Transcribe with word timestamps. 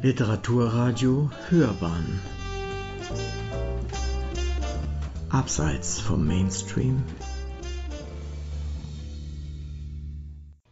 Literaturradio 0.00 1.28
Hörbahn 1.48 2.20
Abseits 5.28 5.98
vom 5.98 6.24
Mainstream 6.24 7.02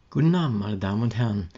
Guten 0.09 0.33
Abend, 0.33 0.59
meine 0.59 0.77
Damen 0.77 1.03
und 1.03 1.17
Herren. 1.17 1.49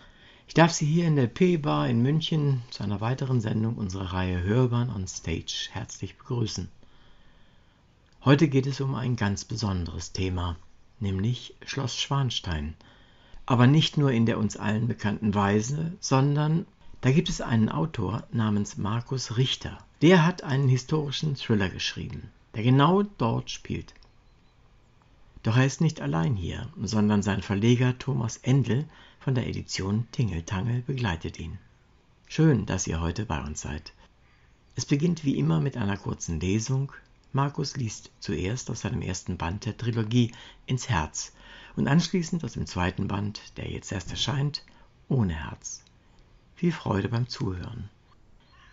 Ich 0.47 0.55
darf 0.55 0.71
Sie 0.71 0.87
hier 0.87 1.05
in 1.05 1.15
der 1.15 1.27
P-Bar 1.27 1.87
in 1.89 2.01
München 2.01 2.63
zu 2.71 2.81
einer 2.81 3.01
weiteren 3.01 3.39
Sendung 3.39 3.75
unserer 3.75 4.13
Reihe 4.13 4.41
Hörbahn 4.41 4.89
on 4.89 5.07
Stage 5.07 5.69
herzlich 5.71 6.17
begrüßen. 6.17 6.69
Heute 8.25 8.47
geht 8.47 8.65
es 8.65 8.81
um 8.81 8.95
ein 8.95 9.15
ganz 9.15 9.45
besonderes 9.45 10.11
Thema, 10.11 10.55
nämlich 10.99 11.53
Schloss 11.67 11.95
Schwanstein. 11.95 12.73
Aber 13.45 13.67
nicht 13.67 13.95
nur 13.95 14.11
in 14.11 14.25
der 14.25 14.39
uns 14.39 14.57
allen 14.57 14.87
bekannten 14.87 15.35
Weise, 15.35 15.91
sondern 15.99 16.65
da 17.01 17.11
gibt 17.11 17.29
es 17.29 17.39
einen 17.39 17.69
Autor 17.69 18.27
namens 18.31 18.77
Markus 18.77 19.37
Richter. 19.37 19.77
Der 20.01 20.25
hat 20.25 20.43
einen 20.43 20.67
historischen 20.67 21.35
Thriller 21.35 21.69
geschrieben, 21.69 22.29
der 22.55 22.63
genau 22.63 23.03
dort 23.03 23.49
spielt. 23.49 23.93
Doch 25.43 25.55
er 25.55 25.65
ist 25.65 25.79
nicht 25.79 26.01
allein 26.01 26.35
hier, 26.35 26.67
sondern 26.81 27.23
sein 27.23 27.41
Verleger 27.41 27.97
Thomas 27.97 28.37
Endel 28.37 28.85
von 29.19 29.33
der 29.33 29.47
Edition 29.47 30.07
Tingeltangel 30.11 30.81
begleitet 30.81 31.39
ihn. 31.39 31.57
Schön, 32.27 32.65
dass 32.65 32.87
ihr 32.87 32.99
heute 32.99 33.25
bei 33.25 33.41
uns 33.41 33.61
seid. 33.61 33.93
Es 34.75 34.85
beginnt 34.85 35.23
wie 35.23 35.37
immer 35.37 35.61
mit 35.61 35.77
einer 35.77 35.97
kurzen 35.97 36.39
Lesung. 36.41 36.91
Markus 37.31 37.77
liest 37.77 38.11
zuerst 38.19 38.69
aus 38.69 38.81
seinem 38.81 39.01
ersten 39.01 39.37
Band 39.37 39.65
der 39.65 39.77
Trilogie 39.77 40.33
ins 40.65 40.89
Herz 40.89 41.33
und 41.77 41.87
anschließend 41.87 42.43
aus 42.43 42.53
dem 42.53 42.65
zweiten 42.65 43.07
Band, 43.07 43.57
der 43.57 43.69
jetzt 43.69 43.91
erst 43.91 44.11
erscheint, 44.11 44.65
ohne 45.07 45.33
Herz. 45.33 45.83
Viel 46.59 46.73
Freude 46.73 47.07
beim 47.07 47.29
Zuhören. 47.29 47.89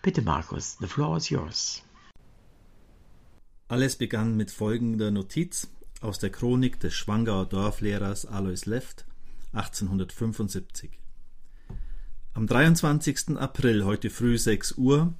Bitte, 0.01 0.21
Markus, 0.21 0.75
the 0.81 0.87
floor 0.87 1.15
is 1.15 1.29
yours. 1.29 1.83
Alles 3.69 3.95
begann 3.95 4.35
mit 4.35 4.51
folgender 4.51 5.09
Notiz 5.09 5.69
aus 6.01 6.19
der 6.19 6.29
Chronik 6.29 6.81
des 6.81 6.93
Schwangauer 6.93 7.45
Dorflehrers 7.45 8.25
Alois 8.25 8.65
Left 8.65 9.05
1875. 9.53 10.99
Am 12.33 12.45
23. 12.45 13.37
April, 13.37 13.85
heute 13.85 14.09
früh 14.09 14.37
6 14.37 14.73
Uhr, 14.73 15.13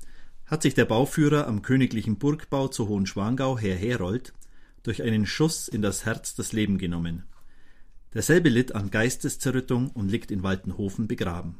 hat 0.46 0.62
sich 0.62 0.74
der 0.74 0.84
Bauführer 0.84 1.48
am 1.48 1.62
königlichen 1.62 2.18
Burgbau 2.18 2.68
zu 2.68 2.90
Hohenschwangau, 2.90 3.58
Herr 3.58 3.78
Herold, 3.78 4.34
durch 4.84 5.04
einen 5.04 5.26
Schuss 5.26 5.70
in 5.70 5.82
das 5.82 6.04
Herz 6.04 6.36
das 6.36 6.52
Leben 6.52 6.78
genommen. 6.78 7.24
Derselbe 8.14 8.50
litt 8.50 8.76
an 8.76 8.92
Geisteszerrüttung 8.92 9.90
und 9.92 10.10
liegt 10.10 10.32
in 10.32 10.44
Waltenhofen 10.44 11.08
begraben. 11.08 11.56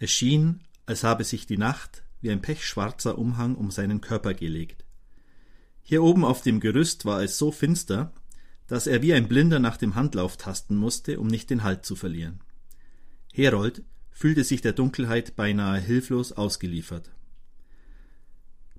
Es 0.00 0.10
schien, 0.10 0.60
als 0.86 1.04
habe 1.04 1.24
sich 1.24 1.46
die 1.46 1.58
Nacht 1.58 2.02
wie 2.22 2.30
ein 2.30 2.40
pechschwarzer 2.40 3.18
Umhang 3.18 3.54
um 3.54 3.70
seinen 3.70 4.00
Körper 4.00 4.32
gelegt. 4.32 4.84
Hier 5.82 6.02
oben 6.02 6.24
auf 6.24 6.40
dem 6.40 6.58
Gerüst 6.58 7.04
war 7.04 7.22
es 7.22 7.36
so 7.36 7.52
finster, 7.52 8.12
dass 8.66 8.86
er 8.86 9.02
wie 9.02 9.12
ein 9.12 9.28
Blinder 9.28 9.58
nach 9.58 9.76
dem 9.76 9.94
Handlauf 9.96 10.38
tasten 10.38 10.74
musste, 10.74 11.20
um 11.20 11.26
nicht 11.26 11.50
den 11.50 11.62
Halt 11.62 11.84
zu 11.84 11.96
verlieren. 11.96 12.40
Herold 13.32 13.82
fühlte 14.10 14.42
sich 14.42 14.62
der 14.62 14.72
Dunkelheit 14.72 15.36
beinahe 15.36 15.78
hilflos 15.78 16.32
ausgeliefert. 16.32 17.10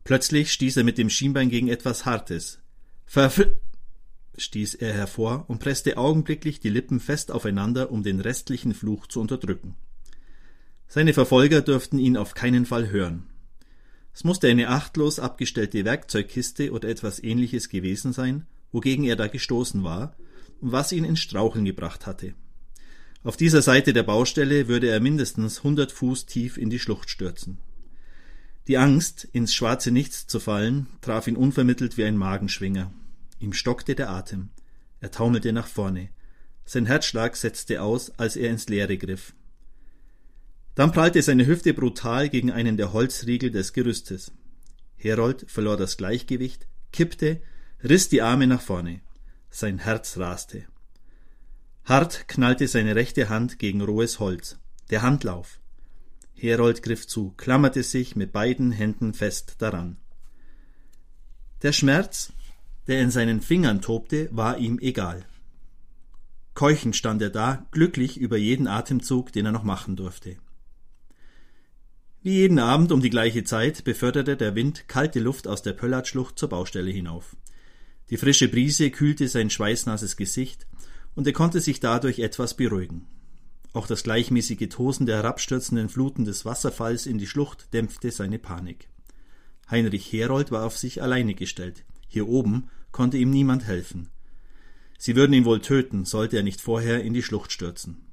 Plötzlich 0.04 0.52
stieß 0.52 0.78
er 0.78 0.84
mit 0.84 0.98
dem 0.98 1.12
Schienbein 1.12 1.50
gegen 1.50 1.68
etwas 1.68 2.06
Hartes. 2.06 2.60
Verfl 3.06 3.60
stieß 4.38 4.74
er 4.76 4.94
hervor 4.94 5.46
und 5.50 5.60
presste 5.60 5.98
augenblicklich 5.98 6.60
die 6.60 6.70
Lippen 6.70 7.00
fest 7.00 7.32
aufeinander, 7.32 7.92
um 7.92 8.02
den 8.02 8.20
restlichen 8.20 8.74
Fluch 8.74 9.06
zu 9.06 9.22
unterdrücken. 9.22 9.76
Seine 10.94 11.14
Verfolger 11.14 11.62
durften 11.62 12.00
ihn 12.00 12.18
auf 12.18 12.34
keinen 12.34 12.66
Fall 12.66 12.90
hören. 12.90 13.24
Es 14.14 14.26
musste 14.26 14.50
eine 14.50 14.68
achtlos 14.68 15.20
abgestellte 15.20 15.86
Werkzeugkiste 15.86 16.74
oder 16.74 16.90
etwas 16.90 17.24
ähnliches 17.24 17.70
gewesen 17.70 18.12
sein, 18.12 18.46
wogegen 18.74 19.06
er 19.06 19.16
da 19.16 19.28
gestoßen 19.28 19.86
war 19.86 20.18
und 20.60 20.74
was 20.74 20.92
ihn 20.92 21.06
ins 21.06 21.22
Straucheln 21.22 21.64
gebracht 21.64 22.06
hatte. 22.08 22.34
Auf 23.24 23.38
dieser 23.38 23.62
Seite 23.62 23.94
der 23.94 24.04
Baustelle 24.04 24.68
würde 24.68 24.90
er 24.90 25.00
mindestens 25.00 25.64
hundert 25.64 25.94
Fuß 25.94 26.26
tief 26.26 26.58
in 26.58 26.70
die 26.70 26.80
Schlucht 26.80 27.10
stürzen. 27.10 27.60
Die 28.68 28.78
Angst, 28.78 29.24
ins 29.32 29.54
schwarze 29.54 29.92
Nichts 29.92 30.28
zu 30.28 30.42
fallen, 30.42 30.88
traf 31.00 31.26
ihn 31.26 31.38
unvermittelt 31.38 31.96
wie 31.96 32.04
ein 32.04 32.18
Magenschwinger. 32.18 32.92
Ihm 33.40 33.54
stockte 33.54 33.96
der 33.96 34.10
Atem. 34.10 34.50
Er 35.00 35.12
taumelte 35.12 35.54
nach 35.54 35.68
vorne. 35.68 36.10
Sein 36.66 36.86
Herzschlag 36.86 37.38
setzte 37.38 37.82
aus, 37.82 38.12
als 38.20 38.36
er 38.36 38.50
ins 38.50 38.68
Leere 38.68 38.98
griff. 38.98 39.34
Dann 40.76 40.92
prallte 40.92 41.22
seine 41.22 41.46
Hüfte 41.46 41.74
brutal 41.74 42.30
gegen 42.30 42.52
einen 42.52 42.78
der 42.78 42.94
Holzriegel 42.94 43.52
des 43.52 43.74
Gerüstes. 43.74 44.32
Herold 44.96 45.46
verlor 45.50 45.78
das 45.78 45.98
Gleichgewicht, 45.98 46.68
kippte, 46.92 47.42
riss 47.84 48.10
die 48.10 48.22
Arme 48.22 48.48
nach 48.48 48.62
vorne. 48.62 49.02
Sein 49.50 49.80
Herz 49.80 50.18
raste. 50.18 50.66
Hart 51.84 52.28
knallte 52.28 52.68
seine 52.68 52.96
rechte 52.96 53.28
Hand 53.28 53.60
gegen 53.60 53.82
rohes 53.82 54.20
Holz. 54.20 54.60
Der 54.92 55.02
Handlauf. 55.02 55.60
Herold 56.34 56.84
griff 56.84 57.08
zu, 57.08 57.34
klammerte 57.38 57.84
sich 57.84 58.16
mit 58.16 58.32
beiden 58.32 58.72
Händen 58.72 59.14
fest 59.14 59.56
daran. 59.60 59.98
Der 61.64 61.74
Schmerz, 61.74 62.32
der 62.88 63.02
in 63.02 63.12
seinen 63.12 63.42
Fingern 63.42 63.82
tobte, 63.82 64.30
war 64.32 64.58
ihm 64.58 64.80
egal. 64.80 65.26
Keuchend 66.54 66.96
stand 66.96 67.22
er 67.22 67.30
da, 67.30 67.68
glücklich 67.72 68.18
über 68.18 68.38
jeden 68.38 68.68
Atemzug, 68.68 69.32
den 69.32 69.46
er 69.46 69.52
noch 69.52 69.64
machen 69.64 69.96
durfte. 69.96 70.38
Wie 72.24 72.34
jeden 72.34 72.60
Abend 72.60 72.92
um 72.92 73.02
die 73.02 73.10
gleiche 73.10 73.44
Zeit 73.44 73.84
beförderte 73.84 74.38
der 74.38 74.54
Wind 74.54 74.88
kalte 74.88 75.20
Luft 75.20 75.48
aus 75.48 75.64
der 75.64 75.74
Pöllertschlucht 75.74 76.38
zur 76.38 76.50
Baustelle 76.50 76.92
hinauf. 76.92 77.36
Die 78.12 78.18
frische 78.18 78.48
Brise 78.48 78.92
kühlte 78.92 79.28
sein 79.28 79.50
schweißnasses 79.50 80.18
Gesicht, 80.18 80.68
und 81.16 81.26
er 81.26 81.34
konnte 81.34 81.62
sich 81.62 81.80
dadurch 81.80 82.20
etwas 82.20 82.56
beruhigen. 82.56 83.08
Auch 83.74 83.88
das 83.88 84.04
gleichmäßige 84.04 84.70
Tosen 84.70 85.08
der 85.08 85.18
herabstürzenden 85.18 85.90
Fluten 85.90 86.24
des 86.24 86.46
Wasserfalls 86.46 87.08
in 87.08 87.18
die 87.18 87.26
Schlucht 87.26 87.74
dämpfte 87.74 88.12
seine 88.12 88.38
Panik. 88.38 88.88
Heinrich 89.72 90.14
Herold 90.14 90.52
war 90.52 90.64
auf 90.64 90.78
sich 90.78 91.02
alleine 91.02 91.34
gestellt. 91.34 91.86
Hier 92.08 92.28
oben 92.28 92.70
konnte 92.92 93.18
ihm 93.18 93.32
niemand 93.32 93.66
helfen. 93.66 94.10
Sie 95.00 95.16
würden 95.16 95.34
ihn 95.34 95.46
wohl 95.46 95.62
töten, 95.62 96.06
sollte 96.06 96.38
er 96.38 96.44
nicht 96.44 96.62
vorher 96.62 97.04
in 97.04 97.14
die 97.14 97.24
Schlucht 97.24 97.52
stürzen. 97.52 98.06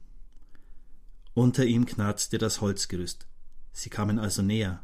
Unter 1.34 1.66
ihm 1.66 1.84
knarzte 1.84 2.38
das 2.38 2.62
Holzgerüst. 2.62 3.27
Sie 3.78 3.90
kamen 3.90 4.18
also 4.18 4.42
näher. 4.42 4.82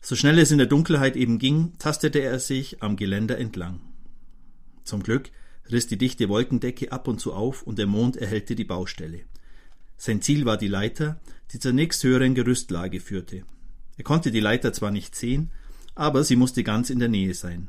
So 0.00 0.16
schnell 0.16 0.38
es 0.38 0.50
in 0.50 0.56
der 0.56 0.66
Dunkelheit 0.66 1.16
eben 1.16 1.38
ging, 1.38 1.74
tastete 1.78 2.20
er 2.20 2.38
sich 2.38 2.82
am 2.82 2.96
Geländer 2.96 3.36
entlang. 3.36 3.80
Zum 4.84 5.02
Glück 5.02 5.30
riss 5.70 5.86
die 5.86 5.98
dichte 5.98 6.30
Wolkendecke 6.30 6.92
ab 6.92 7.06
und 7.08 7.20
zu 7.20 7.34
auf 7.34 7.62
und 7.62 7.78
der 7.78 7.86
Mond 7.86 8.16
erhellte 8.16 8.54
die 8.54 8.64
Baustelle. 8.64 9.20
Sein 9.98 10.22
Ziel 10.22 10.46
war 10.46 10.56
die 10.56 10.66
Leiter, 10.66 11.20
die 11.52 11.58
zur 11.58 11.72
nächsthöheren 11.72 12.34
Gerüstlage 12.34 13.00
führte. 13.00 13.44
Er 13.98 14.04
konnte 14.04 14.30
die 14.30 14.40
Leiter 14.40 14.72
zwar 14.72 14.90
nicht 14.90 15.14
sehen, 15.14 15.50
aber 15.94 16.24
sie 16.24 16.36
musste 16.36 16.64
ganz 16.64 16.88
in 16.88 17.00
der 17.00 17.10
Nähe 17.10 17.34
sein. 17.34 17.68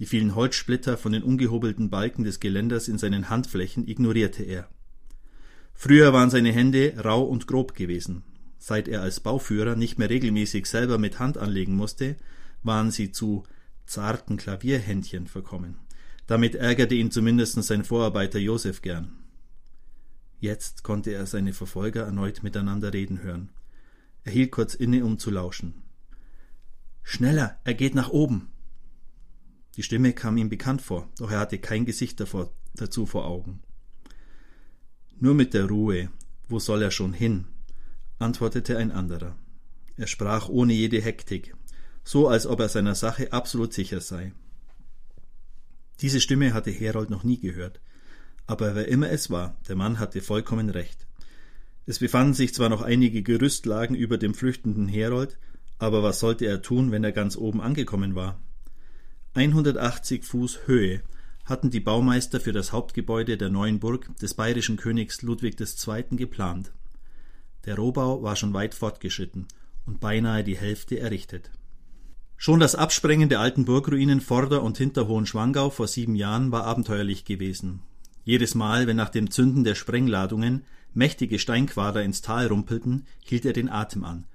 Die 0.00 0.06
vielen 0.06 0.34
Holzsplitter 0.34 0.98
von 0.98 1.12
den 1.12 1.22
ungehobelten 1.22 1.90
Balken 1.90 2.24
des 2.24 2.40
Geländers 2.40 2.88
in 2.88 2.98
seinen 2.98 3.30
Handflächen 3.30 3.86
ignorierte 3.86 4.42
er. 4.42 4.68
Früher 5.74 6.12
waren 6.12 6.30
seine 6.30 6.50
Hände 6.50 6.94
rau 7.04 7.22
und 7.22 7.46
grob 7.46 7.76
gewesen, 7.76 8.24
Seit 8.58 8.88
er 8.88 9.02
als 9.02 9.20
Bauführer 9.20 9.76
nicht 9.76 9.98
mehr 9.98 10.10
regelmäßig 10.10 10.66
selber 10.66 10.98
mit 10.98 11.18
Hand 11.18 11.38
anlegen 11.38 11.76
musste, 11.76 12.16
waren 12.62 12.90
sie 12.90 13.12
zu 13.12 13.44
zarten 13.86 14.36
Klavierhändchen 14.36 15.26
verkommen. 15.26 15.76
Damit 16.26 16.54
ärgerte 16.54 16.94
ihn 16.94 17.10
zumindest 17.10 17.62
sein 17.62 17.84
Vorarbeiter 17.84 18.38
Josef 18.38 18.82
gern. 18.82 19.12
Jetzt 20.40 20.84
konnte 20.84 21.12
er 21.12 21.26
seine 21.26 21.52
Verfolger 21.52 22.02
erneut 22.04 22.42
miteinander 22.42 22.92
reden 22.92 23.22
hören. 23.22 23.48
Er 24.24 24.32
hielt 24.32 24.52
kurz 24.52 24.74
inne, 24.74 25.04
um 25.04 25.18
zu 25.18 25.30
lauschen. 25.30 25.74
Schneller, 27.02 27.58
er 27.64 27.74
geht 27.74 27.94
nach 27.94 28.10
oben. 28.10 28.50
Die 29.76 29.82
Stimme 29.82 30.12
kam 30.12 30.36
ihm 30.36 30.48
bekannt 30.48 30.82
vor, 30.82 31.08
doch 31.18 31.30
er 31.30 31.38
hatte 31.38 31.58
kein 31.58 31.86
Gesicht 31.86 32.20
davor, 32.20 32.52
dazu 32.74 33.06
vor 33.06 33.24
Augen. 33.24 33.60
Nur 35.18 35.34
mit 35.34 35.54
der 35.54 35.66
Ruhe, 35.66 36.10
wo 36.48 36.58
soll 36.58 36.82
er 36.82 36.90
schon 36.90 37.12
hin? 37.12 37.46
Antwortete 38.18 38.76
ein 38.76 38.90
anderer. 38.90 39.36
Er 39.96 40.06
sprach 40.06 40.48
ohne 40.48 40.72
jede 40.72 41.00
Hektik, 41.00 41.54
so 42.04 42.28
als 42.28 42.46
ob 42.46 42.60
er 42.60 42.68
seiner 42.68 42.94
Sache 42.94 43.32
absolut 43.32 43.72
sicher 43.72 44.00
sei. 44.00 44.32
Diese 46.00 46.20
Stimme 46.20 46.54
hatte 46.54 46.70
Herold 46.70 47.10
noch 47.10 47.24
nie 47.24 47.40
gehört, 47.40 47.80
aber 48.46 48.74
wer 48.74 48.88
immer 48.88 49.10
es 49.10 49.30
war, 49.30 49.56
der 49.68 49.76
Mann 49.76 49.98
hatte 49.98 50.20
vollkommen 50.20 50.70
recht. 50.70 51.06
Es 51.86 51.98
befanden 51.98 52.34
sich 52.34 52.54
zwar 52.54 52.68
noch 52.68 52.82
einige 52.82 53.22
Gerüstlagen 53.22 53.96
über 53.96 54.18
dem 54.18 54.34
flüchtenden 54.34 54.88
Herold, 54.88 55.38
aber 55.78 56.02
was 56.02 56.20
sollte 56.20 56.46
er 56.46 56.62
tun, 56.62 56.92
wenn 56.92 57.04
er 57.04 57.12
ganz 57.12 57.36
oben 57.36 57.60
angekommen 57.60 58.14
war? 58.14 58.40
180 59.34 60.24
Fuß 60.24 60.66
Höhe 60.66 61.02
hatten 61.44 61.70
die 61.70 61.80
Baumeister 61.80 62.40
für 62.40 62.52
das 62.52 62.72
Hauptgebäude 62.72 63.36
der 63.38 63.48
neuen 63.48 63.80
Burg 63.80 64.14
des 64.18 64.34
bayerischen 64.34 64.76
Königs 64.76 65.22
Ludwig 65.22 65.58
II. 65.60 66.04
geplant. 66.16 66.72
Der 67.64 67.76
Rohbau 67.76 68.22
war 68.22 68.36
schon 68.36 68.54
weit 68.54 68.74
fortgeschritten 68.74 69.46
und 69.86 70.00
beinahe 70.00 70.44
die 70.44 70.56
Hälfte 70.56 70.98
errichtet. 70.98 71.50
Schon 72.36 72.60
das 72.60 72.76
Absprengen 72.76 73.28
der 73.28 73.40
alten 73.40 73.64
Burgruinen 73.64 74.20
Vorder- 74.20 74.62
und 74.62 74.78
hinter 74.78 75.08
Hohenschwangau 75.08 75.70
vor 75.70 75.88
sieben 75.88 76.14
Jahren 76.14 76.52
war 76.52 76.64
abenteuerlich 76.64 77.24
gewesen. 77.24 77.82
Jedes 78.24 78.54
Mal, 78.54 78.86
wenn 78.86 78.96
nach 78.96 79.08
dem 79.08 79.30
Zünden 79.30 79.64
der 79.64 79.74
Sprengladungen 79.74 80.64
mächtige 80.94 81.38
Steinquader 81.38 82.02
ins 82.02 82.22
Tal 82.22 82.46
rumpelten, 82.46 83.06
hielt 83.24 83.44
er 83.44 83.52
den 83.52 83.68
Atem 83.68 84.04
an. 84.04 84.26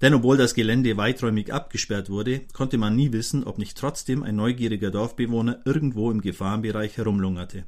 Denn 0.00 0.14
obwohl 0.14 0.36
das 0.36 0.54
Gelände 0.54 0.96
weiträumig 0.96 1.52
abgesperrt 1.52 2.10
wurde, 2.10 2.42
konnte 2.52 2.78
man 2.78 2.96
nie 2.96 3.12
wissen, 3.12 3.44
ob 3.44 3.58
nicht 3.58 3.76
trotzdem 3.76 4.22
ein 4.22 4.36
neugieriger 4.36 4.90
Dorfbewohner 4.90 5.60
irgendwo 5.64 6.10
im 6.10 6.22
Gefahrenbereich 6.22 6.96
herumlungerte. 6.96 7.64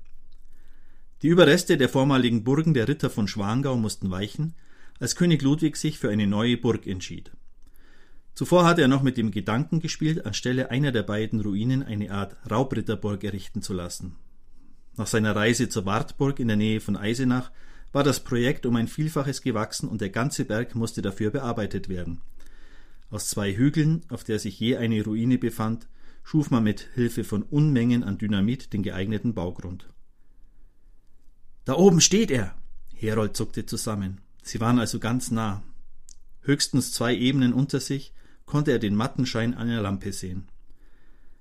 Die 1.23 1.29
Überreste 1.29 1.77
der 1.77 1.89
vormaligen 1.89 2.43
Burgen 2.43 2.75
der 2.75 2.89
Ritter 2.89 3.11
von 3.11 3.29
Schwangau 3.29 3.77
mussten 3.77 4.11
weichen, 4.11 4.55
als 5.03 5.17
König 5.17 5.43
Ludwig 5.43 5.77
sich 5.77 5.99
für 5.99 6.11
eine 6.11 6.29
neue 6.29 6.57
Burg 6.57 6.87
entschied. 6.87 7.33
Zuvor 8.35 8.65
hatte 8.65 8.83
er 8.83 8.89
noch 8.89 9.03
mit 9.03 9.17
dem 9.17 9.33
Gedanken 9.33 9.81
gespielt, 9.81 10.25
anstelle 10.25 10.71
einer 10.71 10.93
der 10.93 11.03
beiden 11.03 11.41
Ruinen 11.41 11.83
eine 11.83 12.13
Art 12.13 12.37
Raubritterburg 12.49 13.25
errichten 13.25 13.63
zu 13.63 13.73
lassen. 13.73 14.15
Nach 14.97 15.09
seiner 15.09 15.35
Reise 15.35 15.69
zur 15.69 15.87
Wartburg 15.87 16.39
in 16.39 16.47
der 16.47 16.57
Nähe 16.57 16.81
von 16.81 16.97
Eisenach 16.97 17.51
war 17.91 18.05
das 18.05 18.21
Projekt 18.21 18.65
um 18.65 18.77
ein 18.77 18.87
Vielfaches 18.87 19.43
gewachsen 19.43 19.89
und 19.89 20.01
der 20.01 20.11
ganze 20.11 20.45
Berg 20.45 20.77
musste 20.77 21.03
dafür 21.03 21.33
bearbeitet 21.33 21.89
werden. 21.89 22.21
Aus 23.11 23.27
zwei 23.27 23.53
Hügeln, 23.57 24.05
auf 24.09 24.23
der 24.23 24.39
sich 24.39 24.61
je 24.61 24.77
eine 24.77 25.03
Ruine 25.03 25.37
befand, 25.37 25.89
schuf 26.23 26.53
man 26.53 26.63
mit 26.63 26.91
Hilfe 26.95 27.25
von 27.25 27.43
Unmengen 27.43 28.05
an 28.05 28.19
Dynamit 28.19 28.73
den 28.73 28.85
geeigneten 28.85 29.35
Baugrund. 29.35 29.89
Da 31.65 31.75
oben 31.75 32.01
steht 32.01 32.31
er! 32.31 32.55
Herold 32.95 33.37
zuckte 33.37 33.67
zusammen. 33.67 34.21
Sie 34.43 34.61
waren 34.61 34.79
also 34.79 34.99
ganz 34.99 35.31
nah. 35.31 35.63
Höchstens 36.43 36.93
zwei 36.93 37.15
Ebenen 37.15 37.53
unter 37.53 37.81
sich 37.81 38.13
konnte 38.45 38.73
er 38.73 38.79
den 38.79 38.97
matten 38.97 39.25
Schein 39.25 39.55
einer 39.55 39.81
Lampe 39.81 40.13
sehen. 40.13 40.49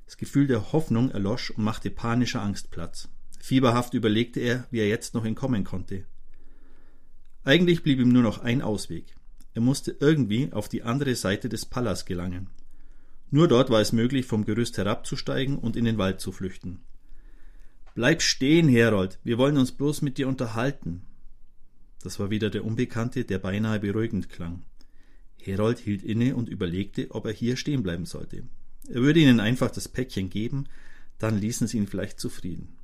Das 0.06 0.18
Gefühl 0.18 0.48
der 0.48 0.72
Hoffnung 0.72 1.10
erlosch 1.10 1.52
und 1.52 1.64
machte 1.64 1.90
panischer 1.90 2.42
Angst 2.42 2.70
Platz. 2.70 3.10
Fieberhaft 3.40 3.94
überlegte 3.94 4.40
er, 4.40 4.68
wie 4.70 4.80
er 4.80 4.88
jetzt 4.88 5.14
noch 5.14 5.26
entkommen 5.26 5.64
konnte. 5.64 6.06
Eigentlich 7.44 7.82
blieb 7.82 8.00
ihm 8.00 8.10
nur 8.10 8.22
noch 8.22 8.40
ein 8.40 8.62
Ausweg. 8.62 9.16
Er 9.54 9.62
musste 9.62 9.96
irgendwie 10.00 10.54
auf 10.54 10.70
die 10.70 10.84
andere 10.84 11.16
Seite 11.16 11.50
des 11.50 11.66
Palas 11.66 12.06
gelangen. 12.06 12.50
Nur 13.32 13.48
dort 13.48 13.70
war 13.70 13.82
es 13.82 13.94
möglich, 13.94 14.26
vom 14.26 14.46
Gerüst 14.46 14.78
herabzusteigen 14.78 15.58
und 15.58 15.76
in 15.76 15.86
den 15.86 15.98
Wald 15.98 16.22
zu 16.22 16.32
flüchten. 16.32 16.82
Bleib 17.96 18.22
stehen, 18.22 18.70
Herold, 18.70 19.20
wir 19.24 19.38
wollen 19.38 19.58
uns 19.58 19.72
bloß 19.72 20.02
mit 20.02 20.18
dir 20.18 20.28
unterhalten. 20.28 21.02
Das 22.02 22.20
war 22.20 22.30
wieder 22.30 22.50
der 22.50 22.66
Unbekannte, 22.66 23.26
der 23.26 23.40
beinahe 23.40 23.80
beruhigend 23.80 24.30
klang. 24.30 24.64
Herold 25.38 25.80
hielt 25.80 26.04
inne 26.04 26.36
und 26.36 26.50
überlegte, 26.50 27.12
ob 27.12 27.26
er 27.26 27.34
hier 27.34 27.58
stehen 27.58 27.84
bleiben 27.84 28.06
sollte. 28.06 28.44
Er 28.88 29.02
würde 29.02 29.20
ihnen 29.20 29.40
einfach 29.40 29.72
das 29.72 29.88
Päckchen 29.88 30.30
geben, 30.30 30.66
dann 31.18 31.40
ließen 31.40 31.68
sie 31.68 31.78
ihn 31.78 31.88
vielleicht 31.88 32.20
zufrieden. 32.20 32.78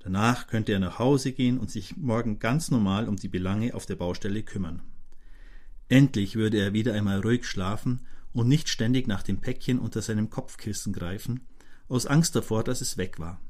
Danach 0.00 0.48
könnte 0.48 0.72
er 0.72 0.80
nach 0.80 0.98
Hause 0.98 1.32
gehen 1.32 1.58
und 1.58 1.70
sich 1.70 1.96
morgen 1.96 2.40
ganz 2.40 2.70
normal 2.70 3.08
um 3.08 3.16
die 3.16 3.28
Belange 3.28 3.74
auf 3.74 3.86
der 3.86 3.94
Baustelle 3.94 4.42
kümmern. 4.42 4.82
Endlich 5.88 6.34
würde 6.34 6.58
er 6.58 6.72
wieder 6.72 6.94
einmal 6.94 7.20
ruhig 7.20 7.46
schlafen 7.46 8.00
und 8.32 8.48
nicht 8.48 8.68
ständig 8.68 9.06
nach 9.06 9.22
dem 9.22 9.40
Päckchen 9.40 9.78
unter 9.78 10.02
seinem 10.02 10.30
Kopfkissen 10.30 10.92
greifen, 10.92 11.46
aus 11.88 12.06
Angst 12.06 12.34
davor, 12.34 12.64
dass 12.64 12.80
es 12.80 12.96
weg 12.96 13.18
war. 13.18 13.40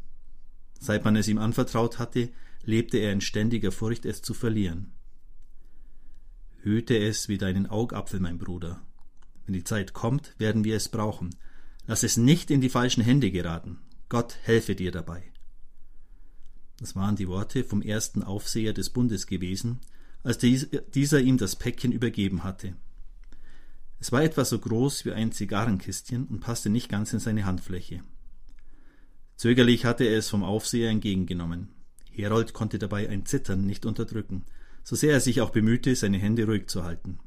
Seit 0.79 1.05
man 1.05 1.17
es 1.17 1.29
ihm 1.29 1.39
anvertraut 1.39 1.99
hatte, 1.99 2.29
lebte 2.65 2.99
er 2.99 3.13
in 3.13 3.21
ständiger 3.21 3.73
Furcht, 3.73 4.07
es 4.07 4.23
zu 4.23 4.35
verlieren. 4.35 4.93
Hüte 6.63 6.97
es 6.97 7.29
wie 7.29 7.39
deinen 7.39 7.67
Augapfel, 7.67 8.21
mein 8.21 8.39
Bruder. 8.39 8.81
Wenn 9.45 9.55
die 9.55 9.65
Zeit 9.65 9.93
kommt, 9.93 10.35
werden 10.39 10.65
wir 10.65 10.77
es 10.77 10.89
brauchen. 10.89 11.35
Lass 11.87 12.05
es 12.05 12.17
nicht 12.17 12.51
in 12.51 12.61
die 12.61 12.69
falschen 12.69 13.03
Hände 13.03 13.31
geraten. 13.31 13.79
Gott 14.09 14.37
helfe 14.43 14.75
dir 14.77 14.93
dabei. 14.93 15.25
Das 16.79 16.95
waren 16.95 17.17
die 17.17 17.29
Worte 17.29 17.65
vom 17.65 17.83
ersten 17.83 18.23
Aufseher 18.23 18.73
des 18.73 18.91
Bundes 18.91 19.27
gewesen, 19.27 19.81
als 20.23 20.39
dieser 20.39 21.21
ihm 21.21 21.39
das 21.39 21.57
Päckchen 21.57 21.93
übergeben 21.93 22.45
hatte. 22.45 22.77
Es 23.99 24.13
war 24.13 24.23
etwa 24.23 24.45
so 24.45 24.59
groß 24.59 25.05
wie 25.05 25.13
ein 25.13 25.33
Zigarrenkistchen 25.33 26.27
und 26.27 26.41
passte 26.41 26.71
nicht 26.71 26.89
ganz 26.89 27.13
in 27.13 27.19
seine 27.19 27.45
Handfläche. 27.45 28.03
Zögerlich 29.37 29.85
hatte 29.85 30.05
er 30.05 30.19
es 30.19 30.29
vom 30.29 30.45
Aufseher 30.45 30.91
entgegengenommen. 30.91 31.69
Herold 32.13 32.53
konnte 32.53 32.79
dabei 32.79 33.09
ein 33.09 33.27
Zittern 33.27 33.67
nicht 33.67 33.87
unterdrücken, 33.87 34.45
so 34.85 34.97
sehr 34.97 35.13
er 35.13 35.21
sich 35.21 35.41
auch 35.41 35.51
bemühte, 35.51 35.95
seine 35.97 36.19
Hände 36.19 36.45
ruhig 36.45 36.69
zu 36.69 36.85
halten. 36.85 37.19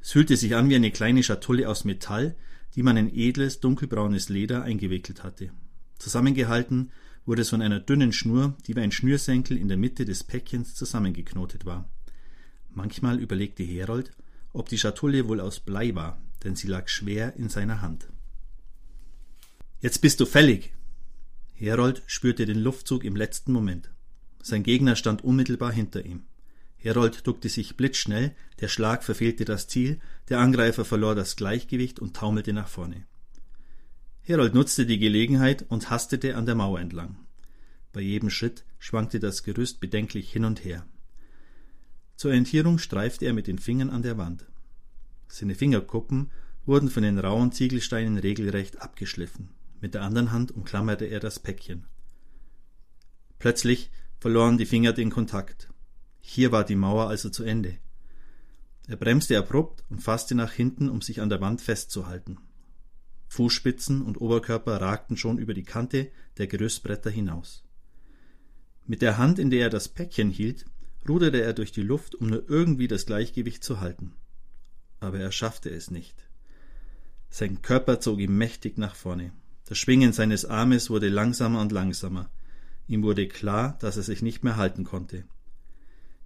Es 0.00 0.12
fühlte 0.12 0.36
sich 0.36 0.54
an 0.54 0.68
wie 0.68 0.76
eine 0.76 0.90
kleine 0.90 1.22
Schatulle 1.22 1.68
aus 1.68 1.84
Metall, 1.84 2.34
die 2.74 2.82
man 2.82 2.96
in 2.96 3.14
edles, 3.14 3.60
dunkelbraunes 3.60 4.28
Leder 4.28 4.62
eingewickelt 4.62 5.22
hatte. 5.22 5.50
Zusammengehalten 5.98 6.90
wurde 7.24 7.42
es 7.42 7.50
von 7.50 7.62
einer 7.62 7.80
dünnen 7.80 8.12
Schnur, 8.12 8.56
die 8.66 8.74
wie 8.74 8.80
ein 8.80 8.92
Schnürsenkel 8.92 9.56
in 9.56 9.68
der 9.68 9.76
Mitte 9.76 10.04
des 10.04 10.24
Päckchens 10.24 10.74
zusammengeknotet 10.74 11.64
war. 11.64 11.88
Manchmal 12.70 13.20
überlegte 13.20 13.62
Herold, 13.62 14.12
ob 14.52 14.68
die 14.68 14.78
Schatulle 14.78 15.28
wohl 15.28 15.40
aus 15.40 15.60
Blei 15.60 15.94
war, 15.94 16.20
denn 16.42 16.56
sie 16.56 16.66
lag 16.66 16.88
schwer 16.88 17.36
in 17.36 17.48
seiner 17.48 17.80
Hand. 17.80 18.08
Jetzt 19.80 20.00
bist 20.00 20.20
du 20.20 20.26
fällig! 20.26 20.72
Herold 21.62 22.02
spürte 22.08 22.44
den 22.44 22.58
Luftzug 22.58 23.04
im 23.04 23.14
letzten 23.14 23.52
Moment. 23.52 23.88
Sein 24.42 24.64
Gegner 24.64 24.96
stand 24.96 25.22
unmittelbar 25.22 25.70
hinter 25.70 26.04
ihm. 26.04 26.24
Herold 26.76 27.24
duckte 27.24 27.48
sich 27.48 27.76
blitzschnell, 27.76 28.34
der 28.60 28.66
Schlag 28.66 29.04
verfehlte 29.04 29.44
das 29.44 29.68
Ziel, 29.68 30.00
der 30.28 30.40
Angreifer 30.40 30.84
verlor 30.84 31.14
das 31.14 31.36
Gleichgewicht 31.36 32.00
und 32.00 32.16
taumelte 32.16 32.52
nach 32.52 32.66
vorne. 32.66 33.06
Herold 34.22 34.54
nutzte 34.54 34.86
die 34.86 34.98
Gelegenheit 34.98 35.64
und 35.68 35.88
hastete 35.88 36.34
an 36.34 36.46
der 36.46 36.56
Mauer 36.56 36.80
entlang. 36.80 37.16
Bei 37.92 38.00
jedem 38.00 38.30
Schritt 38.30 38.64
schwankte 38.80 39.20
das 39.20 39.44
Gerüst 39.44 39.78
bedenklich 39.78 40.32
hin 40.32 40.44
und 40.44 40.64
her. 40.64 40.84
Zur 42.16 42.30
Orientierung 42.30 42.78
streifte 42.78 43.26
er 43.26 43.34
mit 43.34 43.46
den 43.46 43.60
Fingern 43.60 43.90
an 43.90 44.02
der 44.02 44.18
Wand. 44.18 44.46
Seine 45.28 45.54
Fingerkuppen 45.54 46.32
wurden 46.66 46.90
von 46.90 47.04
den 47.04 47.20
rauen 47.20 47.52
Ziegelsteinen 47.52 48.18
regelrecht 48.18 48.82
abgeschliffen. 48.82 49.50
Mit 49.82 49.94
der 49.94 50.02
anderen 50.02 50.30
Hand 50.30 50.52
umklammerte 50.52 51.06
er 51.06 51.18
das 51.18 51.40
Päckchen. 51.40 51.86
Plötzlich 53.40 53.90
verloren 54.20 54.56
die 54.56 54.64
Finger 54.64 54.92
den 54.92 55.10
Kontakt. 55.10 55.70
Hier 56.20 56.52
war 56.52 56.62
die 56.62 56.76
Mauer 56.76 57.08
also 57.08 57.30
zu 57.30 57.42
Ende. 57.42 57.78
Er 58.86 58.96
bremste 58.96 59.36
abrupt 59.36 59.82
und 59.90 60.00
fasste 60.00 60.36
nach 60.36 60.52
hinten, 60.52 60.88
um 60.88 61.02
sich 61.02 61.20
an 61.20 61.30
der 61.30 61.40
Wand 61.40 61.60
festzuhalten. 61.60 62.38
Fußspitzen 63.26 64.02
und 64.02 64.20
Oberkörper 64.20 64.80
ragten 64.80 65.16
schon 65.16 65.38
über 65.38 65.52
die 65.52 65.64
Kante 65.64 66.12
der 66.38 66.46
Gerüstbretter 66.46 67.10
hinaus. 67.10 67.64
Mit 68.86 69.02
der 69.02 69.18
Hand, 69.18 69.40
in 69.40 69.50
der 69.50 69.62
er 69.62 69.70
das 69.70 69.88
Päckchen 69.88 70.30
hielt, 70.30 70.64
ruderte 71.08 71.42
er 71.42 71.54
durch 71.54 71.72
die 71.72 71.82
Luft, 71.82 72.14
um 72.14 72.28
nur 72.28 72.48
irgendwie 72.48 72.86
das 72.86 73.04
Gleichgewicht 73.04 73.64
zu 73.64 73.80
halten. 73.80 74.12
Aber 75.00 75.18
er 75.18 75.32
schaffte 75.32 75.70
es 75.70 75.90
nicht. 75.90 76.28
Sein 77.30 77.62
Körper 77.62 77.98
zog 77.98 78.20
ihm 78.20 78.38
mächtig 78.38 78.78
nach 78.78 78.94
vorne. 78.94 79.32
Das 79.72 79.78
Schwingen 79.78 80.12
seines 80.12 80.44
Armes 80.44 80.90
wurde 80.90 81.08
langsamer 81.08 81.62
und 81.62 81.72
langsamer. 81.72 82.28
Ihm 82.88 83.02
wurde 83.02 83.26
klar, 83.26 83.78
dass 83.80 83.96
er 83.96 84.02
sich 84.02 84.20
nicht 84.20 84.44
mehr 84.44 84.58
halten 84.58 84.84
konnte. 84.84 85.24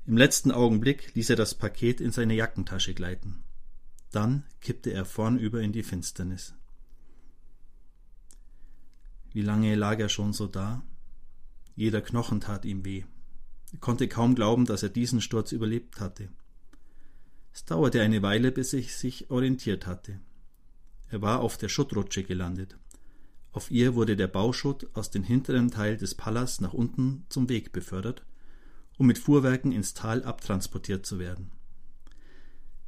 Im 0.05 0.17
letzten 0.17 0.51
Augenblick 0.51 1.15
ließ 1.15 1.31
er 1.31 1.37
das 1.37 1.55
Paket 1.55 2.01
in 2.01 2.11
seine 2.11 2.35
Jackentasche 2.35 2.93
gleiten. 2.93 3.45
Dann 4.11 4.43
kippte 4.61 4.93
er 4.93 5.05
vornüber 5.05 5.61
in 5.61 5.71
die 5.71 5.85
Finsternis. 5.85 6.55
Wie 9.31 9.43
lange 9.43 9.77
lag 9.77 10.01
er 10.01 10.09
schon 10.09 10.33
so 10.33 10.49
da? 10.49 10.83
Jeder 11.77 12.01
Knochen 12.01 12.41
tat 12.41 12.65
ihm 12.65 12.85
weh. 12.85 13.05
Er 13.73 13.79
konnte 13.79 14.09
kaum 14.09 14.35
glauben, 14.35 14.65
dass 14.65 14.83
er 14.83 14.89
diesen 14.89 15.21
Sturz 15.21 15.53
überlebt 15.53 16.01
hatte. 16.01 16.31
Es 17.53 17.65
dauerte 17.65 18.03
eine 18.03 18.23
Weile, 18.23 18.51
bis 18.51 18.73
er 18.73 18.83
sich 18.83 19.31
orientiert 19.31 19.87
hatte. 19.87 20.19
Er 21.11 21.23
war 21.23 21.39
auf 21.39 21.57
der 21.57 21.69
Schuttrutsche 21.69 22.25
gelandet. 22.25 22.77
Auf 23.57 23.71
ihr 23.71 23.95
wurde 23.95 24.17
der 24.17 24.29
Bauschutt 24.29 24.87
aus 24.95 25.11
dem 25.11 25.25
hinteren 25.25 25.71
Teil 25.71 25.97
des 25.97 26.15
Palas 26.15 26.61
nach 26.61 26.75
unten 26.75 27.25
zum 27.31 27.49
Weg 27.49 27.73
befördert 27.73 28.23
um 28.99 29.07
mit 29.07 29.19
Fuhrwerken 29.19 29.73
ins 29.73 29.95
Tal 29.95 30.25
abtransportiert 30.25 31.05
zu 31.05 31.19
werden. 31.19 31.51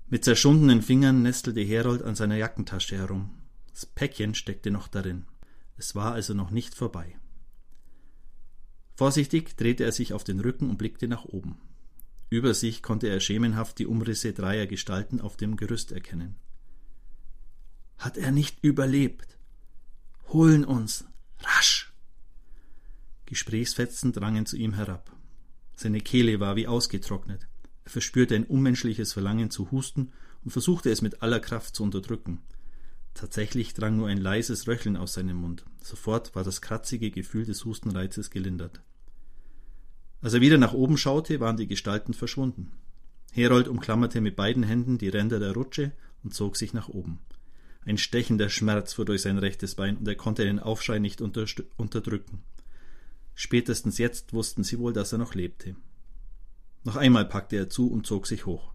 Mit 0.08 0.24
zerschundenen 0.24 0.82
Fingern 0.82 1.22
nestelte 1.22 1.60
Herold 1.60 2.02
an 2.02 2.14
seiner 2.14 2.36
Jackentasche 2.36 2.96
herum. 2.96 3.30
Das 3.70 3.84
Päckchen 3.84 4.34
steckte 4.34 4.70
noch 4.70 4.88
darin. 4.88 5.26
Es 5.76 5.94
war 5.94 6.12
also 6.12 6.34
noch 6.34 6.50
nicht 6.50 6.74
vorbei. 6.74 7.18
Vorsichtig 8.94 9.56
drehte 9.56 9.84
er 9.84 9.92
sich 9.92 10.12
auf 10.12 10.24
den 10.24 10.40
Rücken 10.40 10.70
und 10.70 10.78
blickte 10.78 11.08
nach 11.08 11.24
oben. 11.24 11.60
Über 12.30 12.54
sich 12.54 12.82
konnte 12.82 13.08
er 13.08 13.20
schemenhaft 13.20 13.78
die 13.78 13.86
Umrisse 13.86 14.32
dreier 14.32 14.66
Gestalten 14.66 15.20
auf 15.20 15.36
dem 15.36 15.56
Gerüst 15.56 15.92
erkennen. 15.92 16.36
Hat 17.98 18.16
er 18.16 18.32
nicht 18.32 18.58
überlebt? 18.62 19.37
Holen 20.30 20.66
uns! 20.66 21.06
Rasch! 21.40 21.90
Gesprächsfetzen 23.24 24.12
drangen 24.12 24.44
zu 24.44 24.58
ihm 24.58 24.74
herab. 24.74 25.10
Seine 25.74 26.02
Kehle 26.02 26.38
war 26.38 26.54
wie 26.54 26.66
ausgetrocknet. 26.66 27.48
Er 27.84 27.90
verspürte 27.90 28.34
ein 28.34 28.44
unmenschliches 28.44 29.14
Verlangen 29.14 29.50
zu 29.50 29.70
husten 29.70 30.12
und 30.44 30.50
versuchte 30.50 30.90
es 30.90 31.00
mit 31.00 31.22
aller 31.22 31.40
Kraft 31.40 31.74
zu 31.74 31.82
unterdrücken. 31.82 32.42
Tatsächlich 33.14 33.72
drang 33.72 33.96
nur 33.96 34.08
ein 34.08 34.18
leises 34.18 34.68
Röcheln 34.68 34.98
aus 34.98 35.14
seinem 35.14 35.38
Mund. 35.38 35.64
Sofort 35.82 36.34
war 36.34 36.44
das 36.44 36.60
kratzige 36.60 37.10
Gefühl 37.10 37.46
des 37.46 37.64
Hustenreizes 37.64 38.28
gelindert. 38.30 38.82
Als 40.20 40.34
er 40.34 40.42
wieder 40.42 40.58
nach 40.58 40.74
oben 40.74 40.98
schaute, 40.98 41.40
waren 41.40 41.56
die 41.56 41.68
Gestalten 41.68 42.12
verschwunden. 42.12 42.72
Herold 43.32 43.66
umklammerte 43.66 44.20
mit 44.20 44.36
beiden 44.36 44.62
Händen 44.62 44.98
die 44.98 45.08
Ränder 45.08 45.38
der 45.38 45.52
Rutsche 45.52 45.92
und 46.22 46.34
zog 46.34 46.58
sich 46.58 46.74
nach 46.74 46.88
oben. 46.88 47.18
Ein 47.88 47.96
stechender 47.96 48.50
Schmerz 48.50 48.92
fuhr 48.92 49.06
durch 49.06 49.22
sein 49.22 49.38
rechtes 49.38 49.74
Bein 49.74 49.96
und 49.96 50.06
er 50.06 50.14
konnte 50.14 50.44
den 50.44 50.58
Aufschrei 50.58 50.98
nicht 50.98 51.22
unterdrücken. 51.22 52.42
Spätestens 53.34 53.96
jetzt 53.96 54.34
wussten 54.34 54.62
sie 54.62 54.78
wohl, 54.78 54.92
dass 54.92 55.12
er 55.12 55.18
noch 55.18 55.34
lebte. 55.34 55.74
Noch 56.84 56.96
einmal 56.96 57.24
packte 57.24 57.56
er 57.56 57.70
zu 57.70 57.90
und 57.90 58.06
zog 58.06 58.26
sich 58.26 58.44
hoch. 58.44 58.74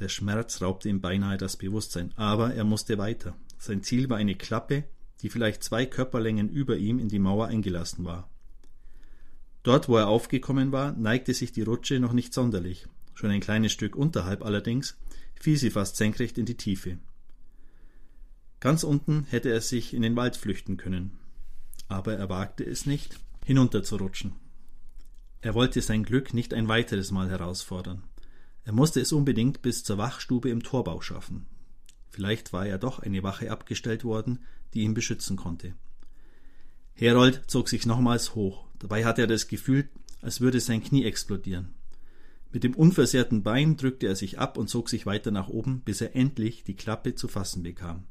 Der 0.00 0.08
Schmerz 0.08 0.60
raubte 0.60 0.88
ihm 0.88 1.00
beinahe 1.00 1.36
das 1.36 1.56
Bewusstsein, 1.56 2.12
aber 2.16 2.52
er 2.54 2.64
musste 2.64 2.98
weiter. 2.98 3.36
Sein 3.56 3.84
Ziel 3.84 4.10
war 4.10 4.16
eine 4.16 4.34
Klappe, 4.34 4.82
die 5.22 5.28
vielleicht 5.28 5.62
zwei 5.62 5.86
Körperlängen 5.86 6.48
über 6.48 6.76
ihm 6.76 6.98
in 6.98 7.08
die 7.08 7.20
Mauer 7.20 7.46
eingelassen 7.46 8.04
war. 8.04 8.28
Dort, 9.62 9.88
wo 9.88 9.96
er 9.96 10.08
aufgekommen 10.08 10.72
war, 10.72 10.90
neigte 10.90 11.34
sich 11.34 11.52
die 11.52 11.62
Rutsche 11.62 12.00
noch 12.00 12.12
nicht 12.12 12.34
sonderlich. 12.34 12.88
Schon 13.14 13.30
ein 13.30 13.40
kleines 13.40 13.70
Stück 13.70 13.94
unterhalb 13.94 14.44
allerdings 14.44 14.98
fiel 15.40 15.56
sie 15.56 15.70
fast 15.70 15.94
senkrecht 15.94 16.36
in 16.36 16.46
die 16.46 16.56
Tiefe. 16.56 16.98
Ganz 18.60 18.82
unten 18.82 19.24
hätte 19.28 19.50
er 19.50 19.60
sich 19.60 19.94
in 19.94 20.02
den 20.02 20.16
Wald 20.16 20.36
flüchten 20.36 20.76
können. 20.76 21.18
Aber 21.88 22.14
er 22.14 22.28
wagte 22.28 22.64
es 22.64 22.86
nicht, 22.86 23.20
hinunterzurutschen. 23.44 24.32
Er 25.40 25.54
wollte 25.54 25.80
sein 25.80 26.02
Glück 26.02 26.34
nicht 26.34 26.52
ein 26.52 26.68
weiteres 26.68 27.12
Mal 27.12 27.30
herausfordern. 27.30 28.02
Er 28.64 28.72
musste 28.72 29.00
es 29.00 29.12
unbedingt 29.12 29.62
bis 29.62 29.84
zur 29.84 29.96
Wachstube 29.96 30.50
im 30.50 30.62
Torbau 30.62 31.00
schaffen. 31.00 31.46
Vielleicht 32.10 32.52
war 32.52 32.66
ja 32.66 32.78
doch 32.78 32.98
eine 32.98 33.22
Wache 33.22 33.50
abgestellt 33.50 34.04
worden, 34.04 34.40
die 34.74 34.80
ihn 34.80 34.94
beschützen 34.94 35.36
konnte. 35.36 35.74
Herold 36.94 37.44
zog 37.46 37.68
sich 37.68 37.86
nochmals 37.86 38.34
hoch. 38.34 38.66
Dabei 38.80 39.04
hatte 39.04 39.22
er 39.22 39.26
das 39.28 39.46
Gefühl, 39.46 39.88
als 40.20 40.40
würde 40.40 40.58
sein 40.58 40.82
Knie 40.82 41.04
explodieren. 41.04 41.74
Mit 42.52 42.64
dem 42.64 42.74
unversehrten 42.74 43.42
Bein 43.42 43.76
drückte 43.76 44.08
er 44.08 44.16
sich 44.16 44.38
ab 44.38 44.58
und 44.58 44.68
zog 44.68 44.88
sich 44.88 45.06
weiter 45.06 45.30
nach 45.30 45.48
oben, 45.48 45.82
bis 45.84 46.00
er 46.00 46.16
endlich 46.16 46.64
die 46.64 46.74
Klappe 46.74 47.14
zu 47.14 47.28
fassen 47.28 47.62
bekam. 47.62 48.04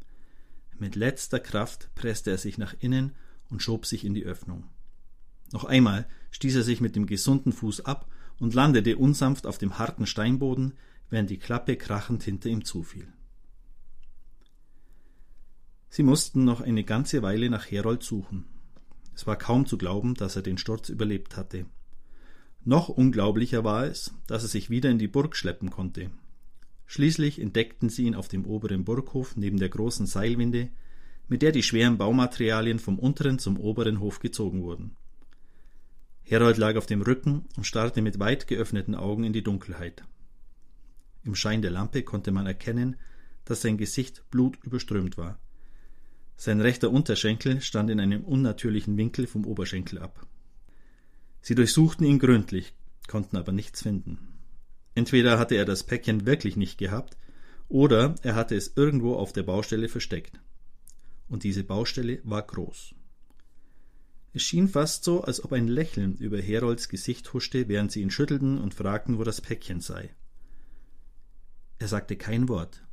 Mit 0.79 0.96
letzter 0.96 1.39
Kraft 1.39 1.89
presste 1.96 2.31
er 2.31 2.38
sich 2.38 2.57
nach 2.57 2.75
innen 2.79 3.15
und 3.50 3.62
schob 3.63 3.86
sich 3.86 4.05
in 4.05 4.13
die 4.13 4.25
Öffnung. 4.25 4.65
Noch 5.51 5.63
einmal 5.63 6.07
stieß 6.31 6.55
er 6.55 6.63
sich 6.63 6.81
mit 6.81 6.96
dem 6.96 7.07
gesunden 7.07 7.51
Fuß 7.51 7.86
ab 7.86 8.12
und 8.39 8.53
landete 8.53 8.98
unsanft 8.98 9.48
auf 9.48 9.57
dem 9.57 9.79
harten 9.79 10.05
Steinboden, 10.05 10.74
während 11.10 11.29
die 11.29 11.39
Klappe 11.39 11.77
krachend 11.77 12.24
hinter 12.24 12.50
ihm 12.50 12.63
zufiel. 12.65 13.07
Sie 15.89 16.03
mussten 16.03 16.43
noch 16.43 16.62
eine 16.62 16.84
ganze 16.84 17.22
Weile 17.22 17.50
nach 17.50 17.65
Herold 17.65 18.03
suchen. 18.03 18.46
Es 19.15 19.25
war 19.25 19.38
kaum 19.38 19.65
zu 19.65 19.77
glauben, 19.77 20.13
dass 20.13 20.36
er 20.36 20.41
den 20.41 20.57
Sturz 20.57 20.89
überlebt 20.89 21.38
hatte. 21.38 21.65
Noch 22.65 22.89
unglaublicher 22.89 23.63
war 23.63 23.86
es, 23.86 24.13
dass 24.27 24.43
er 24.43 24.50
sich 24.50 24.69
wieder 24.69 24.91
in 24.91 25.00
die 25.00 25.07
Burg 25.07 25.36
schleppen 25.36 25.72
konnte. 25.72 26.12
Schließlich 26.88 27.39
entdeckten 27.39 27.89
sie 27.89 28.06
ihn 28.06 28.15
auf 28.15 28.29
dem 28.29 28.46
oberen 28.46 28.86
Burghof 28.86 29.36
neben 29.36 29.58
der 29.58 29.70
großen 29.70 30.06
Seilwinde, 30.08 30.70
mit 31.27 31.41
der 31.41 31.51
die 31.51 31.63
schweren 31.63 31.98
Baumaterialien 31.98 32.79
vom 32.79 32.98
unteren 32.98 33.39
zum 33.39 33.60
oberen 33.60 34.00
Hof 34.00 34.20
gezogen 34.20 34.63
wurden. 34.63 34.96
Herold 36.24 36.58
lag 36.58 36.77
auf 36.77 36.86
dem 36.86 37.01
Rücken 37.01 37.46
und 37.58 37.65
starrte 37.65 38.01
mit 38.01 38.20
weit 38.20 38.48
geöffneten 38.48 38.96
Augen 38.96 39.25
in 39.25 39.34
die 39.34 39.44
Dunkelheit. 39.44 40.03
Im 41.24 41.36
Schein 41.36 41.62
der 41.62 41.72
Lampe 41.72 42.03
konnte 42.03 42.32
man 42.32 42.48
erkennen, 42.48 42.96
dass 43.44 43.62
sein 43.62 43.77
Gesicht 43.77 44.24
blutüberströmt 44.32 45.17
war. 45.17 45.39
Sein 46.38 46.62
rechter 46.62 46.91
Unterschenkel 46.91 47.62
stand 47.62 47.89
in 47.89 48.00
einem 48.00 48.24
unnatürlichen 48.24 48.96
Winkel 48.96 49.27
vom 49.27 49.46
Oberschenkel 49.46 50.00
ab. 50.00 50.25
Sie 51.41 51.56
durchsuchten 51.56 52.06
ihn 52.06 52.20
gründlich, 52.20 52.74
konnten 53.08 53.36
aber 53.36 53.51
nichts 53.51 53.82
finden. 53.82 54.37
Entweder 54.97 55.37
hatte 55.37 55.53
er 55.53 55.65
das 55.65 55.83
Päckchen 55.83 56.25
wirklich 56.25 56.55
nicht 56.55 56.79
gehabt, 56.79 57.17
oder 57.69 58.15
er 58.23 58.33
hatte 58.33 58.55
es 58.55 58.75
irgendwo 58.75 59.13
auf 59.13 59.31
der 59.31 59.43
Baustelle 59.43 59.89
versteckt. 59.89 60.39
Und 61.29 61.43
diese 61.43 61.63
Baustelle 61.63 62.19
war 62.23 62.41
groß. 62.41 62.95
Es 64.33 64.41
schien 64.41 64.67
fast 64.67 65.03
so, 65.03 65.21
als 65.21 65.45
ob 65.45 65.53
ein 65.53 65.67
Lächeln 65.67 66.15
über 66.15 66.41
Herolds 66.41 66.89
Gesicht 66.89 67.31
huschte, 67.31 67.67
während 67.67 67.91
sie 67.91 68.01
ihn 68.01 68.09
schüttelten 68.09 68.57
und 68.57 68.73
fragten, 68.73 69.19
wo 69.19 69.23
das 69.23 69.39
Päckchen 69.39 69.81
sei. 69.81 70.15
Er 71.77 71.89
sagte 71.89 72.15
kein 72.15 72.49
Wort. 72.49 72.83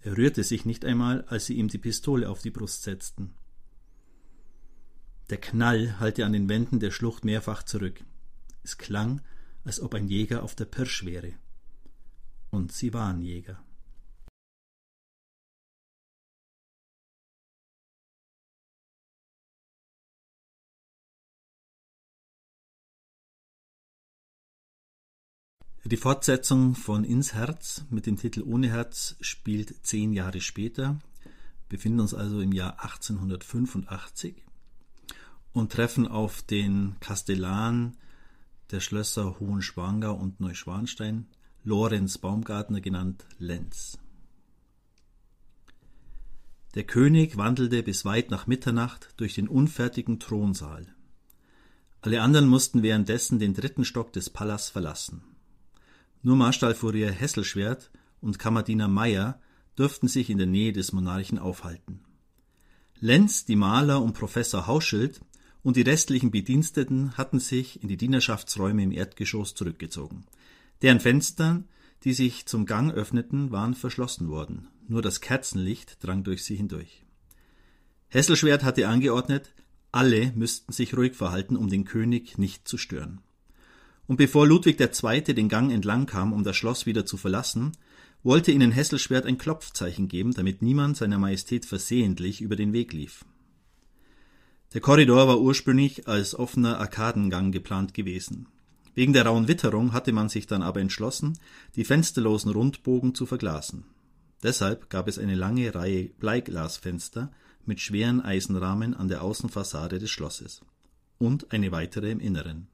Er 0.00 0.16
rührte 0.16 0.42
sich 0.42 0.64
nicht 0.64 0.84
einmal, 0.84 1.22
als 1.28 1.46
sie 1.46 1.54
ihm 1.54 1.68
die 1.68 1.78
Pistole 1.78 2.28
auf 2.28 2.42
die 2.42 2.50
Brust 2.50 2.82
setzten. 2.82 3.34
Der 5.30 5.38
Knall 5.38 6.00
hallte 6.00 6.26
an 6.26 6.32
den 6.32 6.48
Wänden 6.48 6.80
der 6.80 6.90
Schlucht 6.90 7.24
mehrfach 7.24 7.62
zurück. 7.62 8.02
Es 8.64 8.78
klang, 8.78 9.20
als 9.66 9.80
ob 9.80 9.94
ein 9.94 10.08
Jäger 10.08 10.44
auf 10.44 10.54
der 10.54 10.64
Pirsch 10.64 11.04
wäre. 11.04 11.34
Und 12.50 12.72
sie 12.72 12.94
waren 12.94 13.20
Jäger. 13.20 13.62
Die 25.84 25.96
Fortsetzung 25.96 26.74
von 26.74 27.04
Ins 27.04 27.34
Herz 27.34 27.84
mit 27.90 28.06
dem 28.06 28.16
Titel 28.16 28.42
Ohne 28.42 28.68
Herz 28.70 29.14
spielt 29.20 29.86
zehn 29.86 30.12
Jahre 30.12 30.40
später, 30.40 30.98
befinden 31.68 32.00
uns 32.00 32.12
also 32.12 32.40
im 32.40 32.52
Jahr 32.52 32.82
1885 32.82 34.42
und 35.52 35.70
treffen 35.70 36.08
auf 36.08 36.42
den 36.42 36.96
Kastellan 36.98 37.96
der 38.70 38.80
Schlösser 38.80 39.38
Hohenschwangau 39.38 40.14
und 40.14 40.40
Neuschwanstein, 40.40 41.26
Lorenz 41.64 42.18
Baumgartner 42.18 42.80
genannt 42.80 43.24
Lenz. 43.38 43.98
Der 46.74 46.84
König 46.84 47.36
wandelte 47.36 47.82
bis 47.82 48.04
weit 48.04 48.30
nach 48.30 48.46
Mitternacht 48.46 49.14
durch 49.16 49.34
den 49.34 49.48
unfertigen 49.48 50.20
Thronsaal. 50.20 50.86
Alle 52.02 52.20
anderen 52.22 52.48
mussten 52.48 52.82
währenddessen 52.82 53.38
den 53.38 53.54
dritten 53.54 53.84
Stock 53.84 54.12
des 54.12 54.30
Palas 54.30 54.68
verlassen. 54.68 55.22
Nur 56.22 56.36
Marstallfurier 56.36 57.10
Hesselschwert 57.10 57.90
und 58.20 58.38
Kammerdiener 58.38 58.88
Meyer 58.88 59.40
dürften 59.78 60.08
sich 60.08 60.30
in 60.30 60.38
der 60.38 60.46
Nähe 60.46 60.72
des 60.72 60.92
Monarchen 60.92 61.38
aufhalten. 61.38 62.00
Lenz, 63.00 63.44
die 63.44 63.56
Maler 63.56 64.02
und 64.02 64.14
Professor 64.14 64.66
Hauschild 64.66 65.20
und 65.66 65.76
die 65.76 65.82
restlichen 65.82 66.30
Bediensteten 66.30 67.16
hatten 67.16 67.40
sich 67.40 67.82
in 67.82 67.88
die 67.88 67.96
Dienerschaftsräume 67.96 68.84
im 68.84 68.92
Erdgeschoss 68.92 69.54
zurückgezogen. 69.54 70.24
Deren 70.82 71.00
Fenster, 71.00 71.64
die 72.04 72.12
sich 72.12 72.46
zum 72.46 72.66
Gang 72.66 72.92
öffneten, 72.92 73.50
waren 73.50 73.74
verschlossen 73.74 74.28
worden. 74.28 74.68
Nur 74.86 75.02
das 75.02 75.20
Kerzenlicht 75.20 76.04
drang 76.04 76.22
durch 76.22 76.44
sie 76.44 76.54
hindurch. 76.54 77.04
Hesselschwert 78.08 78.62
hatte 78.62 78.86
angeordnet, 78.86 79.54
alle 79.90 80.32
müssten 80.36 80.72
sich 80.72 80.96
ruhig 80.96 81.14
verhalten, 81.14 81.56
um 81.56 81.68
den 81.68 81.84
König 81.84 82.38
nicht 82.38 82.68
zu 82.68 82.78
stören 82.78 83.20
und 84.06 84.16
bevor 84.16 84.46
Ludwig 84.46 84.80
II. 84.80 85.22
den 85.22 85.48
Gang 85.48 85.72
entlang 85.72 86.06
kam, 86.06 86.32
um 86.32 86.44
das 86.44 86.56
Schloss 86.56 86.86
wieder 86.86 87.06
zu 87.06 87.16
verlassen, 87.16 87.72
wollte 88.22 88.52
ihnen 88.52 88.72
Hesselschwert 88.72 89.26
ein 89.26 89.38
Klopfzeichen 89.38 90.08
geben, 90.08 90.32
damit 90.32 90.62
niemand 90.62 90.96
seiner 90.96 91.18
Majestät 91.18 91.64
versehentlich 91.64 92.40
über 92.40 92.56
den 92.56 92.72
Weg 92.72 92.92
lief. 92.92 93.24
Der 94.76 94.82
Korridor 94.82 95.26
war 95.26 95.40
ursprünglich 95.40 96.06
als 96.06 96.34
offener 96.34 96.78
Arkadengang 96.78 97.50
geplant 97.50 97.94
gewesen. 97.94 98.46
Wegen 98.94 99.14
der 99.14 99.24
rauen 99.24 99.48
Witterung 99.48 99.94
hatte 99.94 100.12
man 100.12 100.28
sich 100.28 100.46
dann 100.46 100.60
aber 100.60 100.82
entschlossen, 100.82 101.38
die 101.76 101.84
fensterlosen 101.84 102.52
Rundbogen 102.52 103.14
zu 103.14 103.24
verglasen. 103.24 103.84
Deshalb 104.42 104.90
gab 104.90 105.08
es 105.08 105.18
eine 105.18 105.34
lange 105.34 105.74
Reihe 105.74 106.10
Bleiglasfenster 106.18 107.32
mit 107.64 107.80
schweren 107.80 108.20
Eisenrahmen 108.20 108.92
an 108.92 109.08
der 109.08 109.22
Außenfassade 109.22 109.98
des 109.98 110.10
Schlosses 110.10 110.60
und 111.16 111.52
eine 111.54 111.72
weitere 111.72 112.10
im 112.10 112.20
Inneren. 112.20 112.68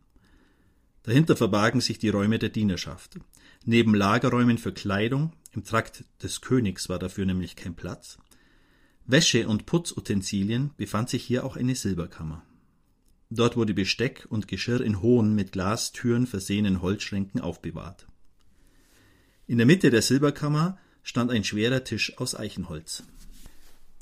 Dahinter 1.05 1.37
verbargen 1.37 1.81
sich 1.81 2.01
die 2.01 2.09
Räume 2.09 2.41
der 2.41 2.49
Dienerschaft. 2.49 3.21
Neben 3.65 3.95
Lagerräumen 3.95 4.59
für 4.59 4.73
Kleidung, 4.73 5.35
im 5.53 5.63
Trakt 5.63 6.03
des 6.21 6.41
Königs 6.41 6.89
war 6.89 6.99
dafür 6.99 7.27
nämlich 7.27 7.55
kein 7.55 7.77
Platz, 7.77 8.19
Wäsche- 9.07 9.49
und 9.49 9.67
Putzutensilien 9.67 10.71
befand 10.77 11.11
sich 11.11 11.25
hier 11.25 11.45
auch 11.45 11.57
eine 11.57 11.75
Silberkammer. 11.75 12.43
Dort 13.31 13.57
wurde 13.57 13.75
Besteck 13.75 14.27
und 14.29 14.47
Geschirr 14.47 14.81
in 14.83 15.01
hohen, 15.01 15.35
mit 15.35 15.53
Glastüren 15.53 16.27
versehenen 16.27 16.83
Holzschränken 16.83 17.41
aufbewahrt. 17.41 18.07
In 19.47 19.59
der 19.59 19.67
Mitte 19.67 19.91
der 19.91 20.03
Silberkammer 20.03 20.79
stand 21.03 21.31
ein 21.31 21.43
schwerer 21.43 21.83
Tisch 21.83 22.19
aus 22.19 22.35
Eichenholz, 22.35 23.05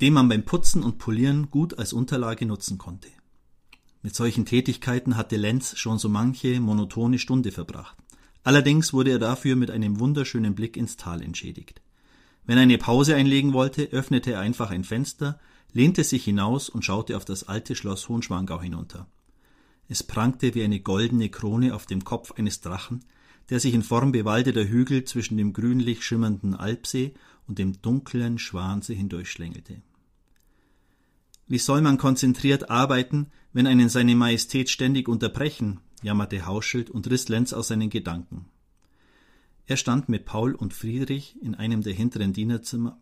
den 0.00 0.12
man 0.12 0.28
beim 0.28 0.44
Putzen 0.44 0.82
und 0.82 0.98
Polieren 0.98 1.50
gut 1.50 1.78
als 1.78 1.92
Unterlage 1.92 2.44
nutzen 2.44 2.76
konnte. 2.76 3.08
Mit 4.02 4.14
solchen 4.14 4.46
Tätigkeiten 4.46 5.16
hatte 5.16 5.36
Lenz 5.36 5.76
schon 5.76 5.98
so 5.98 6.08
manche 6.08 6.58
monotone 6.60 7.18
Stunde 7.18 7.52
verbracht. 7.52 7.96
Allerdings 8.42 8.92
wurde 8.92 9.10
er 9.10 9.18
dafür 9.18 9.56
mit 9.56 9.70
einem 9.70 10.00
wunderschönen 10.00 10.54
Blick 10.54 10.76
ins 10.76 10.96
Tal 10.96 11.22
entschädigt. 11.22 11.82
Wenn 12.44 12.58
er 12.58 12.62
eine 12.62 12.78
Pause 12.78 13.14
einlegen 13.14 13.52
wollte, 13.52 13.84
öffnete 13.92 14.32
er 14.32 14.40
einfach 14.40 14.70
ein 14.70 14.84
Fenster, 14.84 15.38
lehnte 15.72 16.04
sich 16.04 16.24
hinaus 16.24 16.68
und 16.68 16.84
schaute 16.84 17.16
auf 17.16 17.24
das 17.24 17.48
alte 17.48 17.74
Schloss 17.74 18.08
Hohenschwangau 18.08 18.60
hinunter. 18.60 19.06
Es 19.88 20.02
prangte 20.02 20.54
wie 20.54 20.62
eine 20.62 20.80
goldene 20.80 21.28
Krone 21.28 21.74
auf 21.74 21.86
dem 21.86 22.04
Kopf 22.04 22.32
eines 22.32 22.60
Drachen, 22.60 23.04
der 23.50 23.60
sich 23.60 23.74
in 23.74 23.82
Form 23.82 24.12
bewaldeter 24.12 24.68
Hügel 24.68 25.04
zwischen 25.04 25.36
dem 25.36 25.52
grünlich 25.52 26.04
schimmernden 26.04 26.54
Alpsee 26.54 27.14
und 27.46 27.58
dem 27.58 27.82
dunklen 27.82 28.38
Schwansee 28.38 28.94
hindurchschlängelte. 28.94 29.82
Wie 31.48 31.58
soll 31.58 31.80
man 31.80 31.98
konzentriert 31.98 32.70
arbeiten, 32.70 33.26
wenn 33.52 33.66
einen 33.66 33.88
seine 33.88 34.14
Majestät 34.14 34.70
ständig 34.70 35.08
unterbrechen, 35.08 35.80
jammerte 36.02 36.46
Hauschild 36.46 36.90
und 36.90 37.10
riss 37.10 37.28
Lenz 37.28 37.52
aus 37.52 37.68
seinen 37.68 37.90
Gedanken. 37.90 38.46
Er 39.66 39.76
stand 39.76 40.08
mit 40.08 40.24
Paul 40.24 40.54
und 40.54 40.74
Friedrich 40.74 41.36
in 41.40 41.54
einem 41.54 41.82
der 41.82 41.92
hinteren 41.92 42.32
Dienerzimmer. 42.32 42.98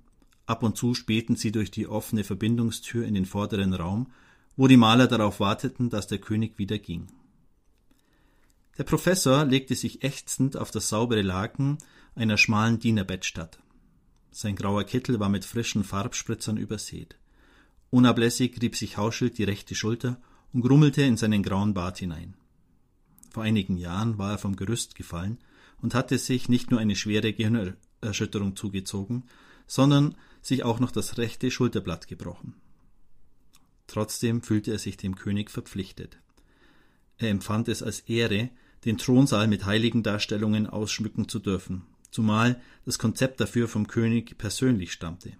Ab 0.46 0.62
und 0.62 0.76
zu 0.76 0.94
spähten 0.94 1.36
sie 1.36 1.52
durch 1.52 1.70
die 1.70 1.86
offene 1.86 2.24
Verbindungstür 2.24 3.06
in 3.06 3.14
den 3.14 3.26
vorderen 3.26 3.74
Raum, 3.74 4.08
wo 4.56 4.66
die 4.66 4.76
Maler 4.76 5.06
darauf 5.06 5.40
warteten, 5.40 5.90
dass 5.90 6.06
der 6.06 6.18
König 6.18 6.58
wieder 6.58 6.78
ging. 6.78 7.08
Der 8.76 8.84
Professor 8.84 9.44
legte 9.44 9.74
sich 9.74 10.04
ächzend 10.04 10.56
auf 10.56 10.70
das 10.70 10.88
saubere 10.88 11.22
Laken 11.22 11.78
einer 12.14 12.36
schmalen 12.36 12.78
Dienerbettstatt. 12.78 13.58
Sein 14.30 14.56
grauer 14.56 14.84
Kittel 14.84 15.18
war 15.20 15.28
mit 15.28 15.44
frischen 15.44 15.84
Farbspritzern 15.84 16.56
übersät. 16.56 17.16
Unablässig 17.90 18.60
rieb 18.60 18.76
sich 18.76 18.96
Hauschild 18.96 19.38
die 19.38 19.44
rechte 19.44 19.74
Schulter 19.74 20.20
und 20.52 20.62
grummelte 20.62 21.02
in 21.02 21.16
seinen 21.16 21.42
grauen 21.42 21.74
Bart 21.74 21.98
hinein. 21.98 22.34
Vor 23.30 23.42
einigen 23.42 23.76
Jahren 23.76 24.18
war 24.18 24.32
er 24.32 24.38
vom 24.38 24.56
Gerüst 24.56 24.94
gefallen 24.94 25.38
und 25.80 25.94
hatte 25.94 26.18
sich 26.18 26.48
nicht 26.48 26.70
nur 26.70 26.80
eine 26.80 26.96
schwere 26.96 27.32
Gehirnerschütterung 27.32 28.56
zugezogen, 28.56 29.24
sondern 29.66 30.16
sich 30.42 30.64
auch 30.64 30.80
noch 30.80 30.90
das 30.90 31.18
rechte 31.18 31.50
Schulterblatt 31.50 32.08
gebrochen. 32.08 32.54
Trotzdem 33.86 34.42
fühlte 34.42 34.70
er 34.70 34.78
sich 34.78 34.96
dem 34.96 35.16
König 35.16 35.50
verpflichtet. 35.50 36.18
Er 37.16 37.30
empfand 37.30 37.68
es 37.68 37.82
als 37.82 38.00
Ehre, 38.00 38.50
den 38.84 38.98
Thronsaal 38.98 39.48
mit 39.48 39.66
heiligen 39.66 40.02
Darstellungen 40.02 40.66
ausschmücken 40.66 41.28
zu 41.28 41.38
dürfen, 41.38 41.82
zumal 42.10 42.60
das 42.84 42.98
Konzept 42.98 43.40
dafür 43.40 43.66
vom 43.66 43.88
König 43.88 44.38
persönlich 44.38 44.92
stammte. 44.92 45.32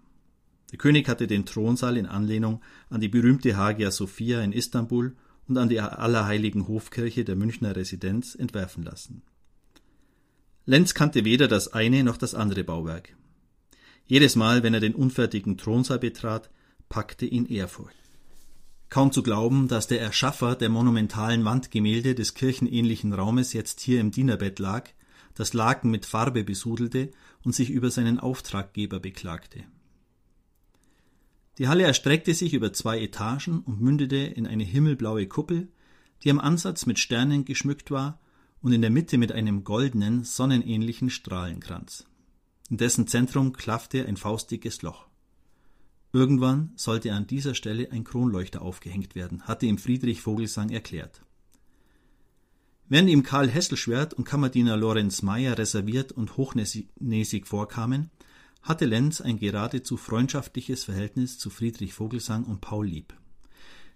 Der 0.71 0.79
König 0.79 1.09
hatte 1.09 1.27
den 1.27 1.47
Thronsaal 1.47 1.97
in 1.97 2.07
Anlehnung 2.07 2.63
an 2.91 3.01
die 3.01 3.09
berühmte 3.09 3.57
Hagia 3.57 3.91
Sophia 3.91 4.43
in 4.43 4.53
Istanbul 4.53 5.17
und 5.47 5.57
an 5.57 5.69
die 5.69 5.81
Allerheiligen 5.81 6.69
Hofkirche 6.69 7.25
der 7.25 7.37
Münchner 7.37 7.75
Residenz 7.75 8.35
entwerfen 8.35 8.83
lassen. 8.83 9.23
Lenz 10.69 10.93
kannte 10.93 11.25
weder 11.25 11.49
das 11.49 11.73
eine 11.73 12.05
noch 12.05 12.19
das 12.19 12.35
andere 12.35 12.63
Bauwerk. 12.63 13.17
Jedes 14.05 14.37
Mal, 14.37 14.63
wenn 14.63 14.75
er 14.75 14.81
den 14.81 14.95
unfertigen 14.95 15.57
Thronsaal 15.57 15.99
betrat, 15.99 16.51
packte 16.91 17.25
ihn 17.25 17.47
Ehrfurcht. 17.47 17.97
Kaum 18.91 19.11
zu 19.11 19.23
glauben, 19.23 19.69
dass 19.69 19.87
der 19.87 20.03
Erschaffer 20.03 20.57
der 20.57 20.69
monumentalen 20.69 21.47
Wandgemälde 21.47 22.15
des 22.15 22.35
kirchenähnlichen 22.35 23.15
Raumes 23.15 23.55
jetzt 23.55 23.81
hier 23.81 23.99
im 23.99 24.11
Dienerbett 24.11 24.59
lag, 24.59 24.91
das 25.35 25.55
Laken 25.55 25.91
mit 25.91 26.05
Farbe 26.05 26.45
besudelte 26.45 27.13
und 27.45 27.55
sich 27.55 27.71
über 27.71 27.91
seinen 27.91 28.21
Auftraggeber 28.21 29.01
beklagte. 29.01 29.65
Die 31.57 31.69
Halle 31.69 31.85
erstreckte 31.85 32.35
sich 32.35 32.53
über 32.53 32.75
zwei 32.75 33.01
Etagen 33.01 33.61
und 33.61 33.81
mündete 33.81 34.19
in 34.19 34.47
eine 34.47 34.65
himmelblaue 34.65 35.29
Kuppel, 35.29 35.69
die 36.25 36.31
am 36.31 36.39
Ansatz 36.39 36.85
mit 36.85 36.99
Sternen 36.99 37.47
geschmückt 37.47 37.91
war 37.91 38.21
und 38.63 38.73
in 38.73 38.81
der 38.81 38.91
Mitte 38.91 39.19
mit 39.19 39.33
einem 39.33 39.65
goldenen, 39.65 40.25
sonnenähnlichen 40.25 41.11
Strahlenkranz. 41.11 42.07
In 42.71 42.77
dessen 42.77 43.07
Zentrum 43.07 43.53
klaffte 43.53 44.07
ein 44.07 44.17
faustdickes 44.17 44.83
Loch. 44.83 45.07
Irgendwann 46.13 46.73
sollte 46.77 47.13
an 47.13 47.27
dieser 47.27 47.55
Stelle 47.55 47.91
ein 47.93 48.05
Kronleuchter 48.05 48.63
aufgehängt 48.63 49.15
werden, 49.15 49.43
hatte 49.43 49.67
ihm 49.67 49.79
Friedrich 49.79 50.23
Vogelsang 50.23 50.71
erklärt. 50.71 51.23
Während 52.89 53.11
ihm 53.11 53.23
Karl 53.23 53.49
Hesselschwert 53.49 54.15
und 54.15 54.25
Kammerdiener 54.25 54.77
Lorenz 54.77 55.23
Meyer 55.23 55.59
reserviert 55.59 56.13
und 56.13 56.39
hochnäsig 56.39 57.47
vorkamen, 57.47 58.11
hatte 58.63 58.87
Lenz 58.87 59.21
ein 59.21 59.39
geradezu 59.39 59.99
freundschaftliches 59.99 60.85
Verhältnis 60.85 61.39
zu 61.39 61.51
Friedrich 61.51 61.93
Vogelsang 61.93 62.45
und 62.45 62.63
Paul 62.63 62.87
Lieb. 62.87 63.15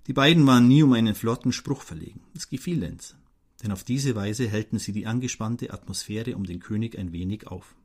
Die 0.07 0.13
beiden 0.13 0.47
waren 0.47 0.69
nie 0.69 0.83
um 0.83 0.93
einen 0.93 1.15
flotten 1.15 1.53
Spruch 1.53 1.83
verlegen. 1.83 2.21
Es 2.35 2.49
gefiel 2.49 2.81
Lenz, 2.81 3.15
denn 3.63 3.73
auf 3.73 3.85
diese 3.85 4.15
Weise 4.15 4.49
hellten 4.49 4.79
sie 4.79 4.93
die 4.93 5.07
angespannte 5.07 5.73
Atmosphäre 5.73 6.37
um 6.37 6.45
den 6.45 6.61
König 6.61 6.99
ein 6.99 7.13
wenig 7.13 7.47
auf. 7.47 7.77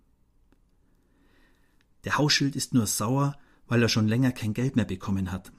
Der 2.04 2.18
Hausschild 2.18 2.56
ist 2.56 2.74
nur 2.74 2.88
sauer, 2.88 3.38
weil 3.68 3.82
er 3.82 3.90
schon 3.90 4.08
länger 4.08 4.32
kein 4.32 4.54
Geld 4.54 4.76
mehr 4.76 4.86
bekommen 4.86 5.32
hat, 5.32 5.52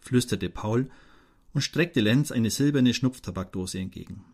flüsterte 0.00 0.48
Paul 0.48 0.90
und 1.52 1.60
streckte 1.60 2.00
Lenz 2.00 2.32
eine 2.32 2.50
silberne 2.50 2.94
Schnupftabakdose 2.94 3.78
entgegen. 3.78 4.24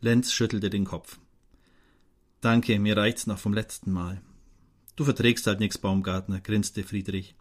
Lenz 0.00 0.32
schüttelte 0.32 0.70
den 0.70 0.84
Kopf. 0.84 1.18
Danke, 2.40 2.78
mir 2.78 2.96
reicht's 2.96 3.26
noch 3.26 3.38
vom 3.38 3.52
letzten 3.52 3.90
Mal. 3.90 4.20
Du 4.94 5.04
verträgst 5.04 5.46
halt 5.46 5.60
nix, 5.60 5.78
Baumgartner, 5.78 6.40
grinste 6.40 6.84
Friedrich. 6.84 7.34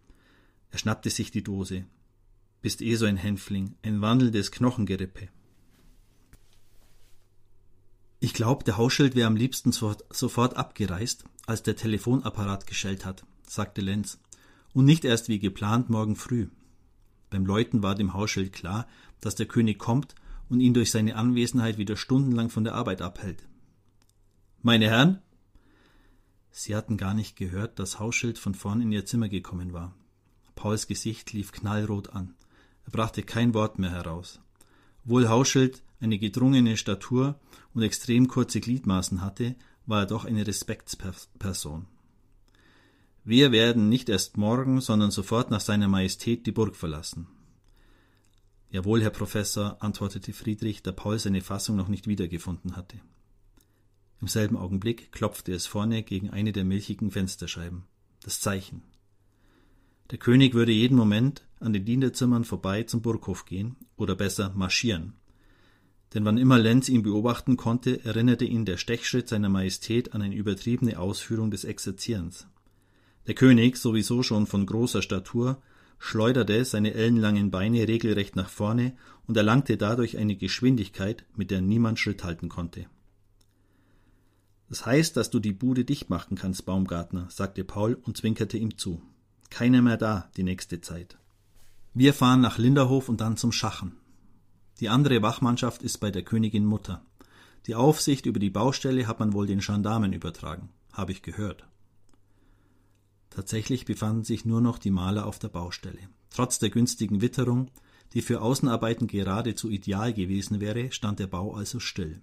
Er 0.71 0.79
schnappte 0.79 1.09
sich 1.09 1.29
die 1.29 1.43
Dose. 1.43 1.85
Bist 2.61 2.81
eh 2.81 2.95
so 2.95 3.05
ein 3.05 3.17
Hänfling, 3.17 3.75
ein 3.83 4.01
wandelndes 4.01 4.51
Knochengerippe. 4.51 5.29
Ich 8.27 8.33
glaub, 8.33 8.65
der 8.65 8.75
Hausschild 8.75 9.15
wäre 9.15 9.27
am 9.27 9.37
liebsten 9.37 9.71
sofort 9.71 10.57
abgereist, 10.57 11.23
als 11.45 11.63
der 11.63 11.77
Telefonapparat 11.77 12.67
geschellt 12.67 13.05
hat, 13.05 13.23
sagte 13.47 13.79
Lenz. 13.79 14.19
Und 14.73 14.83
nicht 14.83 15.05
erst 15.05 15.29
wie 15.29 15.39
geplant 15.39 15.89
morgen 15.89 16.17
früh. 16.17 16.49
Beim 17.29 17.45
Läuten 17.45 17.83
war 17.83 17.95
dem 17.95 18.13
Hausschild 18.13 18.51
klar, 18.51 18.85
dass 19.21 19.35
der 19.35 19.45
König 19.45 19.79
kommt 19.79 20.13
und 20.49 20.59
ihn 20.59 20.73
durch 20.73 20.91
seine 20.91 21.15
Anwesenheit 21.15 21.77
wieder 21.77 21.95
stundenlang 21.95 22.49
von 22.49 22.65
der 22.65 22.75
Arbeit 22.75 23.01
abhält. 23.01 23.47
Meine 24.61 24.89
Herren, 24.89 25.21
Sie 26.51 26.75
hatten 26.75 26.97
gar 26.97 27.13
nicht 27.13 27.37
gehört, 27.37 27.79
dass 27.79 27.97
Hausschild 27.97 28.37
von 28.37 28.55
vorn 28.55 28.81
in 28.81 28.91
ihr 28.91 29.05
Zimmer 29.05 29.29
gekommen 29.29 29.71
war. 29.71 29.95
Pauls 30.53 30.87
Gesicht 30.87 31.31
lief 31.31 31.53
knallrot 31.53 32.09
an. 32.09 32.35
Er 32.83 32.91
brachte 32.91 33.23
kein 33.23 33.53
Wort 33.53 33.79
mehr 33.79 33.91
heraus. 33.91 34.41
Obwohl 35.05 35.29
Hausschild 35.29 35.81
eine 35.99 36.19
gedrungene 36.19 36.77
Statur 36.77 37.39
und 37.73 37.81
extrem 37.81 38.27
kurze 38.27 38.59
Gliedmaßen 38.59 39.21
hatte, 39.21 39.55
war 39.85 40.01
er 40.01 40.05
doch 40.05 40.25
eine 40.25 40.45
Respektsperson. 40.45 41.85
Wir 43.23 43.51
werden 43.51 43.89
nicht 43.89 44.09
erst 44.09 44.37
morgen, 44.37 44.79
sondern 44.79 45.11
sofort 45.11 45.51
nach 45.51 45.59
seiner 45.59 45.87
Majestät 45.87 46.45
die 46.45 46.51
Burg 46.51 46.75
verlassen. 46.75 47.27
Jawohl, 48.69 49.01
Herr 49.01 49.09
Professor, 49.09 49.77
antwortete 49.81 50.33
Friedrich, 50.33 50.83
da 50.83 50.91
Paul 50.91 51.19
seine 51.19 51.41
Fassung 51.41 51.75
noch 51.75 51.87
nicht 51.87 52.07
wiedergefunden 52.07 52.75
hatte. 52.75 52.99
Im 54.21 54.27
selben 54.27 54.57
Augenblick 54.57 55.11
klopfte 55.11 55.53
es 55.53 55.65
vorne 55.65 56.03
gegen 56.03 56.29
eine 56.29 56.51
der 56.51 56.65
milchigen 56.65 57.11
Fensterscheiben. 57.11 57.83
Das 58.23 58.41
Zeichen. 58.41 58.81
Der 60.11 60.17
König 60.17 60.53
würde 60.53 60.71
jeden 60.71 60.97
Moment 60.97 61.43
an 61.59 61.73
den 61.73 61.85
Dienerzimmern 61.85 62.43
vorbei 62.43 62.83
zum 62.83 63.01
Burghof 63.01 63.45
gehen, 63.45 63.75
oder 63.95 64.15
besser 64.15 64.51
marschieren. 64.55 65.13
Denn 66.13 66.23
wann 66.25 66.37
immer 66.37 66.57
Lenz 66.57 66.89
ihn 66.89 67.03
beobachten 67.03 67.57
konnte, 67.57 68.03
erinnerte 68.05 68.45
ihn 68.45 68.65
der 68.65 68.77
Stechschritt 68.77 69.27
seiner 69.27 69.49
Majestät 69.49 70.13
an 70.13 70.21
eine 70.21 70.35
übertriebene 70.35 70.99
Ausführung 70.99 71.51
des 71.51 71.63
Exerzierens. 71.63 72.47
Der 73.27 73.35
König, 73.35 73.77
sowieso 73.77 74.23
schon 74.23 74.47
von 74.47 74.65
großer 74.65 75.01
Statur, 75.01 75.61
schleuderte 75.99 76.63
seine 76.63 76.93
ellenlangen 76.93 77.51
Beine 77.51 77.87
regelrecht 77.87 78.35
nach 78.35 78.49
vorne 78.49 78.95
und 79.27 79.35
erlangte 79.35 79.75
dadurch 79.77 80.17
eine 80.17 80.35
Geschwindigkeit, 80.35 81.25
mit 81.35 81.51
der 81.51 81.61
niemand 81.61 81.99
Schritt 81.99 82.23
halten 82.23 82.47
konnte. 82.47 82.85
Das 84.69 84.85
heißt, 84.85 85.15
dass 85.17 85.29
du 85.29 85.39
die 85.39 85.53
Bude 85.53 85.85
dicht 85.85 86.09
machen 86.09 86.37
kannst, 86.37 86.65
Baumgartner, 86.65 87.27
sagte 87.29 87.63
Paul 87.63 87.97
und 88.03 88.17
zwinkerte 88.17 88.57
ihm 88.57 88.77
zu. 88.77 89.01
Keiner 89.49 89.81
mehr 89.81 89.97
da, 89.97 90.29
die 90.35 90.43
nächste 90.43 90.81
Zeit. 90.81 91.17
Wir 91.93 92.13
fahren 92.13 92.41
nach 92.41 92.57
Linderhof 92.57 93.09
und 93.09 93.21
dann 93.21 93.37
zum 93.37 93.51
Schachen. 93.51 93.97
Die 94.79 94.89
andere 94.89 95.21
Wachmannschaft 95.21 95.81
ist 95.81 95.97
bei 95.97 96.11
der 96.11 96.23
Königin 96.23 96.65
Mutter. 96.65 97.03
Die 97.65 97.75
Aufsicht 97.75 98.25
über 98.25 98.39
die 98.39 98.49
Baustelle 98.49 99.07
hat 99.07 99.19
man 99.19 99.33
wohl 99.33 99.47
den 99.47 99.59
Gendarmen 99.59 100.13
übertragen, 100.13 100.69
habe 100.93 101.11
ich 101.11 101.21
gehört. 101.21 101.67
Tatsächlich 103.29 103.85
befanden 103.85 104.23
sich 104.23 104.45
nur 104.45 104.61
noch 104.61 104.77
die 104.77 104.91
Maler 104.91 105.25
auf 105.25 105.39
der 105.39 105.49
Baustelle. 105.49 106.09
Trotz 106.29 106.59
der 106.59 106.69
günstigen 106.69 107.21
Witterung, 107.21 107.69
die 108.13 108.21
für 108.21 108.41
Außenarbeiten 108.41 109.07
geradezu 109.07 109.69
ideal 109.69 110.13
gewesen 110.13 110.61
wäre, 110.61 110.91
stand 110.91 111.19
der 111.19 111.27
Bau 111.27 111.53
also 111.53 111.79
still. 111.79 112.21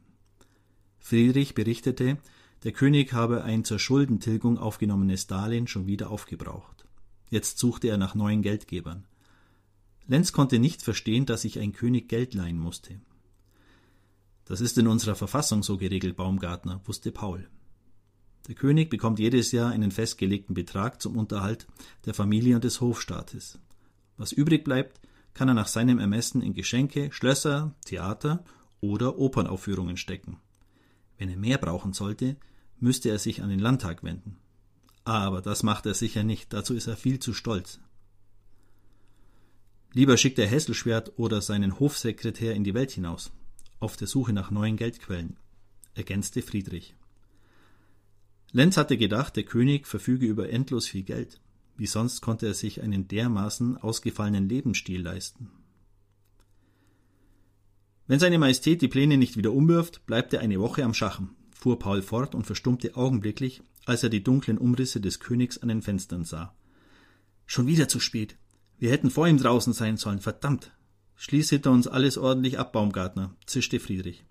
Friedrich 0.98 1.54
berichtete, 1.54 2.18
der 2.62 2.72
König 2.72 3.12
habe 3.12 3.44
ein 3.44 3.64
zur 3.64 3.78
Schuldentilgung 3.78 4.58
aufgenommenes 4.58 5.26
Darlehen 5.26 5.66
schon 5.66 5.86
wieder 5.86 6.10
aufgebraucht. 6.10 6.86
Jetzt 7.28 7.58
suchte 7.58 7.88
er 7.88 7.98
nach 7.98 8.14
neuen 8.14 8.42
Geldgebern. 8.42 9.04
Lenz 10.06 10.32
konnte 10.32 10.58
nicht 10.58 10.82
verstehen, 10.82 11.26
dass 11.26 11.42
sich 11.42 11.58
ein 11.58 11.72
König 11.72 12.08
Geld 12.08 12.34
leihen 12.34 12.58
musste. 12.58 13.00
Das 14.44 14.60
ist 14.60 14.76
in 14.76 14.86
unserer 14.86 15.14
Verfassung 15.14 15.62
so 15.62 15.78
geregelt, 15.78 16.16
Baumgartner, 16.16 16.82
wusste 16.84 17.10
Paul. 17.10 17.48
Der 18.46 18.54
König 18.54 18.90
bekommt 18.90 19.18
jedes 19.18 19.52
Jahr 19.52 19.70
einen 19.70 19.90
festgelegten 19.90 20.54
Betrag 20.54 21.00
zum 21.00 21.16
Unterhalt 21.16 21.66
der 22.04 22.12
Familie 22.12 22.54
und 22.56 22.64
des 22.64 22.82
Hofstaates. 22.82 23.58
Was 24.18 24.32
übrig 24.32 24.64
bleibt, 24.64 25.00
kann 25.32 25.48
er 25.48 25.54
nach 25.54 25.66
seinem 25.66 25.98
Ermessen 25.98 26.42
in 26.42 26.52
Geschenke, 26.52 27.10
Schlösser, 27.10 27.74
Theater 27.86 28.44
oder 28.80 29.18
Opernaufführungen 29.18 29.96
stecken. 29.96 30.38
Wenn 31.16 31.30
er 31.30 31.38
mehr 31.38 31.56
brauchen 31.56 31.94
sollte, 31.94 32.36
müsste 32.78 33.08
er 33.08 33.18
sich 33.18 33.42
an 33.42 33.48
den 33.48 33.60
Landtag 33.60 34.04
wenden. 34.04 34.36
Aber 35.04 35.40
das 35.40 35.62
macht 35.62 35.86
er 35.86 35.94
sicher 35.94 36.22
nicht, 36.22 36.52
dazu 36.52 36.74
ist 36.74 36.86
er 36.86 36.96
viel 36.96 37.18
zu 37.18 37.32
stolz. 37.32 37.80
Lieber 39.94 40.16
schickt 40.16 40.40
er 40.40 40.48
Hesselschwert 40.48 41.12
oder 41.18 41.40
seinen 41.40 41.78
Hofsekretär 41.78 42.54
in 42.54 42.64
die 42.64 42.74
Welt 42.74 42.90
hinaus, 42.90 43.32
auf 43.78 43.96
der 43.96 44.08
Suche 44.08 44.32
nach 44.32 44.50
neuen 44.50 44.76
Geldquellen, 44.76 45.36
ergänzte 45.94 46.42
Friedrich. 46.42 46.96
Lenz 48.50 48.76
hatte 48.76 48.96
gedacht, 48.96 49.36
der 49.36 49.44
König 49.44 49.86
verfüge 49.86 50.26
über 50.26 50.50
endlos 50.50 50.88
viel 50.88 51.04
Geld. 51.04 51.40
Wie 51.76 51.86
sonst 51.86 52.22
konnte 52.22 52.46
er 52.46 52.54
sich 52.54 52.82
einen 52.82 53.06
dermaßen 53.06 53.76
ausgefallenen 53.76 54.48
Lebensstil 54.48 55.00
leisten? 55.00 55.50
Wenn 58.08 58.18
seine 58.18 58.38
Majestät 58.38 58.82
die 58.82 58.88
Pläne 58.88 59.16
nicht 59.16 59.36
wieder 59.36 59.52
umwirft, 59.52 60.06
bleibt 60.06 60.32
er 60.34 60.40
eine 60.40 60.60
Woche 60.60 60.84
am 60.84 60.92
Schachen, 60.92 61.36
fuhr 61.52 61.78
Paul 61.78 62.02
fort 62.02 62.34
und 62.34 62.46
verstummte 62.46 62.96
augenblicklich, 62.96 63.62
als 63.86 64.02
er 64.02 64.08
die 64.08 64.24
dunklen 64.24 64.58
Umrisse 64.58 65.00
des 65.00 65.20
Königs 65.20 65.58
an 65.58 65.68
den 65.68 65.82
Fenstern 65.82 66.24
sah. 66.24 66.52
Schon 67.46 67.68
wieder 67.68 67.88
zu 67.88 68.00
spät. 68.00 68.36
Wir 68.78 68.90
hätten 68.90 69.10
vor 69.10 69.28
ihm 69.28 69.38
draußen 69.38 69.72
sein 69.72 69.96
sollen, 69.96 70.20
verdammt. 70.20 70.72
Schließ 71.16 71.50
hinter 71.50 71.70
uns 71.70 71.86
alles 71.86 72.18
ordentlich 72.18 72.58
ab, 72.58 72.72
Baumgartner, 72.72 73.34
zischte 73.46 73.80
Friedrich. 73.80 74.24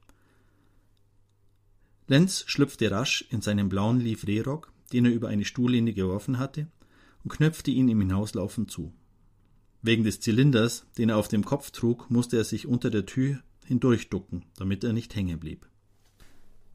Lenz 2.08 2.44
schlüpfte 2.48 2.92
rasch 2.92 3.26
in 3.30 3.42
seinen 3.42 3.70
blauen 3.70 4.00
Livrehrock, 4.00 4.74
den 4.92 5.06
er 5.06 5.14
über 5.14 5.30
eine 5.30 5.46
Stuhllehne 5.46 5.94
geworfen 5.94 6.38
hatte, 6.38 6.68
und 7.24 7.32
knöpfte 7.32 7.72
ihn 7.72 7.88
im 7.88 8.02
Hinauslaufen 8.02 8.68
zu. 8.68 8.94
Wegen 9.82 10.04
des 10.04 10.20
Zylinders, 10.20 10.86
den 10.98 11.10
er 11.10 11.18
auf 11.18 11.28
dem 11.28 11.46
Kopf 11.46 11.72
trug, 11.72 12.10
musste 12.10 12.38
er 12.38 12.44
sich 12.44 12.68
unter 12.68 12.90
der 12.90 13.06
Tür 13.06 13.40
hindurchducken, 13.66 14.46
damit 14.58 14.84
er 14.84 14.94
nicht 14.94 15.16
hängen 15.16 15.40
blieb. 15.40 15.66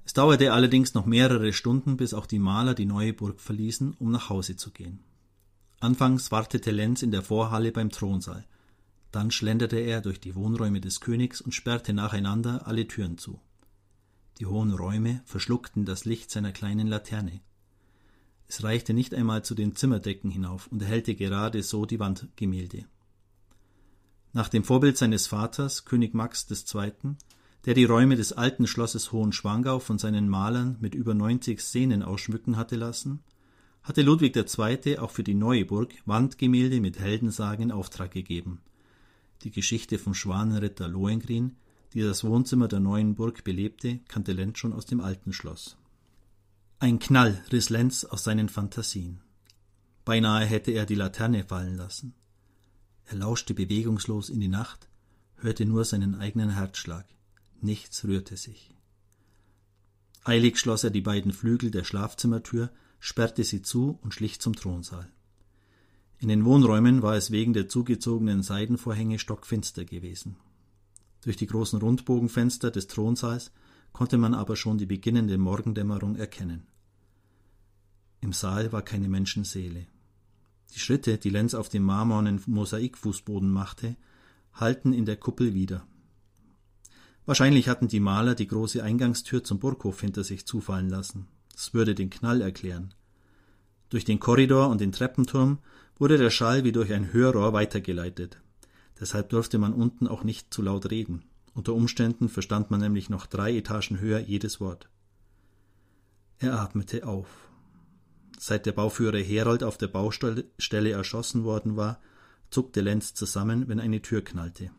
Es 0.05 0.15
dauerte 0.15 0.53
allerdings 0.53 0.95
noch 0.95 1.05
mehrere 1.05 1.53
Stunden, 1.53 1.99
bis 1.99 2.15
auch 2.15 2.27
die 2.27 2.39
Maler 2.39 2.75
die 2.75 2.87
neue 2.87 3.13
Burg 3.13 3.41
verließen, 3.41 3.95
um 3.99 4.11
nach 4.11 4.31
Hause 4.31 4.57
zu 4.57 4.71
gehen. 4.71 5.01
Anfangs 5.81 6.33
wartete 6.33 6.73
Lenz 6.73 7.03
in 7.03 7.13
der 7.13 7.23
Vorhalle 7.23 7.71
beim 7.71 7.91
Thronsaal. 7.91 8.45
Dann 9.13 9.31
schlenderte 9.31 9.79
er 9.79 10.01
durch 10.01 10.21
die 10.21 10.35
Wohnräume 10.35 10.81
des 10.81 11.01
Königs 11.01 11.41
und 11.41 11.55
sperrte 11.55 11.93
nacheinander 11.93 12.67
alle 12.67 12.87
Türen 12.89 13.17
zu. 13.17 13.41
Die 14.39 14.47
hohen 14.47 14.73
Räume 14.73 15.23
verschluckten 15.25 15.85
das 15.85 16.05
Licht 16.05 16.31
seiner 16.31 16.53
kleinen 16.53 16.89
Laterne. 16.89 17.41
Es 18.49 18.63
reichte 18.63 18.93
nicht 18.93 19.15
einmal 19.15 19.45
zu 19.45 19.55
den 19.55 19.77
Zimmerdecken 19.77 20.31
hinauf 20.31 20.67
und 20.69 20.83
erhellte 20.83 21.15
gerade 21.15 21.63
so 21.63 21.87
die 21.87 22.01
Wandgemälde. 22.01 22.87
Nach 24.33 24.49
dem 24.49 24.65
Vorbild 24.65 24.97
seines 24.97 25.27
Vaters, 25.27 25.85
König 25.85 26.15
Max 26.15 26.47
II., 26.51 26.93
der 27.65 27.75
die 27.75 27.85
Räume 27.85 28.17
des 28.17 28.33
alten 28.33 28.67
Schlosses 28.67 29.13
Hohenschwangau 29.13 29.79
von 29.79 29.99
seinen 29.99 30.29
Malern 30.29 30.77
mit 30.81 30.95
über 30.95 31.15
90 31.15 31.61
Szenen 31.61 32.03
ausschmücken 32.03 32.57
hatte 32.57 32.77
lassen, 32.77 33.21
hatte 33.83 34.03
Ludwig 34.03 34.37
II. 34.37 34.99
auch 34.99 35.11
für 35.11 35.25
die 35.25 35.35
neue 35.35 35.65
Burg 35.65 35.95
Wandgemälde 36.05 36.81
mit 36.81 36.99
Heldensagen 36.99 37.65
in 37.65 37.73
Auftrag 37.73 38.11
gegeben. 38.11 38.61
Die 39.43 39.51
Geschichte 39.51 39.99
vom 39.99 40.15
Schwanenritter 40.15 40.89
Lohengrin, 40.89 41.57
die 41.95 42.03
das 42.03 42.25
Wohnzimmer 42.25 42.69
der 42.69 42.81
neuen 42.81 43.15
Burg 43.15 43.45
belebte, 43.45 44.01
kannte 44.09 44.33
Lenz 44.33 44.59
schon 44.59 44.73
aus 44.73 44.87
dem 44.87 45.01
alten 45.01 45.33
Schloss. 45.33 45.77
Ein 46.81 46.99
Knall 46.99 47.43
riss 47.51 47.71
Lenz 47.71 48.05
aus 48.05 48.25
seinen 48.25 48.49
Phantasien. 48.49 49.21
Beinahe 50.05 50.45
hätte 50.45 50.71
er 50.71 50.87
die 50.87 50.95
Laterne 50.95 51.45
fallen 51.45 51.77
lassen. 51.77 52.15
Er 53.07 53.17
lauschte 53.17 53.55
bewegungslos 53.55 54.29
in 54.29 54.41
die 54.41 54.49
Nacht, 54.49 54.89
hörte 55.37 55.65
nur 55.65 55.85
seinen 55.85 56.15
eigenen 56.15 56.51
Herzschlag. 56.51 57.07
Nichts 57.61 58.05
rührte 58.05 58.37
sich. 58.37 58.75
Eilig 60.25 60.59
schloss 60.59 60.85
er 60.85 60.91
die 60.91 61.01
beiden 61.01 61.33
Flügel 61.33 61.71
der 61.71 61.85
Schlafzimmertür, 61.85 62.71
sperrte 63.01 63.45
sie 63.45 63.63
zu 63.63 63.99
und 64.03 64.15
schlich 64.15 64.41
zum 64.41 64.55
Thronsaal. 64.55 65.11
In 66.19 66.29
den 66.29 66.45
Wohnräumen 66.45 67.03
war 67.03 67.15
es 67.15 67.31
wegen 67.31 67.53
der 67.53 67.69
zugezogenen 67.69 68.43
Seidenvorhänge 68.43 69.19
stockfinster 69.19 69.85
gewesen. 69.85 70.37
Durch 71.23 71.37
die 71.37 71.47
großen 71.47 71.79
Rundbogenfenster 71.81 72.71
des 72.71 72.89
Thronsaals 72.89 73.53
konnte 73.93 74.19
man 74.19 74.35
aber 74.35 74.57
schon 74.57 74.79
die 74.79 74.87
beginnende 74.87 75.39
Morgendämmerung 75.39 76.17
erkennen. 76.17 76.67
Im 78.21 78.33
Saal 78.33 78.73
war 78.73 78.83
keine 78.83 79.09
Menschenseele. 79.09 79.87
Die 80.75 80.81
Schritte, 80.81 81.19
die 81.19 81.31
Lenz 81.31 81.55
auf 81.55 81.69
dem 81.69 81.85
marmornen 81.85 82.43
Mosaikfußboden 82.47 83.51
machte, 83.51 83.97
hallten 84.53 84.93
in 84.93 85.07
der 85.07 85.17
Kuppel 85.17 85.55
wieder. 85.55 85.87
Wahrscheinlich 87.27 87.69
hatten 87.69 87.89
die 87.89 88.01
Maler 88.01 88.35
die 88.35 88.47
große 88.47 88.83
Eingangstür 88.83 89.45
zum 89.45 89.59
Burghof 89.59 90.01
hinter 90.01 90.25
sich 90.25 90.47
zufallen 90.47 90.89
lassen. 90.89 91.29
Das 91.59 91.75
würde 91.75 91.97
den 91.97 92.09
Knall 92.09 92.41
erklären. 92.41 92.95
Durch 93.89 94.05
den 94.05 94.21
Korridor 94.21 94.69
und 94.69 94.81
den 94.81 94.93
Treppenturm 94.93 95.59
wurde 95.99 96.17
der 96.17 96.31
Schall 96.31 96.63
wie 96.63 96.71
durch 96.71 96.93
ein 96.93 97.13
Hörrohr 97.13 97.53
weitergeleitet. 97.53 98.41
Deshalb 99.01 99.31
durfte 99.31 99.59
man 99.59 99.73
unten 99.73 100.07
auch 100.07 100.23
nicht 100.23 100.55
zu 100.55 100.63
laut 100.63 100.89
reden. 100.93 101.25
Unter 101.55 101.75
Umständen 101.75 102.29
verstand 102.29 102.71
man 102.71 102.79
nämlich 102.79 103.11
noch 103.11 103.27
drei 103.27 103.57
Etagen 103.57 103.99
höher 103.99 104.21
jedes 104.21 104.61
Wort. 104.61 104.89
Er 106.39 106.61
atmete 106.61 107.05
auf. 107.05 107.27
Seit 108.39 108.65
der 108.65 108.73
Bauführer 108.73 109.19
Herold 109.19 109.65
auf 109.65 109.77
der 109.79 109.89
Baustelle 109.89 110.91
erschossen 110.93 111.43
worden 111.43 111.77
war, 111.77 112.01
zuckte 112.51 112.83
Lenz 112.83 113.15
zusammen, 113.15 113.67
wenn 113.67 113.81
eine 113.81 114.01
Tür 114.01 114.23
knallte. 114.23 114.71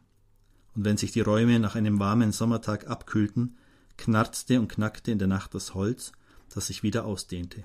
Und 0.75 0.85
wenn 0.85 0.95
sich 0.95 1.11
die 1.11 1.19
Räume 1.19 1.59
nach 1.59 1.75
einem 1.75 1.99
warmen 1.99 2.31
Sommertag 2.31 2.87
abkühlten, 2.87 3.57
knarzte 3.97 4.61
und 4.61 4.69
knackte 4.69 5.11
in 5.11 5.19
der 5.19 5.27
Nacht 5.27 5.53
das 5.53 5.73
Holz, 5.73 6.13
das 6.49 6.67
sich 6.67 6.83
wieder 6.83 7.05
ausdehnte. 7.05 7.63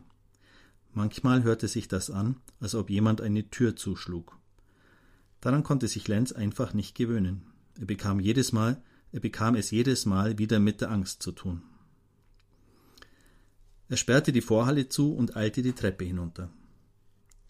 Manchmal 0.93 1.43
hörte 1.43 1.69
sich 1.69 1.89
das 1.89 2.11
an, 2.11 2.37
als 2.61 2.75
ob 2.75 2.89
jemand 2.91 3.21
eine 3.21 3.51
Tür 3.51 3.75
zuschlug. 3.77 4.39
Daran 5.41 5.65
konnte 5.65 5.89
sich 5.89 6.07
Lenz 6.09 6.33
einfach 6.33 6.73
nicht 6.73 6.95
gewöhnen. 6.95 7.43
Er 7.79 7.87
bekam 7.87 8.21
jedes 8.21 8.53
Mal, 8.53 8.81
er 9.13 9.21
bekam 9.21 9.57
es 9.57 9.71
jedes 9.71 10.07
Mal 10.07 10.39
wieder 10.39 10.59
mit 10.61 10.81
der 10.81 10.91
Angst 10.91 11.23
zu 11.23 11.33
tun. 11.33 11.63
Er 13.89 13.97
sperrte 13.97 14.33
die 14.33 14.41
Vorhalle 14.41 14.89
zu 14.89 15.15
und 15.15 15.37
eilte 15.37 15.63
die 15.63 15.73
Treppe 15.73 16.05
hinunter. 16.05 16.49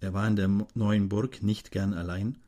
Er 0.01 0.12
war 0.12 0.27
in 0.27 0.37
der 0.37 0.49
neuen 0.75 1.09
Burg 1.09 1.42
nicht 1.42 1.70
gern 1.70 1.94
allein 1.94 2.38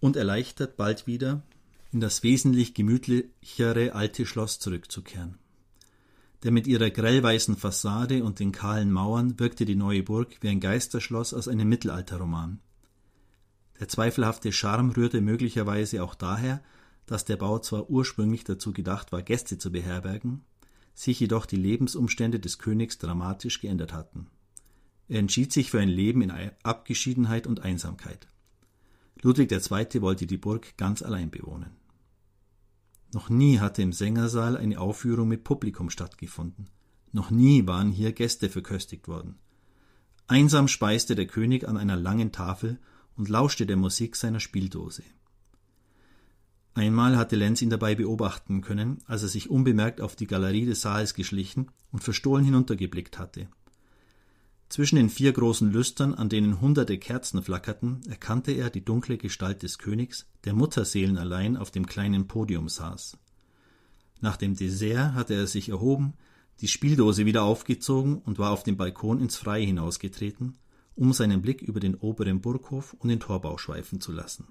und 0.00 0.16
erleichtert 0.16 0.76
bald 0.76 1.06
wieder 1.06 1.42
in 1.90 2.00
das 2.00 2.22
wesentlich 2.22 2.74
gemütlichere 2.74 3.94
alte 3.94 4.26
Schloss 4.26 4.58
zurückzukehren. 4.58 5.38
Denn 6.44 6.54
mit 6.54 6.66
ihrer 6.66 6.90
grellweißen 6.90 7.56
Fassade 7.56 8.22
und 8.22 8.38
den 8.38 8.52
kahlen 8.52 8.92
Mauern 8.92 9.38
wirkte 9.38 9.64
die 9.64 9.74
neue 9.74 10.02
Burg 10.02 10.36
wie 10.40 10.48
ein 10.48 10.60
Geisterschloss 10.60 11.34
aus 11.34 11.48
einem 11.48 11.68
Mittelalterroman. 11.68 12.60
Der 13.80 13.88
zweifelhafte 13.88 14.52
Charme 14.52 14.90
rührte 14.90 15.20
möglicherweise 15.20 16.02
auch 16.02 16.14
daher, 16.14 16.62
dass 17.06 17.24
der 17.24 17.36
Bau 17.36 17.58
zwar 17.58 17.88
ursprünglich 17.90 18.44
dazu 18.44 18.72
gedacht 18.72 19.12
war, 19.12 19.22
Gäste 19.22 19.58
zu 19.58 19.72
beherbergen, 19.72 20.44
sich 20.94 21.18
jedoch 21.20 21.46
die 21.46 21.56
Lebensumstände 21.56 22.38
des 22.38 22.58
Königs 22.58 22.98
dramatisch 22.98 23.60
geändert 23.60 23.92
hatten. 23.92 24.26
Er 25.08 25.20
entschied 25.20 25.52
sich 25.52 25.70
für 25.70 25.80
ein 25.80 25.88
Leben 25.88 26.22
in 26.22 26.32
Abgeschiedenheit 26.62 27.46
und 27.46 27.60
Einsamkeit. 27.60 28.28
Ludwig 29.22 29.50
II. 29.50 30.02
wollte 30.02 30.26
die 30.26 30.36
Burg 30.36 30.76
ganz 30.76 31.02
allein 31.02 31.30
bewohnen. 31.30 31.70
Noch 33.12 33.30
nie 33.30 33.58
hatte 33.58 33.82
im 33.82 33.92
Sängersaal 33.92 34.56
eine 34.56 34.80
Aufführung 34.80 35.28
mit 35.28 35.44
Publikum 35.44 35.90
stattgefunden. 35.90 36.68
Noch 37.12 37.30
nie 37.30 37.66
waren 37.66 37.90
hier 37.90 38.12
Gäste 38.12 38.50
verköstigt 38.50 39.08
worden. 39.08 39.38
Einsam 40.26 40.68
speiste 40.68 41.14
der 41.14 41.26
König 41.26 41.66
an 41.66 41.78
einer 41.78 41.96
langen 41.96 42.32
Tafel 42.32 42.78
und 43.16 43.30
lauschte 43.30 43.64
der 43.64 43.76
Musik 43.76 44.14
seiner 44.14 44.40
Spieldose. 44.40 45.02
Einmal 46.74 47.16
hatte 47.16 47.34
Lenz 47.34 47.62
ihn 47.62 47.70
dabei 47.70 47.94
beobachten 47.94 48.60
können, 48.60 48.98
als 49.06 49.22
er 49.22 49.28
sich 49.28 49.50
unbemerkt 49.50 50.00
auf 50.00 50.14
die 50.14 50.26
Galerie 50.26 50.66
des 50.66 50.82
Saals 50.82 51.14
geschlichen 51.14 51.70
und 51.90 52.04
verstohlen 52.04 52.44
hinuntergeblickt 52.44 53.18
hatte. 53.18 53.48
Zwischen 54.68 54.96
den 54.96 55.08
vier 55.08 55.32
großen 55.32 55.72
Lüstern, 55.72 56.14
an 56.14 56.28
denen 56.28 56.60
hunderte 56.60 56.98
Kerzen 56.98 57.42
flackerten, 57.42 58.02
erkannte 58.08 58.52
er 58.52 58.68
die 58.68 58.84
dunkle 58.84 59.16
Gestalt 59.16 59.62
des 59.62 59.78
Königs, 59.78 60.26
der 60.44 60.52
Mutterseelen 60.52 61.16
allein 61.16 61.56
auf 61.56 61.70
dem 61.70 61.86
kleinen 61.86 62.26
Podium 62.26 62.68
saß. 62.68 63.16
Nach 64.20 64.36
dem 64.36 64.56
Dessert 64.56 65.14
hatte 65.14 65.34
er 65.34 65.46
sich 65.46 65.70
erhoben, 65.70 66.14
die 66.60 66.68
Spieldose 66.68 67.24
wieder 67.24 67.44
aufgezogen 67.44 68.18
und 68.18 68.38
war 68.38 68.50
auf 68.50 68.62
dem 68.62 68.76
Balkon 68.76 69.20
ins 69.20 69.36
Freie 69.36 69.64
hinausgetreten, 69.64 70.58
um 70.96 71.12
seinen 71.12 71.40
Blick 71.40 71.62
über 71.62 71.80
den 71.80 71.94
oberen 71.94 72.40
Burghof 72.40 72.94
und 72.98 73.08
den 73.08 73.20
Torbau 73.20 73.56
schweifen 73.56 74.00
zu 74.00 74.12
lassen. 74.12 74.46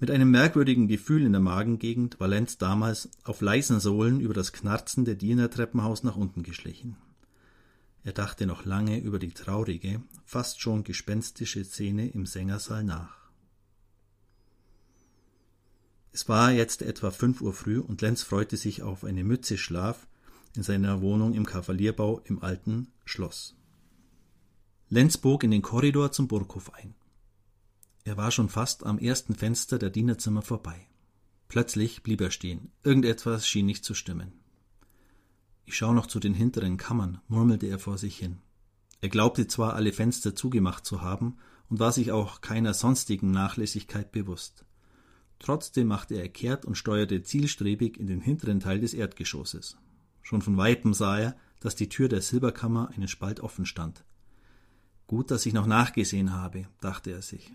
Mit 0.00 0.10
einem 0.10 0.32
merkwürdigen 0.32 0.88
Gefühl 0.88 1.24
in 1.24 1.32
der 1.32 1.40
Magengegend 1.40 2.18
war 2.18 2.26
Lenz 2.26 2.58
damals 2.58 3.10
auf 3.22 3.40
leisen 3.42 3.78
Sohlen 3.78 4.18
über 4.18 4.34
das 4.34 4.52
Knarzen 4.52 5.04
der 5.04 5.14
Dienertreppenhaus 5.14 6.02
nach 6.02 6.16
unten 6.16 6.42
geschlichen. 6.42 6.96
Er 8.04 8.12
dachte 8.12 8.46
noch 8.46 8.64
lange 8.64 8.98
über 8.98 9.18
die 9.18 9.32
traurige, 9.32 10.02
fast 10.24 10.60
schon 10.60 10.82
gespenstische 10.82 11.64
Szene 11.64 12.08
im 12.08 12.26
Sängersaal 12.26 12.82
nach. 12.82 13.22
Es 16.10 16.28
war 16.28 16.50
jetzt 16.50 16.82
etwa 16.82 17.10
fünf 17.10 17.40
Uhr 17.40 17.54
früh 17.54 17.78
und 17.78 18.02
Lenz 18.02 18.22
freute 18.22 18.56
sich 18.56 18.82
auf 18.82 19.04
eine 19.04 19.24
Mütze 19.24 19.56
Schlaf 19.56 20.08
in 20.54 20.62
seiner 20.62 21.00
Wohnung 21.00 21.32
im 21.32 21.46
Kavalierbau 21.46 22.20
im 22.24 22.42
alten 22.42 22.88
Schloss. 23.04 23.56
Lenz 24.88 25.16
bog 25.16 25.42
in 25.42 25.50
den 25.50 25.62
Korridor 25.62 26.12
zum 26.12 26.28
Burghof 26.28 26.74
ein. 26.74 26.94
Er 28.04 28.16
war 28.18 28.30
schon 28.30 28.50
fast 28.50 28.84
am 28.84 28.98
ersten 28.98 29.34
Fenster 29.34 29.78
der 29.78 29.90
Dienerzimmer 29.90 30.42
vorbei. 30.42 30.86
Plötzlich 31.48 32.02
blieb 32.02 32.20
er 32.20 32.30
stehen. 32.30 32.72
Irgendetwas 32.82 33.46
schien 33.46 33.64
nicht 33.64 33.84
zu 33.84 33.94
stimmen. 33.94 34.41
Ich 35.64 35.76
schau 35.76 35.92
noch 35.92 36.06
zu 36.06 36.20
den 36.20 36.34
hinteren 36.34 36.76
Kammern, 36.76 37.20
murmelte 37.28 37.66
er 37.66 37.78
vor 37.78 37.98
sich 37.98 38.18
hin. 38.18 38.38
Er 39.00 39.08
glaubte 39.08 39.46
zwar, 39.46 39.74
alle 39.74 39.92
Fenster 39.92 40.34
zugemacht 40.34 40.86
zu 40.86 41.02
haben 41.02 41.36
und 41.68 41.80
war 41.80 41.92
sich 41.92 42.12
auch 42.12 42.40
keiner 42.40 42.74
sonstigen 42.74 43.30
Nachlässigkeit 43.30 44.12
bewusst. 44.12 44.64
Trotzdem 45.38 45.88
machte 45.88 46.14
er 46.14 46.28
kehrt 46.28 46.64
und 46.64 46.76
steuerte 46.76 47.22
zielstrebig 47.22 47.98
in 47.98 48.06
den 48.06 48.20
hinteren 48.20 48.60
Teil 48.60 48.80
des 48.80 48.94
Erdgeschosses. 48.94 49.76
Schon 50.22 50.40
von 50.40 50.56
weitem 50.56 50.94
sah 50.94 51.18
er, 51.18 51.36
dass 51.58 51.74
die 51.74 51.88
Tür 51.88 52.08
der 52.08 52.22
Silberkammer 52.22 52.90
einen 52.94 53.08
Spalt 53.08 53.40
offen 53.40 53.66
stand. 53.66 54.04
Gut, 55.08 55.30
dass 55.30 55.46
ich 55.46 55.52
noch 55.52 55.66
nachgesehen 55.66 56.32
habe, 56.32 56.66
dachte 56.80 57.10
er 57.10 57.22
sich. 57.22 57.52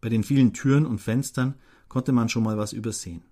Bei 0.00 0.08
den 0.08 0.24
vielen 0.24 0.54
Türen 0.54 0.86
und 0.86 0.98
Fenstern 0.98 1.54
konnte 1.88 2.12
man 2.12 2.28
schon 2.30 2.42
mal 2.42 2.56
was 2.56 2.72
übersehen. 2.72 3.22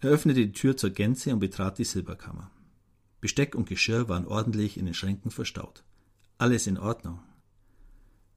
Er 0.00 0.10
öffnete 0.10 0.40
die 0.40 0.52
Tür 0.52 0.76
zur 0.76 0.90
Gänze 0.90 1.32
und 1.32 1.40
betrat 1.40 1.78
die 1.78 1.84
Silberkammer. 1.84 2.50
Besteck 3.20 3.54
und 3.54 3.68
Geschirr 3.68 4.08
waren 4.08 4.26
ordentlich 4.26 4.76
in 4.78 4.84
den 4.84 4.94
Schränken 4.94 5.30
verstaut. 5.30 5.82
Alles 6.38 6.66
in 6.66 6.78
Ordnung. 6.78 7.20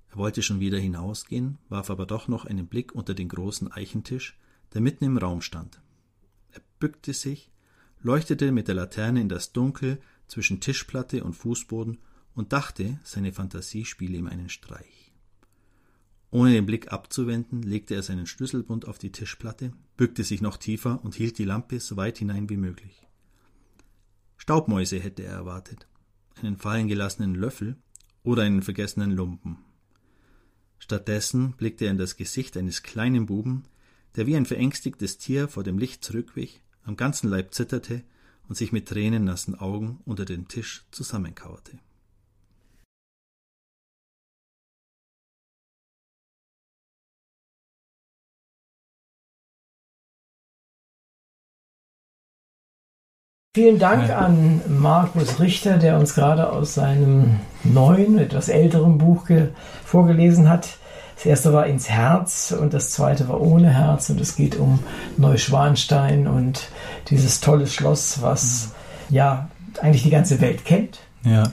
Er 0.10 0.18
wollte 0.18 0.42
schon 0.42 0.60
wieder 0.60 0.80
hinausgehen, 0.80 1.58
warf 1.70 1.90
aber 1.90 2.06
doch 2.06 2.28
noch 2.28 2.46
einen 2.46 2.68
Blick 2.68 2.94
unter 2.94 3.14
den 3.14 3.30
großen 3.30 3.72
Eichentisch, 3.72 4.38
der 4.74 4.82
mitten 4.82 5.06
im 5.06 5.18
Raum 5.18 5.42
stand. 5.42 5.82
Er 6.52 6.62
bückte 6.80 7.14
sich, 7.14 7.52
leuchtete 8.02 8.52
mit 8.52 8.68
der 8.68 8.76
Laterne 8.76 9.22
in 9.22 9.30
das 9.30 9.54
Dunkel 9.54 10.02
zwischen 10.28 10.60
Tischplatte 10.60 11.24
und 11.24 11.34
Fußboden 11.34 12.00
und 12.34 12.54
dachte, 12.54 13.00
seine 13.04 13.34
Fantasie 13.34 13.86
spiele 13.86 14.18
ihm 14.18 14.28
einen 14.28 14.50
Streich. 14.50 15.14
Ohne 16.32 16.54
den 16.54 16.66
Blick 16.66 16.92
abzuwenden, 16.92 17.62
legte 17.62 17.94
er 17.94 18.04
seinen 18.04 18.26
Schlüsselbund 18.26 18.88
auf 18.88 18.98
die 18.98 19.12
Tischplatte, 19.12 19.74
bückte 19.98 20.24
sich 20.24 20.42
noch 20.42 20.58
tiefer 20.58 21.04
und 21.04 21.14
hielt 21.14 21.38
die 21.38 21.46
Lampe 21.46 21.80
so 21.80 21.98
weit 21.98 22.18
hinein 22.18 22.50
wie 22.50 22.58
möglich. 22.58 23.06
Staubmäuse 24.42 25.00
hätte 25.00 25.22
er 25.22 25.34
erwartet, 25.34 25.86
einen 26.42 26.58
fallen 26.58 26.88
gelassenen 26.88 27.36
Löffel 27.36 27.76
oder 28.24 28.42
einen 28.42 28.64
vergessenen 28.64 29.12
Lumpen. 29.12 29.60
Stattdessen 30.80 31.52
blickte 31.52 31.86
er 31.86 31.92
in 31.92 32.00
das 32.00 32.18
Gesicht 32.18 32.58
eines 32.58 32.82
kleinen 32.82 33.28
Buben, 33.28 33.66
der 34.16 34.26
wie 34.26 34.36
ein 34.36 34.48
verängstigtes 34.48 35.20
Tier 35.20 35.48
vor 35.48 35.64
dem 35.64 35.78
Licht 35.78 36.04
zurückwich, 36.04 36.64
am 36.86 36.98
ganzen 36.98 37.30
Leib 37.30 37.54
zitterte 37.54 38.04
und 38.50 38.56
sich 38.56 38.72
mit 38.72 38.88
tränennassen 38.88 39.54
Augen 39.54 40.00
unter 40.06 40.26
den 40.26 40.48
Tisch 40.48 40.86
zusammenkauerte. 40.90 41.78
Vielen 53.54 53.80
Dank 53.80 54.10
an 54.10 54.62
Markus 54.70 55.42
Richter, 55.42 55.78
der 55.78 56.00
uns 56.00 56.16
gerade 56.16 56.54
aus 56.54 56.74
seinem 56.74 57.42
neuen, 57.66 58.18
etwas 58.18 58.48
älteren 58.48 58.98
Buch 58.98 59.28
vorgelesen 59.84 60.48
hat. 60.48 60.78
Das 61.16 61.26
erste 61.26 61.52
war 61.52 61.66
ins 61.66 61.90
Herz 61.90 62.56
und 62.58 62.74
das 62.74 62.92
zweite 62.92 63.28
war 63.28 63.42
ohne 63.42 63.70
Herz 63.72 64.10
und 64.10 64.22
es 64.22 64.38
geht 64.38 64.58
um 64.58 64.80
Neuschwanstein 65.18 66.28
und 66.30 66.70
dieses 67.10 67.42
tolle 67.42 67.68
Schloss, 67.68 68.22
was 68.22 68.72
ja 69.10 69.50
eigentlich 69.82 70.04
die 70.04 70.12
ganze 70.12 70.40
Welt 70.40 70.64
kennt. 70.64 71.00
Ja. 71.26 71.52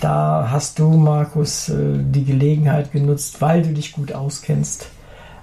Da 0.00 0.48
hast 0.50 0.80
du, 0.80 0.88
Markus, 0.88 1.68
äh, 1.68 1.98
die 2.00 2.24
Gelegenheit 2.24 2.90
genutzt, 2.90 3.40
weil 3.40 3.62
du 3.62 3.72
dich 3.72 3.92
gut 3.92 4.12
auskennst, 4.12 4.88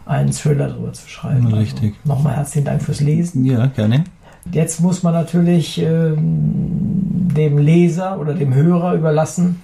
einen 0.06 0.34
Thriller 0.34 0.68
darüber 0.68 0.92
zu 0.92 1.08
schreiben. 1.08 1.48
Richtig. 1.48 1.96
Also 2.04 2.14
nochmal 2.14 2.36
herzlichen 2.36 2.66
Dank 2.66 2.82
fürs 2.82 3.00
Lesen. 3.00 3.46
Ja, 3.46 3.68
gerne. 3.68 4.04
Jetzt 4.52 4.82
muss 4.82 5.04
man 5.04 5.14
natürlich 5.14 5.82
äh, 5.82 6.14
dem 6.16 7.58
Leser 7.58 8.20
oder 8.20 8.34
dem 8.34 8.54
Hörer 8.54 8.94
überlassen, 8.94 9.62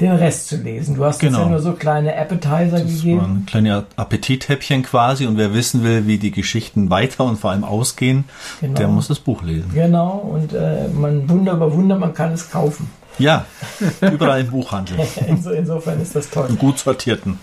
den 0.00 0.12
Rest 0.12 0.48
zu 0.48 0.56
lesen. 0.56 0.96
Du 0.96 1.04
hast 1.04 1.20
genau. 1.20 1.38
uns 1.38 1.44
ja 1.44 1.50
nur 1.50 1.60
so 1.60 1.72
kleine 1.72 2.16
Appetizer 2.16 2.80
das 2.80 2.82
gegeben. 2.82 3.44
Kleine 3.46 3.84
Appetithäppchen 3.96 4.82
quasi 4.82 5.26
und 5.26 5.36
wer 5.36 5.54
wissen 5.54 5.84
will, 5.84 6.06
wie 6.06 6.18
die 6.18 6.32
Geschichten 6.32 6.90
weiter 6.90 7.24
und 7.24 7.38
vor 7.38 7.52
allem 7.52 7.64
ausgehen, 7.64 8.24
genau. 8.60 8.74
der 8.74 8.88
muss 8.88 9.08
das 9.08 9.20
Buch 9.20 9.42
lesen. 9.42 9.70
Genau, 9.72 10.16
und 10.18 10.52
äh, 10.52 10.88
man 10.88 11.28
Wunder 11.28 11.52
über 11.52 11.72
Wunder, 11.72 11.98
man 11.98 12.12
kann 12.12 12.32
es 12.32 12.50
kaufen. 12.50 12.90
Ja, 13.18 13.44
überall 14.00 14.40
im 14.40 14.50
Buchhandel. 14.50 14.96
Insofern 15.56 16.00
ist 16.00 16.16
das 16.16 16.30
toll. 16.30 16.48
Gut 16.58 16.78
sortierten. 16.78 17.38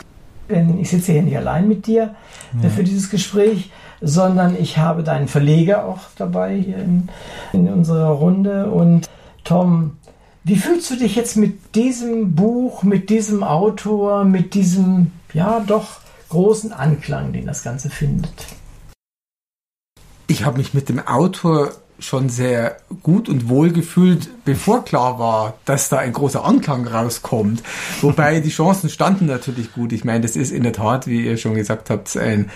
Ich 0.80 0.90
sitze 0.90 1.14
hier 1.14 1.22
nicht 1.22 1.38
allein 1.38 1.70
mit 1.70 1.88
dir 1.88 2.14
ja. 2.62 2.70
für 2.70 2.84
dieses 2.84 3.10
Gespräch 3.10 3.72
sondern 4.02 4.56
ich 4.60 4.78
habe 4.78 5.04
deinen 5.04 5.28
Verleger 5.28 5.86
auch 5.86 6.00
dabei 6.18 6.58
hier 6.58 6.78
in, 6.78 7.10
in 7.54 7.70
unserer 7.70 8.10
Runde. 8.10 8.70
Und 8.72 9.10
Tom, 9.44 9.98
wie 10.44 10.56
fühlst 10.56 10.90
du 10.90 10.96
dich 10.96 11.16
jetzt 11.16 11.38
mit 11.38 11.76
diesem 11.76 12.36
Buch, 12.36 12.84
mit 12.84 13.10
diesem 13.10 13.44
Autor, 13.44 14.26
mit 14.26 14.56
diesem, 14.56 15.12
ja, 15.34 15.60
doch 15.66 16.02
großen 16.30 16.74
Anklang, 16.74 17.32
den 17.34 17.46
das 17.46 17.64
Ganze 17.64 17.90
findet? 17.90 18.48
Ich 20.28 20.46
habe 20.46 20.58
mich 20.58 20.74
mit 20.74 20.90
dem 20.90 21.06
Autor 21.06 21.72
schon 22.00 22.30
sehr 22.30 22.78
gut 23.04 23.30
und 23.30 23.48
wohl 23.48 23.72
gefühlt, 23.72 24.30
bevor 24.44 24.84
klar 24.84 25.20
war, 25.20 25.54
dass 25.66 25.90
da 25.90 26.00
ein 26.00 26.14
großer 26.14 26.44
Anklang 26.44 26.88
rauskommt. 26.88 27.62
Wobei 28.02 28.40
die 28.40 28.50
Chancen 28.50 28.90
standen 28.90 29.28
natürlich 29.28 29.74
gut. 29.74 29.94
Ich 29.94 30.04
meine, 30.04 30.22
das 30.22 30.36
ist 30.36 30.52
in 30.52 30.64
der 30.64 30.74
Tat, 30.74 31.06
wie 31.06 31.24
ihr 31.24 31.38
schon 31.38 31.54
gesagt 31.54 31.92
habt, 31.92 32.18
ein 32.18 32.50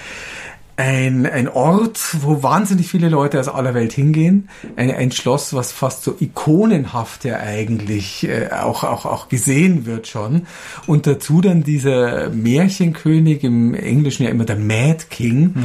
ein, 0.78 1.26
ein 1.26 1.48
Ort, 1.48 2.00
wo 2.22 2.44
wahnsinnig 2.44 2.90
viele 2.90 3.08
Leute 3.08 3.40
aus 3.40 3.48
aller 3.48 3.74
Welt 3.74 3.94
hingehen. 3.94 4.50
Ein, 4.76 4.92
ein 4.92 5.12
Schloss, 5.12 5.54
was 5.54 5.72
fast 5.72 6.04
so 6.04 6.16
ikonenhaft 6.20 7.24
ja 7.24 7.38
eigentlich 7.38 8.28
äh, 8.28 8.50
auch, 8.52 8.84
auch, 8.84 9.06
auch 9.06 9.30
gesehen 9.30 9.86
wird 9.86 10.08
schon. 10.08 10.48
Und 10.86 11.08
dazu 11.08 11.40
dann 11.40 11.64
dieser 11.64 12.30
Märchenkönig, 12.30 13.44
im 13.44 13.74
Englischen 13.74 14.24
ja 14.24 14.30
immer 14.30 14.44
der 14.44 14.58
Mad 14.58 15.06
King, 15.10 15.56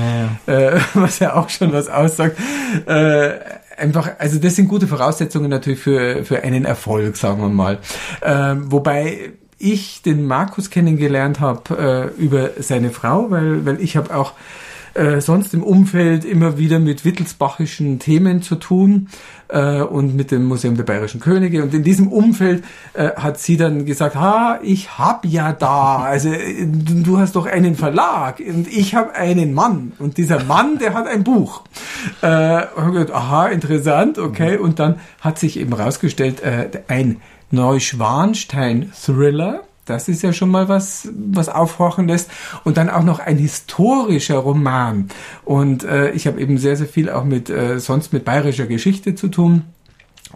ja, 0.47 0.55
ja. 0.55 0.77
Äh, 0.77 0.81
was 0.95 1.19
ja 1.19 1.35
auch 1.35 1.49
schon 1.49 1.73
was 1.73 1.89
aussagt. 1.89 2.39
Äh, 2.87 3.33
einfach, 3.77 4.11
also 4.19 4.39
das 4.39 4.55
sind 4.55 4.69
gute 4.69 4.87
Voraussetzungen 4.87 5.51
natürlich 5.51 5.81
für, 5.81 6.25
für 6.25 6.43
einen 6.43 6.65
Erfolg, 6.65 7.17
sagen 7.17 7.41
wir 7.41 7.49
mal. 7.49 7.79
Ähm, 8.23 8.71
wobei 8.71 9.33
ich 9.59 10.03
den 10.03 10.25
Markus 10.27 10.71
kennengelernt 10.71 11.41
habe 11.41 12.13
äh, 12.17 12.23
über 12.23 12.51
seine 12.61 12.91
Frau, 12.91 13.31
weil, 13.31 13.67
weil 13.67 13.81
ich 13.81 13.97
habe 13.97 14.15
auch 14.15 14.33
äh, 14.95 15.21
sonst 15.21 15.55
im 15.55 15.63
Umfeld 15.63 16.25
immer 16.25 16.59
wieder 16.59 16.79
mit 16.79 17.05
wittelsbachischen 17.05 17.99
Themen 17.99 18.43
zu 18.43 18.57
tun 18.57 19.09
äh, 19.49 19.83
und 19.83 20.17
mit 20.17 20.31
dem 20.31 20.47
Museum 20.47 20.77
der 20.77 20.85
Bayerischen 20.85 21.21
Könige. 21.21 21.63
Und 21.63 21.75
in 21.75 21.83
diesem 21.83 22.09
Umfeld 22.09 22.65
äh, 22.95 23.11
hat 23.17 23.39
sie 23.39 23.57
dann 23.57 23.87
gesagt, 23.87 24.17
ha, 24.17 24.59
ich 24.63 24.99
hab 24.99 25.25
ja 25.25 25.53
da, 25.53 25.99
also 25.99 26.31
du 26.31 27.19
hast 27.19 27.37
doch 27.37 27.47
einen 27.47 27.75
Verlag 27.75 28.41
und 28.41 28.69
ich 28.69 28.95
habe 28.95 29.15
einen 29.15 29.55
Mann 29.55 29.93
und 29.99 30.19
dieser 30.19 30.45
Mann, 30.45 30.79
der 30.79 30.95
hat 30.95 31.07
ein 31.07 31.25
Buch. 31.25 31.63
Äh, 32.23 32.63
gedacht, 32.93 33.13
aha, 33.13 33.49
interessant, 33.49 34.19
okay. 34.19 34.57
Und 34.57 34.79
dann 34.79 35.01
hat 35.21 35.39
sich 35.39 35.59
eben 35.59 35.73
rausgestellt, 35.73 36.43
äh, 36.43 36.69
ein 36.89 37.21
Neuschwanstein-Thriller 37.51 39.63
das 39.85 40.09
ist 40.09 40.23
ja 40.23 40.33
schon 40.33 40.51
mal 40.51 40.69
was, 40.69 41.09
was 41.15 41.49
aufhorchen 41.49 42.07
lässt. 42.07 42.31
Und 42.65 42.77
dann 42.77 42.91
auch 42.91 43.03
noch 43.03 43.19
ein 43.19 43.39
historischer 43.39 44.39
Roman. 44.39 45.09
Und 45.45 45.85
äh, 45.85 46.11
ich 46.13 46.27
habe 46.27 46.41
eben 46.41 46.59
sehr, 46.59 46.77
sehr 46.77 46.87
viel 46.87 47.11
auch 47.11 47.25
mit 47.25 47.51
äh, 47.51 47.79
sonst 47.81 48.13
mit 48.13 48.25
bayerischer 48.25 48.67
Geschichte 48.67 49.15
zu 49.15 49.29
tun. 49.29 49.65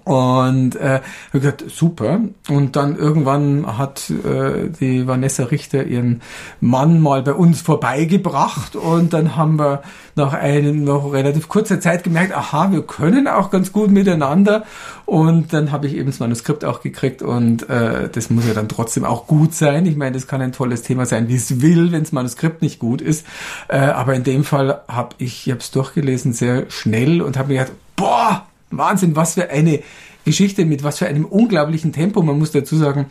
Und 0.05 0.77
äh, 0.77 1.01
habe 1.33 1.41
gesagt, 1.41 1.65
super. 1.69 2.21
Und 2.49 2.77
dann 2.77 2.97
irgendwann 2.97 3.79
hat 3.79 4.11
äh, 4.11 4.69
die 4.69 5.07
Vanessa 5.07 5.45
Richter 5.45 5.85
ihren 5.85 6.21
Mann 6.61 7.01
mal 7.01 7.23
bei 7.23 7.33
uns 7.33 7.63
vorbeigebracht 7.63 8.77
und 8.77 9.13
dann 9.13 9.37
haben 9.37 9.59
wir 9.59 9.83
nach 10.17 10.33
einem 10.33 10.85
noch 10.85 11.13
relativ 11.13 11.49
kurzer 11.49 11.81
Zeit 11.81 12.05
gemerkt, 12.05 12.35
aha, 12.35 12.71
wir 12.71 12.83
können 12.83 13.27
auch 13.29 13.51
ganz 13.51 13.73
gut 13.73 13.91
miteinander. 13.91 14.65
Und 15.07 15.53
dann 15.53 15.73
habe 15.73 15.87
ich 15.87 15.97
eben 15.97 16.07
das 16.07 16.21
Manuskript 16.21 16.65
auch 16.65 16.81
gekriegt 16.81 17.23
und 17.23 17.69
äh, 17.69 18.09
das 18.11 18.31
muss 18.31 18.47
ja 18.47 18.55
dann 18.55 18.69
trotzdem 18.69 19.05
auch 19.05 19.27
gut 19.27 19.55
sein. 19.55 19.87
Ich 19.87 19.97
meine, 19.97 20.13
das 20.13 20.27
kann 20.27 20.41
ein 20.41 20.53
tolles 20.53 20.83
Thema 20.83 21.07
sein, 21.07 21.29
wie 21.29 21.37
es 21.37 21.61
will, 21.61 21.93
wenn 21.93 22.03
das 22.03 22.13
Manuskript 22.13 22.63
nicht 22.63 22.79
gut 22.79 23.01
ist. 23.01 23.27
Äh, 23.69 23.79
aber 23.79 24.15
in 24.15 24.25
dem 24.25 24.45
Fall 24.45 24.81
habe 24.89 25.15
ich, 25.19 25.47
ich 25.47 25.51
habe 25.51 25.61
es 25.61 25.71
durchgelesen 25.71 26.33
sehr 26.33 26.71
schnell 26.71 27.21
und 27.21 27.37
habe 27.37 27.49
mir 27.49 27.61
gedacht, 27.61 27.77
boah, 27.97 28.47
Wahnsinn, 28.79 29.17
was 29.17 29.35
für 29.35 29.51
eine 29.51 29.81
Geschichte 30.25 30.65
mit 30.65 30.83
was 30.83 30.99
für 30.99 31.07
einem 31.07 31.25
unglaublichen 31.25 31.93
Tempo. 31.93 32.23
Man 32.23 32.39
muss 32.39 32.53
dazu 32.53 32.77
sagen, 32.77 33.07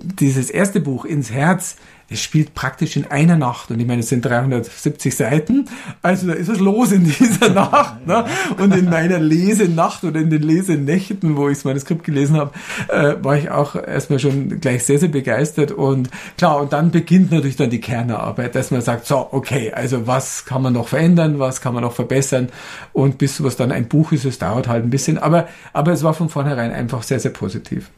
dieses 0.00 0.50
erste 0.50 0.80
Buch 0.80 1.04
ins 1.04 1.30
Herz, 1.30 1.76
es 2.10 2.20
spielt 2.20 2.54
praktisch 2.54 2.96
in 2.96 3.06
einer 3.06 3.36
Nacht. 3.36 3.70
Und 3.70 3.78
ich 3.78 3.86
meine, 3.86 4.00
es 4.00 4.08
sind 4.08 4.24
370 4.24 5.16
Seiten. 5.16 5.66
Also 6.02 6.26
da 6.26 6.32
ist 6.32 6.50
was 6.50 6.58
los 6.58 6.90
in 6.90 7.04
dieser 7.04 7.50
Nacht. 7.54 8.04
Ne? 8.06 8.24
Und 8.58 8.74
in 8.74 8.90
meiner 8.90 9.20
Lesenacht 9.20 10.02
oder 10.02 10.18
in 10.18 10.28
den 10.28 10.42
Lesenächten, 10.42 11.36
wo 11.36 11.48
ich 11.48 11.58
das 11.58 11.64
Manuskript 11.64 12.02
gelesen 12.02 12.36
habe, 12.36 12.52
äh, 12.88 13.14
war 13.22 13.36
ich 13.36 13.50
auch 13.50 13.76
erstmal 13.76 14.18
schon 14.18 14.60
gleich 14.60 14.84
sehr, 14.84 14.98
sehr 14.98 15.08
begeistert. 15.08 15.70
Und 15.70 16.10
klar, 16.36 16.60
und 16.60 16.72
dann 16.72 16.90
beginnt 16.90 17.30
natürlich 17.30 17.56
dann 17.56 17.70
die 17.70 17.80
Kernarbeit, 17.80 18.56
dass 18.56 18.72
man 18.72 18.80
sagt, 18.80 19.06
so, 19.06 19.28
okay, 19.30 19.72
also 19.72 20.08
was 20.08 20.44
kann 20.44 20.62
man 20.62 20.72
noch 20.72 20.88
verändern, 20.88 21.38
was 21.38 21.60
kann 21.60 21.74
man 21.74 21.84
noch 21.84 21.92
verbessern. 21.92 22.48
Und 22.92 23.18
bis 23.18 23.36
sowas 23.36 23.56
dann 23.56 23.70
ein 23.70 23.86
Buch 23.86 24.10
ist, 24.10 24.24
es 24.24 24.38
dauert 24.38 24.66
halt 24.66 24.84
ein 24.84 24.90
bisschen. 24.90 25.16
Aber, 25.16 25.46
aber 25.72 25.92
es 25.92 26.02
war 26.02 26.14
von 26.14 26.28
vornherein 26.28 26.72
einfach 26.72 27.04
sehr, 27.04 27.20
sehr 27.20 27.30
positiv. 27.30 27.88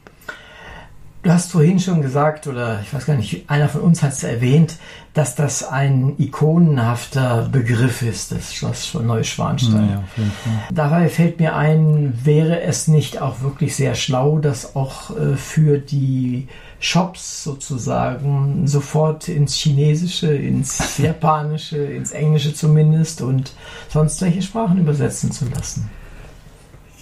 Du 1.23 1.31
hast 1.31 1.53
vorhin 1.53 1.79
schon 1.79 2.03
gesagt, 2.03 2.49
oder 2.49 2.81
ich 2.83 2.93
weiß 2.93 3.07
gar 3.07 3.15
nicht, 3.15 3.49
einer 3.49 3.69
von 3.69 3.83
uns 3.83 4.03
hat 4.03 4.13
es 4.13 4.25
erwähnt, 4.25 4.79
dass 5.15 5.37
das 5.37 5.63
ein 5.63 6.15
ikonenhafter 6.19 7.49
Begriff 7.49 8.03
ist, 8.03 8.33
das 8.33 8.53
Schloss 8.53 8.87
von 8.87 9.07
Neuschwanstein. 9.07 9.89
Ja, 9.89 10.25
Dabei 10.73 11.09
fällt 11.09 11.39
mir 11.39 11.55
ein, 11.55 12.19
wäre 12.25 12.63
es 12.63 12.89
nicht 12.89 13.21
auch 13.21 13.41
wirklich 13.43 13.77
sehr 13.77 13.95
schlau, 13.95 14.39
das 14.39 14.75
auch 14.75 15.17
äh, 15.17 15.37
für 15.37 15.79
die 15.79 16.49
Shops 16.81 17.45
sozusagen 17.45 18.67
sofort 18.67 19.29
ins 19.29 19.55
Chinesische, 19.55 20.35
ins 20.35 20.99
Japanische, 20.99 21.77
ins 21.77 22.11
Englische 22.11 22.53
zumindest 22.53 23.23
und 23.23 23.53
sonst 23.89 24.21
welche 24.23 24.43
Sprachen 24.43 24.79
übersetzen 24.79 25.31
zu 25.31 25.45
lassen? 25.55 25.89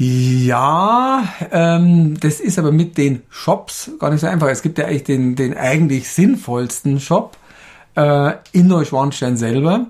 Ja, 0.02 1.28
ähm, 1.52 2.18
das 2.18 2.40
ist 2.40 2.58
aber 2.58 2.72
mit 2.72 2.96
den 2.96 3.20
Shops 3.28 3.90
gar 3.98 4.10
nicht 4.10 4.22
so 4.22 4.28
einfach. 4.28 4.48
Es 4.48 4.62
gibt 4.62 4.78
ja 4.78 4.86
eigentlich 4.86 5.04
den, 5.04 5.36
den 5.36 5.54
eigentlich 5.54 6.08
sinnvollsten 6.08 7.00
Shop 7.00 7.36
äh, 7.96 8.32
in 8.52 8.66
Neuschwanstein 8.66 9.36
selber. 9.36 9.88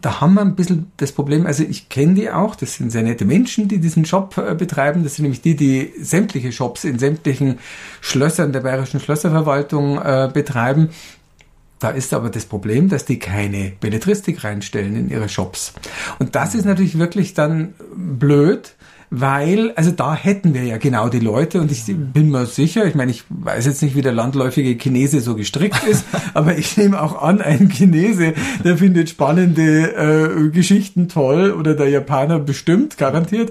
Da 0.00 0.22
haben 0.22 0.34
wir 0.34 0.40
ein 0.40 0.56
bisschen 0.56 0.90
das 0.96 1.12
Problem, 1.12 1.44
also 1.44 1.64
ich 1.64 1.90
kenne 1.90 2.14
die 2.14 2.30
auch, 2.30 2.56
das 2.56 2.76
sind 2.76 2.90
sehr 2.92 3.02
nette 3.02 3.26
Menschen, 3.26 3.68
die 3.68 3.78
diesen 3.78 4.06
Shop 4.06 4.38
äh, 4.38 4.54
betreiben. 4.54 5.04
Das 5.04 5.16
sind 5.16 5.24
nämlich 5.24 5.42
die, 5.42 5.54
die 5.54 5.92
sämtliche 6.00 6.50
Shops 6.50 6.84
in 6.84 6.98
sämtlichen 6.98 7.58
Schlössern 8.00 8.54
der 8.54 8.60
Bayerischen 8.60 9.00
Schlösserverwaltung 9.00 9.98
äh, 9.98 10.30
betreiben. 10.32 10.88
Da 11.78 11.90
ist 11.90 12.14
aber 12.14 12.30
das 12.30 12.46
Problem, 12.46 12.88
dass 12.88 13.04
die 13.04 13.18
keine 13.18 13.72
Belletristik 13.80 14.44
reinstellen 14.44 14.96
in 14.96 15.10
ihre 15.10 15.28
Shops. 15.28 15.74
Und 16.18 16.36
das 16.36 16.54
ist 16.54 16.64
natürlich 16.64 16.98
wirklich 16.98 17.34
dann 17.34 17.74
blöd, 17.94 18.76
weil, 19.14 19.72
also 19.72 19.90
da 19.90 20.14
hätten 20.14 20.54
wir 20.54 20.64
ja 20.64 20.78
genau 20.78 21.10
die 21.10 21.18
Leute 21.18 21.60
und 21.60 21.70
ich 21.70 21.84
bin 21.84 22.30
mir 22.30 22.46
sicher, 22.46 22.86
ich 22.86 22.94
meine, 22.94 23.10
ich 23.10 23.24
weiß 23.28 23.66
jetzt 23.66 23.82
nicht, 23.82 23.94
wie 23.94 24.00
der 24.00 24.12
landläufige 24.12 24.74
Chinese 24.74 25.20
so 25.20 25.34
gestrickt 25.34 25.84
ist, 25.84 26.06
aber 26.34 26.56
ich 26.56 26.78
nehme 26.78 26.98
auch 26.98 27.20
an, 27.20 27.42
ein 27.42 27.68
Chinese, 27.68 28.32
der 28.64 28.78
findet 28.78 29.10
spannende 29.10 29.92
äh, 29.92 30.48
Geschichten 30.48 31.08
toll 31.08 31.52
oder 31.52 31.74
der 31.74 31.90
Japaner 31.90 32.38
bestimmt, 32.38 32.96
garantiert, 32.96 33.50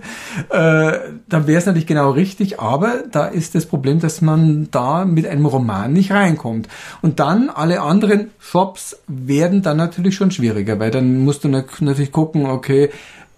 äh, 0.50 0.94
dann 1.30 1.46
wäre 1.46 1.60
es 1.60 1.68
natürlich 1.68 1.86
genau 1.86 2.10
richtig, 2.10 2.60
aber 2.60 3.04
da 3.12 3.28
ist 3.28 3.54
das 3.54 3.68
Problem, 3.68 4.00
dass 4.00 4.20
man 4.20 4.68
da 4.72 5.06
mit 5.06 5.28
einem 5.28 5.46
Roman 5.46 5.94
nicht 5.94 6.12
reinkommt. 6.12 6.70
Und 7.04 7.20
dann 7.20 7.52
alle 7.52 7.82
anderen 7.82 8.32
Shops 8.40 8.98
werden 9.08 9.62
dann 9.62 9.78
natürlich 9.78 10.16
schon 10.16 10.32
schwieriger, 10.32 10.80
weil 10.80 10.90
dann 10.90 11.20
musst 11.20 11.44
du 11.44 11.50
natürlich 11.50 12.12
gucken, 12.12 12.48
okay, 12.48 12.90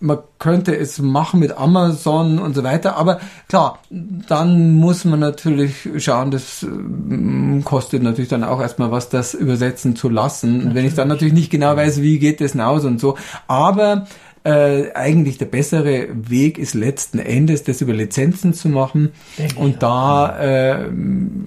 man 0.03 0.17
könnte 0.37 0.75
es 0.75 0.99
machen 0.99 1.39
mit 1.39 1.57
Amazon 1.57 2.37
und 2.37 2.53
so 2.53 2.63
weiter, 2.63 2.97
aber 2.97 3.21
klar, 3.47 3.79
dann 3.89 4.73
muss 4.73 5.05
man 5.05 5.21
natürlich 5.21 5.87
schauen, 5.97 6.29
das 6.29 6.63
äh, 6.63 7.61
kostet 7.63 8.03
natürlich 8.03 8.29
dann 8.29 8.43
auch 8.43 8.59
erstmal 8.59 8.91
was, 8.91 9.07
das 9.07 9.33
übersetzen 9.33 9.95
zu 9.95 10.09
lassen. 10.09 10.57
Natürlich. 10.57 10.75
Wenn 10.75 10.85
ich 10.85 10.93
dann 10.95 11.07
natürlich 11.07 11.33
nicht 11.33 11.49
genau 11.49 11.77
weiß, 11.77 12.01
wie 12.01 12.19
geht 12.19 12.41
das 12.41 12.59
aus 12.59 12.83
und 12.83 12.99
so, 12.99 13.17
aber 13.47 14.05
äh, 14.43 14.91
eigentlich 14.93 15.37
der 15.37 15.45
bessere 15.45 16.09
Weg 16.11 16.57
ist 16.57 16.73
letzten 16.73 17.19
Endes, 17.19 17.63
das 17.63 17.79
über 17.79 17.93
Lizenzen 17.93 18.53
zu 18.53 18.67
machen. 18.67 19.13
Denke 19.37 19.57
und 19.57 19.81
da 19.81 20.37
äh, 20.37 20.91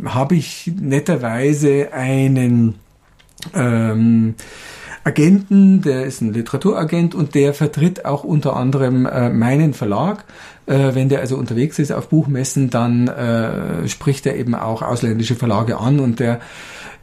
habe 0.06 0.34
ich 0.34 0.72
netterweise 0.80 1.92
einen 1.92 2.76
ähm, 3.54 4.34
Agenten, 5.06 5.82
der 5.82 6.04
ist 6.04 6.20
ein 6.20 6.32
Literaturagent 6.32 7.14
und 7.14 7.36
der 7.36 7.54
vertritt 7.54 8.04
auch 8.04 8.24
unter 8.24 8.56
anderem 8.56 9.06
äh, 9.06 9.30
meinen 9.30 9.72
Verlag. 9.72 10.24
Äh, 10.66 10.96
wenn 10.96 11.08
der 11.08 11.20
also 11.20 11.36
unterwegs 11.36 11.78
ist 11.78 11.92
auf 11.92 12.08
Buchmessen, 12.08 12.70
dann 12.70 13.06
äh, 13.06 13.86
spricht 13.86 14.26
er 14.26 14.34
eben 14.34 14.56
auch 14.56 14.82
ausländische 14.82 15.36
Verlage 15.36 15.78
an 15.78 16.00
und 16.00 16.18
der 16.18 16.40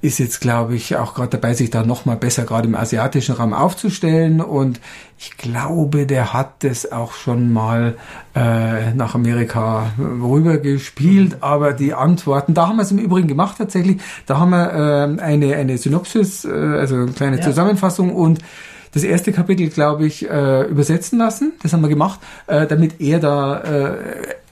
ist 0.04 0.20
jetzt, 0.20 0.42
glaube 0.42 0.76
ich, 0.76 0.98
auch 0.98 1.14
gerade 1.14 1.30
dabei, 1.30 1.54
sich 1.54 1.70
da 1.70 1.84
nochmal 1.84 2.18
besser 2.18 2.44
gerade 2.44 2.68
im 2.68 2.76
asiatischen 2.76 3.36
Raum 3.36 3.54
aufzustellen. 3.54 4.42
Und 4.42 4.82
ich 5.18 5.38
glaube, 5.38 6.06
der 6.06 6.34
hat 6.34 6.66
das 6.66 6.92
auch 6.92 7.14
schon 7.14 7.54
mal 7.54 7.96
äh, 8.36 8.94
nach 8.94 9.16
Amerika 9.16 9.94
rüber 9.98 10.58
gespielt. 10.58 11.38
Mhm. 11.38 11.38
Aber 11.40 11.72
die 11.72 11.94
Antworten, 11.94 12.54
da 12.54 12.68
haben 12.68 12.76
wir 12.76 12.84
es 12.84 12.92
im 12.92 12.98
Übrigen 12.98 13.30
gemacht 13.30 13.56
tatsächlich. 13.58 14.02
Da 14.26 14.40
haben 14.40 14.50
wir 14.50 14.74
äh, 14.74 15.22
eine, 15.22 15.56
eine 15.56 15.78
Synopsis, 15.78 16.44
äh, 16.44 16.50
also 16.50 16.96
eine 16.96 17.12
kleine 17.14 17.38
ja. 17.38 17.42
Zusammenfassung 17.42 18.14
und 18.14 18.40
das 18.94 19.04
erste 19.04 19.32
Kapitel, 19.32 19.70
glaube 19.70 20.06
ich, 20.06 20.30
äh, 20.30 20.64
übersetzen 20.64 21.18
lassen. 21.18 21.54
Das 21.64 21.72
haben 21.72 21.82
wir 21.82 21.90
gemacht, 21.90 22.20
äh, 22.48 22.68
damit 22.68 23.00
er 23.00 23.20
da 23.20 23.62
äh, 23.62 23.96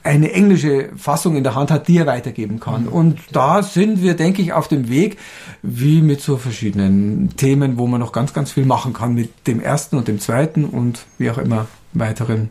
eine 0.04 0.32
englische 0.32 0.90
Fassung 0.96 1.36
in 1.36 1.44
der 1.44 1.54
Hand 1.54 1.70
hat, 1.70 1.88
die 1.88 1.98
er 1.98 2.06
weitergeben 2.06 2.60
kann. 2.60 2.84
Mhm. 2.84 2.88
Und 2.88 3.20
da 3.32 3.62
sind 3.62 4.02
wir, 4.02 4.14
denke 4.14 4.42
ich, 4.42 4.52
auf 4.52 4.68
dem 4.68 4.88
Weg, 4.88 5.18
wie 5.62 6.02
mit 6.02 6.20
so 6.20 6.36
verschiedenen 6.36 7.36
Themen, 7.36 7.78
wo 7.78 7.86
man 7.86 8.00
noch 8.00 8.12
ganz, 8.12 8.32
ganz 8.32 8.52
viel 8.52 8.66
machen 8.66 8.92
kann 8.92 9.14
mit 9.14 9.46
dem 9.46 9.60
ersten 9.60 9.96
und 9.96 10.08
dem 10.08 10.18
zweiten 10.18 10.64
und 10.64 11.06
wie 11.18 11.30
auch 11.30 11.38
immer 11.38 11.66
weiteren 11.92 12.50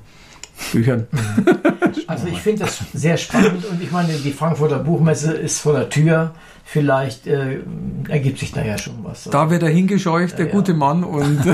Büchern. 0.72 1.08
Also 2.08 2.28
ich 2.28 2.40
finde 2.40 2.66
das 2.66 2.80
sehr 2.94 3.18
spannend 3.18 3.66
und 3.66 3.82
ich 3.82 3.92
meine, 3.92 4.14
die 4.14 4.32
Frankfurter 4.32 4.80
Buchmesse 4.80 5.32
ist 5.32 5.60
vor 5.60 5.74
der 5.74 5.90
Tür 5.90 6.34
vielleicht 6.64 7.28
äh, 7.28 7.60
ergibt 8.08 8.40
sich 8.40 8.52
da 8.52 8.64
ja 8.64 8.78
schon 8.78 9.04
was. 9.04 9.26
Da 9.26 9.50
wird 9.50 9.64
er 9.64 9.70
hingescheucht, 9.70 10.38
der 10.38 10.48
ja, 10.48 10.52
gute 10.52 10.74
Mann, 10.74 11.04
und 11.04 11.40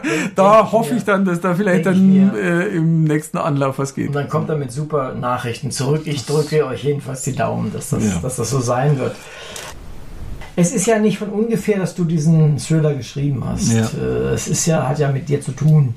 da 0.34 0.72
hoffe 0.72 0.94
ich 0.94 1.04
dann, 1.04 1.24
dass 1.24 1.40
da 1.40 1.54
vielleicht 1.54 1.86
dann 1.86 2.34
äh, 2.34 2.66
im 2.66 3.04
nächsten 3.04 3.38
Anlauf 3.38 3.78
was 3.78 3.94
geht. 3.94 4.08
Und 4.08 4.14
dann 4.14 4.28
kommt 4.28 4.48
er 4.48 4.56
mit 4.56 4.72
super 4.72 5.14
Nachrichten 5.14 5.70
zurück. 5.70 6.02
Ich 6.04 6.26
drücke 6.26 6.66
euch 6.66 6.84
jedenfalls 6.84 7.22
die 7.22 7.34
Daumen, 7.34 7.72
dass 7.72 7.90
das, 7.90 8.04
ja. 8.04 8.18
dass 8.20 8.36
das 8.36 8.50
so 8.50 8.60
sein 8.60 8.98
wird. 8.98 9.14
Es 10.54 10.72
ist 10.72 10.86
ja 10.86 10.98
nicht 10.98 11.18
von 11.18 11.30
ungefähr, 11.30 11.78
dass 11.78 11.94
du 11.94 12.04
diesen 12.04 12.58
Thriller 12.58 12.94
geschrieben 12.94 13.42
hast. 13.46 13.72
Ja. 13.72 13.84
Äh, 13.84 14.34
es 14.34 14.48
ist 14.48 14.66
ja, 14.66 14.86
hat 14.88 14.98
ja 14.98 15.10
mit 15.10 15.28
dir 15.28 15.40
zu 15.40 15.52
tun. 15.52 15.94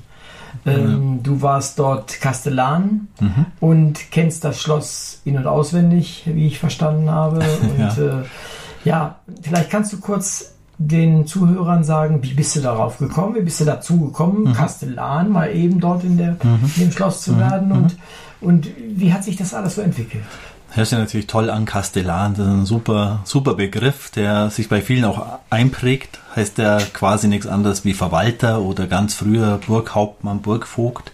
Ähm, 0.65 1.21
du 1.23 1.41
warst 1.41 1.79
dort 1.79 2.21
Kastellan 2.21 3.07
mhm. 3.19 3.45
und 3.59 4.11
kennst 4.11 4.43
das 4.43 4.61
Schloss 4.61 5.21
in- 5.25 5.37
und 5.37 5.47
auswendig, 5.47 6.23
wie 6.25 6.47
ich 6.47 6.59
verstanden 6.59 7.09
habe. 7.09 7.37
Und 7.61 7.79
ja. 7.79 8.19
Äh, 8.21 8.23
ja, 8.83 9.19
vielleicht 9.41 9.71
kannst 9.71 9.91
du 9.93 9.99
kurz 9.99 10.53
den 10.77 11.25
Zuhörern 11.25 11.83
sagen, 11.83 12.21
wie 12.21 12.33
bist 12.33 12.55
du 12.55 12.59
darauf 12.59 12.97
gekommen, 12.97 13.35
wie 13.35 13.41
bist 13.41 13.61
du 13.61 13.65
dazu 13.65 13.99
gekommen, 13.99 14.43
mhm. 14.43 14.53
Kastellan 14.53 15.29
mal 15.31 15.55
eben 15.55 15.79
dort 15.79 16.03
in, 16.03 16.17
der, 16.17 16.31
mhm. 16.31 16.71
in 16.75 16.81
dem 16.83 16.91
Schloss 16.91 17.21
zu 17.21 17.39
werden 17.39 17.69
mhm. 17.69 17.75
und, 17.75 17.97
und 18.41 18.67
wie 18.77 19.13
hat 19.13 19.23
sich 19.23 19.37
das 19.37 19.53
alles 19.53 19.75
so 19.75 19.81
entwickelt? 19.81 20.23
Hört 20.75 20.87
sich 20.87 20.99
natürlich 20.99 21.27
toll 21.27 21.49
an, 21.49 21.63
Kastellan. 21.63 22.33
Das 22.33 22.45
ist 22.45 22.51
ein 22.51 22.65
super, 22.65 23.21
super 23.23 23.53
Begriff, 23.53 24.11
der 24.11 24.49
sich 24.49 24.67
bei 24.67 24.81
vielen 24.81 25.05
auch 25.05 25.39
einprägt. 25.49 26.19
Heißt 26.35 26.57
der 26.57 26.81
quasi 26.91 27.29
nichts 27.29 27.47
anderes 27.47 27.85
wie 27.85 27.93
Verwalter 27.93 28.59
oder 28.59 28.85
ganz 28.85 29.13
früher 29.13 29.61
Burghauptmann, 29.65 30.41
Burgvogt. 30.41 31.13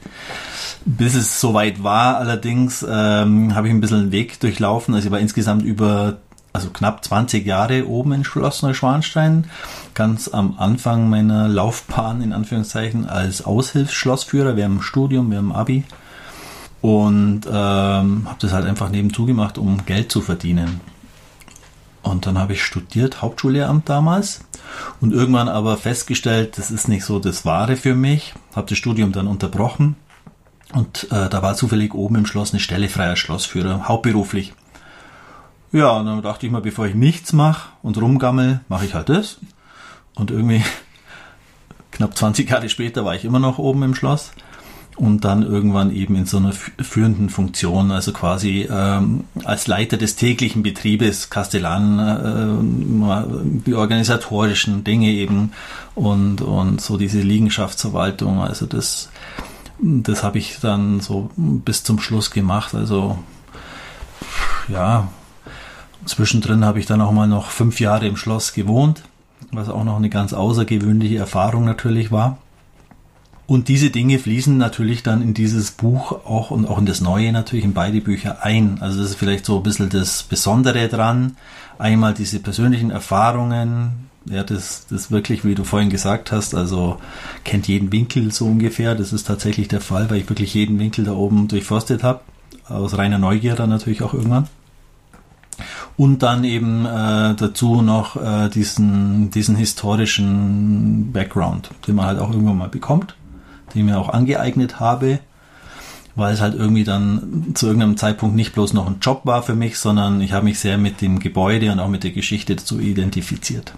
Bis 0.85 1.13
es 1.13 1.39
soweit 1.39 1.83
war, 1.83 2.17
allerdings 2.17 2.83
ähm, 2.89 3.53
habe 3.53 3.67
ich 3.67 3.73
ein 3.73 3.81
bisschen 3.81 3.99
einen 3.99 4.11
Weg 4.11 4.39
durchlaufen. 4.39 4.95
Also 4.95 5.05
ich 5.05 5.11
war 5.11 5.19
insgesamt 5.19 5.63
über 5.63 6.17
also 6.53 6.71
knapp 6.71 7.05
20 7.05 7.45
Jahre 7.45 7.87
oben 7.87 8.13
in 8.13 8.23
Schloss 8.23 8.63
Neuschwanstein. 8.63 9.45
Ganz 9.93 10.27
am 10.27 10.55
Anfang 10.57 11.07
meiner 11.07 11.47
Laufbahn 11.47 12.23
in 12.23 12.33
Anführungszeichen 12.33 13.07
als 13.07 13.45
Aushilfsschlossführer 13.45 14.55
während 14.55 14.79
dem 14.79 14.81
Studium, 14.81 15.29
während 15.29 15.49
dem 15.49 15.55
Abi 15.55 15.83
und 16.81 17.41
ähm, 17.45 18.25
habe 18.25 18.37
das 18.39 18.53
halt 18.53 18.65
einfach 18.65 18.89
nebenzu 18.89 19.25
gemacht, 19.25 19.57
um 19.57 19.85
Geld 19.85 20.11
zu 20.11 20.21
verdienen. 20.21 20.81
Und 22.03 22.25
dann 22.25 22.39
habe 22.39 22.53
ich 22.53 22.63
studiert, 22.63 23.21
Hauptschullehramt 23.21 23.87
damals 23.87 24.41
und 24.99 25.13
irgendwann 25.13 25.47
aber 25.47 25.77
festgestellt, 25.77 26.57
das 26.57 26.71
ist 26.71 26.87
nicht 26.87 27.05
so 27.05 27.19
das 27.19 27.45
Wahre 27.45 27.77
für 27.77 27.93
mich, 27.93 28.33
habe 28.55 28.67
das 28.67 28.79
Studium 28.79 29.11
dann 29.11 29.27
unterbrochen 29.27 29.95
und 30.73 31.11
äh, 31.11 31.29
da 31.29 31.41
war 31.43 31.55
zufällig 31.55 31.93
oben 31.93 32.15
im 32.15 32.25
Schloss 32.25 32.51
eine 32.51 32.59
Stelle 32.59 32.89
frei 32.89 33.07
als 33.07 33.19
Schlossführer, 33.19 33.87
hauptberuflich. 33.87 34.53
Ja, 35.71 35.91
und 35.91 36.05
dann 36.07 36.21
dachte 36.21 36.45
ich 36.45 36.51
mal, 36.51 36.61
bevor 36.61 36.87
ich 36.87 36.95
nichts 36.95 37.33
mache 37.33 37.69
und 37.83 38.01
rumgammel, 38.01 38.61
mache 38.67 38.85
ich 38.85 38.93
halt 38.93 39.09
das. 39.09 39.37
Und 40.15 40.31
irgendwie 40.31 40.63
knapp 41.91 42.17
20 42.17 42.49
Jahre 42.49 42.69
später 42.69 43.05
war 43.05 43.15
ich 43.15 43.25
immer 43.25 43.39
noch 43.39 43.57
oben 43.59 43.83
im 43.83 43.95
Schloss 43.95 44.31
und 45.01 45.25
dann 45.25 45.41
irgendwann 45.41 45.91
eben 45.91 46.15
in 46.15 46.27
so 46.27 46.37
einer 46.37 46.53
führenden 46.53 47.31
Funktion, 47.31 47.89
also 47.89 48.13
quasi 48.13 48.67
ähm, 48.69 49.23
als 49.43 49.65
Leiter 49.65 49.97
des 49.97 50.15
täglichen 50.15 50.61
Betriebes, 50.61 51.31
Kastellan, 51.31 51.97
äh, 51.97 53.65
die 53.65 53.73
organisatorischen 53.73 54.83
Dinge 54.83 55.09
eben 55.09 55.53
und, 55.95 56.43
und 56.43 56.81
so 56.81 56.97
diese 56.97 57.19
Liegenschaftsverwaltung, 57.19 58.41
also 58.41 58.67
das, 58.67 59.09
das 59.79 60.21
habe 60.23 60.37
ich 60.37 60.59
dann 60.61 60.99
so 60.99 61.31
bis 61.35 61.83
zum 61.83 61.99
Schluss 61.99 62.29
gemacht, 62.29 62.75
also 62.75 63.17
ja, 64.67 65.07
zwischendrin 66.05 66.63
habe 66.63 66.79
ich 66.79 66.85
dann 66.85 67.01
auch 67.01 67.11
mal 67.11 67.27
noch 67.27 67.49
fünf 67.49 67.79
Jahre 67.79 68.05
im 68.05 68.17
Schloss 68.17 68.53
gewohnt, 68.53 69.01
was 69.51 69.67
auch 69.67 69.83
noch 69.83 69.97
eine 69.97 70.11
ganz 70.11 70.31
außergewöhnliche 70.33 71.17
Erfahrung 71.17 71.65
natürlich 71.65 72.11
war. 72.11 72.37
Und 73.51 73.67
diese 73.67 73.89
Dinge 73.89 74.17
fließen 74.17 74.57
natürlich 74.57 75.03
dann 75.03 75.21
in 75.21 75.33
dieses 75.33 75.71
Buch 75.71 76.13
auch 76.25 76.51
und 76.51 76.65
auch 76.65 76.77
in 76.77 76.85
das 76.85 77.01
Neue 77.01 77.33
natürlich 77.33 77.65
in 77.65 77.73
beide 77.73 77.99
Bücher 77.99 78.45
ein. 78.45 78.77
Also 78.79 79.01
das 79.01 79.09
ist 79.09 79.17
vielleicht 79.17 79.45
so 79.45 79.57
ein 79.57 79.63
bisschen 79.63 79.89
das 79.89 80.23
Besondere 80.23 80.87
dran. 80.87 81.35
Einmal 81.77 82.13
diese 82.13 82.39
persönlichen 82.39 82.91
Erfahrungen, 82.91 84.07
ja, 84.23 84.45
das, 84.45 84.87
das 84.89 85.11
wirklich, 85.11 85.43
wie 85.43 85.53
du 85.53 85.65
vorhin 85.65 85.89
gesagt 85.89 86.31
hast, 86.31 86.55
also 86.55 87.01
kennt 87.43 87.67
jeden 87.67 87.91
Winkel 87.91 88.31
so 88.31 88.45
ungefähr. 88.45 88.95
Das 88.95 89.11
ist 89.11 89.27
tatsächlich 89.27 89.67
der 89.67 89.81
Fall, 89.81 90.09
weil 90.09 90.19
ich 90.19 90.29
wirklich 90.29 90.53
jeden 90.53 90.79
Winkel 90.79 91.03
da 91.03 91.11
oben 91.11 91.49
durchforstet 91.49 92.03
habe. 92.03 92.21
Aus 92.69 92.97
reiner 92.97 93.17
Neugier 93.17 93.55
dann 93.55 93.69
natürlich 93.69 94.01
auch 94.01 94.13
irgendwann. 94.13 94.47
Und 95.97 96.23
dann 96.23 96.45
eben 96.45 96.85
äh, 96.85 97.35
dazu 97.35 97.81
noch 97.81 98.15
äh, 98.15 98.47
diesen, 98.47 99.29
diesen 99.29 99.57
historischen 99.57 101.11
Background, 101.11 101.69
den 101.85 101.95
man 101.95 102.05
halt 102.05 102.19
auch 102.19 102.31
irgendwann 102.31 102.57
mal 102.57 102.69
bekommt 102.69 103.17
die 103.73 103.79
ich 103.79 103.85
mir 103.85 103.99
auch 103.99 104.09
angeeignet 104.09 104.79
habe, 104.79 105.19
weil 106.15 106.33
es 106.33 106.41
halt 106.41 106.55
irgendwie 106.55 106.83
dann 106.83 107.51
zu 107.53 107.67
irgendeinem 107.67 107.97
Zeitpunkt 107.97 108.35
nicht 108.35 108.53
bloß 108.53 108.73
noch 108.73 108.87
ein 108.87 108.97
Job 109.01 109.21
war 109.23 109.43
für 109.43 109.55
mich, 109.55 109.77
sondern 109.77 110.21
ich 110.21 110.33
habe 110.33 110.45
mich 110.45 110.59
sehr 110.59 110.77
mit 110.77 111.01
dem 111.01 111.19
Gebäude 111.19 111.71
und 111.71 111.79
auch 111.79 111.87
mit 111.87 112.03
der 112.03 112.11
Geschichte 112.11 112.55
dazu 112.55 112.79
identifiziert. 112.79 113.73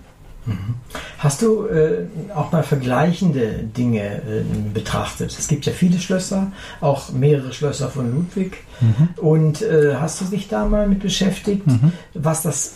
Mhm. 0.45 0.75
Hast 1.19 1.41
du 1.41 1.67
äh, 1.67 2.05
auch 2.35 2.51
mal 2.51 2.63
vergleichende 2.63 3.63
Dinge 3.63 4.01
äh, 4.01 4.43
betrachtet? 4.73 5.35
Es 5.37 5.47
gibt 5.47 5.65
ja 5.65 5.71
viele 5.71 5.99
Schlösser, 5.99 6.51
auch 6.81 7.11
mehrere 7.11 7.53
Schlösser 7.53 7.89
von 7.89 8.11
Ludwig. 8.13 8.57
Mhm. 8.81 9.09
Und 9.17 9.61
äh, 9.61 9.95
hast 9.99 10.19
du 10.21 10.25
dich 10.25 10.49
da 10.49 10.65
mal 10.65 10.87
mit 10.87 10.99
beschäftigt, 10.99 11.65
mhm. 11.65 11.93
was 12.13 12.41
das 12.41 12.73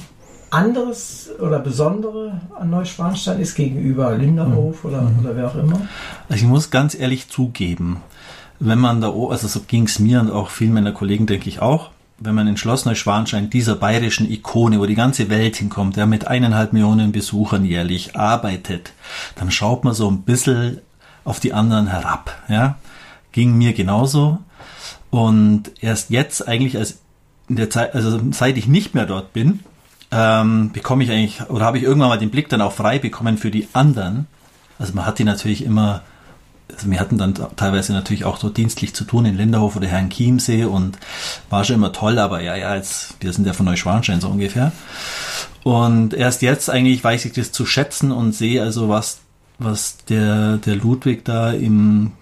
anderes 0.50 1.30
oder 1.40 1.60
Besondere 1.60 2.42
an 2.58 2.70
Neuschwanstein 2.70 3.40
ist 3.40 3.56
gegenüber 3.56 4.16
Linderhof 4.16 4.84
mhm. 4.84 4.90
oder, 4.90 5.02
mhm. 5.02 5.20
oder 5.20 5.36
wer 5.36 5.48
auch 5.48 5.56
immer? 5.56 5.82
Also 6.30 6.44
ich 6.44 6.50
muss 6.50 6.70
ganz 6.70 6.96
ehrlich 6.96 7.30
zugeben, 7.30 8.02
wenn 8.60 8.80
man 8.80 9.02
da, 9.02 9.12
also 9.12 9.48
so 9.48 9.62
ging 9.62 9.86
es 9.86 10.00
mir 10.00 10.20
und 10.20 10.32
auch 10.32 10.50
vielen 10.50 10.74
meiner 10.74 10.92
Kollegen, 10.92 11.28
denke 11.28 11.50
ich 11.50 11.62
auch, 11.62 11.92
wenn 12.20 12.34
man 12.34 12.48
in 12.48 12.58
Schloss 12.58 12.86
Neuschwanstein, 12.86 13.50
dieser 13.50 13.76
bayerischen 13.76 14.30
Ikone, 14.30 14.80
wo 14.80 14.86
die 14.86 14.96
ganze 14.96 15.30
Welt 15.30 15.58
hinkommt, 15.58 15.98
der 15.98 16.08
mit 16.08 16.28
eineinhalb 16.28 16.74
Millionen 16.74 17.12
Besuchern 17.12 17.64
jährlich 17.64 18.16
arbeitet, 18.16 18.94
dann 19.36 19.52
schaut 19.52 19.84
man 19.84 19.94
so 19.94 20.10
ein 20.10 20.24
bisschen 20.24 20.80
auf 21.24 21.40
die 21.40 21.54
anderen 21.54 21.88
herab. 21.88 22.36
Ja? 22.50 22.78
Ging 23.32 23.56
mir 23.58 23.74
genauso. 23.74 24.40
Und 25.12 25.72
erst 25.80 26.10
jetzt 26.10 26.48
eigentlich 26.48 26.78
als 26.78 27.00
in 27.50 27.56
der 27.56 27.70
Zeit, 27.70 27.96
also 27.96 28.20
seit 28.32 28.58
ich 28.58 28.68
nicht 28.68 28.94
mehr 28.94 29.06
dort 29.06 29.32
bin, 29.34 29.62
ähm, 30.12 30.72
bekomme 30.72 31.04
ich 31.04 31.12
eigentlich, 31.12 31.50
oder 31.50 31.66
habe 31.66 31.78
ich 31.78 31.84
irgendwann 31.84 32.10
mal 32.10 32.20
den 32.20 32.30
Blick 32.30 32.50
dann 32.50 32.62
auch 32.62 32.74
frei 32.74 33.00
bekommen 33.00 33.38
für 33.38 33.52
die 33.52 33.68
anderen. 33.74 34.28
Also 34.80 34.94
man 34.94 35.06
hat 35.06 35.20
die 35.20 35.24
natürlich 35.24 35.64
immer, 35.64 36.02
also 36.72 36.90
wir 36.90 37.00
hatten 37.00 37.18
dann 37.18 37.34
teilweise 37.56 37.94
natürlich 37.94 38.26
auch 38.26 38.38
so 38.38 38.50
dienstlich 38.50 38.94
zu 38.94 39.04
tun 39.04 39.26
in 39.26 39.36
Linderhof 39.36 39.76
oder 39.76 39.88
Herrn 39.88 40.10
Chiemsee 40.10 40.66
und 40.66 40.98
war 41.50 41.64
schon 41.64 41.76
immer 41.76 41.92
toll, 41.92 42.20
aber 42.20 42.42
ja, 42.42 42.56
ja, 42.56 42.76
jetzt, 42.76 43.16
wir 43.20 43.34
sind 43.34 43.48
ja 43.48 43.54
von 43.54 43.66
Neuschwanstein 43.66 44.22
so 44.22 44.30
ungefähr. 44.30 44.72
Und 45.64 46.14
erst 46.14 46.42
jetzt 46.42 46.70
eigentlich 46.70 47.04
weiß 47.04 47.26
ich 47.26 47.34
das 47.34 47.52
zu 47.52 47.66
schätzen 47.66 48.12
und 48.12 48.34
sehe 48.34 48.62
also, 48.62 48.88
was, 48.88 49.20
was 49.60 49.98
der, 50.06 50.58
der 50.58 50.76
Ludwig 50.76 51.26
da 51.26 51.52
im, 51.52 52.14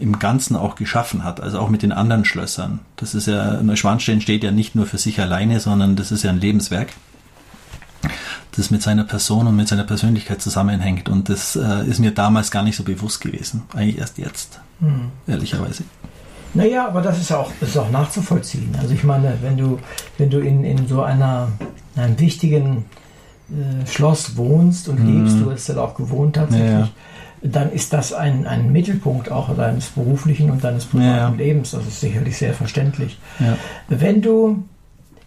im 0.00 0.18
Ganzen 0.18 0.56
auch 0.56 0.74
geschaffen 0.74 1.24
hat, 1.24 1.40
also 1.40 1.58
auch 1.58 1.68
mit 1.68 1.82
den 1.82 1.92
anderen 1.92 2.24
Schlössern. 2.24 2.80
Das 2.96 3.14
ist 3.14 3.26
ja, 3.26 3.62
Neuschwanstein 3.62 4.20
steht 4.20 4.42
ja 4.42 4.50
nicht 4.50 4.74
nur 4.74 4.86
für 4.86 4.98
sich 4.98 5.20
alleine, 5.20 5.60
sondern 5.60 5.94
das 5.94 6.10
ist 6.10 6.22
ja 6.22 6.30
ein 6.30 6.40
Lebenswerk, 6.40 6.88
das 8.56 8.70
mit 8.70 8.82
seiner 8.82 9.04
Person 9.04 9.46
und 9.46 9.56
mit 9.56 9.68
seiner 9.68 9.84
Persönlichkeit 9.84 10.40
zusammenhängt. 10.40 11.08
Und 11.08 11.28
das 11.28 11.54
äh, 11.54 11.86
ist 11.86 12.00
mir 12.00 12.12
damals 12.12 12.50
gar 12.50 12.62
nicht 12.62 12.76
so 12.76 12.82
bewusst 12.82 13.20
gewesen. 13.20 13.62
Eigentlich 13.74 13.98
erst 13.98 14.18
jetzt, 14.18 14.60
hm. 14.80 15.10
ehrlicherweise. 15.26 15.84
Naja, 16.54 16.88
aber 16.88 17.02
das 17.02 17.20
ist 17.20 17.30
auch, 17.30 17.52
ist 17.60 17.76
auch 17.76 17.90
nachzuvollziehen. 17.90 18.74
Also 18.80 18.94
ich 18.94 19.04
meine, 19.04 19.38
wenn 19.42 19.56
du, 19.56 19.78
wenn 20.18 20.30
du 20.30 20.40
in, 20.40 20.64
in 20.64 20.88
so 20.88 21.02
einer, 21.02 21.48
einem 21.94 22.18
wichtigen 22.18 22.86
äh, 23.50 23.86
Schloss 23.86 24.36
wohnst 24.36 24.88
und 24.88 24.98
hm. 24.98 25.24
lebst, 25.24 25.40
du 25.40 25.52
hast 25.52 25.68
ja 25.68 25.76
auch 25.76 25.94
gewohnt 25.94 26.36
tatsächlich, 26.36 26.70
ja, 26.70 26.80
ja 26.80 26.88
dann 27.42 27.72
ist 27.72 27.92
das 27.92 28.12
ein, 28.12 28.46
ein 28.46 28.70
Mittelpunkt 28.70 29.30
auch 29.30 29.54
deines 29.56 29.88
beruflichen 29.88 30.50
und 30.50 30.62
deines 30.62 30.84
privaten 30.84 31.38
ja. 31.38 31.44
Lebens. 31.44 31.70
Das 31.70 31.86
ist 31.86 32.00
sicherlich 32.00 32.36
sehr 32.36 32.54
verständlich. 32.54 33.18
Ja. 33.38 33.56
Wenn 33.88 34.20
du 34.20 34.64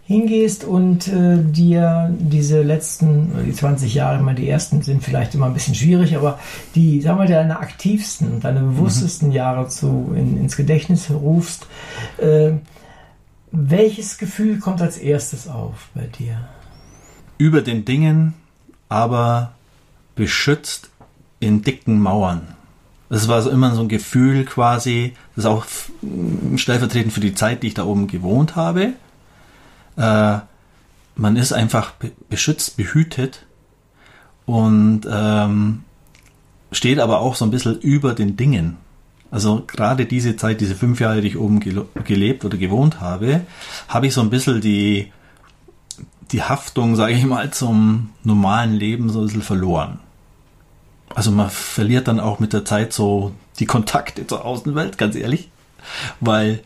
hingehst 0.06 0.64
und 0.64 1.08
äh, 1.08 1.38
dir 1.38 2.14
diese 2.18 2.62
letzten, 2.62 3.44
die 3.46 3.52
20 3.52 3.94
Jahre, 3.94 4.18
immer 4.18 4.34
die 4.34 4.48
ersten 4.48 4.82
sind 4.82 5.02
vielleicht 5.02 5.34
immer 5.34 5.46
ein 5.46 5.54
bisschen 5.54 5.74
schwierig, 5.74 6.14
aber 6.14 6.38
die, 6.74 7.00
sagen 7.00 7.18
wir, 7.18 7.26
deine 7.26 7.58
aktivsten, 7.58 8.40
deine 8.40 8.60
mhm. 8.60 8.74
bewusstesten 8.74 9.28
mhm. 9.28 9.34
Jahre 9.34 9.68
zu, 9.68 10.12
in, 10.14 10.38
ins 10.38 10.56
Gedächtnis 10.56 11.10
rufst, 11.10 11.66
äh, 12.18 12.52
welches 13.50 14.18
Gefühl 14.18 14.58
kommt 14.58 14.82
als 14.82 14.98
erstes 14.98 15.48
auf 15.48 15.88
bei 15.94 16.06
dir? 16.06 16.48
Über 17.38 17.62
den 17.62 17.84
Dingen, 17.84 18.34
aber 18.88 19.52
beschützt 20.16 20.90
in 21.44 21.62
dicken 21.62 22.00
Mauern. 22.00 22.42
Das 23.08 23.28
war 23.28 23.42
so 23.42 23.50
immer 23.50 23.74
so 23.74 23.82
ein 23.82 23.88
Gefühl 23.88 24.44
quasi, 24.44 25.12
das 25.36 25.44
ist 25.44 25.50
auch 25.50 25.66
stellvertretend 26.56 27.12
für 27.12 27.20
die 27.20 27.34
Zeit, 27.34 27.62
die 27.62 27.68
ich 27.68 27.74
da 27.74 27.84
oben 27.84 28.06
gewohnt 28.06 28.56
habe. 28.56 28.94
Äh, 29.96 30.38
man 31.16 31.36
ist 31.36 31.52
einfach 31.52 31.92
beschützt, 32.28 32.76
behütet 32.76 33.46
und 34.46 35.02
ähm, 35.08 35.84
steht 36.72 36.98
aber 36.98 37.20
auch 37.20 37.36
so 37.36 37.44
ein 37.44 37.50
bisschen 37.50 37.78
über 37.80 38.14
den 38.14 38.36
Dingen. 38.36 38.78
Also 39.30 39.62
gerade 39.66 40.06
diese 40.06 40.36
Zeit, 40.36 40.60
diese 40.60 40.74
fünf 40.74 41.00
Jahre, 41.00 41.20
die 41.20 41.28
ich 41.28 41.38
oben 41.38 41.60
gelebt 41.60 42.44
oder 42.44 42.56
gewohnt 42.56 43.00
habe, 43.00 43.42
habe 43.88 44.06
ich 44.06 44.14
so 44.14 44.22
ein 44.22 44.30
bisschen 44.30 44.60
die, 44.60 45.12
die 46.32 46.42
Haftung, 46.42 46.96
sage 46.96 47.14
ich 47.14 47.24
mal, 47.24 47.52
zum 47.52 48.10
normalen 48.22 48.72
Leben 48.74 49.10
so 49.10 49.20
ein 49.20 49.26
bisschen 49.26 49.42
verloren 49.42 49.98
also 51.14 51.30
man 51.30 51.50
verliert 51.50 52.08
dann 52.08 52.20
auch 52.20 52.40
mit 52.40 52.52
der 52.52 52.64
Zeit 52.64 52.92
so 52.92 53.32
die 53.58 53.66
Kontakte 53.66 54.26
zur 54.26 54.44
Außenwelt, 54.44 54.98
ganz 54.98 55.14
ehrlich, 55.14 55.50
weil 56.20 56.60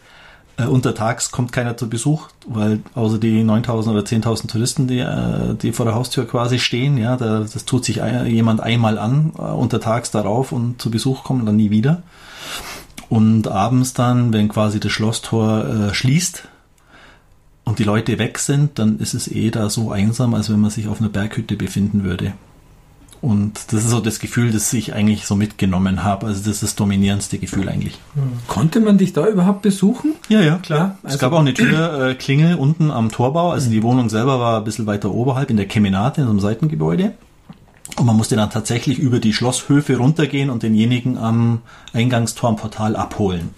äh, 0.56 0.64
untertags 0.64 1.30
kommt 1.30 1.52
keiner 1.52 1.76
zu 1.76 1.88
Besuch, 1.88 2.28
weil 2.46 2.80
außer 2.94 3.18
die 3.18 3.44
9000 3.44 3.94
oder 3.94 4.04
10.000 4.04 4.48
Touristen, 4.48 4.88
die, 4.88 4.98
äh, 4.98 5.54
die 5.54 5.72
vor 5.72 5.86
der 5.86 5.94
Haustür 5.94 6.26
quasi 6.26 6.58
stehen, 6.58 6.98
ja, 6.98 7.16
da, 7.16 7.40
das 7.40 7.64
tut 7.64 7.84
sich 7.84 8.02
ein, 8.02 8.26
jemand 8.26 8.60
einmal 8.60 8.98
an, 8.98 9.32
äh, 9.38 9.42
untertags 9.42 10.10
darauf 10.10 10.52
und 10.52 10.80
zu 10.82 10.90
Besuch 10.90 11.24
kommen 11.24 11.46
dann 11.46 11.56
nie 11.56 11.70
wieder. 11.70 12.02
Und 13.08 13.48
abends 13.48 13.94
dann, 13.94 14.32
wenn 14.32 14.48
quasi 14.48 14.80
das 14.80 14.92
Schlosstor 14.92 15.64
äh, 15.64 15.94
schließt 15.94 16.48
und 17.64 17.78
die 17.78 17.84
Leute 17.84 18.18
weg 18.18 18.38
sind, 18.38 18.78
dann 18.78 18.98
ist 18.98 19.14
es 19.14 19.28
eh 19.28 19.50
da 19.50 19.70
so 19.70 19.92
einsam, 19.92 20.34
als 20.34 20.50
wenn 20.50 20.60
man 20.60 20.70
sich 20.70 20.88
auf 20.88 21.00
einer 21.00 21.08
Berghütte 21.08 21.56
befinden 21.56 22.04
würde. 22.04 22.34
Und 23.20 23.72
das 23.72 23.84
ist 23.84 23.90
so 23.90 24.00
das 24.00 24.20
Gefühl, 24.20 24.52
das 24.52 24.72
ich 24.72 24.94
eigentlich 24.94 25.26
so 25.26 25.34
mitgenommen 25.34 26.04
habe. 26.04 26.26
Also 26.26 26.40
das 26.40 26.48
ist 26.48 26.62
das 26.62 26.76
dominierendste 26.76 27.38
Gefühl 27.38 27.68
eigentlich. 27.68 27.98
Konnte 28.46 28.80
man 28.80 28.96
dich 28.96 29.12
da 29.12 29.26
überhaupt 29.26 29.62
besuchen? 29.62 30.14
Ja, 30.28 30.40
ja, 30.40 30.56
klar. 30.58 30.78
Ja, 30.78 30.98
also 31.02 31.14
es 31.14 31.20
gab 31.20 31.32
auch 31.32 31.40
eine 31.40 31.54
Türklingel 31.54 32.52
äh, 32.52 32.54
unten 32.54 32.90
am 32.92 33.10
Torbau. 33.10 33.50
Also 33.50 33.70
die 33.70 33.82
Wohnung 33.82 34.08
selber 34.08 34.38
war 34.38 34.58
ein 34.58 34.64
bisschen 34.64 34.86
weiter 34.86 35.10
oberhalb 35.10 35.50
in 35.50 35.56
der 35.56 35.66
Kemenate, 35.66 36.20
in 36.20 36.26
so 36.26 36.30
einem 36.30 36.40
Seitengebäude. 36.40 37.14
Und 37.96 38.06
man 38.06 38.16
musste 38.16 38.36
dann 38.36 38.50
tatsächlich 38.50 38.98
über 38.98 39.18
die 39.18 39.32
Schlosshöfe 39.32 39.96
runtergehen 39.96 40.50
und 40.50 40.62
denjenigen 40.62 41.18
am 41.18 41.62
Eingangstor 41.92 42.50
am 42.50 42.56
Portal 42.56 42.94
abholen. 42.94 43.50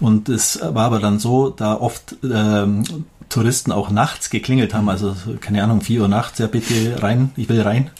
Und 0.00 0.28
es 0.28 0.58
war 0.60 0.86
aber 0.86 0.98
dann 0.98 1.18
so, 1.18 1.50
da 1.50 1.74
oft 1.74 2.16
ähm, 2.24 2.82
Touristen 3.28 3.70
auch 3.70 3.90
nachts 3.90 4.30
geklingelt 4.30 4.74
haben, 4.74 4.88
also 4.88 5.14
keine 5.40 5.62
Ahnung, 5.62 5.82
vier 5.82 6.02
Uhr 6.02 6.08
nachts, 6.08 6.38
ja 6.38 6.48
bitte 6.48 7.00
rein, 7.00 7.30
ich 7.36 7.48
will 7.48 7.60
rein, 7.60 7.90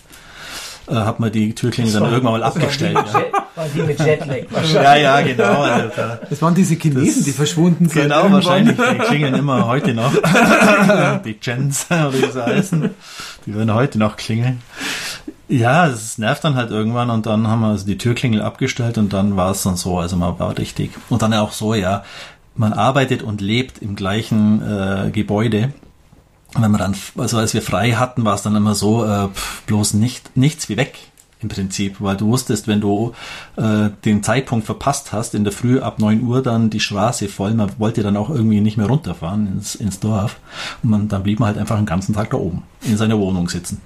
äh, 0.90 0.94
hat 0.94 1.20
man 1.20 1.30
die 1.32 1.54
Türklingel 1.54 1.92
dann 1.92 2.04
irgendwann 2.04 2.32
mal 2.32 2.42
abgestellt. 2.42 2.96
War 2.96 3.66
die, 3.74 3.82
mit 3.82 3.98
Jetlag 3.98 4.36
wahrscheinlich. 4.50 4.74
ja, 4.74 4.96
ja, 4.96 5.20
genau. 5.22 5.62
Also 5.62 5.88
da, 5.96 6.18
Das 6.28 6.42
waren 6.42 6.54
diese 6.54 6.74
Chinesen, 6.74 7.24
die 7.24 7.32
verschwunden 7.32 7.88
sind. 7.88 8.02
Genau, 8.02 8.22
irgendwann. 8.24 8.32
wahrscheinlich. 8.44 8.76
Die 8.76 8.98
klingeln 8.98 9.34
immer 9.34 9.66
heute 9.66 9.94
noch. 9.94 10.12
die 11.24 11.34
Gens, 11.34 11.86
oder 11.90 12.12
wie 12.12 12.30
sie 12.30 12.44
heißen. 12.44 12.90
Die 13.46 13.54
würden 13.54 13.74
heute 13.74 13.98
noch 13.98 14.16
klingeln. 14.16 14.62
Ja, 15.48 15.88
es 15.88 16.16
nervt 16.18 16.44
dann 16.44 16.54
halt 16.54 16.70
irgendwann 16.70 17.10
und 17.10 17.26
dann 17.26 17.48
haben 17.48 17.60
wir 17.60 17.68
also 17.68 17.84
die 17.84 17.98
Türklingel 17.98 18.40
abgestellt 18.40 18.98
und 18.98 19.12
dann 19.12 19.36
war 19.36 19.50
es 19.50 19.62
dann 19.64 19.76
so, 19.76 19.98
also 19.98 20.16
man 20.16 20.38
war 20.38 20.56
richtig. 20.56 20.92
Und 21.08 21.22
dann 21.22 21.34
auch 21.34 21.52
so, 21.52 21.74
ja, 21.74 22.04
man 22.54 22.72
arbeitet 22.72 23.22
und 23.22 23.40
lebt 23.40 23.78
im 23.82 23.96
gleichen 23.96 24.62
äh, 24.62 25.10
Gebäude. 25.10 25.72
Wenn 26.54 26.70
man 26.70 26.78
dann, 26.78 26.96
also 27.16 27.38
als 27.38 27.54
wir 27.54 27.62
frei 27.62 27.92
hatten, 27.92 28.24
war 28.24 28.34
es 28.34 28.42
dann 28.42 28.56
immer 28.56 28.74
so, 28.74 29.04
äh, 29.04 29.28
pf, 29.28 29.62
bloß 29.62 29.94
nicht, 29.94 30.36
nichts 30.36 30.68
wie 30.68 30.76
weg 30.76 30.98
im 31.42 31.48
Prinzip, 31.48 31.96
weil 32.00 32.16
du 32.16 32.26
wusstest, 32.26 32.68
wenn 32.68 32.80
du 32.80 33.12
äh, 33.56 33.90
den 34.04 34.22
Zeitpunkt 34.22 34.66
verpasst 34.66 35.12
hast, 35.12 35.34
in 35.34 35.44
der 35.44 35.52
Früh 35.52 35.80
ab 35.80 35.98
9 35.98 36.22
Uhr 36.22 36.42
dann 36.42 36.70
die 36.70 36.80
Straße 36.80 37.28
voll, 37.28 37.54
man 37.54 37.70
wollte 37.78 38.02
dann 38.02 38.16
auch 38.16 38.30
irgendwie 38.30 38.60
nicht 38.60 38.76
mehr 38.76 38.86
runterfahren 38.86 39.46
ins, 39.46 39.74
ins 39.74 40.00
Dorf 40.00 40.38
und 40.82 40.90
man, 40.90 41.08
dann 41.08 41.22
blieb 41.22 41.40
man 41.40 41.48
halt 41.48 41.58
einfach 41.58 41.76
den 41.76 41.86
ganzen 41.86 42.14
Tag 42.14 42.30
da 42.30 42.36
oben 42.36 42.62
in 42.82 42.96
seiner 42.96 43.18
Wohnung 43.18 43.48
sitzen. 43.48 43.80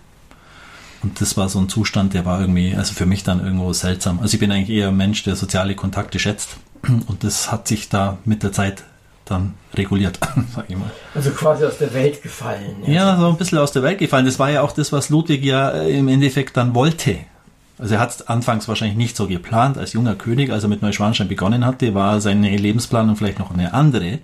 Und 1.02 1.20
das 1.20 1.36
war 1.36 1.48
so 1.48 1.58
ein 1.58 1.68
Zustand, 1.68 2.14
der 2.14 2.24
war 2.24 2.40
irgendwie, 2.40 2.74
also 2.74 2.94
für 2.94 3.06
mich 3.06 3.24
dann 3.24 3.44
irgendwo 3.44 3.72
seltsam. 3.72 4.20
Also 4.20 4.34
ich 4.34 4.40
bin 4.40 4.50
eigentlich 4.50 4.76
eher 4.76 4.88
ein 4.88 4.96
Mensch, 4.96 5.22
der 5.22 5.36
soziale 5.36 5.74
Kontakte 5.74 6.18
schätzt 6.18 6.56
und 7.06 7.22
das 7.22 7.52
hat 7.52 7.68
sich 7.68 7.88
da 7.88 8.18
mit 8.24 8.42
der 8.42 8.52
Zeit 8.52 8.84
dann 9.24 9.54
reguliert, 9.74 10.18
sag 10.54 10.66
ich 10.68 10.76
mal. 10.76 10.90
Also 11.14 11.30
quasi 11.30 11.64
aus 11.64 11.78
der 11.78 11.92
Welt 11.94 12.22
gefallen. 12.22 12.76
Ja, 12.86 13.16
so 13.16 13.28
ein 13.28 13.36
bisschen 13.36 13.58
aus 13.58 13.72
der 13.72 13.82
Welt 13.82 13.98
gefallen. 13.98 14.26
Das 14.26 14.38
war 14.38 14.50
ja 14.50 14.62
auch 14.62 14.72
das, 14.72 14.92
was 14.92 15.08
Ludwig 15.08 15.44
ja 15.44 15.70
äh, 15.70 15.98
im 15.98 16.08
Endeffekt 16.08 16.56
dann 16.56 16.74
wollte. 16.74 17.18
Also 17.78 17.94
er 17.94 18.00
hat 18.00 18.10
es 18.10 18.28
anfangs 18.28 18.68
wahrscheinlich 18.68 18.96
nicht 18.96 19.16
so 19.16 19.26
geplant 19.26 19.78
als 19.78 19.94
junger 19.94 20.14
König, 20.14 20.52
als 20.52 20.62
er 20.62 20.68
mit 20.68 20.80
Neuschwanstein 20.80 21.26
begonnen 21.26 21.66
hatte, 21.66 21.94
war 21.94 22.20
seine 22.20 22.56
Lebensplanung 22.56 23.16
vielleicht 23.16 23.40
noch 23.40 23.52
eine 23.52 23.74
andere. 23.74 24.20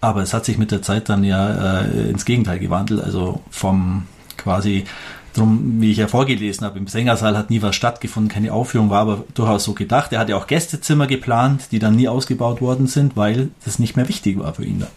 Aber 0.00 0.22
es 0.22 0.34
hat 0.34 0.44
sich 0.44 0.58
mit 0.58 0.72
der 0.72 0.82
Zeit 0.82 1.08
dann 1.08 1.22
ja 1.22 1.82
äh, 1.82 2.10
ins 2.10 2.24
Gegenteil 2.24 2.58
gewandelt. 2.58 3.02
Also 3.04 3.40
vom 3.50 4.08
quasi 4.36 4.84
drum, 5.32 5.80
wie 5.80 5.90
ich 5.90 5.98
ja 5.98 6.08
vorgelesen 6.08 6.66
habe, 6.66 6.78
im 6.78 6.86
Sängersaal 6.86 7.36
hat 7.36 7.50
nie 7.50 7.62
was 7.62 7.74
stattgefunden, 7.76 8.30
keine 8.30 8.52
Aufführung, 8.52 8.90
war 8.90 9.00
aber 9.00 9.24
durchaus 9.34 9.64
so 9.64 9.72
gedacht. 9.72 10.12
Er 10.12 10.20
hatte 10.20 10.36
auch 10.36 10.46
Gästezimmer 10.46 11.06
geplant, 11.06 11.68
die 11.72 11.78
dann 11.78 11.96
nie 11.96 12.08
ausgebaut 12.08 12.60
worden 12.60 12.86
sind, 12.86 13.16
weil 13.16 13.50
das 13.64 13.78
nicht 13.78 13.96
mehr 13.96 14.08
wichtig 14.08 14.38
war 14.38 14.54
für 14.54 14.64
ihn 14.64 14.80
dann. 14.80 14.90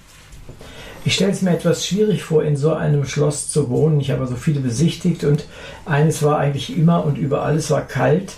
Ich 1.08 1.14
stelle 1.14 1.32
es 1.32 1.44
mir 1.44 1.52
etwas 1.52 1.86
schwierig 1.86 2.24
vor, 2.24 2.44
in 2.44 2.58
so 2.58 2.74
einem 2.74 3.06
Schloss 3.06 3.50
zu 3.50 3.70
wohnen. 3.70 4.00
Ich 4.00 4.10
habe 4.10 4.26
so 4.26 4.36
viele 4.36 4.60
besichtigt 4.60 5.24
und 5.24 5.46
eines 5.86 6.24
war 6.24 6.40
eigentlich 6.40 6.76
immer 6.76 7.06
und 7.06 7.20
überall, 7.20 7.56
es 7.58 7.70
war 7.70 7.82
kalt, 7.82 8.34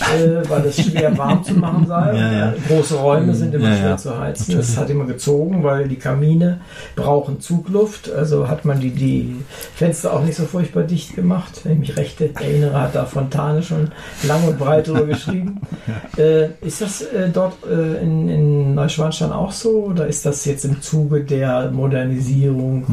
äh, 0.00 0.48
weil 0.48 0.66
es 0.66 0.82
schwer 0.82 1.16
warm 1.16 1.42
zu 1.44 1.54
machen 1.54 1.86
sei. 1.86 2.12
Ja, 2.22 2.32
ja. 2.32 2.54
Große 2.68 2.96
Räume 2.96 3.34
sind 3.34 3.54
immer 3.54 3.70
Ja, 3.70 3.76
schwer 3.76 3.96
zu 3.96 4.18
heizen. 4.18 4.58
Es 4.58 4.76
hat 4.76 4.90
immer 4.90 5.04
gezogen, 5.04 5.62
weil 5.62 5.88
die 5.88 5.96
Kamine 5.96 6.60
brauchen 6.94 7.40
Zugluft. 7.40 8.10
Also 8.10 8.48
hat 8.48 8.64
man 8.64 8.80
die, 8.80 8.90
die 8.90 9.36
Fenster 9.74 10.12
auch 10.12 10.22
nicht 10.22 10.36
so 10.36 10.44
furchtbar 10.44 10.82
dicht 10.82 11.14
gemacht. 11.14 11.60
Wenn 11.64 11.74
ich 11.74 11.78
mich 11.78 11.96
recht 11.96 12.20
erinnere, 12.20 12.80
hat 12.80 12.94
da 12.94 13.04
Fontane 13.06 13.62
schon 13.62 13.92
lang 14.24 14.46
und 14.46 14.58
breit 14.58 14.88
drüber 14.88 15.06
geschrieben. 15.06 15.60
Äh, 16.18 16.50
ist 16.60 16.80
das 16.82 17.02
äh, 17.02 17.30
dort 17.32 17.54
äh, 17.64 18.02
in, 18.02 18.28
in 18.28 18.74
Neuschwanstein 18.74 19.32
auch 19.32 19.52
so 19.52 19.84
oder 19.84 20.06
ist 20.06 20.26
das 20.26 20.44
jetzt 20.44 20.64
im 20.64 20.82
Zuge 20.82 21.24
der 21.24 21.70
Modernisierung? 21.70 22.84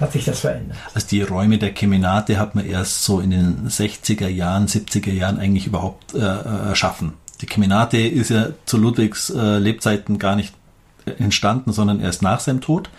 Hat 0.00 0.12
sich 0.12 0.24
das 0.24 0.40
verändert? 0.40 0.76
Also 0.94 1.06
die 1.08 1.22
Räume 1.22 1.58
der 1.58 1.72
Kemenate 1.72 2.38
hat 2.38 2.54
man 2.54 2.66
erst 2.66 3.04
so 3.04 3.20
in 3.20 3.30
den 3.30 3.68
60er 3.68 4.28
Jahren, 4.28 4.66
70er 4.66 5.12
Jahren 5.12 5.38
eigentlich 5.38 5.66
überhaupt 5.66 6.14
äh, 6.14 6.18
äh, 6.18 6.68
erschaffen. 6.68 7.14
Die 7.40 7.46
Kemenate 7.46 7.98
ist 7.98 8.30
ja 8.30 8.48
zu 8.66 8.78
Ludwigs 8.78 9.30
äh, 9.30 9.58
Lebzeiten 9.58 10.18
gar 10.18 10.36
nicht 10.36 10.54
entstanden, 11.18 11.72
sondern 11.72 12.00
erst 12.00 12.22
nach 12.22 12.40
seinem 12.40 12.60
Tod. 12.60 12.90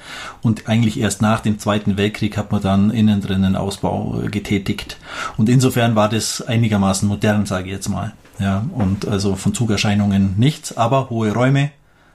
Und 0.41 0.67
eigentlich 0.67 0.99
erst 0.99 1.21
nach 1.21 1.41
dem 1.41 1.59
Zweiten 1.59 1.97
Weltkrieg 1.97 2.37
hat 2.37 2.51
man 2.51 2.61
dann 2.61 2.89
innen 2.89 3.21
drin 3.21 3.43
einen 3.43 3.55
Ausbau 3.55 4.21
äh, 4.21 4.29
getätigt. 4.29 4.97
Und 5.37 5.49
insofern 5.49 5.95
war 5.95 6.09
das 6.09 6.41
einigermaßen 6.41 7.07
modern, 7.07 7.45
sage 7.45 7.67
ich 7.67 7.73
jetzt 7.73 7.89
mal. 7.89 8.13
Ja, 8.39 8.65
und 8.73 9.07
also 9.07 9.35
von 9.35 9.53
Zugerscheinungen 9.53 10.35
nichts, 10.37 10.77
aber 10.77 11.09
hohe 11.09 11.33
Räume, 11.33 11.71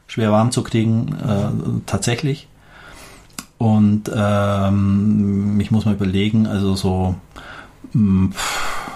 schwer 0.07 0.31
warm 0.31 0.53
zu 0.53 0.63
kriegen, 0.63 1.09
äh, 1.09 1.83
tatsächlich. 1.87 2.49
Und 3.63 4.11
ähm, 4.13 5.61
ich 5.61 5.71
muss 5.71 5.85
mal 5.85 5.95
überlegen, 5.95 6.49
also 6.49 6.75
so, 6.75 7.15
mh, 7.93 8.33
pff, 8.33 8.91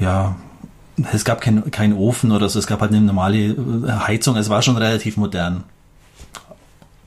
ja, 0.00 0.36
es 1.14 1.24
gab 1.24 1.40
keinen 1.40 1.70
kein 1.70 1.94
Ofen 1.94 2.30
oder 2.30 2.50
so, 2.50 2.58
es 2.58 2.66
gab 2.66 2.82
halt 2.82 2.92
eine 2.92 3.00
normale 3.00 3.38
äh, 3.38 3.90
Heizung, 4.06 4.36
es 4.36 4.50
war 4.50 4.60
schon 4.60 4.76
relativ 4.76 5.16
modern. 5.16 5.64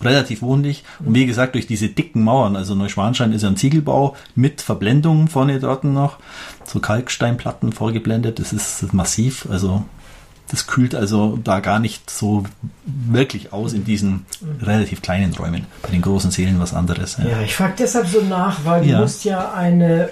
Relativ 0.01 0.41
wohnlich. 0.41 0.84
Und 1.06 1.14
wie 1.14 1.28
gesagt, 1.28 1.53
durch 1.53 1.68
diese 1.68 1.89
dicken 1.89 2.24
Mauern, 2.24 2.56
also 2.56 2.74
Neuschwanstein 2.74 3.34
ist 3.34 3.43
ja 3.43 3.49
ein 3.49 3.56
Ziegelbau 3.56 4.16
mit 4.34 4.62
Verblendung 4.62 5.28
vorne 5.28 5.60
dort 5.60 5.84
noch, 5.84 6.18
so 6.66 6.80
Kalksteinplatten 6.80 7.72
vorgeblendet, 7.72 8.39
das 8.39 8.51
ist 8.51 8.93
massiv, 8.93 9.47
also 9.51 9.84
das 10.52 10.68
kühlt 10.68 10.93
also 10.96 11.38
da 11.43 11.60
gar 11.60 11.80
nicht 11.80 12.10
so 12.10 12.43
wirklich 12.86 13.52
aus 13.54 13.74
in 13.74 13.84
diesen 13.84 14.26
relativ 14.62 15.02
kleinen 15.02 15.34
Räumen. 15.34 15.66
Bei 15.82 15.89
den 15.89 16.02
großen 16.02 16.32
Sälen 16.32 16.60
was 16.60 16.74
anderes. 16.74 17.18
Ja, 17.18 17.41
ich 17.43 17.56
frage 17.56 17.74
deshalb 17.80 18.08
so 18.08 18.22
nach, 18.22 18.64
weil 18.66 18.84
du 18.84 18.89
Ja. 18.89 19.02
musst 19.02 19.24
ja 19.26 19.54
eine 19.54 20.10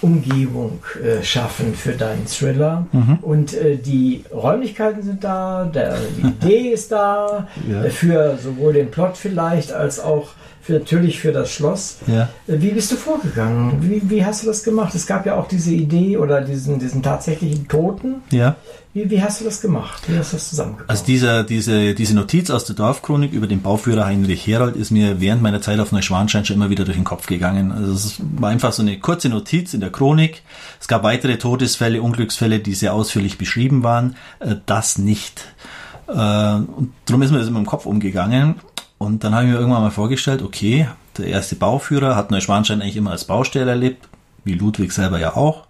Umgebung 0.00 0.80
äh, 1.02 1.22
schaffen 1.22 1.74
für 1.74 1.92
deinen 1.92 2.26
Thriller. 2.26 2.86
Mhm. 2.92 3.18
Und 3.22 3.54
äh, 3.54 3.76
die 3.76 4.24
Räumlichkeiten 4.32 5.02
sind 5.02 5.24
da, 5.24 5.64
der, 5.64 5.96
die 6.16 6.26
Idee 6.28 6.70
ist 6.72 6.92
da, 6.92 7.46
Ja. 7.68 7.84
äh, 7.84 7.90
für 7.90 8.38
sowohl 8.42 8.72
den 8.74 8.90
Plot 8.90 9.16
vielleicht 9.16 9.72
als 9.72 10.00
auch 10.00 10.30
für, 10.60 10.74
natürlich 10.74 11.18
für 11.20 11.32
das 11.32 11.50
Schloss. 11.50 11.98
Ja. 12.06 12.28
Äh, 12.46 12.60
Wie 12.60 12.70
bist 12.70 12.90
du 12.92 12.96
vorgegangen? 12.96 13.78
Wie, 13.80 14.02
wie 14.10 14.24
hast 14.24 14.42
du 14.42 14.46
das 14.48 14.62
gemacht? 14.62 14.94
Es 14.94 15.06
gab 15.06 15.24
ja 15.26 15.36
auch 15.36 15.48
diese 15.48 15.70
Idee 15.72 16.16
oder 16.18 16.40
diesen, 16.40 16.78
diesen 16.78 17.02
tatsächlichen 17.02 17.66
Toten. 17.68 18.16
Ja. 18.30 18.56
Wie, 18.94 19.08
wie 19.08 19.22
hast 19.22 19.40
du 19.40 19.44
das 19.46 19.62
gemacht? 19.62 20.02
Wie 20.06 20.18
hast 20.18 20.32
du 20.32 20.36
das 20.36 20.50
zusammengebaut? 20.50 20.90
Also 20.90 21.04
dieser, 21.06 21.44
diese, 21.44 21.94
diese 21.94 22.14
Notiz 22.14 22.50
aus 22.50 22.66
der 22.66 22.76
Dorfchronik 22.76 23.32
über 23.32 23.46
den 23.46 23.62
Bauführer 23.62 24.04
Heinrich 24.04 24.46
Herold 24.46 24.76
ist 24.76 24.90
mir 24.90 25.18
während 25.18 25.40
meiner 25.40 25.62
Zeit 25.62 25.80
auf 25.80 25.92
Neuschwanstein 25.92 26.44
schon 26.44 26.56
immer 26.56 26.68
wieder 26.68 26.84
durch 26.84 26.98
den 26.98 27.04
Kopf 27.04 27.26
gegangen. 27.26 27.72
Also 27.72 27.92
es 27.92 28.16
war 28.20 28.50
einfach 28.50 28.72
so 28.72 28.82
eine 28.82 28.98
kurze 28.98 29.30
Notiz 29.30 29.72
in 29.72 29.80
der 29.80 29.90
Chronik. 29.90 30.42
Es 30.78 30.88
gab 30.88 31.04
weitere 31.04 31.38
Todesfälle, 31.38 32.02
Unglücksfälle, 32.02 32.58
die 32.58 32.74
sehr 32.74 32.92
ausführlich 32.92 33.38
beschrieben 33.38 33.82
waren. 33.82 34.16
Äh, 34.40 34.56
Das 34.66 34.98
nicht. 34.98 35.42
Äh, 36.08 36.12
Und 36.12 36.92
darum 37.06 37.22
ist 37.22 37.30
mir 37.30 37.38
das 37.38 37.48
immer 37.48 37.60
im 37.60 37.66
Kopf 37.66 37.86
umgegangen. 37.86 38.56
Und 38.98 39.24
dann 39.24 39.34
habe 39.34 39.46
ich 39.46 39.52
mir 39.52 39.58
irgendwann 39.58 39.82
mal 39.82 39.90
vorgestellt, 39.90 40.42
okay, 40.42 40.86
der 41.16 41.28
erste 41.28 41.56
Bauführer 41.56 42.14
hat 42.14 42.30
Neuschwanstein 42.30 42.82
eigentlich 42.82 42.96
immer 42.96 43.10
als 43.12 43.24
Baustelle 43.24 43.70
erlebt, 43.70 44.06
wie 44.44 44.52
Ludwig 44.54 44.92
selber 44.92 45.18
ja 45.18 45.34
auch 45.34 45.66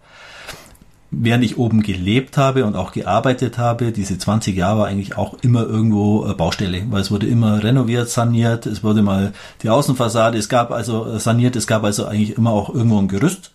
während 1.12 1.44
ich 1.44 1.58
oben 1.58 1.82
gelebt 1.82 2.38
habe 2.38 2.64
und 2.64 2.74
auch 2.74 2.92
gearbeitet 2.92 3.58
habe, 3.58 3.92
diese 3.92 4.18
20 4.18 4.56
Jahre 4.56 4.80
war 4.80 4.86
eigentlich 4.86 5.16
auch 5.18 5.34
immer 5.42 5.62
irgendwo 5.62 6.26
äh, 6.26 6.32
Baustelle, 6.32 6.84
weil 6.90 7.02
es 7.02 7.10
wurde 7.10 7.26
immer 7.26 7.62
renoviert, 7.62 8.08
saniert, 8.08 8.64
es 8.64 8.82
wurde 8.82 9.02
mal 9.02 9.32
die 9.62 9.68
Außenfassade, 9.68 10.38
es 10.38 10.48
gab 10.48 10.72
also 10.72 11.06
äh, 11.06 11.20
saniert, 11.20 11.54
es 11.54 11.66
gab 11.66 11.84
also 11.84 12.06
eigentlich 12.06 12.36
immer 12.38 12.50
auch 12.50 12.74
irgendwo 12.74 12.98
ein 12.98 13.08
Gerüst. 13.08 13.52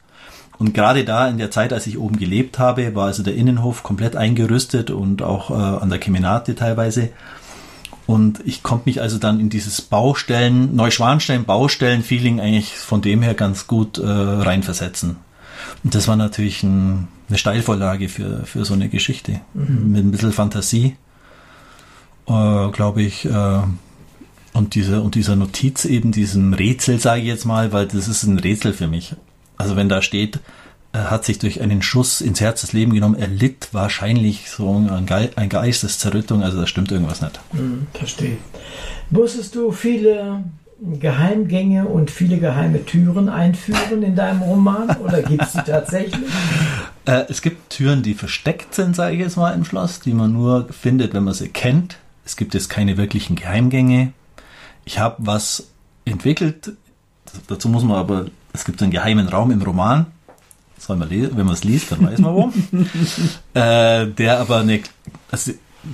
Und 0.60 0.74
gerade 0.74 1.04
da 1.04 1.28
in 1.28 1.38
der 1.38 1.52
Zeit, 1.52 1.74
als 1.74 1.86
ich 1.88 2.00
oben 2.00 2.18
gelebt 2.18 2.58
habe, 2.58 2.96
war 2.96 3.06
also 3.06 3.22
der 3.22 3.36
Innenhof 3.36 3.84
komplett 3.84 4.16
eingerüstet 4.16 4.90
und 4.90 5.22
auch 5.22 5.52
äh, 5.52 5.54
an 5.54 5.90
der 5.90 6.00
Kemenate 6.00 6.56
teilweise. 6.56 7.10
Und 8.06 8.40
ich 8.46 8.64
konnte 8.64 8.88
mich 8.88 9.02
also 9.02 9.18
dann 9.18 9.40
in 9.40 9.50
dieses 9.50 9.82
Baustellen, 9.82 10.76
Neuschwanstein 10.76 11.44
Baustellen-Feeling 11.44 12.40
eigentlich 12.40 12.76
von 12.76 13.02
dem 13.02 13.22
her 13.22 13.34
ganz 13.34 13.68
gut 13.68 13.98
äh, 13.98 14.08
reinversetzen. 14.08 15.18
Und 15.84 15.94
das 15.94 16.08
war 16.08 16.16
natürlich 16.16 16.64
ein, 16.64 17.08
eine 17.28 17.38
Steilvorlage 17.38 18.10
für, 18.10 18.46
für 18.46 18.66
so 18.66 18.74
eine 18.74 18.90
Geschichte. 18.90 19.42
Mit 19.54 20.06
ein 20.06 20.12
bisschen 20.12 20.32
Fantasie, 20.32 20.96
äh, 22.28 22.70
glaube 22.72 23.02
ich. 23.02 23.26
Äh, 23.26 23.60
und, 24.54 24.74
diese, 24.74 25.02
und 25.02 25.16
dieser 25.16 25.36
Notiz 25.36 25.86
eben, 25.86 26.12
diesem 26.12 26.54
Rätsel, 26.54 27.00
sage 27.00 27.22
ich 27.22 27.28
jetzt 27.28 27.46
mal, 27.46 27.72
weil 27.74 27.86
das 27.86 28.08
ist 28.08 28.24
ein 28.24 28.40
Rätsel 28.40 28.74
für 28.74 28.88
mich. 28.88 29.16
Also 29.56 29.76
wenn 29.76 29.88
da 29.88 30.02
steht, 30.02 30.40
er 30.94 31.12
hat 31.12 31.26
sich 31.26 31.38
durch 31.38 31.62
einen 31.62 31.82
Schuss 31.82 32.22
ins 32.22 32.42
Herz 32.42 32.62
das 32.62 32.74
Leben 32.74 32.94
genommen, 32.94 33.16
er 33.16 33.28
litt 33.28 33.70
wahrscheinlich 33.72 34.50
so 34.50 34.74
ein, 34.74 35.06
Ge 35.06 35.30
ein 35.36 35.50
Geisteszerrüttung, 35.50 36.42
also 36.42 36.60
da 36.60 36.66
stimmt 36.66 36.92
irgendwas 36.92 37.22
nicht. 37.22 37.40
Hm, 37.52 37.88
verstehe. 37.94 38.38
Musstest 39.12 39.54
du 39.56 39.72
viele 39.72 40.44
Geheimgänge 40.80 41.86
und 41.88 42.12
viele 42.12 42.38
geheime 42.38 42.86
Türen 42.86 43.30
einführen 43.30 44.04
in 44.04 44.16
deinem 44.16 44.44
Roman 44.44 44.96
oder 44.98 45.24
gibt 45.24 45.42
es 45.44 45.54
die 45.54 45.64
tatsächlich? 45.64 46.30
Äh, 47.06 47.24
es 47.30 47.42
gibt 47.42 47.70
Türen, 47.70 48.04
die 48.04 48.16
versteckt 48.16 48.76
sind, 48.76 48.94
sage 48.94 49.16
ich 49.16 49.22
jetzt 49.22 49.38
mal, 49.38 49.52
im 49.52 49.64
Schloss, 49.64 50.02
die 50.02 50.12
man 50.12 50.34
nur 50.34 50.68
findet, 50.74 51.14
wenn 51.14 51.24
man 51.24 51.34
sie 51.34 51.48
kennt. 51.48 52.00
Es 52.26 52.36
gibt 52.36 52.54
jetzt 52.54 52.70
keine 52.70 52.98
wirklichen 52.98 53.38
Geheimgänge. 53.38 54.12
Ich 54.84 55.00
habe 55.00 55.16
was 55.20 55.70
entwickelt. 56.04 56.74
Dazu 57.48 57.70
muss 57.70 57.84
man 57.84 57.96
aber, 57.96 58.26
es 58.52 58.66
gibt 58.66 58.82
einen 58.82 58.92
geheimen 58.92 59.30
Raum 59.30 59.52
im 59.52 59.62
Roman. 59.62 60.08
Soll 60.78 60.98
man 60.98 61.08
lesen, 61.08 61.38
wenn 61.38 61.46
man 61.46 61.56
es 61.56 61.64
liest, 61.64 61.94
dann 61.94 62.06
weiß 62.06 62.20
man 62.20 62.34
wo. 62.34 62.52
äh, 63.58 64.08
der 64.08 64.42
aber 64.42 64.58
eine, 64.58 64.82
also 65.32 65.54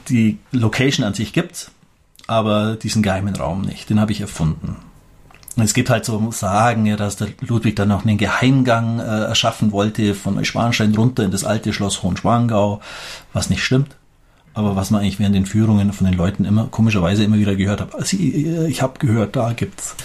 die 0.10 0.40
Location 0.52 1.06
an 1.06 1.14
sich 1.14 1.32
gibt, 1.32 1.70
aber 2.28 2.76
diesen 2.76 3.04
geheimen 3.04 3.36
Raum 3.36 3.62
nicht. 3.62 3.90
Den 3.90 4.00
habe 4.00 4.12
ich 4.12 4.22
erfunden. 4.22 4.78
Es 5.56 5.74
gibt 5.74 5.90
halt 5.90 6.04
so 6.04 6.32
Sagen, 6.32 6.86
ja, 6.86 6.96
dass 6.96 7.16
der 7.16 7.28
Ludwig 7.42 7.76
dann 7.76 7.90
noch 7.90 8.06
einen 8.06 8.18
Geheimgang 8.18 9.00
äh, 9.00 9.04
erschaffen 9.04 9.72
wollte 9.72 10.16
von 10.16 10.36
Neuschwanstein 10.36 10.96
runter 10.96 11.24
in 11.24 11.32
das 11.32 11.44
alte 11.44 11.74
Schloss 11.74 12.02
Hohenschwangau, 12.02 12.82
was 13.34 13.50
nicht 13.50 13.64
stimmt. 13.64 13.96
Aber 14.56 14.76
was 14.76 14.92
man 14.92 15.02
eigentlich 15.02 15.20
während 15.20 15.36
den 15.36 15.46
Führungen 15.46 15.94
von 15.94 16.06
den 16.06 16.16
Leuten 16.16 16.46
immer 16.46 16.68
komischerweise 16.68 17.24
immer 17.24 17.38
wieder 17.38 17.56
gehört 17.56 17.82
hat. 17.82 17.96
Also 17.96 18.18
ich, 18.18 18.46
ich 18.46 18.82
habe 18.82 19.00
gehört, 19.00 19.36
da 19.36 19.54
gibt's. 19.54 19.96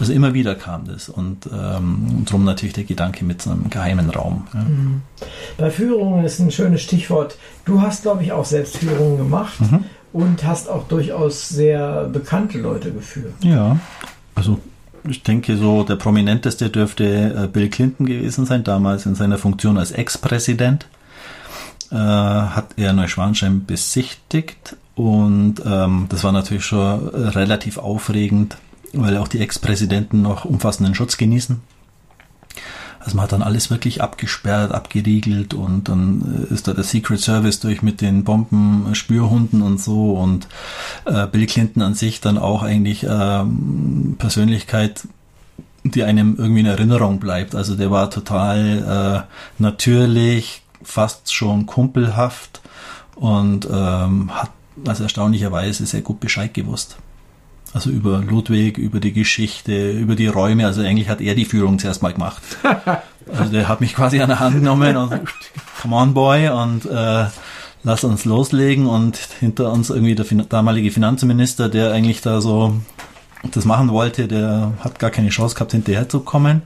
Also 0.00 0.12
immer 0.12 0.34
wieder 0.34 0.56
kam 0.56 0.86
das 0.86 1.08
und 1.08 1.46
ähm, 1.46 2.24
darum 2.24 2.44
natürlich 2.44 2.74
der 2.74 2.82
Gedanke 2.82 3.24
mit 3.24 3.42
so 3.42 3.50
einem 3.50 3.70
geheimen 3.70 4.10
Raum. 4.10 4.48
Ja. 4.52 4.60
Mhm. 4.60 5.02
Bei 5.56 5.70
Führungen 5.70 6.24
ist 6.24 6.40
ein 6.40 6.50
schönes 6.50 6.82
Stichwort. 6.82 7.38
Du 7.64 7.80
hast, 7.80 8.02
glaube 8.02 8.24
ich, 8.24 8.32
auch 8.32 8.44
selbst 8.44 8.78
Führungen 8.78 9.18
gemacht 9.18 9.60
mhm. 9.60 9.84
Und 10.14 10.44
hast 10.44 10.70
auch 10.70 10.86
durchaus 10.86 11.48
sehr 11.48 12.04
bekannte 12.04 12.58
Leute 12.58 12.92
geführt. 12.92 13.34
Ja, 13.42 13.78
also 14.36 14.60
ich 15.06 15.24
denke 15.24 15.56
so, 15.56 15.82
der 15.82 15.96
prominenteste 15.96 16.70
dürfte 16.70 17.34
äh, 17.36 17.48
Bill 17.48 17.68
Clinton 17.68 18.06
gewesen 18.06 18.46
sein, 18.46 18.62
damals 18.62 19.06
in 19.06 19.16
seiner 19.16 19.38
Funktion 19.38 19.76
als 19.76 19.90
Ex-Präsident. 19.90 20.86
Äh, 21.90 21.96
hat 21.96 22.68
er 22.76 22.92
Neuschwanstein 22.92 23.66
besichtigt 23.66 24.76
und 24.94 25.56
ähm, 25.66 26.06
das 26.08 26.22
war 26.22 26.30
natürlich 26.30 26.64
schon 26.64 27.08
relativ 27.08 27.76
aufregend, 27.76 28.56
weil 28.92 29.16
auch 29.16 29.28
die 29.28 29.40
Ex-Präsidenten 29.40 30.22
noch 30.22 30.44
umfassenden 30.44 30.94
Schutz 30.94 31.16
genießen. 31.16 31.60
Also 33.04 33.16
man 33.16 33.24
hat 33.24 33.32
dann 33.32 33.42
alles 33.42 33.70
wirklich 33.70 34.00
abgesperrt, 34.00 34.72
abgeriegelt 34.72 35.52
und 35.52 35.90
dann 35.90 36.46
ist 36.50 36.66
da 36.66 36.72
der 36.72 36.84
Secret 36.84 37.20
Service 37.20 37.60
durch 37.60 37.82
mit 37.82 38.00
den 38.00 38.24
Bombenspürhunden 38.24 39.60
und 39.60 39.78
so 39.78 40.14
und 40.14 40.48
äh, 41.04 41.26
Bill 41.26 41.46
Clinton 41.46 41.82
an 41.82 41.94
sich 41.94 42.22
dann 42.22 42.38
auch 42.38 42.62
eigentlich 42.62 43.04
äh, 43.04 43.44
Persönlichkeit, 44.16 45.06
die 45.84 46.02
einem 46.02 46.36
irgendwie 46.38 46.60
in 46.60 46.66
Erinnerung 46.66 47.20
bleibt. 47.20 47.54
Also 47.54 47.76
der 47.76 47.90
war 47.90 48.10
total 48.10 49.26
äh, 49.28 49.62
natürlich, 49.62 50.62
fast 50.82 51.34
schon 51.34 51.66
kumpelhaft 51.66 52.62
und 53.16 53.68
ähm, 53.70 54.34
hat 54.34 54.50
also 54.86 55.02
erstaunlicherweise 55.02 55.84
sehr 55.84 56.00
gut 56.00 56.20
Bescheid 56.20 56.54
gewusst. 56.54 56.96
Also 57.74 57.90
über 57.90 58.18
Ludwig, 58.18 58.78
über 58.78 59.00
die 59.00 59.12
Geschichte, 59.12 59.90
über 59.90 60.14
die 60.14 60.28
Räume. 60.28 60.64
Also 60.64 60.80
eigentlich 60.80 61.08
hat 61.08 61.20
er 61.20 61.34
die 61.34 61.44
Führung 61.44 61.78
zuerst 61.78 62.02
mal 62.02 62.12
gemacht. 62.12 62.42
Also 63.32 63.50
der 63.50 63.68
hat 63.68 63.80
mich 63.80 63.94
quasi 63.94 64.20
an 64.20 64.28
der 64.28 64.38
Hand 64.38 64.56
genommen 64.56 64.98
und 64.98 65.18
come 65.80 65.96
on 65.96 66.12
boy 66.12 66.50
und 66.50 66.84
äh, 66.84 67.24
lass 67.82 68.04
uns 68.04 68.26
loslegen 68.26 68.84
und 68.86 69.16
hinter 69.40 69.72
uns 69.72 69.88
irgendwie 69.88 70.14
der 70.14 70.26
damalige 70.44 70.90
Finanzminister, 70.90 71.70
der 71.70 71.90
eigentlich 71.90 72.20
da 72.20 72.42
so 72.42 72.74
das 73.50 73.64
machen 73.64 73.88
wollte, 73.90 74.28
der 74.28 74.74
hat 74.80 74.98
gar 74.98 75.10
keine 75.10 75.30
Chance 75.30 75.54
gehabt, 75.54 75.72
hinterher 75.72 76.06
zu 76.06 76.20
kommen. 76.20 76.60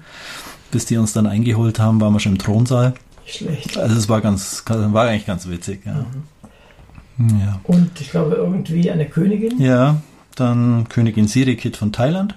Bis 0.72 0.84
die 0.84 0.96
uns 0.96 1.12
dann 1.12 1.28
eingeholt 1.28 1.78
haben, 1.78 2.00
waren 2.00 2.12
wir 2.12 2.18
schon 2.18 2.32
im 2.32 2.38
Thronsaal. 2.38 2.94
Schlecht. 3.24 3.78
Also 3.78 3.96
es 3.96 4.08
war 4.08 4.20
ganz, 4.20 4.64
war 4.66 5.06
eigentlich 5.06 5.26
ganz 5.26 5.48
witzig, 5.48 5.82
ja. 5.86 6.06
Mhm. 7.18 7.40
ja. 7.40 7.60
Und 7.62 8.00
ich 8.00 8.10
glaube 8.10 8.34
irgendwie 8.34 8.90
eine 8.90 9.06
Königin? 9.06 9.60
Ja, 9.60 9.96
dann 10.40 10.88
Königin 10.88 11.28
Sirikit 11.28 11.76
von 11.76 11.92
Thailand. 11.92 12.34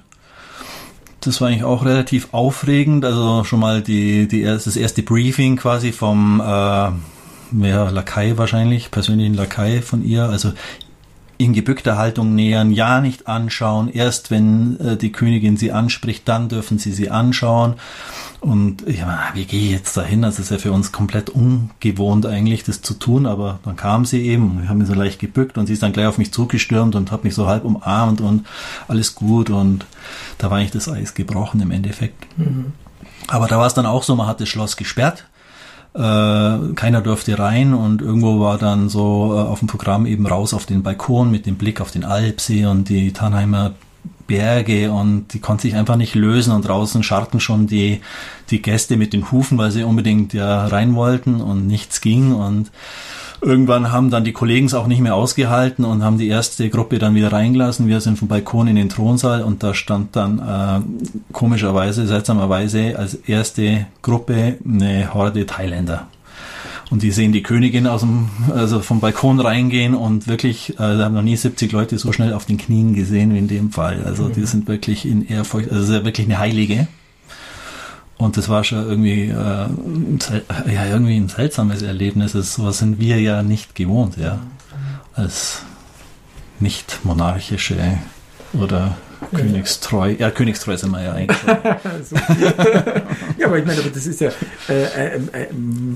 Das 1.21 1.39
war 1.39 1.49
eigentlich 1.49 1.63
auch 1.63 1.85
relativ 1.85 2.29
aufregend. 2.31 3.05
Also 3.05 3.43
schon 3.43 3.59
mal 3.59 3.81
die, 3.81 4.27
die 4.27 4.43
das 4.43 4.75
erste 4.75 5.03
Briefing 5.03 5.55
quasi 5.55 5.91
vom 5.91 6.39
äh, 6.39 6.43
ja, 6.43 7.89
Lakai 7.89 8.37
wahrscheinlich, 8.37 8.91
persönlichen 8.91 9.35
Lakai 9.35 9.81
von 9.81 10.03
ihr. 10.03 10.23
Also 10.23 10.53
in 11.43 11.53
gebückter 11.53 11.97
Haltung 11.97 12.35
nähern, 12.35 12.71
ja 12.71 13.01
nicht 13.01 13.27
anschauen. 13.27 13.89
Erst 13.91 14.29
wenn 14.29 14.79
äh, 14.79 14.97
die 14.97 15.11
Königin 15.11 15.57
sie 15.57 15.71
anspricht, 15.71 16.27
dann 16.27 16.49
dürfen 16.49 16.77
sie 16.77 16.91
sie 16.91 17.09
anschauen. 17.09 17.75
Und 18.39 18.87
ja, 18.87 19.19
wie 19.33 19.45
gehe 19.45 19.65
ich 19.65 19.71
jetzt 19.71 19.97
dahin? 19.97 20.21
Das 20.21 20.39
ist 20.39 20.51
ja 20.51 20.57
für 20.57 20.71
uns 20.71 20.91
komplett 20.91 21.29
ungewohnt 21.29 22.25
eigentlich, 22.25 22.63
das 22.63 22.81
zu 22.81 22.93
tun. 22.93 23.25
Aber 23.25 23.59
dann 23.65 23.75
kam 23.75 24.05
sie 24.05 24.21
eben, 24.21 24.61
wir 24.61 24.69
haben 24.69 24.77
mich 24.77 24.87
so 24.87 24.93
leicht 24.93 25.19
gebückt 25.19 25.57
und 25.57 25.65
sie 25.65 25.73
ist 25.73 25.83
dann 25.83 25.93
gleich 25.93 26.07
auf 26.07 26.17
mich 26.17 26.31
zugestürmt 26.31 26.95
und 26.95 27.11
hat 27.11 27.23
mich 27.23 27.33
so 27.33 27.47
halb 27.47 27.65
umarmt 27.65 28.21
und 28.21 28.45
alles 28.87 29.15
gut. 29.15 29.49
Und 29.49 29.85
da 30.37 30.51
war 30.51 30.57
eigentlich 30.57 30.71
das 30.71 30.89
Eis 30.89 31.15
gebrochen 31.15 31.59
im 31.61 31.71
Endeffekt. 31.71 32.37
Mhm. 32.37 32.73
Aber 33.27 33.47
da 33.47 33.57
war 33.57 33.67
es 33.67 33.73
dann 33.73 33.85
auch 33.85 34.03
so, 34.03 34.15
man 34.15 34.27
hat 34.27 34.41
das 34.41 34.49
Schloss 34.49 34.77
gesperrt 34.77 35.25
äh, 35.93 36.73
keiner 36.75 37.01
durfte 37.01 37.37
rein 37.37 37.73
und 37.73 38.01
irgendwo 38.01 38.39
war 38.39 38.57
dann 38.57 38.89
so 38.89 39.33
äh, 39.35 39.39
auf 39.39 39.59
dem 39.59 39.67
Programm 39.67 40.05
eben 40.05 40.25
raus 40.25 40.53
auf 40.53 40.65
den 40.65 40.83
Balkon 40.83 41.31
mit 41.31 41.45
dem 41.45 41.55
Blick 41.55 41.81
auf 41.81 41.91
den 41.91 42.05
Alpsee 42.05 42.65
und 42.65 42.89
die 42.89 43.11
Tannheimer 43.13 43.73
Berge 44.27 44.91
und 44.91 45.33
die 45.33 45.39
konnte 45.39 45.63
sich 45.63 45.75
einfach 45.75 45.97
nicht 45.97 46.15
lösen 46.15 46.53
und 46.53 46.67
draußen 46.67 47.03
scharten 47.03 47.39
schon 47.39 47.67
die, 47.67 48.01
die 48.49 48.61
Gäste 48.61 48.97
mit 48.97 49.13
den 49.13 49.31
Hufen, 49.31 49.57
weil 49.57 49.71
sie 49.71 49.83
unbedingt 49.83 50.33
ja 50.33 50.67
rein 50.67 50.95
wollten 50.95 51.41
und 51.41 51.67
nichts 51.67 52.01
ging 52.01 52.33
und 52.33 52.71
Irgendwann 53.43 53.91
haben 53.91 54.11
dann 54.11 54.23
die 54.23 54.33
Kollegen 54.33 54.67
es 54.67 54.75
auch 54.75 54.85
nicht 54.85 55.01
mehr 55.01 55.15
ausgehalten 55.15 55.83
und 55.83 56.03
haben 56.03 56.19
die 56.19 56.27
erste 56.27 56.69
Gruppe 56.69 56.99
dann 56.99 57.15
wieder 57.15 57.33
reingelassen. 57.33 57.87
Wir 57.87 57.99
sind 57.99 58.19
vom 58.19 58.27
Balkon 58.27 58.67
in 58.67 58.75
den 58.75 58.87
Thronsaal 58.87 59.41
und 59.41 59.63
da 59.63 59.73
stand 59.73 60.15
dann 60.15 60.37
äh, 60.37 61.33
komischerweise, 61.33 62.05
seltsamerweise 62.05 62.99
als 62.99 63.15
erste 63.15 63.87
Gruppe 64.03 64.59
eine 64.63 65.11
Horde 65.15 65.47
Thailänder. 65.47 66.07
Und 66.91 67.03
die 67.03 67.11
sehen 67.11 67.31
die 67.31 67.41
Königin 67.41 67.87
aus 67.87 68.01
dem, 68.01 68.27
also 68.53 68.81
vom 68.81 68.99
Balkon 68.99 69.39
reingehen 69.39 69.95
und 69.95 70.27
wirklich, 70.27 70.71
äh, 70.71 70.97
da 70.97 71.05
haben 71.05 71.15
noch 71.15 71.21
nie 71.21 71.37
70 71.37 71.71
Leute 71.71 71.97
so 71.97 72.11
schnell 72.11 72.33
auf 72.33 72.45
den 72.45 72.57
Knien 72.57 72.93
gesehen 72.93 73.33
wie 73.33 73.37
in 73.37 73.47
dem 73.47 73.71
Fall. 73.71 74.03
Also 74.05 74.27
die 74.27 74.45
sind 74.45 74.67
wirklich 74.67 75.05
in 75.05 75.25
Ehrfurcht, 75.25 75.71
also 75.71 75.93
wirklich 76.03 76.27
eine 76.27 76.37
Heilige. 76.37 76.89
Und 78.17 78.35
das 78.35 78.49
war 78.49 78.65
schon 78.65 78.85
irgendwie, 78.85 79.29
äh, 79.29 79.67
ja, 80.73 80.85
irgendwie 80.85 81.15
ein 81.15 81.29
seltsames 81.29 81.81
Erlebnis. 81.81 82.33
Das, 82.33 82.55
sowas 82.55 82.79
sind 82.79 82.99
wir 82.99 83.21
ja 83.21 83.41
nicht 83.41 83.73
gewohnt, 83.73 84.17
ja. 84.17 84.39
Als 85.13 85.63
nicht 86.59 86.99
monarchische 87.05 87.99
oder 88.51 88.97
Königstreu. 89.33 90.15
Ja, 90.17 90.31
Königstreu 90.31 90.75
sind 90.77 90.91
wir 90.91 91.03
ja 91.03 91.13
eigentlich. 91.13 91.37
ja, 93.37 93.47
aber 93.47 93.59
ich 93.59 93.65
meine, 93.65 93.79
aber 93.79 93.89
das 93.89 94.07
ist 94.07 94.21
ja 94.21 94.31
äh, 94.67 95.15
äh, 95.15 95.19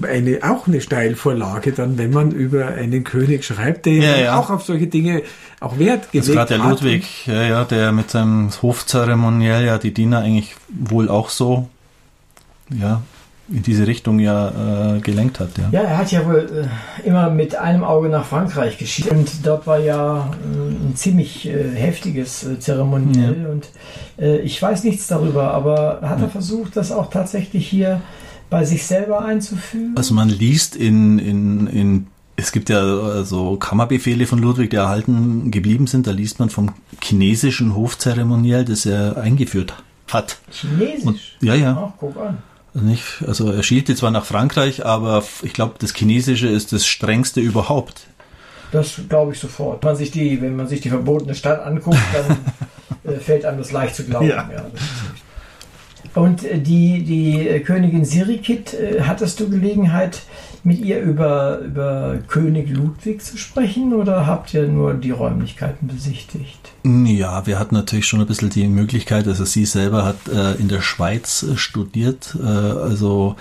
eine, 0.08 0.40
auch 0.44 0.68
eine 0.68 0.82
Steilvorlage 0.82 1.72
dann, 1.72 1.98
wenn 1.98 2.12
man 2.12 2.32
über 2.32 2.68
einen 2.68 3.04
König 3.04 3.44
schreibt, 3.44 3.86
der 3.86 3.94
ja, 3.94 4.18
ja. 4.18 4.40
auch 4.40 4.50
auf 4.50 4.64
solche 4.64 4.88
Dinge 4.88 5.24
auch 5.60 5.80
Wert 5.80 6.12
gelegt 6.12 6.30
hat. 6.30 6.48
gerade 6.48 6.62
der 6.62 6.70
Ludwig, 6.70 7.28
ja, 7.28 7.44
ja, 7.44 7.64
der 7.64 7.92
mit 7.92 8.12
seinem 8.12 8.50
Hofzeremoniell 8.62 9.66
ja 9.66 9.78
die 9.78 9.94
Diener 9.94 10.20
eigentlich 10.20 10.56
wohl 10.70 11.10
auch 11.10 11.30
so 11.30 11.70
ja, 12.70 13.02
in 13.48 13.62
diese 13.62 13.86
Richtung 13.86 14.20
ja 14.20 14.96
äh, 14.96 15.00
gelenkt 15.00 15.40
hat. 15.40 15.50
Ja. 15.58 15.70
ja, 15.72 15.82
er 15.82 15.98
hat 15.98 16.12
ja 16.12 16.26
wohl 16.26 16.68
äh, 17.04 17.08
immer 17.08 17.30
mit 17.30 17.56
einem 17.56 17.84
Auge 17.84 18.10
nach 18.10 18.26
Frankreich 18.26 18.78
geschielt 18.78 19.12
und 19.12 19.46
dort 19.46 19.68
war 19.68 19.80
ja 19.80 20.30
äh, 20.44 20.90
ein 20.90 20.96
ziemlich 20.96 21.48
äh, 21.48 21.70
heftiges 21.76 22.44
äh, 22.44 22.60
Zeremoniell 22.60 23.44
ja. 23.44 23.50
und 23.50 23.68
äh, 24.18 24.38
ich 24.40 24.60
weiß 24.60 24.84
nichts 24.84 25.08
darüber, 25.08 25.52
aber 25.52 26.00
hat 26.02 26.22
er 26.22 26.30
versucht, 26.30 26.76
das 26.76 26.92
auch 26.92 27.10
tatsächlich 27.10 27.68
hier 27.68 28.02
bei 28.50 28.66
sich 28.66 28.86
selber 28.86 29.24
einzufügen? 29.24 29.94
Also 29.96 30.14
man 30.14 30.30
liest 30.30 30.76
in, 30.76 31.20
in, 31.20 31.68
in 31.68 32.08
es 32.38 32.52
gibt 32.52 32.70
ja 32.70 33.24
so 33.24 33.56
Kammerbefehle 33.56 34.28
von 34.28 34.40
Ludwig, 34.40 34.70
die 34.70 34.76
erhalten 34.76 35.52
geblieben 35.52 35.88
sind. 35.88 36.06
Da 36.06 36.12
liest 36.12 36.38
man 36.38 36.50
vom 36.50 36.74
chinesischen 37.02 37.76
Hofzeremoniell, 37.76 38.66
das 38.66 38.86
er 38.86 39.16
eingeführt 39.16 39.74
hat. 40.12 40.38
Chinesisch? 40.52 41.06
Und, 41.06 41.20
ja, 41.40 41.56
ja. 41.56 41.90
Ach, 41.90 41.94
guck 41.98 42.18
an. 42.18 42.40
Nicht? 42.76 43.24
Also 43.26 43.50
er 43.52 43.64
schielte 43.64 43.96
zwar 43.96 44.12
nach 44.12 44.26
Frankreich, 44.26 44.86
aber 44.86 45.24
ich 45.42 45.54
glaube, 45.54 45.76
das 45.80 45.94
Chinesische 45.94 46.48
ist 46.48 46.74
das 46.74 46.86
strengste 46.86 47.40
überhaupt. 47.40 48.02
Das 48.72 49.00
glaube 49.08 49.32
ich 49.32 49.40
sofort. 49.40 49.82
Wenn 49.82 49.92
man 49.92 49.96
sich 49.96 50.12
die, 50.12 50.42
wenn 50.42 50.56
man 50.58 50.68
sich 50.68 50.82
die 50.82 50.90
verbotene 50.90 51.36
Stadt 51.36 51.66
anguckt, 51.66 51.98
dann 52.14 53.14
äh, 53.14 53.18
fällt 53.18 53.46
einem 53.46 53.60
das 53.60 53.72
leicht 53.72 53.96
zu 53.96 54.04
glauben. 54.04 54.28
Ja. 54.28 54.50
ja 54.52 54.66
und 56.16 56.44
äh, 56.44 56.60
die, 56.60 57.04
die 57.04 57.48
äh, 57.48 57.60
Königin 57.60 58.06
Sirikit, 58.06 58.74
äh, 58.74 59.02
hattest 59.02 59.40
du 59.40 59.50
Gelegenheit, 59.50 60.22
mit 60.66 60.80
ihr 60.80 61.00
über, 61.00 61.60
über 61.60 62.18
König 62.28 62.76
Ludwig 62.76 63.22
zu 63.22 63.38
sprechen 63.38 63.94
oder 63.94 64.26
habt 64.26 64.52
ihr 64.56 64.68
nur 64.68 64.96
die 64.96 65.12
Räumlichkeiten 65.12 65.88
besichtigt? 65.88 66.72
Ja, 66.84 67.46
wir 67.46 67.60
hatten 67.60 67.76
natürlich 67.76 68.08
schon 68.08 68.20
ein 68.20 68.26
bisschen 68.26 68.50
die 68.50 68.68
Möglichkeit, 68.68 69.28
also 69.28 69.46
sie 69.46 69.66
selber 69.66 70.04
hat 70.04 70.28
äh, 70.28 70.54
in 70.54 70.68
der 70.68 70.82
Schweiz 70.82 71.46
studiert, 71.56 72.36
äh, 72.42 72.48
also 72.48 73.36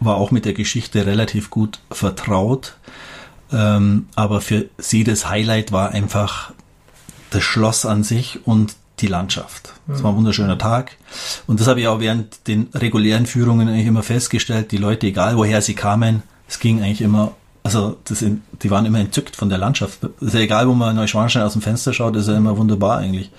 war 0.00 0.16
auch 0.16 0.30
mit 0.30 0.46
der 0.46 0.54
Geschichte 0.54 1.04
relativ 1.04 1.50
gut 1.50 1.78
vertraut. 1.90 2.78
Ähm, 3.52 4.06
aber 4.14 4.40
für 4.40 4.64
sie 4.78 5.04
das 5.04 5.28
Highlight 5.28 5.72
war 5.72 5.90
einfach 5.90 6.54
das 7.28 7.42
Schloss 7.42 7.84
an 7.84 8.02
sich 8.02 8.46
und 8.46 8.76
die 9.02 9.08
Landschaft. 9.08 9.74
Es 9.92 10.02
war 10.02 10.12
ein 10.12 10.16
wunderschöner 10.16 10.56
Tag. 10.56 10.92
Und 11.46 11.60
das 11.60 11.66
habe 11.66 11.80
ich 11.80 11.88
auch 11.88 12.00
während 12.00 12.46
den 12.46 12.68
regulären 12.72 13.26
Führungen 13.26 13.68
eigentlich 13.68 13.86
immer 13.86 14.02
festgestellt. 14.02 14.72
Die 14.72 14.78
Leute, 14.78 15.08
egal 15.08 15.36
woher 15.36 15.60
sie 15.60 15.74
kamen, 15.74 16.22
es 16.48 16.60
ging 16.60 16.82
eigentlich 16.82 17.02
immer, 17.02 17.32
also 17.62 17.96
das, 18.04 18.24
die 18.62 18.70
waren 18.70 18.86
immer 18.86 19.00
entzückt 19.00 19.36
von 19.36 19.48
der 19.48 19.58
Landschaft. 19.58 20.04
Es 20.20 20.28
ist 20.28 20.34
ja 20.34 20.40
egal, 20.40 20.68
wo 20.68 20.74
man 20.74 20.90
in 20.90 20.96
Neuschwanstein 20.96 21.42
aus 21.42 21.52
dem 21.52 21.62
Fenster 21.62 21.92
schaut, 21.92 22.16
ist 22.16 22.28
ja 22.28 22.36
immer 22.36 22.56
wunderbar 22.56 22.98
eigentlich. 22.98 23.30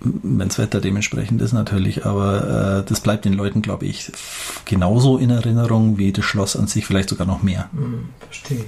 Wenn 0.00 0.48
das 0.48 0.58
Wetter 0.58 0.80
dementsprechend 0.80 1.40
ist 1.40 1.52
natürlich, 1.52 2.04
aber 2.04 2.80
äh, 2.80 2.88
das 2.88 3.00
bleibt 3.00 3.24
den 3.24 3.34
Leuten, 3.34 3.62
glaube 3.62 3.86
ich, 3.86 4.10
genauso 4.64 5.16
in 5.16 5.30
Erinnerung 5.30 5.96
wie 5.96 6.12
das 6.12 6.24
Schloss 6.24 6.56
an 6.56 6.66
sich, 6.66 6.84
vielleicht 6.84 7.08
sogar 7.08 7.26
noch 7.26 7.44
mehr. 7.44 7.68
Hm, 7.72 8.08
verstehe. 8.18 8.64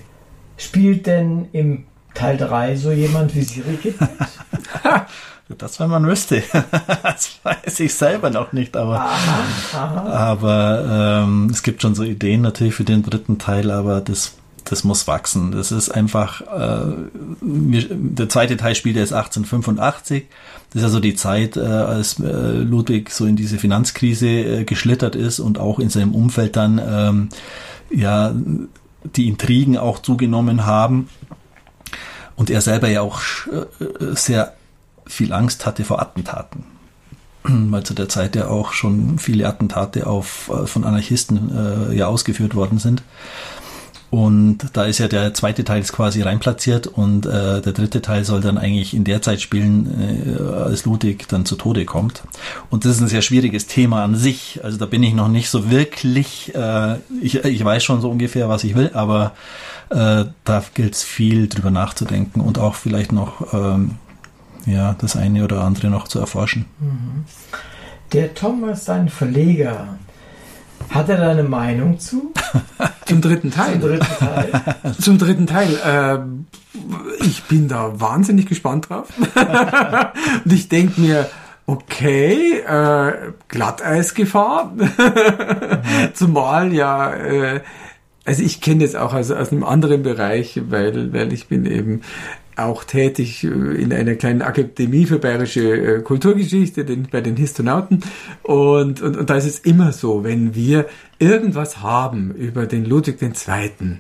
Spielt 0.56 1.08
denn 1.08 1.48
im 1.52 1.86
Teil 2.14 2.36
3 2.36 2.76
so 2.76 2.92
jemand 2.92 3.34
wie 3.34 3.40
mit? 3.40 3.94
Das, 5.58 5.78
wenn 5.78 5.90
man 5.90 6.06
wüsste. 6.06 6.42
das 7.02 7.38
weiß 7.42 7.80
ich 7.80 7.94
selber 7.94 8.30
noch 8.30 8.52
nicht, 8.52 8.76
aber, 8.76 9.00
aha, 9.00 9.44
aha. 9.74 10.10
aber 10.10 11.22
ähm, 11.24 11.50
es 11.50 11.62
gibt 11.62 11.82
schon 11.82 11.94
so 11.94 12.02
Ideen 12.02 12.40
natürlich 12.40 12.74
für 12.74 12.84
den 12.84 13.02
dritten 13.02 13.38
Teil, 13.38 13.70
aber 13.70 14.00
das, 14.00 14.36
das 14.64 14.84
muss 14.84 15.06
wachsen. 15.06 15.52
Das 15.52 15.70
ist 15.70 15.90
einfach, 15.90 16.40
äh, 16.40 16.94
der 17.42 18.28
zweite 18.30 18.56
Teil 18.56 18.74
spielt 18.74 18.96
erst 18.96 19.12
1885. 19.12 20.24
Das 20.70 20.80
ist 20.80 20.84
also 20.84 21.00
die 21.00 21.14
Zeit, 21.14 21.58
äh, 21.58 21.60
als 21.60 22.18
äh, 22.20 22.24
Ludwig 22.24 23.10
so 23.10 23.26
in 23.26 23.36
diese 23.36 23.58
Finanzkrise 23.58 24.28
äh, 24.28 24.64
geschlittert 24.64 25.14
ist 25.14 25.40
und 25.40 25.58
auch 25.58 25.78
in 25.78 25.90
seinem 25.90 26.14
Umfeld 26.14 26.56
dann 26.56 26.80
ähm, 26.82 27.28
ja 27.90 28.34
die 29.14 29.28
Intrigen 29.28 29.76
auch 29.76 30.00
zugenommen 30.00 30.64
haben 30.64 31.10
und 32.34 32.48
er 32.48 32.62
selber 32.62 32.88
ja 32.88 33.02
auch 33.02 33.20
äh, 33.46 34.14
sehr 34.14 34.54
viel 35.06 35.32
Angst 35.32 35.66
hatte 35.66 35.84
vor 35.84 36.00
Attentaten. 36.00 36.64
Weil 37.44 37.82
zu 37.82 37.94
der 37.94 38.08
Zeit 38.08 38.36
ja 38.36 38.48
auch 38.48 38.72
schon 38.72 39.18
viele 39.18 39.46
Attentate 39.46 40.06
auf, 40.06 40.50
äh, 40.52 40.66
von 40.66 40.84
Anarchisten 40.84 41.90
äh, 41.90 41.94
ja 41.94 42.06
ausgeführt 42.06 42.54
worden 42.54 42.78
sind. 42.78 43.02
Und 44.14 44.58
da 44.74 44.84
ist 44.84 44.98
ja 44.98 45.08
der 45.08 45.34
zweite 45.34 45.64
Teil 45.64 45.82
quasi 45.82 46.22
reinplatziert 46.22 46.86
und 46.86 47.26
äh, 47.26 47.60
der 47.60 47.72
dritte 47.72 48.00
Teil 48.00 48.24
soll 48.24 48.40
dann 48.40 48.58
eigentlich 48.58 48.94
in 48.94 49.02
der 49.02 49.22
Zeit 49.22 49.40
spielen, 49.40 50.36
äh, 50.38 50.40
als 50.40 50.84
Ludwig 50.84 51.26
dann 51.26 51.44
zu 51.44 51.56
Tode 51.56 51.84
kommt. 51.84 52.22
Und 52.70 52.84
das 52.84 52.92
ist 52.92 53.00
ein 53.00 53.08
sehr 53.08 53.22
schwieriges 53.22 53.66
Thema 53.66 54.04
an 54.04 54.14
sich. 54.14 54.60
Also 54.62 54.78
da 54.78 54.86
bin 54.86 55.02
ich 55.02 55.14
noch 55.14 55.26
nicht 55.26 55.50
so 55.50 55.68
wirklich, 55.68 56.54
äh, 56.54 56.98
ich, 57.20 57.44
ich 57.44 57.64
weiß 57.64 57.82
schon 57.82 58.00
so 58.00 58.08
ungefähr, 58.08 58.48
was 58.48 58.62
ich 58.62 58.76
will, 58.76 58.92
aber 58.94 59.32
äh, 59.90 60.26
da 60.44 60.64
gilt 60.74 60.94
es 60.94 61.02
viel 61.02 61.48
drüber 61.48 61.72
nachzudenken 61.72 62.40
und 62.40 62.60
auch 62.60 62.76
vielleicht 62.76 63.10
noch 63.10 63.52
ähm, 63.52 63.96
ja, 64.66 64.94
das 64.98 65.16
eine 65.16 65.44
oder 65.44 65.62
andere 65.62 65.88
noch 65.88 66.08
zu 66.08 66.18
erforschen. 66.18 66.66
Mhm. 66.80 67.24
Der 68.12 68.34
Thomas, 68.34 68.84
sein 68.84 69.08
Verleger, 69.08 69.98
hat 70.90 71.08
er 71.08 71.16
da 71.16 71.30
eine 71.30 71.42
Meinung 71.42 71.98
zu? 71.98 72.32
Zum 73.06 73.20
dritten 73.20 73.50
Teil. 73.50 73.80
Zum 73.80 73.88
dritten 73.88 74.18
Teil. 74.18 74.94
Zum 75.00 75.18
dritten 75.18 75.46
Teil. 75.46 75.76
Äh, 75.84 77.24
ich 77.24 77.44
bin 77.44 77.68
da 77.68 78.00
wahnsinnig 78.00 78.46
gespannt 78.46 78.88
drauf. 78.88 79.08
Und 80.44 80.52
ich 80.52 80.68
denke 80.68 81.00
mir, 81.00 81.28
okay, 81.66 82.60
äh, 82.60 83.32
Glatteisgefahr. 83.48 84.72
Zumal 86.14 86.72
ja, 86.72 87.12
äh, 87.14 87.60
also 88.24 88.42
ich 88.42 88.60
kenne 88.60 88.84
das 88.84 88.94
auch 88.94 89.12
aus, 89.12 89.30
aus 89.30 89.52
einem 89.52 89.64
anderen 89.64 90.02
Bereich, 90.02 90.60
weil, 90.68 91.12
weil 91.12 91.32
ich 91.32 91.48
bin 91.48 91.66
eben 91.66 92.02
auch 92.56 92.84
tätig 92.84 93.44
äh, 93.44 93.48
in 93.48 93.92
einer 93.92 94.14
kleinen 94.14 94.42
Akademie 94.42 95.06
für 95.06 95.18
bayerische 95.18 95.96
äh, 95.96 96.02
Kulturgeschichte, 96.02 96.84
den, 96.84 97.08
bei 97.10 97.20
den 97.20 97.36
Histonauten. 97.36 98.02
Und, 98.42 99.02
und, 99.02 99.16
und 99.16 99.30
da 99.30 99.36
ist 99.36 99.46
es 99.46 99.58
immer 99.60 99.92
so, 99.92 100.24
wenn 100.24 100.54
wir 100.54 100.86
irgendwas 101.18 101.82
haben 101.82 102.32
über 102.34 102.66
den 102.66 102.84
Ludwig 102.84 103.20
II. 103.22 103.98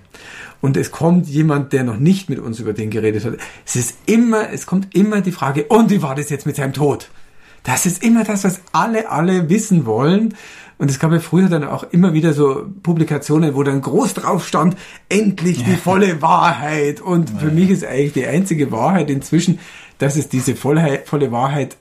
und 0.60 0.76
es 0.76 0.90
kommt 0.90 1.26
jemand, 1.26 1.72
der 1.72 1.84
noch 1.84 1.98
nicht 1.98 2.28
mit 2.28 2.38
uns 2.38 2.60
über 2.60 2.72
den 2.72 2.90
geredet 2.90 3.24
hat, 3.24 3.34
es 3.64 3.76
ist 3.76 3.96
immer, 4.06 4.50
es 4.50 4.66
kommt 4.66 4.94
immer 4.94 5.20
die 5.20 5.32
Frage, 5.32 5.64
und 5.64 5.90
wie 5.90 6.02
war 6.02 6.14
das 6.14 6.30
jetzt 6.30 6.46
mit 6.46 6.56
seinem 6.56 6.72
Tod? 6.72 7.08
Das 7.64 7.86
ist 7.86 8.04
immer 8.04 8.24
das, 8.24 8.44
was 8.44 8.60
alle, 8.72 9.10
alle 9.10 9.48
wissen 9.48 9.86
wollen. 9.86 10.34
Und 10.78 10.90
es 10.90 10.98
gab 10.98 11.12
ja 11.12 11.20
früher 11.20 11.48
dann 11.48 11.64
auch 11.64 11.84
immer 11.84 12.12
wieder 12.12 12.32
so 12.32 12.66
Publikationen, 12.82 13.54
wo 13.54 13.62
dann 13.62 13.80
groß 13.80 14.14
drauf 14.14 14.46
stand, 14.46 14.76
endlich 15.08 15.62
die 15.64 15.76
volle 15.76 16.20
Wahrheit. 16.20 17.00
Und 17.00 17.30
für 17.30 17.50
mich 17.50 17.70
ist 17.70 17.84
eigentlich 17.84 18.12
die 18.12 18.26
einzige 18.26 18.72
Wahrheit 18.72 19.08
inzwischen, 19.08 19.60
dass 19.98 20.16
es 20.16 20.28
diese 20.28 20.56
volle, 20.56 21.02
volle 21.04 21.30
Wahrheit, 21.30 21.76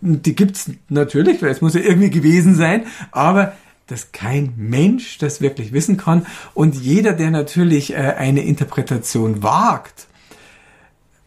die 0.00 0.34
gibt's 0.34 0.70
natürlich, 0.88 1.40
weil 1.42 1.50
es 1.50 1.62
muss 1.62 1.74
ja 1.74 1.80
irgendwie 1.80 2.10
gewesen 2.10 2.54
sein, 2.54 2.84
aber 3.12 3.54
dass 3.86 4.12
kein 4.12 4.52
Mensch 4.56 5.18
das 5.18 5.40
wirklich 5.40 5.72
wissen 5.72 5.96
kann. 5.96 6.26
Und 6.52 6.74
jeder, 6.74 7.12
der 7.12 7.30
natürlich 7.30 7.92
äh, 7.92 7.96
eine 7.96 8.42
Interpretation 8.42 9.42
wagt, 9.42 10.06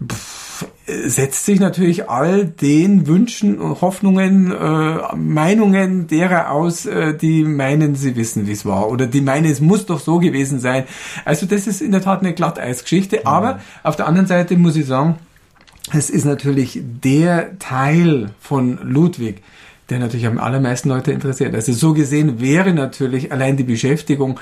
pff, 0.08 0.47
setzt 0.88 1.46
sich 1.46 1.60
natürlich 1.60 2.10
all 2.10 2.46
den 2.46 3.08
Wünschen, 3.08 3.60
Hoffnungen, 3.60 4.52
äh, 4.52 5.16
Meinungen 5.16 6.08
derer 6.08 6.52
aus, 6.52 6.86
äh, 6.86 7.14
die 7.14 7.44
meinen, 7.44 7.96
sie 7.96 8.16
wissen, 8.16 8.48
wie 8.48 8.54
es 8.54 8.66
war 8.66 8.90
oder 8.90 9.06
die 9.06 9.20
meinen, 9.20 9.52
es 9.52 9.60
muss 9.60 9.86
doch 9.86 10.00
so 10.00 10.20
gewesen 10.20 10.60
sein. 10.60 10.86
Also 11.26 11.46
das 11.46 11.68
ist 11.68 11.82
in 11.82 11.92
der 11.92 12.02
Tat 12.02 12.22
eine 12.22 12.34
Glatteisgeschichte, 12.34 13.18
ja. 13.18 13.26
aber 13.26 13.60
auf 13.84 13.98
der 13.98 14.08
anderen 14.08 14.28
Seite 14.28 14.56
muss 14.56 14.78
ich 14.78 14.86
sagen, 14.86 15.16
es 15.92 16.10
ist 16.10 16.26
natürlich 16.26 16.82
der 16.82 17.60
Teil 17.60 18.32
von 18.40 18.80
Ludwig, 18.82 19.42
der 19.90 20.00
natürlich 20.00 20.26
am 20.26 20.38
allermeisten 20.38 20.90
Leute 20.90 21.12
interessiert. 21.12 21.54
Also 21.54 21.74
so 21.74 21.94
gesehen 21.94 22.40
wäre 22.40 22.74
natürlich 22.74 23.32
allein 23.34 23.58
die 23.58 23.64
Beschäftigung 23.64 24.40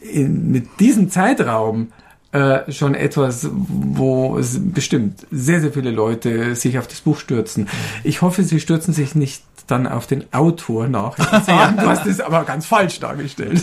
in, 0.00 0.50
mit 0.50 0.80
diesem 0.80 1.10
Zeitraum 1.10 1.88
äh, 2.32 2.70
schon 2.70 2.94
etwas, 2.94 3.48
wo 3.50 4.36
es 4.38 4.58
bestimmt 4.60 5.26
sehr, 5.30 5.60
sehr 5.60 5.72
viele 5.72 5.90
Leute 5.90 6.54
sich 6.54 6.78
auf 6.78 6.86
das 6.86 7.00
Buch 7.00 7.18
stürzen. 7.18 7.68
Ich 8.04 8.20
hoffe, 8.20 8.42
sie 8.42 8.60
stürzen 8.60 8.92
sich 8.92 9.14
nicht 9.14 9.42
dann 9.66 9.86
auf 9.86 10.06
den 10.06 10.24
Autor 10.32 10.88
nach. 10.88 11.14
du 11.16 11.22
hast 11.24 12.06
es 12.06 12.20
aber 12.20 12.44
ganz 12.44 12.66
falsch 12.66 13.00
dargestellt. 13.00 13.60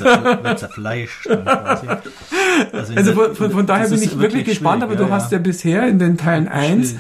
Fleisch. 0.74 1.28
Also, 2.72 2.94
also 2.96 3.14
von, 3.14 3.36
von, 3.36 3.52
von 3.52 3.66
daher 3.68 3.90
bin 3.90 4.02
ich 4.02 4.18
wirklich 4.18 4.46
gespannt, 4.46 4.84
aber 4.84 4.96
du 4.96 5.04
ja. 5.04 5.10
hast 5.10 5.32
ja 5.32 5.40
bisher 5.40 5.88
in 5.88 6.00
den 6.00 6.18
Teilen 6.18 6.48
1 6.48 6.96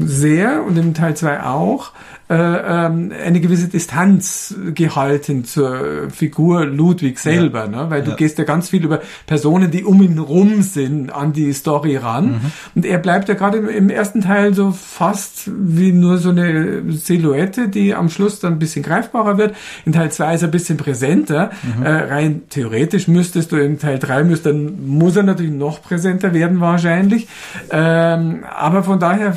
sehr 0.00 0.64
und 0.64 0.76
im 0.76 0.94
Teil 0.94 1.16
2 1.16 1.44
auch 1.44 1.92
äh, 2.28 2.34
ähm, 2.34 3.10
eine 3.24 3.40
gewisse 3.40 3.68
Distanz 3.68 4.54
gehalten 4.74 5.44
zur 5.44 6.10
Figur 6.10 6.66
Ludwig 6.66 7.18
selber, 7.18 7.60
ja. 7.60 7.68
ne? 7.68 7.90
weil 7.90 8.02
du 8.02 8.10
ja. 8.10 8.16
gehst 8.16 8.38
ja 8.38 8.44
ganz 8.44 8.68
viel 8.68 8.84
über 8.84 9.00
Personen, 9.26 9.70
die 9.70 9.84
um 9.84 10.02
ihn 10.02 10.18
rum 10.18 10.62
sind, 10.62 11.10
an 11.10 11.32
die 11.32 11.52
Story 11.54 11.96
ran. 11.96 12.32
Mhm. 12.32 12.40
Und 12.74 12.86
er 12.86 12.98
bleibt 12.98 13.28
ja 13.28 13.34
gerade 13.34 13.58
im, 13.58 13.88
ersten 13.88 14.20
Teil 14.20 14.52
so 14.52 14.72
fast 14.72 15.50
wie 15.50 15.92
nur 15.92 16.18
so 16.18 16.30
eine 16.30 16.82
Silhouette, 16.92 17.68
die 17.68 17.94
am 17.94 18.10
Schluss 18.10 18.40
dann 18.40 18.54
ein 18.54 18.58
bisschen 18.58 18.82
greifbarer 18.82 19.38
wird. 19.38 19.56
In 19.86 19.92
Teil 19.92 20.12
2 20.12 20.34
ist 20.34 20.42
er 20.42 20.48
ein 20.48 20.52
bisschen 20.52 20.76
präsenter. 20.76 21.50
Mhm. 21.62 21.82
Äh, 21.82 21.90
rein 21.90 22.42
theoretisch 22.50 23.08
müsstest 23.08 23.52
du 23.52 23.56
in 23.56 23.78
Teil 23.78 23.98
3 23.98 24.24
müsst, 24.24 24.44
dann 24.44 24.86
muss 24.86 25.16
er 25.16 25.22
natürlich 25.22 25.52
noch 25.52 25.82
präsenter 25.82 26.34
werden 26.34 26.60
wahrscheinlich. 26.60 27.26
Ähm, 27.70 28.44
aber 28.54 28.82
von 28.82 29.00
daher 29.00 29.36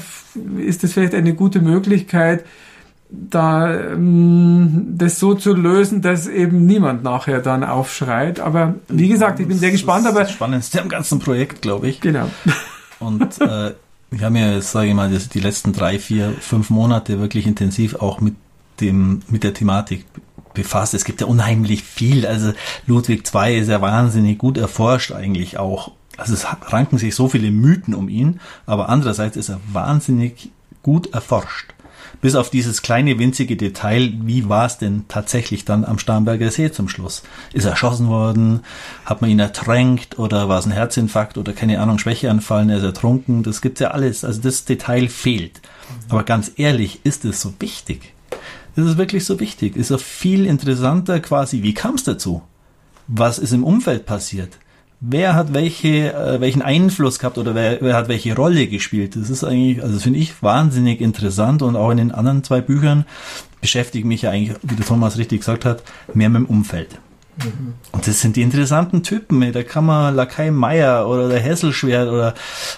ist 0.58 0.84
es 0.84 0.94
vielleicht 0.94 1.16
eine 1.16 1.34
gute 1.34 1.62
Möglichkeit, 1.62 2.44
da 3.12 3.74
ähm, 3.74 4.94
das 4.96 5.20
so 5.20 5.34
zu 5.34 5.54
lösen, 5.54 6.02
dass 6.02 6.28
eben 6.28 6.66
niemand 6.66 7.04
nachher 7.04 7.42
dann 7.42 7.64
aufschreit. 7.64 8.40
Aber 8.40 8.76
wie 8.88 9.10
gesagt, 9.10 9.40
ich 9.40 9.48
bin 9.48 9.58
sehr 9.58 9.72
gespannt. 9.72 10.06
Das 10.06 10.14
ist 10.14 10.20
das 10.20 10.32
Spannendste 10.32 10.82
am 10.82 10.90
ganzen 10.90 11.20
Projekt, 11.20 11.62
glaube 11.62 11.90
ich. 11.90 12.00
Genau. 12.00 12.30
Und 13.00 13.42
äh, 13.42 13.74
wir 14.12 14.26
haben 14.26 14.36
ja, 14.36 14.62
sage 14.62 14.90
ich 14.90 14.94
mal, 14.94 15.10
die 15.10 15.40
letzten 15.40 15.74
drei, 15.74 16.00
vier, 16.00 16.34
fünf 16.40 16.70
Monate 16.70 17.20
wirklich 17.20 17.48
intensiv 17.48 17.96
auch 17.96 18.22
mit 18.22 18.36
dem 18.80 19.22
mit 19.28 19.44
der 19.44 19.54
Thematik 19.54 20.06
befasst. 20.54 20.94
Es 20.94 21.04
gibt 21.04 21.20
ja 21.22 21.28
unheimlich 21.28 21.84
viel. 21.84 22.26
Also 22.26 22.54
Ludwig 22.88 23.24
II 23.34 23.60
ist 23.60 23.70
ja 23.70 23.82
wahnsinnig 23.82 24.38
gut 24.38 24.58
erforscht 24.58 25.12
eigentlich 25.12 25.58
auch. 25.58 25.92
Also 26.18 26.34
es 26.34 26.46
ranken 26.68 26.98
sich 26.98 27.16
so 27.16 27.28
viele 27.28 27.52
Mythen 27.52 27.94
um 27.94 28.08
ihn, 28.08 28.40
aber 28.66 28.90
andererseits 28.90 29.38
ist 29.38 29.50
er 29.50 29.60
wahnsinnig 29.72 30.52
gut 30.84 31.14
erforscht 31.14 31.74
bis 32.20 32.36
auf 32.36 32.50
dieses 32.50 32.82
kleine 32.82 33.18
winzige 33.20 33.56
Detail, 33.56 34.14
wie 34.24 34.50
war 34.50 34.66
es 34.66 34.78
denn 34.78 35.06
tatsächlich 35.08 35.66
dann 35.66 35.86
am 35.86 36.00
Starnberger 36.00 36.52
See 36.52 36.72
zum 36.72 36.90
Schluss? 36.90 37.24
Ist 37.54 37.66
er 37.66 37.72
erschossen 37.72 38.08
worden? 38.08 38.62
Hat 39.06 39.22
man 39.22 39.30
ihn 39.30 39.40
ertränkt 39.40 40.20
oder 40.20 40.50
war 40.50 40.60
es 40.60 40.66
ein 40.66 40.72
Herzinfarkt 40.72 41.38
oder 41.38 41.54
keine 41.54 41.80
Ahnung, 41.80 42.00
Schwächeanfall, 42.00 42.70
er 42.70 42.78
ist 42.78 42.84
ertrunken? 42.84 43.44
Das 43.44 43.62
gibt's 43.62 43.80
ja 43.80 43.92
alles. 43.92 44.26
Also 44.26 44.42
das 44.42 44.66
Detail 44.66 45.08
fehlt. 45.08 45.62
Aber 46.10 46.24
ganz 46.24 46.52
ehrlich, 46.58 47.00
ist 47.04 47.26
es 47.26 47.42
so 47.42 47.54
wichtig? 47.60 48.14
Ist 48.76 48.86
es 48.86 48.98
wirklich 48.98 49.26
so 49.26 49.40
wichtig? 49.40 49.76
Ist 49.76 49.92
er 49.92 50.00
viel 50.00 50.46
interessanter 50.46 51.20
quasi, 51.20 51.64
wie 51.64 51.74
kam 51.74 51.96
es 51.96 52.04
dazu? 52.04 52.42
Was 53.08 53.40
ist 53.40 53.52
im 53.52 53.64
Umfeld 53.64 54.06
passiert? 54.06 54.58
Wer 55.02 55.34
hat 55.34 55.54
welche, 55.54 56.14
äh, 56.14 56.40
welchen 56.40 56.62
Einfluss 56.62 57.20
gehabt 57.20 57.38
oder 57.38 57.56
wer, 57.56 57.82
wer 57.82 57.96
hat 57.96 58.08
welche 58.08 58.36
Rolle 58.36 58.68
gespielt. 58.68 59.16
Das 59.16 59.30
ist 59.30 59.44
eigentlich, 59.44 59.84
also 59.84 60.00
finde 60.00 60.20
ich 60.20 60.42
wahnsinnig 60.42 61.02
interessant 61.02 61.62
und 61.62 61.76
auch 61.76 61.92
in 61.92 61.98
den 61.98 62.12
anderen 62.12 62.44
zwei 62.44 62.62
Büchern 62.62 63.06
beschäftige 63.60 64.08
mich 64.08 64.22
ja 64.22 64.32
eigentlich, 64.32 64.58
wie 64.62 64.76
der 64.76 64.86
Thomas 64.86 65.18
richtig 65.18 65.42
gesagt 65.42 65.66
hat, 65.66 65.84
mehr 66.14 66.30
mit 66.30 66.42
dem 66.42 66.46
Umfeld. 66.46 67.00
Mhm. 67.38 67.74
Und 67.92 68.08
das 68.08 68.22
sind 68.22 68.36
die 68.36 68.42
interessanten 68.42 69.04
Typen. 69.04 69.52
Da 69.52 69.64
kann 69.64 69.86
man 69.86 70.16
Lakai 70.16 70.52
Meier 70.52 71.08
oder 71.08 71.30
der 71.30 71.40
Hesselschwert 71.40 72.10
oder 72.10 72.36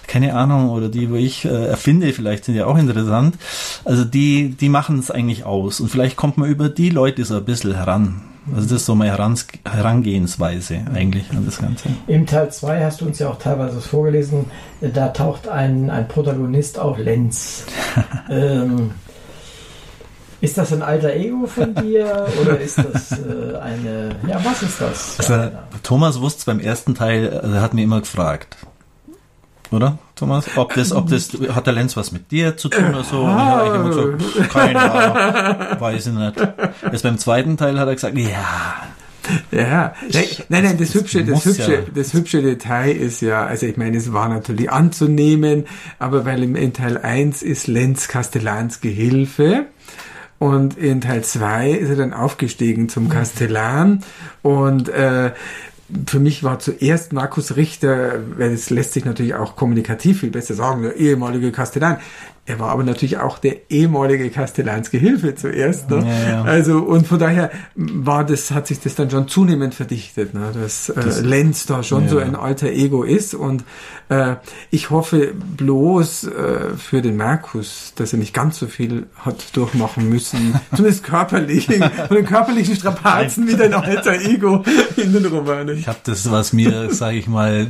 keine 0.08 0.36
Ahnung 0.36 0.70
oder 0.70 0.90
die, 0.90 1.10
wo 1.10 1.16
ich 1.16 1.46
äh, 1.46 1.68
erfinde, 1.68 2.14
vielleicht 2.14 2.46
sind 2.46 2.56
ja 2.56 2.66
auch 2.66 2.78
interessant. 2.78 3.36
Also 3.84 4.06
die, 4.06 4.50
die 4.50 4.70
machen 4.70 5.00
es 5.00 5.12
eigentlich 5.12 5.46
aus. 5.46 5.80
Und 5.80 5.90
vielleicht 5.90 6.16
kommt 6.16 6.38
man 6.38 6.50
über 6.50 6.70
die 6.70 6.90
Leute 6.90 7.26
so 7.26 7.36
ein 7.36 7.46
bisschen 7.46 7.76
heran. 7.76 8.22
Also 8.52 8.68
das 8.68 8.82
ist 8.82 8.86
so 8.86 8.96
meine 8.96 9.12
Herangehensweise 9.12 10.82
eigentlich 10.94 11.30
an 11.32 11.46
das 11.46 11.60
Ganze. 11.60 11.89
Im 12.08 12.26
Teil 12.26 12.52
2 12.52 12.84
hast 12.84 13.02
du 13.02 13.06
uns 13.06 13.20
ja 13.20 13.30
auch 13.30 13.39
teilweise 13.39 13.80
vorgelesen, 13.80 14.46
da 14.82 15.10
taucht 15.10 15.48
ein, 15.48 15.89
ein 15.89 16.08
Protagonist 16.08 16.78
auf, 16.78 16.98
Lenz. 16.98 17.66
ähm, 18.30 18.91
ist 20.41 20.58
das 20.58 20.74
ein 20.74 20.82
alter 20.82 21.14
Ego 21.14 21.48
von 21.48 21.74
dir 21.74 22.28
oder 22.41 22.60
ist 22.60 22.78
das 22.78 23.14
äh, 23.14 23.58
eine, 23.62 24.10
ja 24.28 24.44
was 24.44 24.62
ist 24.62 24.82
das? 24.82 25.20
Also, 25.20 25.52
Thomas 25.84 26.20
wusste 26.20 26.46
beim 26.46 26.60
ersten 26.60 26.96
Teil, 26.96 27.28
er 27.28 27.62
hat 27.62 27.74
mir 27.74 27.84
immer 27.84 28.02
gefragt, 28.02 28.58
oder 29.74 29.98
Thomas? 30.16 30.46
Ob 30.56 30.74
das, 30.74 30.92
ob 30.92 31.10
das, 31.10 31.32
hat 31.54 31.68
der 31.68 31.74
Lenz 31.74 31.98
was 31.98 32.12
mit 32.12 32.32
dir 32.32 32.58
zu 32.58 32.70
tun 32.70 32.90
oder 32.90 33.04
so? 33.04 33.24
ja, 33.24 33.66
ich 33.66 33.74
immer 33.74 33.90
gesagt, 33.90 34.50
keine 34.50 34.92
Ahnung, 34.92 35.82
weiß 35.82 36.08
ich 36.08 36.14
nicht. 36.14 36.48
Jetzt 36.92 37.04
beim 37.04 37.18
zweiten 37.18 37.58
Teil 37.58 37.80
hat 37.80 37.88
er 37.88 37.94
gesagt, 37.94 38.18
ja. 38.18 38.76
Ja, 39.52 39.94
nein, 40.12 40.26
nein, 40.50 40.64
nein, 40.64 40.78
das, 40.78 40.92
das 40.92 41.02
hübsche, 41.02 41.24
das 41.24 41.46
hübsche, 41.46 41.74
ja. 41.74 41.80
das 41.94 42.14
hübsche 42.14 42.42
Detail 42.42 42.92
ist 42.92 43.22
ja, 43.22 43.46
also 43.46 43.66
ich 43.66 43.78
meine, 43.78 43.98
es 43.98 44.12
war 44.12 44.28
natürlich 44.28 44.70
anzunehmen, 44.70 45.66
aber 45.98 46.26
weil 46.26 46.44
im 46.44 46.56
in 46.56 46.74
Teil 46.74 46.98
1 46.98 47.42
ist 47.42 47.68
Lenz 47.68 48.10
Castellans 48.10 48.82
Gehilfe 48.82 49.68
und 50.40 50.78
in 50.78 51.00
Teil 51.00 51.24
2 51.24 51.72
ist 51.72 51.90
er 51.90 51.96
dann 51.96 52.14
aufgestiegen 52.14 52.90
zum 52.90 53.08
Kastellan 53.08 54.04
und 54.42 54.90
äh, 54.90 55.32
für 56.08 56.20
mich 56.20 56.44
war 56.44 56.60
zuerst 56.60 57.14
Markus 57.14 57.56
Richter, 57.56 58.20
weil 58.38 58.52
es 58.52 58.70
lässt 58.70 58.94
sich 58.94 59.06
natürlich 59.06 59.36
auch 59.36 59.56
kommunikativ 59.56 60.22
viel 60.22 60.32
besser 60.32 60.54
sagen, 60.54 60.84
der 60.84 60.96
ehemalige 60.96 61.52
Kastellan. 61.52 61.98
Er 62.46 62.60
war 62.60 62.72
aber 62.72 62.84
natürlich 62.84 63.20
auch 63.20 63.39
der 63.39 63.72
ehemalige 63.72 64.30
Kastellansgehilfe 64.30 65.34
zuerst. 65.36 65.89
Ne? 65.89 66.06
Ja, 66.06 66.30
ja. 66.30 66.44
Also 66.44 66.80
und 66.80 67.08
von 67.08 67.18
daher 67.18 67.52
war 67.76 68.26
das, 68.26 68.52
hat 68.52 68.68
sich 68.68 68.82
das 68.82 68.96
dann 68.96 69.10
schon 69.10 69.30
zunehmend 69.30 69.74
verdichtet, 69.74 70.34
ne? 70.34 70.52
dass 70.54 70.89
äh, 70.89 70.96
das, 70.96 71.22
Lenz 71.22 71.66
da 71.68 71.84
schon 71.84 72.04
ja. 72.04 72.10
so 72.10 72.18
ein 72.18 72.36
alter 72.36 72.68
Ego 72.68 73.04
ist. 73.04 73.34
Und 73.34 73.64
äh, 74.10 74.36
ich 74.72 74.89
hoffe 74.89 75.34
bloß 75.56 76.26
äh, 76.26 76.30
für 76.78 77.02
den 77.02 77.16
Markus, 77.16 77.94
dass 77.96 78.12
er 78.12 78.20
nicht 78.20 78.34
ganz 78.34 78.60
so 78.60 78.68
viel 78.68 79.08
hat 79.16 79.56
durchmachen 79.56 80.10
müssen, 80.10 80.60
zumindest 80.76 81.06
körperlich, 81.06 81.68
von 81.68 82.18
den 82.18 82.26
körperlichen 82.26 82.76
Strapazen 82.76 83.48
wie 83.48 83.56
dein 83.56 83.74
alter 83.74 84.20
Ego 84.20 84.66
in 84.98 85.14
den 85.14 85.26
Romanen. 85.28 85.78
Ich 85.78 85.88
habe 85.88 86.00
das, 86.04 86.30
was 86.30 86.52
mir, 86.52 86.94
sage 86.94 87.18
ich 87.18 87.28
mal, 87.28 87.68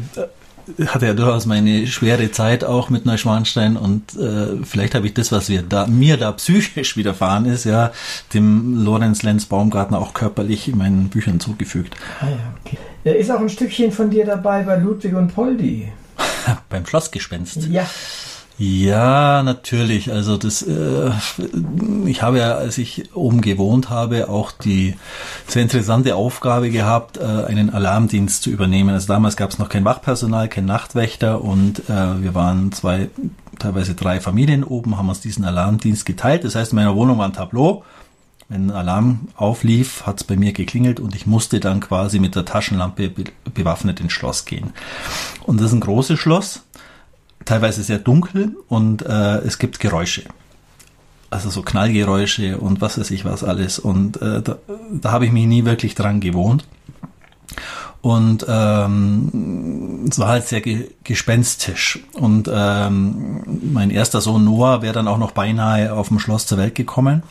hatte 0.87 1.07
ja 1.07 1.13
durchaus 1.13 1.45
meine 1.45 1.87
schwere 1.87 2.31
Zeit 2.31 2.63
auch 2.63 2.89
mit 2.89 3.05
Neuschwanstein 3.05 3.77
und 3.77 4.15
äh, 4.15 4.63
vielleicht 4.63 4.95
habe 4.95 5.07
ich 5.07 5.13
das, 5.13 5.31
was 5.31 5.49
wir 5.49 5.61
da, 5.61 5.87
mir 5.87 6.17
da 6.17 6.31
psychisch 6.31 6.97
widerfahren 6.97 7.45
ist, 7.45 7.65
ja, 7.65 7.91
dem 8.33 8.83
Lorenz 8.83 9.23
Lenz 9.23 9.45
Baumgartner 9.45 9.99
auch 9.99 10.13
körperlich 10.13 10.67
in 10.67 10.77
meinen 10.77 11.09
Büchern 11.09 11.39
zugefügt. 11.39 11.95
Ah 12.21 12.29
ja, 12.29 12.53
okay. 12.63 12.77
Da 13.03 13.11
ist 13.11 13.29
auch 13.31 13.39
ein 13.39 13.49
Stückchen 13.49 13.91
von 13.91 14.09
dir 14.09 14.25
dabei 14.25 14.63
bei 14.63 14.77
Ludwig 14.77 15.13
und 15.13 15.33
Poldi. 15.33 15.91
Beim 16.69 16.85
Schlossgespenst. 16.85 17.67
Ja. 17.67 17.89
Ja, 18.59 19.41
natürlich. 19.41 20.11
Also 20.11 20.37
das, 20.37 20.61
äh, 20.61 21.11
ich 22.05 22.21
habe 22.21 22.37
ja, 22.37 22.53
als 22.53 22.77
ich 22.77 23.15
oben 23.15 23.41
gewohnt 23.41 23.89
habe, 23.89 24.29
auch 24.29 24.51
die 24.51 24.95
sehr 25.47 25.63
interessante 25.63 26.15
Aufgabe 26.15 26.69
gehabt, 26.69 27.17
äh, 27.17 27.23
einen 27.23 27.71
Alarmdienst 27.71 28.43
zu 28.43 28.51
übernehmen. 28.51 28.91
Also 28.91 29.07
damals 29.07 29.37
gab 29.37 29.49
es 29.49 29.57
noch 29.57 29.69
kein 29.69 29.85
Wachpersonal, 29.85 30.49
kein 30.49 30.65
Nachtwächter 30.65 31.41
und 31.41 31.89
äh, 31.89 32.21
wir 32.21 32.35
waren 32.35 32.71
zwei, 32.71 33.09
teilweise 33.57 33.95
drei 33.95 34.21
Familien 34.21 34.63
oben, 34.63 34.97
haben 34.97 35.09
uns 35.09 35.21
diesen 35.21 35.45
Alarmdienst 35.45 36.05
geteilt. 36.05 36.43
Das 36.43 36.53
heißt, 36.53 36.73
in 36.73 36.75
meiner 36.75 36.95
Wohnung 36.95 37.17
war 37.17 37.25
ein 37.25 37.33
Tableau. 37.33 37.83
Wenn 38.49 38.67
ein 38.67 38.71
Alarm 38.71 39.29
auflief, 39.35 40.05
hat 40.05 40.17
es 40.17 40.23
bei 40.25 40.35
mir 40.35 40.53
geklingelt 40.53 40.99
und 40.99 41.15
ich 41.15 41.25
musste 41.25 41.59
dann 41.59 41.79
quasi 41.79 42.19
mit 42.19 42.35
der 42.35 42.45
Taschenlampe 42.45 43.11
bewaffnet 43.51 43.99
ins 43.99 44.13
Schloss 44.13 44.45
gehen. 44.45 44.73
Und 45.43 45.59
das 45.59 45.67
ist 45.67 45.73
ein 45.73 45.79
großes 45.79 46.19
Schloss 46.19 46.61
teilweise 47.45 47.83
sehr 47.83 47.99
dunkel 47.99 48.55
und 48.67 49.03
äh, 49.03 49.37
es 49.39 49.57
gibt 49.57 49.79
Geräusche. 49.79 50.23
Also 51.29 51.49
so 51.49 51.61
Knallgeräusche 51.61 52.57
und 52.57 52.81
was 52.81 52.99
weiß 52.99 53.09
ich 53.11 53.25
was 53.25 53.43
alles. 53.43 53.79
Und 53.79 54.21
äh, 54.21 54.41
da, 54.41 54.57
da 54.91 55.11
habe 55.11 55.25
ich 55.25 55.31
mich 55.31 55.45
nie 55.47 55.65
wirklich 55.65 55.95
dran 55.95 56.19
gewohnt. 56.19 56.65
Und 58.01 58.45
ähm, 58.49 60.05
es 60.09 60.19
war 60.19 60.27
halt 60.27 60.45
sehr 60.45 60.59
ge 60.59 60.91
gespenstisch. 61.05 61.99
Und 62.13 62.49
ähm, 62.53 63.43
mein 63.71 63.91
erster 63.91 64.19
Sohn 64.19 64.43
Noah 64.43 64.81
wäre 64.81 64.93
dann 64.93 65.07
auch 65.07 65.17
noch 65.17 65.31
beinahe 65.31 65.93
auf 65.93 66.09
dem 66.09 66.19
Schloss 66.19 66.45
zur 66.45 66.57
Welt 66.57 66.75
gekommen. 66.75 67.23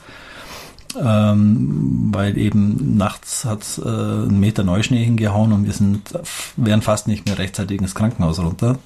Ähm, 0.99 2.11
weil 2.13 2.37
eben 2.37 2.97
nachts 2.97 3.45
hat 3.45 3.81
äh, 3.85 3.89
ein 3.89 4.41
Meter 4.41 4.65
Neuschnee 4.65 5.05
hingehauen 5.05 5.53
und 5.53 5.65
wir 5.65 5.73
sind, 5.73 6.13
wären 6.57 6.83
fast 6.83 7.07
nicht 7.07 7.27
mehr 7.27 7.39
rechtzeitig 7.39 7.81
ins 7.81 7.95
Krankenhaus 7.95 8.39
runter. 8.39 8.79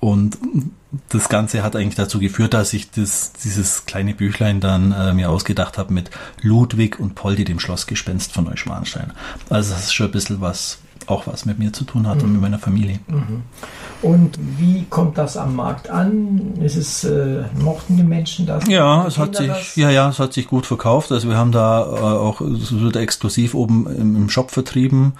Und 0.00 0.38
das 1.10 1.28
Ganze 1.28 1.62
hat 1.62 1.76
eigentlich 1.76 1.94
dazu 1.94 2.18
geführt, 2.18 2.54
dass 2.54 2.72
ich 2.72 2.90
das, 2.90 3.32
dieses 3.44 3.84
kleine 3.84 4.14
Büchlein 4.14 4.60
dann 4.60 4.92
äh, 4.92 5.12
mir 5.12 5.30
ausgedacht 5.30 5.78
habe 5.78 5.92
mit 5.92 6.10
Ludwig 6.40 6.98
und 6.98 7.14
Poldi, 7.14 7.44
dem 7.44 7.60
Schlossgespenst 7.60 8.32
von 8.32 8.44
Neuschwanstein. 8.44 9.12
Also 9.50 9.74
das 9.74 9.84
ist 9.84 9.92
schon 9.92 10.06
ein 10.06 10.12
bisschen 10.12 10.40
was, 10.40 10.78
auch 11.06 11.26
was 11.26 11.44
mit 11.44 11.58
mir 11.58 11.72
zu 11.72 11.84
tun 11.84 12.08
hat 12.08 12.18
mhm. 12.18 12.22
und 12.24 12.32
mit 12.32 12.40
meiner 12.40 12.58
Familie. 12.58 12.98
Mhm. 13.08 13.42
Und 14.02 14.38
wie 14.58 14.86
kommt 14.88 15.18
das 15.18 15.36
am 15.36 15.54
Markt 15.54 15.90
an? 15.90 16.54
Ist 16.62 16.76
es, 16.76 17.04
äh, 17.04 17.44
mochten 17.58 17.98
die 17.98 18.02
Menschen 18.02 18.46
das? 18.46 18.66
Ja, 18.66 19.06
es 19.06 19.18
hat 19.18 19.36
sich, 19.36 19.48
das? 19.48 19.76
ja, 19.76 19.90
ja, 19.90 20.08
es 20.08 20.18
hat 20.18 20.32
sich 20.32 20.46
gut 20.48 20.64
verkauft. 20.64 21.12
Also 21.12 21.28
wir 21.28 21.36
haben 21.36 21.52
da 21.52 21.82
äh, 21.82 22.00
auch, 22.00 22.40
es 22.40 22.72
wird 22.72 22.96
exklusiv 22.96 23.54
oben 23.54 23.86
im, 23.86 24.16
im 24.16 24.30
Shop 24.30 24.50
vertrieben 24.50 25.12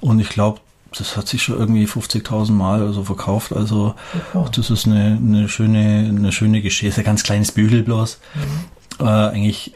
und 0.00 0.20
ich 0.20 0.28
glaube, 0.28 0.60
das 0.98 1.16
hat 1.16 1.28
sich 1.28 1.42
schon 1.42 1.58
irgendwie 1.58 1.86
50.000 1.86 2.52
Mal 2.52 2.82
oder 2.82 2.92
so 2.92 3.04
verkauft. 3.04 3.52
Also 3.52 3.94
ja. 4.34 4.44
das 4.54 4.70
ist 4.70 4.86
eine, 4.86 5.18
eine 5.20 5.48
schöne, 5.48 6.06
eine 6.08 6.32
schöne 6.32 6.62
Geschichte. 6.62 6.88
Ist 6.88 6.98
ein 6.98 7.04
ganz 7.04 7.22
kleines 7.22 7.52
Bügel 7.52 7.82
bloß. 7.82 8.18
Mhm. 8.34 9.06
Äh, 9.06 9.10
eigentlich 9.10 9.74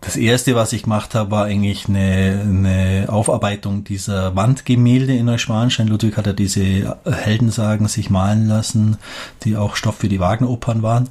das 0.00 0.16
erste, 0.16 0.56
was 0.56 0.72
ich 0.72 0.82
gemacht 0.82 1.14
habe, 1.14 1.30
war 1.30 1.44
eigentlich 1.44 1.88
eine, 1.88 2.40
eine 2.42 3.06
Aufarbeitung 3.08 3.84
dieser 3.84 4.34
Wandgemälde 4.34 5.14
in 5.14 5.26
Neuschwanstein. 5.26 5.86
Ludwig 5.86 6.16
hat 6.16 6.26
ja 6.26 6.32
diese 6.32 6.98
Heldensagen 7.04 7.86
sich 7.86 8.10
malen 8.10 8.48
lassen, 8.48 8.98
die 9.44 9.56
auch 9.56 9.76
Stoff 9.76 9.98
für 9.98 10.08
die 10.08 10.20
Wagner-Opern 10.20 10.82
waren. 10.82 11.08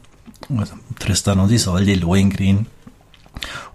Also 0.58 0.74
Tristan 1.00 1.40
und 1.40 1.52
Isolde, 1.52 1.96
Lohengrin. 1.96 2.68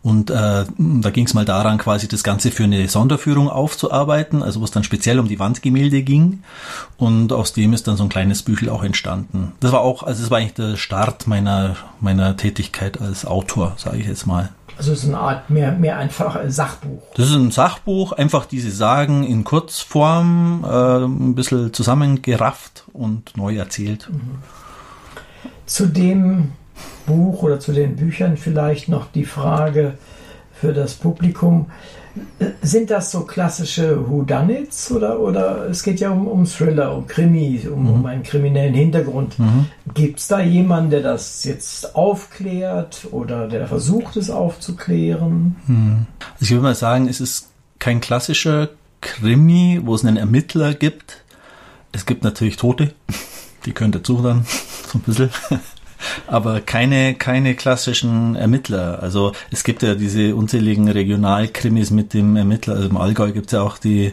Und 0.02 0.30
äh, 0.30 0.64
da 0.78 1.11
ging 1.11 1.26
es 1.26 1.34
mal 1.34 1.44
daran, 1.44 1.78
quasi 1.78 2.07
das 2.07 2.22
Ganze 2.22 2.50
für 2.50 2.64
eine 2.64 2.86
Sonderführung 2.88 3.48
aufzuarbeiten, 3.48 4.42
also 4.42 4.61
wo 4.61 4.64
es 4.64 4.70
dann 4.70 4.84
speziell 4.84 5.18
um 5.18 5.28
die 5.28 5.38
Wandgemälde 5.38 6.02
ging. 6.02 6.42
Und 6.96 7.32
aus 7.32 7.52
dem 7.52 7.72
ist 7.72 7.88
dann 7.88 7.96
so 7.96 8.04
ein 8.04 8.09
kleines 8.09 8.42
Büchel 8.42 8.68
auch 8.68 8.84
entstanden. 8.84 9.52
Das 9.61 9.72
war 9.72 9.80
auch, 9.80 10.02
also 10.02 10.22
das 10.22 10.30
war 10.30 10.38
eigentlich 10.38 10.54
der 10.54 10.76
Start 10.76 11.26
meiner, 11.26 11.76
meiner 12.00 12.36
Tätigkeit 12.36 13.00
als 13.00 13.24
Autor, 13.24 13.74
sage 13.76 13.98
ich 13.98 14.07
jetzt 14.07 14.26
mal. 14.26 14.50
Also 14.78 14.92
es 14.92 15.04
ist 15.04 15.09
eine 15.09 15.18
Art 15.18 15.48
mehr, 15.48 15.72
mehr 15.72 15.96
einfach 15.98 16.36
ein 16.36 16.50
Sachbuch. 16.50 17.02
Das 17.14 17.30
ist 17.30 17.34
ein 17.34 17.50
Sachbuch, 17.50 18.12
einfach 18.12 18.44
diese 18.44 18.70
Sagen 18.70 19.24
in 19.24 19.42
Kurzform, 19.42 20.64
äh, 20.64 21.04
ein 21.04 21.34
bisschen 21.34 21.72
zusammengerafft 21.72 22.84
und 22.92 23.36
neu 23.36 23.57
erzählt. 23.57 24.09
Mhm. 24.11 24.38
Zu 25.64 25.86
dem 25.86 26.52
Buch 27.07 27.43
oder 27.43 27.61
zu 27.61 27.72
den 27.72 27.97
Büchern 27.97 28.37
vielleicht 28.37 28.89
noch 28.89 29.11
die 29.12 29.24
Frage 29.24 29.95
für 30.53 30.72
das 30.72 30.95
Publikum. 30.95 31.66
Sind 32.62 32.91
das 32.91 33.11
so 33.11 33.22
klassische 33.22 34.09
Whodunits 34.09 34.91
oder, 34.91 35.20
oder 35.20 35.68
es 35.68 35.83
geht 35.83 36.01
ja 36.01 36.11
um, 36.11 36.27
um 36.27 36.47
Thriller, 36.47 36.97
um 36.97 37.07
Krimi, 37.07 37.68
um, 37.70 37.83
mhm. 37.83 37.91
um 37.91 38.07
einen 38.07 38.22
kriminellen 38.22 38.72
Hintergrund. 38.72 39.39
Mhm. 39.39 39.66
Gibt 39.93 40.18
es 40.18 40.27
da 40.27 40.41
jemanden, 40.41 40.91
der 40.91 41.03
das 41.03 41.45
jetzt 41.45 41.95
aufklärt 41.95 43.09
oder 43.11 43.49
der 43.49 43.66
versucht 43.66 44.16
es 44.16 44.31
aufzuklären? 44.31 45.57
Mhm. 45.66 46.07
Ich 46.41 46.51
würde 46.51 46.62
mal 46.62 46.74
sagen, 46.74 47.07
es 47.07 47.20
ist 47.20 47.51
kein 47.79 48.01
klassischer 48.01 48.70
Krimi, 49.03 49.83
wo 49.85 49.95
es 49.95 50.05
einen 50.05 50.16
Ermittler 50.16 50.72
gibt. 50.72 51.22
Es 51.93 52.07
gibt 52.07 52.24
natürlich 52.24 52.57
Tote, 52.57 52.95
die 53.66 53.72
können 53.72 53.93
dazu 53.93 54.22
dann 54.22 54.47
so 54.91 54.99
ein 54.99 55.03
bisschen. 55.03 55.31
Aber 56.26 56.61
keine, 56.61 57.14
keine 57.14 57.55
klassischen 57.55 58.36
Ermittler. 58.36 59.03
Also 59.03 59.32
es 59.51 59.64
gibt 59.64 59.82
ja 59.82 59.94
diese 59.94 60.34
unzähligen 60.34 60.88
Regionalkrimis 60.88 61.90
mit 61.90 62.14
dem 62.14 62.36
Ermittler. 62.36 62.74
Also 62.76 62.88
im 62.88 62.97
Allgäu 62.97 63.32
gibt 63.32 63.47
es 63.47 63.53
ja 63.53 63.62
auch 63.62 63.78
die, 63.78 64.07
äh, 64.07 64.12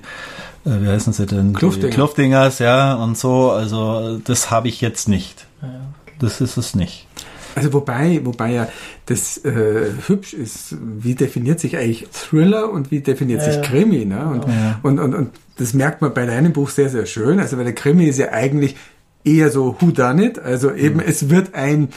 wie 0.66 0.88
heißen 0.88 1.14
sie 1.14 1.26
denn? 1.26 1.54
Kluftinger. 1.54 1.88
Die 1.90 1.94
Kluftingers, 1.94 2.60
ja, 2.60 2.96
und 2.96 3.18
so. 3.18 3.52
Also 3.52 4.18
das 4.20 4.52
habe 4.52 4.68
ich 4.68 4.82
jetzt 4.82 5.08
nicht. 5.10 5.46
Das 6.20 6.42
ist 6.42 6.58
es 6.58 6.76
nicht. 6.76 7.08
Also 7.56 7.72
wobei, 7.74 8.20
wobei 8.24 8.52
ja 8.54 8.68
das 9.06 9.38
äh, 9.46 9.92
hübsch 10.08 10.34
ist, 10.34 10.76
wie 10.82 11.14
definiert 11.14 11.60
sich 11.60 11.78
eigentlich 11.78 12.08
Thriller 12.12 12.72
und 12.72 12.90
wie 12.90 13.02
definiert 13.02 13.42
Ja, 13.46 13.52
sich. 13.54 13.62
Krimi, 13.62 14.06
ne? 14.06 14.26
Und, 14.26 14.46
Ja. 14.48 14.80
und, 14.82 15.00
und, 15.00 15.14
und 15.14 15.30
das 15.58 15.74
merkt 15.76 16.02
man 16.02 16.14
bei 16.16 16.26
deinem 16.26 16.52
Buch 16.52 16.70
sehr, 16.70 16.90
sehr 16.90 17.06
schön. 17.06 17.40
Also 17.40 17.58
weil 17.58 17.66
der 17.66 17.76
Krimi 17.76 18.06
ist 18.06 18.18
ja 18.18 18.32
eigentlich 18.32 18.76
eher 19.24 19.50
so 19.52 19.76
Who 19.80 19.92
Done 19.92 20.26
It, 20.26 20.40
also 20.40 20.72
eben 20.74 21.00
es 21.00 21.30
wird 21.30 21.54
ein 21.56 21.90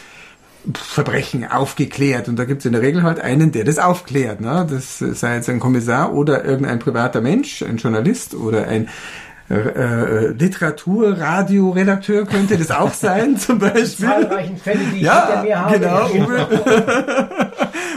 Verbrechen 0.74 1.49
aufgeklärt 1.49 2.29
und 2.29 2.37
da 2.37 2.45
gibt 2.45 2.61
es 2.61 2.66
in 2.66 2.72
der 2.72 2.83
Regel 2.83 3.03
halt 3.05 3.20
einen, 3.20 3.53
der 3.53 3.64
das 3.64 3.79
aufklärt. 3.79 4.41
Ne? 4.41 4.66
Das 4.68 4.99
sei 4.99 5.37
jetzt 5.37 5.49
ein 5.49 5.61
Kommissar 5.61 6.12
oder 6.12 6.45
irgendein 6.45 6.81
privater 6.81 7.20
Mensch, 7.20 7.62
ein 7.62 7.77
Journalist 7.77 8.35
oder 8.35 8.66
ein 8.66 8.89
äh, 9.49 9.55
äh, 9.55 10.27
Literaturradioredakteur 10.33 12.27
könnte 12.27 12.59
das 12.59 12.72
auch 12.72 12.93
sein, 12.93 13.37
zum 13.39 13.61
Beispiel. 13.61 14.07
Zahlreichen 14.09 14.57
Fälle, 14.57 14.81
die 14.93 14.97
ich 14.97 15.03
Ja, 15.03 15.27
hinter 15.27 15.43
mir 15.45 15.61
habe. 15.61 15.79
genau. 15.79 16.11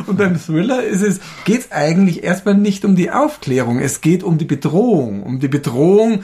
Und 0.06 0.18
beim 0.18 0.40
Thriller 0.40 0.84
ist 0.84 1.02
es, 1.02 1.20
geht 1.46 1.62
es 1.62 1.72
eigentlich 1.72 2.24
erstmal 2.24 2.56
nicht 2.56 2.86
um 2.86 2.96
die 2.96 3.10
Aufklärung, 3.12 3.80
es 3.80 4.02
geht 4.02 4.24
um 4.24 4.38
die 4.38 4.46
Bedrohung, 4.46 5.24
um 5.24 5.40
die 5.40 5.48
Bedrohung 5.48 6.24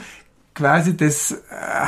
quasi 0.56 0.96
des 0.96 1.32
äh, 1.32 1.36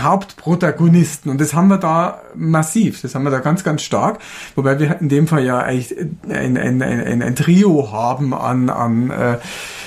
Hauptprotagonisten. 0.00 1.30
Und 1.30 1.40
das 1.40 1.54
haben 1.54 1.68
wir 1.68 1.78
da 1.78 2.20
massiv, 2.36 3.00
das 3.02 3.14
haben 3.14 3.24
wir 3.24 3.30
da 3.30 3.40
ganz, 3.40 3.64
ganz 3.64 3.82
stark. 3.82 4.20
Wobei 4.54 4.78
wir 4.78 5.00
in 5.00 5.08
dem 5.08 5.26
Fall 5.26 5.44
ja 5.44 5.58
eigentlich 5.58 5.98
ein, 6.28 6.56
ein, 6.56 6.56
ein, 6.56 6.82
ein, 6.82 7.22
ein 7.22 7.34
Trio 7.34 7.90
haben 7.90 8.32
an, 8.32 8.70
an 8.70 9.10
äh, 9.10 9.38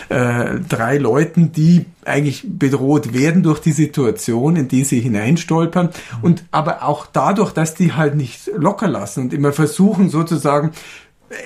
äh, 0.09 0.59
drei 0.67 0.97
Leuten, 0.97 1.51
die 1.53 1.85
eigentlich 2.03 2.43
bedroht 2.45 3.13
werden 3.13 3.43
durch 3.43 3.59
die 3.59 3.71
Situation, 3.71 4.55
in 4.55 4.67
die 4.67 4.83
sie 4.83 4.99
hineinstolpern. 4.99 5.89
Und 6.21 6.43
aber 6.51 6.83
auch 6.83 7.05
dadurch, 7.05 7.53
dass 7.53 7.75
die 7.75 7.93
halt 7.93 8.15
nicht 8.15 8.51
locker 8.55 8.87
lassen 8.87 9.21
und 9.21 9.33
immer 9.33 9.53
versuchen 9.53 10.09
sozusagen 10.09 10.71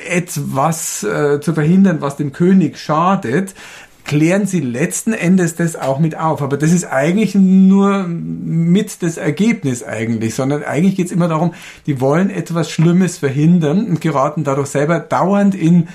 etwas 0.07 1.03
äh, 1.03 1.39
zu 1.41 1.53
verhindern, 1.53 2.01
was 2.01 2.17
dem 2.17 2.31
König 2.31 2.77
schadet, 2.77 3.53
klären 4.05 4.45
sie 4.45 4.61
letzten 4.61 5.13
Endes 5.13 5.55
das 5.55 5.75
auch 5.75 5.99
mit 5.99 6.15
auf. 6.15 6.41
Aber 6.41 6.57
das 6.57 6.71
ist 6.71 6.85
eigentlich 6.85 7.35
nur 7.35 8.05
mit 8.07 9.01
das 9.01 9.17
Ergebnis 9.17 9.83
eigentlich, 9.83 10.35
sondern 10.35 10.63
eigentlich 10.63 10.95
geht 10.95 11.07
es 11.07 11.11
immer 11.11 11.27
darum, 11.27 11.53
die 11.87 11.99
wollen 11.99 12.29
etwas 12.29 12.71
Schlimmes 12.71 13.17
verhindern 13.17 13.85
und 13.85 14.01
geraten 14.01 14.43
dadurch 14.43 14.67
selber 14.67 14.99
dauernd 14.99 15.55
in 15.55 15.87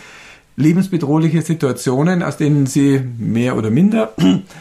lebensbedrohliche 0.60 1.42
Situationen, 1.42 2.22
aus 2.22 2.36
denen 2.36 2.66
sie 2.66 3.00
mehr 3.18 3.56
oder 3.56 3.70
minder 3.70 4.12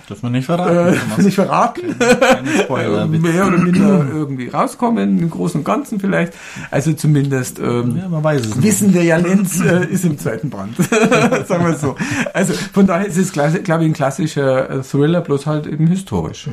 Dürfen 0.10 0.24
wir 0.24 0.30
nicht 0.30 0.46
verraten. 0.46 0.98
äh, 1.18 1.22
nicht 1.22 1.36
verraten, 1.36 1.82
Keine 2.00 2.50
Spoiler, 2.64 3.04
äh, 3.04 3.08
mehr 3.08 3.48
oder 3.48 3.58
minder 3.58 4.08
irgendwie 4.12 4.48
rauskommen, 4.48 5.20
im 5.20 5.30
Großen 5.30 5.60
und 5.62 5.66
Ganzen 5.66 6.00
vielleicht. 6.00 6.34
Also 6.72 6.94
zumindest 6.94 7.60
ähm, 7.60 7.98
Ja, 7.98 8.10
man 8.10 8.24
weiß 8.24 8.42
es 8.42 8.56
nicht. 8.56 8.64
Wissen 8.64 8.94
wir 8.94 9.04
ja, 9.04 9.18
Lenz 9.18 9.60
äh, 9.62 9.86
ist 9.86 10.06
im 10.06 10.18
zweiten 10.18 10.50
Band. 10.50 10.76
Sagen 11.48 11.66
wir 11.66 11.74
es 11.76 11.82
so. 11.82 11.96
Also 12.34 12.54
von 12.74 12.88
daher 12.88 13.06
ist 13.06 13.18
es, 13.18 13.32
glaube 13.32 13.58
ich, 13.60 13.70
ein 13.70 13.94
klassischer 13.94 14.70
äh, 14.70 14.82
Thriller, 14.82 15.22
bloß 15.22 15.46
halt 15.46 15.68
eben 15.68 15.88
historisch. 15.88 16.48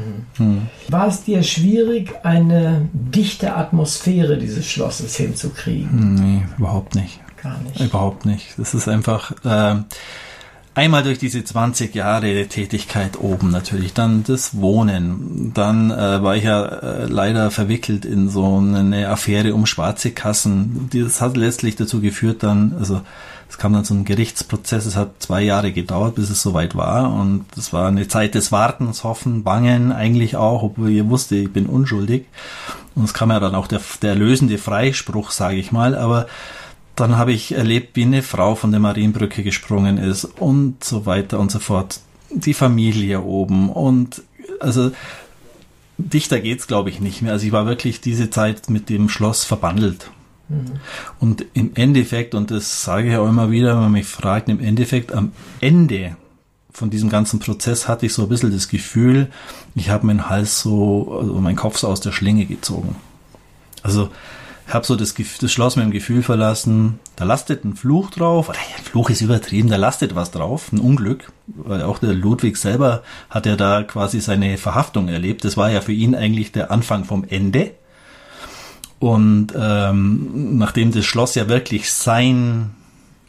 War 0.89 1.09
es 1.09 1.23
dir 1.23 1.43
schwierig, 1.43 2.13
eine 2.23 2.89
dichte 2.93 3.55
Atmosphäre 3.57 4.37
dieses 4.39 4.67
Schlosses 4.67 5.17
hinzukriegen? 5.17 6.15
Nee, 6.15 6.43
überhaupt 6.59 6.95
nicht. 6.95 7.21
Gar 7.47 7.59
nicht. 7.61 7.81
Überhaupt 7.81 8.27
nicht. 8.27 8.55
Das 8.59 8.75
ist 8.75 8.89
einfach 8.89 9.33
äh, 9.45 9.77
einmal 10.75 11.03
durch 11.03 11.19
diese 11.19 11.45
20 11.45 11.95
Jahre 11.95 12.47
Tätigkeit 12.49 13.19
oben 13.21 13.51
natürlich, 13.51 13.95
dann 13.95 14.25
das 14.25 14.61
Wohnen, 14.61 15.53
dann 15.55 15.91
äh, 15.91 16.23
war 16.23 16.37
ich 16.37 16.45
ja 16.45 16.65
äh, 16.65 17.07
leider 17.07 17.51
verwickelt 17.51 18.05
in 18.05 18.29
so 18.29 18.59
eine 18.59 19.09
Affäre 19.09 19.55
um 19.55 19.67
schwarze 19.67 20.11
Kassen. 20.11 20.91
Das 20.93 21.21
hat 21.21 21.37
letztlich 21.37 21.77
dazu 21.77 22.01
geführt 22.01 22.43
dann, 22.43 22.75
also 22.79 23.01
es 23.49 23.59
kam 23.59 23.73
dann 23.73 23.85
zu 23.85 23.95
einem 23.95 24.05
Gerichtsprozess, 24.05 24.87
es 24.87 24.97
hat 24.97 25.23
zwei 25.23 25.43
Jahre 25.43 25.73
gedauert, 25.73 26.17
bis 26.17 26.31
es 26.31 26.43
soweit 26.43 26.75
war 26.75 27.13
und 27.13 27.47
es 27.57 27.73
war 27.73 27.89
eine 27.89 28.09
Zeit 28.09 28.35
des 28.35 28.51
Wartens, 28.51 29.05
Hoffen, 29.05 29.45
Bangen 29.45 29.93
eigentlich 29.93 30.37
auch, 30.37 30.63
obwohl 30.63 30.91
ich 30.91 31.09
wusste, 31.09 31.37
ich 31.37 31.53
bin 31.53 31.67
unschuldig. 31.67 32.27
Und 32.97 33.05
es 33.05 33.15
kam 33.15 33.31
ja 33.31 33.39
dann 33.39 33.55
auch 33.55 33.67
der, 33.67 33.81
der 34.03 34.11
erlösende 34.11 34.59
Freispruch, 34.59 35.31
sage 35.31 35.57
ich 35.57 35.71
mal, 35.71 35.95
aber 35.95 36.27
dann 36.97 37.17
habe 37.17 37.33
ich 37.33 37.53
erlebt, 37.53 37.95
wie 37.95 38.03
eine 38.03 38.23
Frau 38.23 38.55
von 38.55 38.71
der 38.71 38.81
Marienbrücke 38.81 39.43
gesprungen 39.43 39.99
ist 39.99 40.25
und 40.25 40.83
so 40.83 41.07
weiter 41.07 41.39
und 41.39 41.51
so 41.51 41.59
fort. 41.59 42.01
Die 42.31 42.55
Familie 42.55 43.23
oben 43.23 43.71
und 43.71 44.23
also 44.61 44.91
dichter 45.99 46.41
geht's 46.41 46.67
glaube 46.67 46.91
ich 46.91 47.01
nicht 47.01 47.23
mehr. 47.23 47.33
Also 47.33 47.47
ich 47.47 47.53
war 47.53 47.67
wirklich 47.67 48.01
diese 48.01 48.31
Zeit 48.31 48.69
mit 48.71 48.89
dem 48.89 49.09
Schloss 49.09 49.45
verbandelt. 49.45 50.11
Und 51.19 51.45
im 51.55 51.73
Endeffekt, 51.75 52.35
und 52.35 52.51
das 52.53 52.85
sage 52.85 53.11
ich 53.11 53.17
auch 53.17 53.29
immer 53.29 53.51
wieder, 53.51 53.75
wenn 53.75 53.83
man 53.83 53.93
mich 53.93 54.07
fragt, 54.07 54.49
im 54.49 54.61
Endeffekt 54.61 55.13
am 55.13 55.33
Ende 55.61 56.17
von 56.73 56.91
diesem 56.91 57.09
ganzen 57.09 57.41
Prozess 57.41 57.89
hatte 57.89 58.07
ich 58.07 58.13
so 58.13 58.23
ein 58.23 58.29
bisschen 58.29 58.53
das 58.53 58.69
Gefühl, 58.69 59.29
ich 59.75 59.91
habe 59.91 60.07
meinen 60.07 60.29
Hals 60.29 60.61
so, 60.61 61.19
also 61.21 61.35
meinen 61.41 61.57
Kopf 61.57 61.79
so 61.79 61.89
aus 61.89 62.01
der 62.01 62.13
Schlinge 62.13 62.47
gezogen. 62.47 62.97
Also 63.83 64.11
habe 64.69 64.85
so 64.85 64.97
das, 64.97 65.15
das 65.15 65.53
Schloss 65.53 65.77
mit 65.77 65.85
dem 65.85 65.93
Gefühl 65.93 66.23
verlassen, 66.23 66.99
da 67.15 67.25
lastet 67.25 67.65
ein 67.65 67.77
Fluch 67.77 68.11
drauf, 68.11 68.49
oder 68.49 68.59
ja, 68.59 68.83
Fluch 68.83 69.11
ist 69.11 69.21
übertrieben, 69.21 69.69
da 69.69 69.77
lastet 69.77 70.15
was 70.15 70.33
drauf, 70.33 70.73
ein 70.73 70.81
Unglück, 70.81 71.33
weil 71.47 71.83
auch 71.83 71.99
der 71.99 72.15
Ludwig 72.15 72.57
selber 72.57 73.03
hat 73.31 73.47
ja 73.47 73.57
da 73.57 73.85
quasi 73.85 74.21
seine 74.21 74.59
Verhaftung 74.59 75.09
erlebt. 75.09 75.45
Das 75.45 75.57
war 75.57 75.71
ja 75.71 75.81
für 75.81 75.93
ihn 75.93 76.15
eigentlich 76.15 76.53
der 76.53 76.71
Anfang 76.71 77.05
vom 77.05 77.25
Ende. 77.25 77.73
Und 78.99 79.49
ähm, 79.57 80.59
nachdem 80.59 80.91
das 80.91 81.05
Schloss 81.05 81.35
ja 81.35 81.49
wirklich 81.49 81.93
sein, 81.93 82.71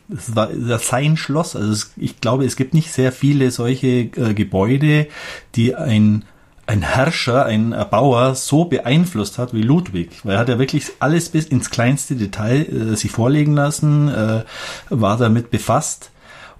es 0.10 0.36
war 0.36 0.50
sein 0.80 1.18
Schloss, 1.18 1.56
also 1.56 1.86
ich 1.98 2.22
glaube, 2.22 2.46
es 2.46 2.56
gibt 2.56 2.74
nicht 2.74 2.92
sehr 2.92 3.12
viele 3.12 3.52
solche 3.52 3.88
äh, 3.88 4.34
Gebäude, 4.34 5.08
die 5.56 5.76
ein 5.76 6.24
ein 6.68 6.82
Herrscher, 6.82 7.45
ein 7.45 7.72
Erbauer 7.72 8.36
so 8.36 8.65
beeinflusst 8.65 9.38
hat 9.38 9.53
wie 9.53 9.61
Ludwig, 9.61 10.26
weil 10.26 10.34
er 10.34 10.39
hat 10.39 10.49
ja 10.49 10.59
wirklich 10.59 10.91
alles 10.99 11.30
bis 11.30 11.45
ins 11.45 11.70
kleinste 11.70 12.15
Detail 12.15 12.61
äh, 12.61 12.95
sich 12.95 13.11
vorlegen 13.11 13.53
lassen, 13.53 14.09
äh, 14.09 14.43
war 14.89 15.18
damit 15.18 15.49
befasst 15.49 16.11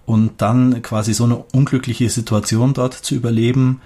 und 0.06 0.42
dann 0.42 0.82
quasi 0.82 1.14
so 1.14 1.26
eine 1.26 1.44
unglückliche 1.54 2.10
Situation 2.10 2.74
dort 2.74 2.94
zu 2.94 3.16
überleben, 3.16 3.82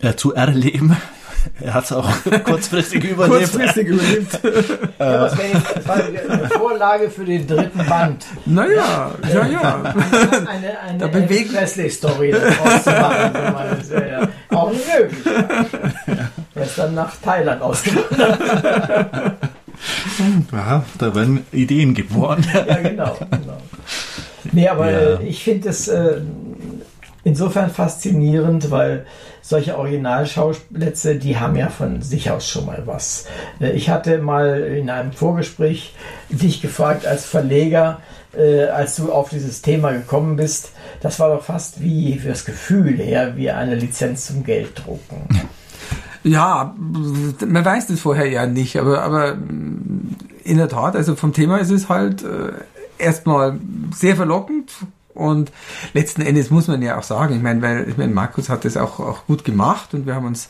äh, 0.00 0.14
zu 0.14 0.34
erleben. 0.34 0.96
Er 1.60 1.74
hat 1.74 1.84
es 1.84 1.92
auch 1.92 2.08
kurzfristig 2.44 3.04
überlebt. 3.04 3.38
Kurzfristig 3.52 3.86
überlebt. 3.88 4.38
Ja, 4.98 5.24
das, 5.24 5.36
wär 5.38 5.46
jetzt, 5.48 6.30
eine 6.30 6.48
Vorlage 6.50 7.10
für 7.10 7.24
den 7.24 7.46
dritten 7.46 7.84
Band. 7.88 8.24
naja, 8.46 9.10
ja, 9.32 9.46
ja. 9.46 9.82
Eine, 9.82 10.78
eine 10.80 10.98
Da 10.98 11.06
Elvis 11.06 11.22
bewegen- 11.28 11.52
Presley-Story 11.52 12.30
daraus 12.32 12.84
zu 12.84 12.90
machen. 12.90 13.82
So 13.82 13.90
wär 13.94 14.08
ja 14.08 14.28
auch 14.56 14.70
nicht 14.70 14.84
möglich. 14.86 15.34
Er 16.54 16.62
ist 16.64 16.78
dann 16.78 16.94
nach 16.94 17.16
Thailand 17.16 17.60
ausgewandert. 17.62 18.38
Ja, 20.52 20.84
da 20.98 21.14
werden 21.14 21.44
Ideen 21.52 21.94
geboren. 21.94 22.46
Ja, 22.54 22.76
genau. 22.76 23.16
genau. 23.30 23.58
Nee, 24.52 24.68
aber 24.68 24.90
Ja. 24.90 24.98
äh, 24.98 25.24
ich 25.26 25.42
finde 25.42 25.70
es 25.70 25.88
äh, 25.88 26.20
insofern 27.24 27.70
faszinierend, 27.70 28.70
weil 28.70 29.06
solche 29.40 29.78
Originalschauplätze, 29.78 31.16
die 31.16 31.38
haben 31.38 31.56
ja 31.56 31.68
von 31.68 32.02
sich 32.02 32.30
aus 32.30 32.48
schon 32.48 32.66
mal 32.66 32.82
was. 32.86 33.26
Äh, 33.60 33.72
ich 33.72 33.90
hatte 33.90 34.18
mal 34.18 34.60
in 34.60 34.90
einem 34.90 35.12
Vorgespräch 35.12 35.94
dich 36.28 36.62
gefragt 36.62 37.06
als 37.06 37.24
Verleger, 37.24 38.00
äh, 38.36 38.64
als 38.66 38.96
du 38.96 39.12
auf 39.12 39.28
dieses 39.28 39.62
Thema 39.62 39.92
gekommen 39.92 40.36
bist, 40.36 40.72
das 41.00 41.18
war 41.20 41.34
doch 41.34 41.42
fast 41.42 41.82
wie 41.82 42.18
für 42.18 42.28
das 42.28 42.44
Gefühl 42.44 42.96
her, 42.96 43.36
wie 43.36 43.50
eine 43.50 43.74
Lizenz 43.74 44.26
zum 44.26 44.44
Gelddrucken. 44.44 45.26
Ja, 46.24 46.76
man 46.78 47.64
weiß 47.64 47.88
das 47.88 48.00
vorher 48.00 48.28
ja 48.28 48.46
nicht, 48.46 48.78
aber, 48.78 49.02
aber 49.02 49.36
in 50.44 50.56
der 50.56 50.68
Tat, 50.68 50.94
also 50.94 51.16
vom 51.16 51.32
Thema 51.32 51.58
ist 51.58 51.70
es 51.70 51.88
halt 51.88 52.22
äh, 52.22 52.52
erstmal 52.98 53.58
sehr 53.92 54.14
verlockend 54.14 54.70
und 55.22 55.52
letzten 55.94 56.22
Endes 56.22 56.50
muss 56.50 56.68
man 56.68 56.82
ja 56.82 56.98
auch 56.98 57.02
sagen, 57.02 57.36
ich 57.36 57.42
meine, 57.42 57.62
weil 57.62 57.88
ich 57.88 57.96
meine, 57.96 58.12
Markus 58.12 58.48
hat 58.48 58.64
das 58.64 58.76
auch, 58.76 59.00
auch 59.00 59.26
gut 59.26 59.44
gemacht 59.44 59.94
und 59.94 60.06
wir 60.06 60.14
haben 60.14 60.26
uns 60.26 60.48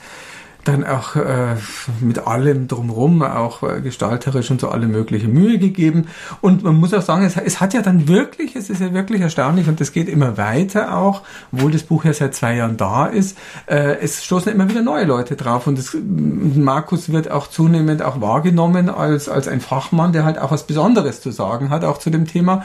dann 0.64 0.84
auch 0.84 1.16
äh, 1.16 1.56
mit 2.00 2.26
allem 2.26 2.68
drumherum, 2.68 3.22
auch 3.22 3.62
äh, 3.62 3.80
gestalterisch 3.80 4.50
und 4.50 4.60
so 4.60 4.68
alle 4.68 4.86
mögliche 4.86 5.26
Mühe 5.26 5.58
gegeben. 5.58 6.06
Und 6.40 6.62
man 6.62 6.76
muss 6.76 6.94
auch 6.94 7.02
sagen, 7.02 7.24
es, 7.24 7.36
es, 7.36 7.60
hat 7.60 7.74
ja 7.74 7.82
dann 7.82 8.06
wirklich, 8.06 8.54
es 8.54 8.70
ist 8.70 8.80
ja 8.80 8.92
wirklich 8.94 9.20
erstaunlich 9.20 9.66
und 9.68 9.80
es 9.80 9.92
geht 9.92 10.08
immer 10.08 10.36
weiter 10.36 10.96
auch, 10.96 11.22
obwohl 11.52 11.72
das 11.72 11.82
Buch 11.82 12.04
ja 12.04 12.12
seit 12.12 12.34
zwei 12.34 12.56
Jahren 12.56 12.76
da 12.76 13.06
ist. 13.06 13.36
Äh, 13.66 13.98
es 14.00 14.24
stoßen 14.24 14.52
immer 14.52 14.68
wieder 14.68 14.82
neue 14.82 15.04
Leute 15.04 15.34
drauf 15.34 15.66
und 15.66 15.78
es, 15.78 15.96
Markus 16.04 17.10
wird 17.10 17.30
auch 17.30 17.48
zunehmend 17.48 18.02
auch 18.02 18.20
wahrgenommen 18.20 18.88
als, 18.88 19.28
als 19.28 19.48
ein 19.48 19.60
Fachmann, 19.60 20.12
der 20.12 20.24
halt 20.24 20.38
auch 20.38 20.52
was 20.52 20.66
Besonderes 20.66 21.20
zu 21.20 21.32
sagen 21.32 21.70
hat, 21.70 21.84
auch 21.84 21.98
zu 21.98 22.10
dem 22.10 22.26
Thema. 22.26 22.64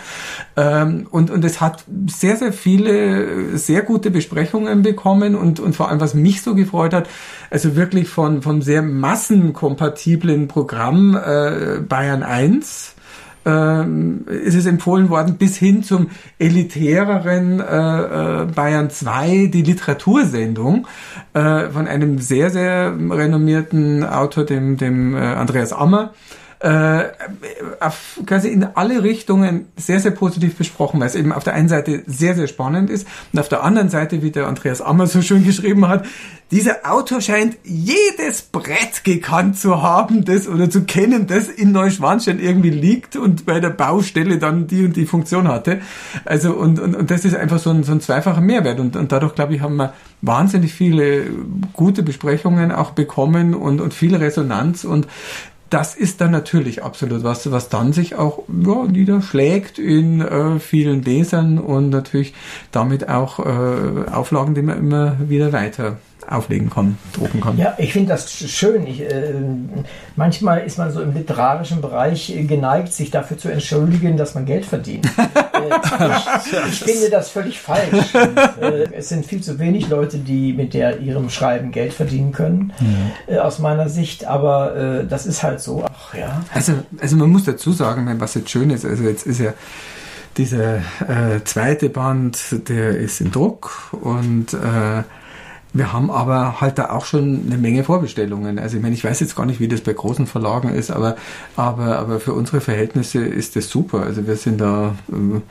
Ähm, 0.55 1.07
und, 1.09 1.31
und 1.31 1.43
es 1.43 1.61
hat 1.61 1.83
sehr, 2.07 2.37
sehr 2.37 2.53
viele 2.53 3.57
sehr 3.57 3.81
gute 3.81 4.11
Besprechungen 4.11 4.83
bekommen 4.83 5.35
und, 5.35 5.59
und 5.59 5.75
vor 5.75 5.89
allem, 5.89 5.99
was 5.99 6.13
mich 6.13 6.43
so 6.43 6.53
gefreut 6.53 6.93
hat, 6.93 7.09
also 7.49 7.75
wirklich 7.75 7.86
von, 8.09 8.41
von 8.41 8.61
sehr 8.61 8.81
massenkompatiblen 8.81 10.47
Programm 10.47 11.15
äh, 11.15 11.79
Bayern 11.79 12.23
1 12.23 12.95
ähm, 13.47 14.25
ist 14.27 14.55
es 14.55 14.65
empfohlen 14.65 15.09
worden, 15.09 15.37
bis 15.37 15.55
hin 15.57 15.81
zum 15.81 16.09
elitäreren 16.37 17.61
äh, 17.61 18.41
äh, 18.43 18.45
Bayern 18.45 18.89
2, 18.89 19.47
die 19.47 19.61
Literatursendung 19.61 20.87
äh, 21.33 21.69
von 21.69 21.87
einem 21.87 22.19
sehr, 22.19 22.49
sehr 22.49 22.93
renommierten 23.09 24.03
Autor, 24.03 24.43
dem, 24.43 24.77
dem 24.77 25.15
äh, 25.15 25.19
Andreas 25.19 25.71
Ammer 25.71 26.13
äh, 26.59 27.03
auf, 27.79 28.19
quasi 28.25 28.49
in 28.49 28.63
alle 28.63 29.03
Richtungen 29.03 29.67
sehr, 29.75 29.99
sehr 29.99 30.11
positiv 30.11 30.55
besprochen, 30.55 30.99
weil 30.99 31.07
es 31.07 31.15
eben 31.15 31.31
auf 31.31 31.43
der 31.43 31.53
einen 31.53 31.69
Seite 31.69 32.03
sehr, 32.07 32.35
sehr 32.35 32.47
spannend 32.47 32.89
ist 32.89 33.07
und 33.31 33.39
auf 33.39 33.47
der 33.47 33.63
anderen 33.63 33.89
Seite, 33.89 34.23
wie 34.23 34.31
der 34.31 34.47
Andreas 34.47 34.81
Ammer 34.81 35.05
so 35.05 35.21
schön 35.21 35.45
geschrieben 35.45 35.87
hat, 35.87 36.05
dieser 36.49 36.89
Autor 36.89 37.19
scheint 37.19 37.57
jedes 37.63 38.41
Brett 38.41 39.03
gekannt 39.03 39.59
zu 39.59 39.83
haben, 39.83 40.23
das 40.23 40.47
oder 40.47 40.69
zu 40.69 40.85
kennen, 40.85 41.27
das 41.27 41.49
in 41.49 41.73
Neuschwanstein 41.73 42.39
irgendwie 42.39 42.69
liegt 42.69 43.17
und 43.17 43.45
bei 43.45 43.59
der 43.59 43.69
Baustelle 43.69 44.39
dann 44.39 44.65
die 44.65 44.85
und 44.85 44.95
die 44.95 45.05
Funktion 45.05 45.47
hatte. 45.47 45.81
Also 46.23 46.53
und, 46.53 46.79
und, 46.79 46.95
und 46.95 47.11
das 47.11 47.25
ist 47.25 47.35
einfach 47.35 47.59
so 47.59 47.69
ein, 47.69 47.83
so 47.83 47.91
ein 47.91 48.01
zweifacher 48.01 48.41
Mehrwert 48.41 48.79
und, 48.79 48.95
und 48.95 49.11
dadurch, 49.11 49.35
glaube 49.35 49.55
ich, 49.55 49.61
haben 49.61 49.75
wir 49.75 49.93
wahnsinnig 50.21 50.73
viele 50.73 51.25
gute 51.73 52.01
Besprechungen 52.01 52.71
auch 52.71 52.91
bekommen 52.91 53.53
und, 53.53 53.81
und 53.81 53.93
viel 53.93 54.15
Resonanz 54.15 54.85
und 54.85 55.07
das 55.69 55.95
ist 55.95 56.21
dann 56.21 56.31
natürlich 56.31 56.83
absolut 56.83 57.23
was, 57.23 57.51
was 57.51 57.69
dann 57.69 57.93
sich 57.93 58.15
auch 58.15 58.43
ja, 58.47 58.83
niederschlägt 58.85 59.79
in 59.79 60.21
äh, 60.21 60.59
vielen 60.59 61.01
Lesern 61.01 61.59
und 61.59 61.89
natürlich 61.89 62.33
damit 62.71 63.09
auch 63.09 63.39
äh, 63.39 64.09
Auflagen, 64.11 64.55
die 64.55 64.61
man 64.61 64.77
immer 64.77 65.17
wieder 65.29 65.51
weiter 65.53 65.97
auflegen 66.27 66.69
kann, 66.69 66.97
drucken 67.13 67.41
kann. 67.41 67.57
Ja, 67.57 67.75
ich 67.77 67.93
finde 67.93 68.09
das 68.09 68.31
schön. 68.31 68.85
Ich, 68.85 69.01
äh, 69.01 69.33
manchmal 70.15 70.59
ist 70.65 70.77
man 70.77 70.91
so 70.91 71.01
im 71.01 71.13
literarischen 71.13 71.81
Bereich 71.81 72.33
geneigt, 72.47 72.91
sich 72.93 73.11
dafür 73.11 73.37
zu 73.37 73.49
entschuldigen, 73.49 74.17
dass 74.17 74.35
man 74.35 74.45
Geld 74.45 74.65
verdient. 74.65 75.05
äh, 75.17 76.09
ich, 76.39 76.53
ich, 76.67 76.79
finde 76.83 77.09
das 77.09 77.29
völlig 77.29 77.59
falsch. 77.59 78.13
Und, 78.13 78.37
äh, 78.61 78.89
es 78.93 79.09
sind 79.09 79.25
viel 79.25 79.41
zu 79.41 79.57
wenig 79.59 79.89
Leute, 79.89 80.17
die 80.17 80.53
mit 80.53 80.73
der, 80.73 80.99
ihrem 80.99 81.29
Schreiben 81.29 81.71
Geld 81.71 81.93
verdienen 81.93 82.31
können, 82.33 82.73
ja. 83.27 83.35
Äh, 83.35 83.39
aus 83.39 83.59
meiner 83.59 83.87
Sicht. 83.87 84.25
Aber 84.25 84.75
äh, 84.75 85.07
das 85.07 85.25
ist 85.25 85.43
halt 85.43 85.61
so. 85.61 85.85
Ach, 85.85 86.13
ja. 86.13 86.41
Also, 86.53 86.73
also 86.99 87.15
man 87.15 87.29
muss 87.29 87.45
dazu 87.45 87.71
sagen, 87.71 88.13
was 88.19 88.33
jetzt 88.35 88.49
schön 88.49 88.69
ist, 88.69 88.85
also 88.85 89.03
jetzt 89.03 89.25
ist 89.25 89.39
ja 89.39 89.53
dieser 90.37 90.77
äh, 90.77 91.43
zweite 91.43 91.89
Band, 91.89 92.69
der 92.69 92.97
ist 92.97 93.21
in 93.21 93.31
Druck 93.31 93.91
und 93.91 94.53
äh, 94.53 95.03
wir 95.73 95.93
haben 95.93 96.09
aber 96.09 96.61
halt 96.61 96.77
da 96.77 96.89
auch 96.89 97.05
schon 97.05 97.43
eine 97.45 97.57
Menge 97.57 97.83
Vorbestellungen. 97.83 98.59
Also 98.59 98.77
ich 98.77 98.83
meine, 98.83 98.95
ich 98.95 99.03
weiß 99.03 99.19
jetzt 99.19 99.35
gar 99.35 99.45
nicht, 99.45 99.59
wie 99.59 99.67
das 99.67 99.81
bei 99.81 99.93
großen 99.93 100.25
Verlagen 100.25 100.69
ist, 100.69 100.91
aber, 100.91 101.17
aber, 101.55 101.99
aber 101.99 102.19
für 102.19 102.33
unsere 102.33 102.61
Verhältnisse 102.61 103.19
ist 103.23 103.55
das 103.55 103.69
super. 103.69 104.01
Also 104.01 104.25
wir 104.25 104.35
sind 104.35 104.59
da, 104.59 104.95
äh, 105.11 105.41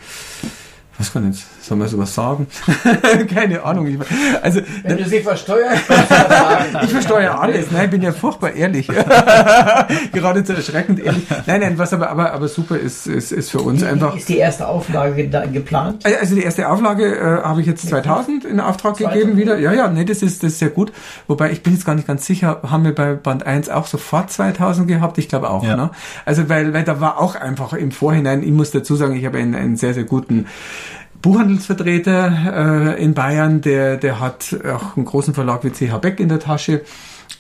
was 0.99 1.13
kann 1.13 1.27
jetzt, 1.27 1.47
soll 1.67 1.77
man 1.77 1.89
sowas 1.89 2.15
sagen? 2.15 2.47
Keine 3.35 3.63
Ahnung. 3.63 3.87
Ich, 3.87 3.99
also, 4.43 4.61
Wenn 4.85 4.99
du 4.99 5.05
sie 5.05 5.21
versteuerst, 5.21 5.83
ich 6.83 6.91
versteuere 6.91 7.41
alles. 7.41 7.71
Nein, 7.71 7.87
ich 7.87 7.91
bin 7.91 8.03
ja 8.03 8.13
furchtbar 8.13 8.53
ehrlich. 8.53 8.87
Geradezu 10.13 10.53
erschreckend 10.53 11.01
ehrlich. 11.01 11.27
Nein, 11.47 11.61
nein, 11.61 11.79
was 11.79 11.93
aber, 11.93 12.11
aber, 12.11 12.33
aber 12.33 12.49
super 12.49 12.77
ist, 12.77 13.07
ist, 13.07 13.33
ist 13.33 13.51
für 13.51 13.61
uns 13.61 13.83
wie, 13.83 13.87
einfach. 13.87 14.17
Ist 14.17 14.29
die 14.29 14.39
erste 14.39 14.69
Auflage 14.69 15.29
geplant? 15.53 16.05
Also 16.05 16.37
die 16.37 16.43
erste 16.43 16.69
Auflage 16.69 17.17
äh, 17.17 17.43
habe 17.43 17.61
ich 17.61 17.67
jetzt 17.67 17.89
2000 17.89 18.45
in 18.45 18.61
Auftrag 18.61 18.97
2000? 18.97 19.21
gegeben 19.21 19.37
wieder. 19.37 19.59
Ja, 19.59 19.73
ja, 19.73 19.89
nee, 19.89 20.05
das 20.05 20.23
ist, 20.23 20.43
das 20.43 20.53
ist 20.53 20.59
sehr 20.61 20.71
gut. 20.71 20.93
Wobei 21.27 21.51
ich 21.51 21.63
bin 21.63 21.73
jetzt 21.73 21.85
gar 21.85 21.95
nicht 21.95 22.07
ganz 22.07 22.27
sicher, 22.27 22.61
haben 22.71 22.85
wir 22.85 22.95
bei 22.95 23.15
Band 23.15 23.45
1 23.45 23.69
auch 23.71 23.87
sofort 23.87 24.31
2000 24.31 24.87
gehabt? 24.87 25.19
Ich 25.19 25.29
glaube 25.29 25.51
auch. 25.51 25.65
Ja. 25.65 25.77
Ne? 25.77 25.91
Also 26.25 26.49
weil, 26.49 26.73
weil 26.73 26.85
da 26.85 27.01
war 27.01 27.21
auch 27.21 27.35
einfach 27.35 27.73
im 27.73 27.91
Vorhinein, 27.91 28.43
ich 28.43 28.53
muss 28.53 28.71
dazu 28.71 28.95
sagen, 28.95 29.17
ich 29.17 29.27
habe 29.27 29.39
einen, 29.39 29.55
einen 29.55 29.77
sehr, 29.77 29.95
sehr 29.95 30.05
guten 30.05 30.47
Buchhandelsvertreter 31.27 32.95
äh, 32.95 33.03
in 33.03 33.13
Bayern, 33.13 33.61
der, 33.61 33.97
der 33.97 34.21
hat 34.21 34.57
auch 34.65 34.97
einen 34.97 35.05
großen 35.05 35.35
Verlag 35.35 35.65
wie 35.65 35.71
CH 35.71 35.99
Beck 35.99 36.21
in 36.21 36.29
der 36.29 36.39
Tasche 36.39 36.83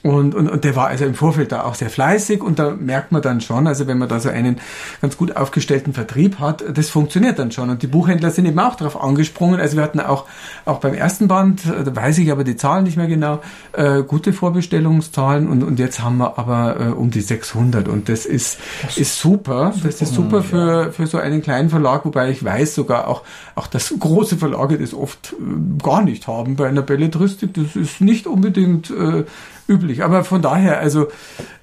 und, 0.03 0.35
und, 0.35 0.49
und 0.49 0.65
der 0.65 0.77
war 0.77 0.87
also 0.87 1.05
im 1.05 1.15
Vorfeld 1.15 1.51
da 1.51 1.65
auch 1.65 1.75
sehr 1.75 1.91
fleißig 1.91 2.43
und 2.43 2.59
da 2.59 2.71
merkt 2.71 3.11
man 3.11 3.23
dann 3.23 3.41
schon, 3.41 3.67
also 3.67 3.87
wenn 3.89 3.99
man 3.99 4.09
da 4.09 4.21
so 4.21 4.29
einen 4.29 4.59
ganz 5.01 5.17
gut 5.17 5.37
aufgestellten 5.37 5.93
Vertrieb 5.93 6.39
hat, 6.39 6.63
das 6.73 6.91
funktioniert 6.91 7.39
dann 7.39 7.51
schon. 7.51 7.71
Und 7.71 7.83
die 7.83 7.89
Buchhändler 7.89 8.31
sind 8.31 8.47
eben 8.47 8.59
auch 8.61 8.77
darauf 8.77 9.03
angesprungen. 9.03 9.59
Also 9.59 9.77
wir 9.77 9.83
hatten 9.83 9.99
auch, 9.99 10.27
auch 10.65 10.79
beim 10.79 10.95
ersten 10.95 11.27
Band, 11.27 11.63
da 11.67 11.97
weiß 11.97 12.19
ich 12.19 12.31
aber 12.31 12.45
die 12.45 12.57
Zahlen 12.57 12.85
nicht 12.85 12.97
mehr 12.97 13.09
genau, 13.09 13.41
äh, 13.73 14.03
gute 14.05 14.33
Vorbestellungszahlen 14.33 15.49
und, 15.49 15.65
und 15.65 15.79
jetzt 15.81 16.01
haben 16.01 16.19
wir 16.19 16.39
aber 16.39 16.77
äh, 16.79 16.85
um 16.93 17.11
die 17.11 17.21
600 17.21 17.89
und 17.89 18.09
das 18.09 18.27
ist, 18.27 18.59
das 18.83 18.99
ist 18.99 19.19
super. 19.19 19.73
super. 19.73 19.87
Das 19.87 20.03
ist 20.03 20.15
super 20.15 20.43
für, 20.43 20.93
für 20.93 21.07
so 21.09 21.19
einen 21.19 21.43
kleinen 21.43 21.69
Verlag, 21.69 22.05
wobei 22.05 22.31
ich 22.31 22.45
weiß 22.45 22.75
sogar 22.77 23.09
auch, 23.09 23.23
auch 23.57 23.67
dass 23.67 23.93
große 23.99 24.37
Verlage 24.37 24.79
das 24.79 24.95
oft 24.95 25.33
äh, 25.33 25.83
gar 25.83 26.03
nicht 26.03 26.29
haben 26.29 26.55
bei 26.55 26.69
einer 26.69 26.83
Belletristik. 26.83 27.55
Das 27.55 27.75
ist 27.75 28.01
nicht 28.01 28.27
unbedingt 28.29 28.91
äh, 28.91 29.25
üblich. 29.69 30.05
Aber 30.05 30.25
von 30.25 30.43
daher, 30.43 30.81
also 30.81 31.09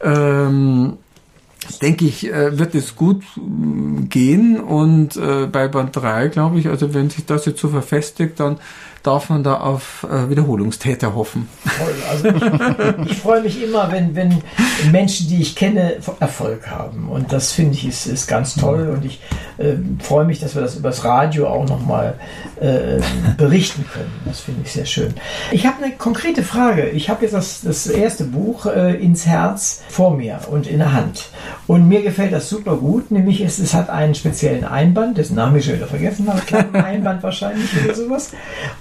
ähm, 0.01 0.97
denke 1.81 2.05
ich, 2.05 2.31
äh, 2.31 2.57
wird 2.57 2.75
es 2.75 2.95
gut 2.95 3.23
äh, 3.37 4.01
gehen. 4.03 4.59
Und 4.59 5.15
äh, 5.17 5.47
bei 5.47 5.67
Band 5.67 5.95
3, 5.95 6.27
glaube 6.29 6.59
ich, 6.59 6.67
also 6.67 6.93
wenn 6.93 7.09
sich 7.09 7.25
das 7.25 7.45
jetzt 7.45 7.59
so 7.59 7.69
verfestigt, 7.69 8.39
dann 8.39 8.57
darf 9.03 9.29
man 9.29 9.43
da 9.43 9.55
auf 9.55 10.07
äh, 10.09 10.29
Wiederholungstäter 10.29 11.13
hoffen. 11.13 11.49
Toll. 11.77 11.93
Also 12.09 12.27
ich, 13.05 13.11
ich 13.11 13.17
freue 13.17 13.41
mich 13.41 13.61
immer, 13.61 13.91
wenn, 13.91 14.15
wenn 14.15 14.41
Menschen, 14.91 15.27
die 15.27 15.41
ich 15.41 15.55
kenne, 15.55 15.97
Erfolg 16.19 16.69
haben. 16.69 17.09
Und 17.09 17.33
das 17.33 17.51
finde 17.51 17.73
ich 17.73 17.85
ist, 17.85 18.07
ist 18.07 18.27
ganz 18.27 18.55
toll. 18.55 18.89
Und 18.95 19.03
ich 19.03 19.19
äh, 19.57 19.73
freue 19.99 20.25
mich, 20.25 20.39
dass 20.39 20.55
wir 20.55 20.61
das 20.61 20.75
übers 20.75 21.03
Radio 21.03 21.47
auch 21.47 21.67
nochmal 21.67 22.15
äh, 22.61 23.01
berichten 23.37 23.85
können. 23.91 24.11
Das 24.25 24.39
finde 24.39 24.61
ich 24.63 24.71
sehr 24.71 24.85
schön. 24.85 25.13
Ich 25.51 25.65
habe 25.65 25.83
eine 25.83 25.93
konkrete 25.95 26.41
Frage. 26.41 26.89
Ich 26.89 27.09
habe 27.09 27.23
jetzt 27.23 27.33
das, 27.33 27.61
das 27.61 27.87
erste 27.87 28.23
Buch 28.23 28.65
äh, 28.65 28.95
ins 28.95 29.25
Herz 29.25 29.83
vor 29.89 30.15
mir 30.15 30.39
und 30.49 30.65
in 30.65 30.79
der 30.79 30.93
Hand. 30.93 31.29
Und 31.67 31.89
mir 31.89 32.01
gefällt 32.03 32.31
das 32.31 32.47
super 32.47 32.77
gut. 32.77 33.11
Nämlich 33.11 33.41
es, 33.41 33.59
es 33.59 33.73
hat 33.73 33.89
einen 33.89 34.15
speziellen 34.15 34.63
Einband, 34.63 35.17
dessen 35.17 35.35
Namen 35.35 35.57
ich 35.57 35.65
schon 35.65 35.75
wieder 35.75 35.87
vergessen 35.87 36.27
habe. 36.27 36.41
Einband 36.83 37.21
wahrscheinlich 37.21 37.69
oder 37.83 37.93
sowas. 37.93 38.31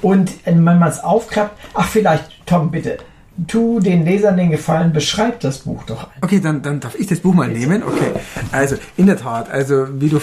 Und 0.01 0.12
und 0.13 0.31
wenn 0.45 0.63
man 0.63 0.83
es 0.83 1.03
aufklappt, 1.03 1.59
ach 1.73 1.89
vielleicht, 1.89 2.47
Tom, 2.47 2.71
bitte, 2.71 2.99
tu 3.47 3.81
den 3.81 4.05
Lesern 4.05 4.37
den 4.37 4.51
Gefallen, 4.51 4.93
beschreib 4.93 5.41
das 5.41 5.59
Buch 5.61 5.85
doch. 5.85 6.05
Ein. 6.05 6.23
Okay, 6.23 6.41
dann, 6.41 6.63
dann 6.63 6.81
darf 6.81 6.95
ich 6.95 7.07
das 7.07 7.21
Buch 7.21 7.35
mal 7.35 7.49
nehmen. 7.49 7.83
Okay, 7.83 8.13
also 8.53 8.77
in 8.97 9.07
der 9.07 9.17
Tat, 9.17 9.51
also 9.51 10.01
wie 10.01 10.11
du 10.11 10.21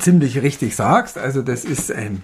ziemlich 0.00 0.42
richtig 0.42 0.76
sagst, 0.76 1.16
also 1.16 1.40
das 1.40 1.64
ist 1.64 1.90
ein, 1.90 2.20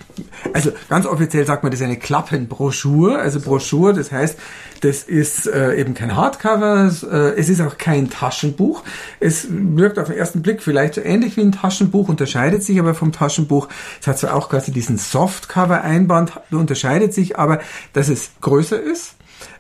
also 0.52 0.70
ganz 0.90 1.06
offiziell 1.06 1.46
sagt 1.46 1.62
man, 1.62 1.72
das 1.72 1.80
ist 1.80 1.86
eine 1.86 1.96
Klappenbroschur, 1.96 3.18
also 3.18 3.40
Broschur, 3.40 3.94
das 3.94 4.12
heißt, 4.12 4.38
das 4.82 5.02
ist 5.04 5.46
äh, 5.46 5.76
eben 5.76 5.94
kein 5.94 6.14
Hardcover, 6.14 6.92
äh, 7.10 7.38
es 7.38 7.48
ist 7.48 7.62
auch 7.62 7.78
kein 7.78 8.10
Taschenbuch. 8.10 8.82
Es 9.18 9.46
wirkt 9.48 9.98
auf 9.98 10.08
den 10.08 10.16
ersten 10.16 10.42
Blick 10.42 10.62
vielleicht 10.62 10.94
so 10.94 11.00
ähnlich 11.00 11.36
wie 11.36 11.42
ein 11.42 11.52
Taschenbuch, 11.52 12.08
unterscheidet 12.08 12.62
sich 12.62 12.78
aber 12.78 12.94
vom 12.94 13.12
Taschenbuch. 13.12 13.68
Es 14.00 14.06
hat 14.06 14.18
zwar 14.18 14.34
auch 14.34 14.50
quasi 14.50 14.72
diesen 14.72 14.98
Softcover-Einband, 14.98 16.32
unterscheidet 16.50 17.14
sich 17.14 17.38
aber, 17.38 17.60
dass 17.94 18.08
es 18.08 18.32
größer 18.40 18.80
ist 18.80 19.14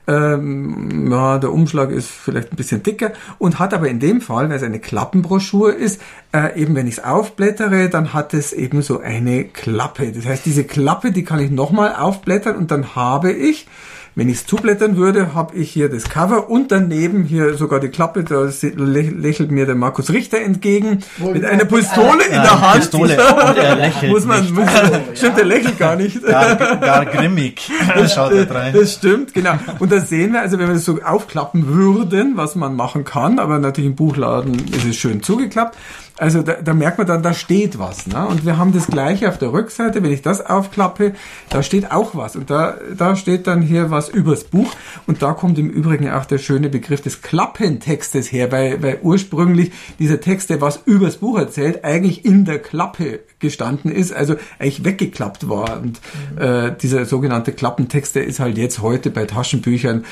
ähm, 0.06 1.10
ja, 1.10 1.38
der 1.38 1.52
Umschlag 1.52 1.90
ist 1.90 2.10
vielleicht 2.10 2.52
ein 2.52 2.56
bisschen 2.56 2.82
dicker 2.82 3.12
und 3.38 3.58
hat 3.58 3.72
aber 3.72 3.88
in 3.88 4.00
dem 4.00 4.20
Fall, 4.20 4.48
weil 4.48 4.56
es 4.56 4.62
eine 4.62 4.80
Klappenbroschur 4.80 5.74
ist, 5.74 6.00
äh, 6.32 6.60
eben 6.60 6.74
wenn 6.74 6.86
ich 6.86 6.98
es 6.98 7.04
aufblättere, 7.04 7.88
dann 7.88 8.12
hat 8.12 8.34
es 8.34 8.52
eben 8.52 8.82
so 8.82 9.00
eine 9.00 9.44
Klappe. 9.44 10.10
Das 10.12 10.26
heißt, 10.26 10.44
diese 10.44 10.64
Klappe, 10.64 11.12
die 11.12 11.24
kann 11.24 11.40
ich 11.40 11.50
nochmal 11.50 11.94
aufblättern 11.94 12.56
und 12.56 12.70
dann 12.70 12.96
habe 12.96 13.32
ich 13.32 13.66
Wenn 14.14 14.28
ich 14.28 14.36
es 14.36 14.46
zublättern 14.46 14.98
würde, 14.98 15.34
habe 15.34 15.56
ich 15.56 15.70
hier 15.70 15.88
das 15.88 16.04
Cover 16.04 16.50
und 16.50 16.70
daneben 16.70 17.24
hier 17.24 17.54
sogar 17.54 17.80
die 17.80 17.88
Klappe. 17.88 18.24
Da 18.24 18.46
lächelt 18.76 19.50
mir 19.50 19.64
der 19.64 19.74
Markus 19.74 20.10
Richter 20.10 20.38
entgegen 20.38 20.98
Wohl 21.16 21.32
mit 21.32 21.46
einer 21.46 21.64
Pistole 21.64 22.22
in 22.26 22.32
der 22.32 22.60
Hand. 22.60 22.80
Pistole 22.80 23.14
und 23.48 23.56
er 23.56 23.76
lächelt 23.76 24.12
muss 24.12 24.26
man, 24.26 24.52
muss, 24.52 24.68
stimmt, 25.14 25.38
er 25.38 25.44
lächelt 25.46 25.78
gar 25.78 25.96
nicht. 25.96 26.22
Gar, 26.22 26.56
gar 26.56 27.06
grimmig. 27.06 27.70
Das, 27.94 28.14
schaut 28.14 28.32
er 28.32 28.50
rein. 28.50 28.74
das 28.74 28.94
stimmt, 28.94 29.34
genau. 29.34 29.54
Und 29.78 29.92
da 29.92 30.00
sehen 30.00 30.32
wir, 30.32 30.40
also 30.40 30.58
wenn 30.58 30.66
wir 30.66 30.74
das 30.74 30.84
so 30.84 31.00
aufklappen 31.02 31.68
würden, 31.68 32.36
was 32.36 32.54
man 32.54 32.74
machen 32.74 33.04
kann, 33.04 33.38
aber 33.38 33.58
natürlich 33.58 33.90
im 33.90 33.96
Buchladen 33.96 34.54
ist 34.72 34.84
es 34.84 34.96
schön 34.96 35.22
zugeklappt. 35.22 35.76
Also 36.22 36.42
da, 36.42 36.52
da 36.62 36.72
merkt 36.72 36.98
man 36.98 37.06
dann, 37.08 37.24
da 37.24 37.34
steht 37.34 37.80
was. 37.80 38.06
Ne? 38.06 38.24
Und 38.28 38.46
wir 38.46 38.56
haben 38.56 38.72
das 38.72 38.86
gleiche 38.86 39.28
auf 39.28 39.38
der 39.38 39.52
Rückseite. 39.52 40.04
Wenn 40.04 40.12
ich 40.12 40.22
das 40.22 40.40
aufklappe, 40.40 41.14
da 41.50 41.64
steht 41.64 41.90
auch 41.90 42.14
was. 42.14 42.36
Und 42.36 42.48
da, 42.48 42.76
da 42.96 43.16
steht 43.16 43.48
dann 43.48 43.60
hier 43.60 43.90
was 43.90 44.08
übers 44.08 44.44
Buch. 44.44 44.72
Und 45.08 45.20
da 45.20 45.32
kommt 45.32 45.58
im 45.58 45.68
Übrigen 45.68 46.08
auch 46.08 46.24
der 46.24 46.38
schöne 46.38 46.68
Begriff 46.68 47.00
des 47.00 47.22
Klappentextes 47.22 48.30
her, 48.30 48.52
weil, 48.52 48.80
weil 48.84 49.00
ursprünglich 49.02 49.72
dieser 49.98 50.20
Text, 50.20 50.48
der 50.50 50.60
was 50.60 50.82
übers 50.84 51.16
Buch 51.16 51.36
erzählt, 51.36 51.84
eigentlich 51.84 52.24
in 52.24 52.44
der 52.44 52.60
Klappe 52.60 53.18
gestanden 53.40 53.90
ist, 53.90 54.12
also 54.12 54.36
eigentlich 54.60 54.84
weggeklappt 54.84 55.48
war. 55.48 55.80
Und 55.80 56.00
äh, 56.38 56.70
dieser 56.80 57.04
sogenannte 57.04 57.50
Klappentext, 57.50 58.14
der 58.14 58.26
ist 58.28 58.38
halt 58.38 58.58
jetzt 58.58 58.80
heute 58.80 59.10
bei 59.10 59.24
Taschenbüchern 59.24 60.04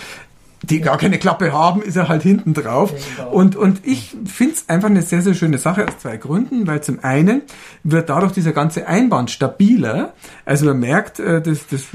die 0.62 0.80
gar 0.80 0.98
keine 0.98 1.18
Klappe 1.18 1.52
haben, 1.52 1.82
ist 1.82 1.96
er 1.96 2.08
halt 2.08 2.22
hinten 2.22 2.52
drauf. 2.52 2.92
Und, 3.30 3.56
und 3.56 3.80
ich 3.86 4.14
finde 4.26 4.54
es 4.54 4.68
einfach 4.68 4.90
eine 4.90 5.02
sehr, 5.02 5.22
sehr 5.22 5.34
schöne 5.34 5.58
Sache 5.58 5.86
aus 5.86 5.98
zwei 5.98 6.16
Gründen, 6.16 6.66
weil 6.66 6.82
zum 6.82 7.02
einen 7.02 7.42
wird 7.82 8.10
dadurch 8.10 8.32
dieser 8.32 8.52
ganze 8.52 8.86
Einband 8.86 9.30
stabiler. 9.30 10.12
Also 10.44 10.66
man 10.66 10.80
merkt, 10.80 11.18
äh, 11.18 11.40
das, 11.40 11.66
das 11.68 11.86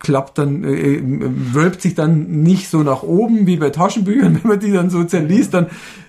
klappt 0.00 0.38
dann, 0.38 0.64
äh, 0.64 1.00
wölbt 1.02 1.82
sich 1.82 1.94
dann 1.94 2.42
nicht 2.42 2.68
so 2.68 2.82
nach 2.82 3.02
oben 3.02 3.46
wie 3.46 3.56
bei 3.56 3.70
Taschenbüchern. 3.70 4.40
Wenn 4.42 4.48
man 4.48 4.60
die 4.60 4.72
dann 4.72 4.90
so 4.90 5.04
zerliest, 5.04 5.54
dann, 5.54 5.66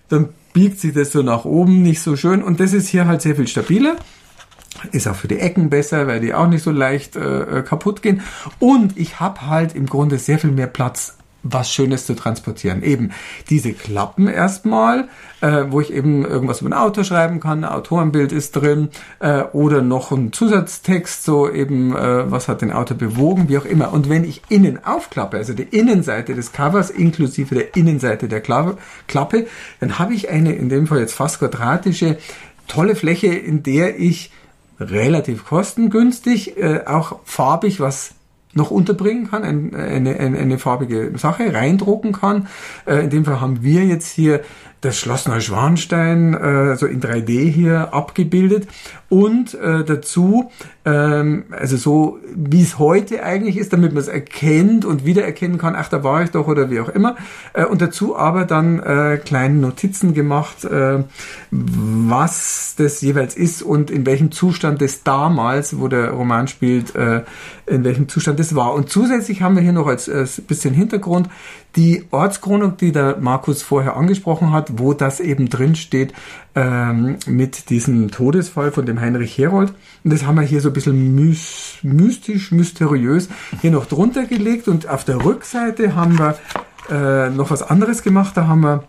dann 0.10 0.30
biegt 0.53 0.80
sich 0.80 0.94
das 0.94 1.11
so 1.11 1.22
nach 1.22 1.45
oben 1.45 1.84
nicht 1.84 2.02
so 2.02 2.15
schön. 2.15 2.41
Und 2.41 2.60
das 2.60 2.73
ist 2.73 2.88
hier 2.88 3.06
halt 3.06 3.22
sehr 3.22 3.36
viel 3.36 3.48
stabiler. 3.48 3.95
Ist 4.91 5.07
auch 5.07 5.15
für 5.15 5.28
die 5.28 5.38
Ecken 5.38 5.69
besser, 5.69 6.07
weil 6.07 6.19
die 6.19 6.34
auch 6.34 6.48
nicht 6.48 6.64
so 6.64 6.72
leicht 6.72 7.15
äh, 7.15 7.61
kaputt 7.64 8.02
gehen. 8.02 8.22
Und 8.57 8.98
ich 8.98 9.19
habe 9.19 9.48
halt 9.48 9.76
im 9.76 9.86
Grunde 9.86 10.18
sehr 10.18 10.40
viel 10.40 10.52
mehr 10.52 10.68
Platz 10.68 11.18
was 11.43 11.72
Schönes 11.72 12.05
zu 12.05 12.15
transportieren. 12.15 12.84
Eben 12.84 13.11
diese 13.49 13.73
Klappen 13.73 14.27
erstmal, 14.27 15.07
äh, 15.41 15.65
wo 15.69 15.81
ich 15.81 15.91
eben 15.91 16.26
irgendwas 16.26 16.61
über 16.61 16.69
ein 16.69 16.73
Auto 16.73 17.03
schreiben 17.03 17.39
kann, 17.39 17.63
ein 17.63 17.72
Autorenbild 17.72 18.31
ist 18.31 18.55
drin 18.55 18.89
äh, 19.19 19.43
oder 19.53 19.81
noch 19.81 20.11
ein 20.11 20.34
Zusatztext, 20.34 21.23
so 21.23 21.49
eben 21.49 21.95
äh, 21.95 22.31
was 22.31 22.47
hat 22.47 22.61
den 22.61 22.72
Autor 22.72 22.97
bewogen, 22.97 23.49
wie 23.49 23.57
auch 23.57 23.65
immer. 23.65 23.91
Und 23.91 24.09
wenn 24.09 24.23
ich 24.23 24.41
innen 24.49 24.84
aufklappe, 24.84 25.38
also 25.38 25.53
die 25.53 25.63
Innenseite 25.63 26.35
des 26.35 26.51
Covers 26.51 26.89
inklusive 26.89 27.55
der 27.55 27.76
Innenseite 27.76 28.27
der 28.27 28.41
Klappe, 28.41 28.77
Klappe 29.07 29.47
dann 29.80 29.99
habe 29.99 30.13
ich 30.13 30.30
eine 30.30 30.53
in 30.53 30.69
dem 30.69 30.88
Fall 30.88 30.99
jetzt 30.99 31.13
fast 31.13 31.39
quadratische 31.39 32.18
tolle 32.68 32.95
Fläche, 32.95 33.27
in 33.27 33.63
der 33.63 33.99
ich 33.99 34.31
relativ 34.80 35.45
kostengünstig, 35.45 36.57
äh, 36.57 36.85
auch 36.85 37.19
farbig 37.26 37.80
was 37.80 38.15
noch 38.53 38.72
unterbringen 38.72 39.30
kann, 39.30 39.44
ein, 39.44 39.76
eine, 39.76 40.19
eine, 40.19 40.38
eine 40.38 40.57
farbige 40.60 41.11
Sache 41.18 41.53
reindrucken 41.53 42.11
kann. 42.11 42.48
Äh, 42.86 43.03
in 43.03 43.10
dem 43.10 43.26
Fall 43.26 43.41
haben 43.41 43.64
wir 43.64 43.86
jetzt 43.86 44.10
hier 44.10 44.41
das 44.82 44.98
Schloss 44.98 45.28
Neuschwanstein 45.28 46.34
äh, 46.34 46.76
so 46.76 46.88
in 46.88 47.02
3D 47.02 47.49
hier 47.49 47.94
abgebildet 47.94 48.68
und 49.12 49.56
äh, 49.56 49.84
dazu, 49.84 50.52
ähm, 50.86 51.44
also 51.52 51.76
so 51.76 52.20
wie 52.34 52.62
es 52.62 52.80
heute 52.80 53.24
eigentlich 53.24 53.58
ist, 53.58 53.74
damit 53.74 53.92
man 53.92 54.00
es 54.00 54.08
erkennt 54.08 54.86
und 54.86 55.06
wiedererkennen 55.06 55.58
kann, 55.58 55.76
ach, 55.76 55.90
da 55.90 56.02
war 56.02 56.24
ich 56.24 56.32
doch 56.32 56.48
oder 56.48 56.70
wie 56.72 56.80
auch 56.80 56.88
immer. 56.88 57.18
Äh, 57.52 57.66
und 57.66 57.82
dazu 57.82 58.16
aber 58.16 58.46
dann 58.46 58.80
äh, 58.80 59.18
kleine 59.18 59.56
Notizen 59.56 60.14
gemacht, 60.14 60.64
äh, 60.64 61.04
was 61.52 62.76
das 62.78 63.02
jeweils 63.02 63.36
ist 63.36 63.62
und 63.62 63.92
in 63.92 64.06
welchem 64.06 64.32
Zustand 64.32 64.82
das 64.82 65.04
damals, 65.04 65.78
wo 65.78 65.90
der 65.90 66.12
Roman 66.12 66.48
spielt, 66.48 66.96
äh, 66.96 67.24
in 67.66 67.84
welchem 67.84 68.08
Zustand 68.08 68.40
das 68.40 68.56
war. 68.56 68.74
Und 68.74 68.90
zusätzlich 68.90 69.42
haben 69.42 69.56
wir 69.56 69.62
hier 69.62 69.74
noch 69.74 69.88
als, 69.88 70.08
als 70.08 70.40
bisschen 70.40 70.74
Hintergrund 70.74 71.28
die 71.76 72.06
Ortschronik, 72.12 72.78
die 72.78 72.92
der 72.92 73.18
Markus 73.18 73.62
vorher 73.62 73.96
angesprochen 73.96 74.52
hat, 74.52 74.80
wo 74.80 74.94
das 74.94 75.20
eben 75.20 75.50
drin 75.50 75.76
steht 75.76 76.14
ähm, 76.56 77.18
mit 77.28 77.69
diesem 77.69 78.11
Todesfall 78.11 78.72
von 78.72 78.86
dem 78.86 78.99
Heinrich 78.99 79.38
Herold. 79.38 79.73
Und 80.03 80.14
das 80.14 80.26
haben 80.26 80.36
wir 80.36 80.44
hier 80.44 80.61
so 80.61 80.69
ein 80.69 80.73
bisschen 80.73 81.15
mystisch, 81.84 82.52
mysteriös 82.52 83.30
hier 83.61 83.72
noch 83.72 83.86
drunter 83.86 84.26
gelegt. 84.26 84.68
Und 84.68 84.88
auf 84.88 85.03
der 85.06 85.23
Rückseite 85.23 85.95
haben 85.95 86.18
wir 86.19 86.36
äh, 86.90 87.30
noch 87.30 87.52
was 87.52 87.64
anderes 87.64 88.03
gemacht. 88.03 88.36
Da 88.36 88.48
haben 88.48 88.61
wir 88.61 88.84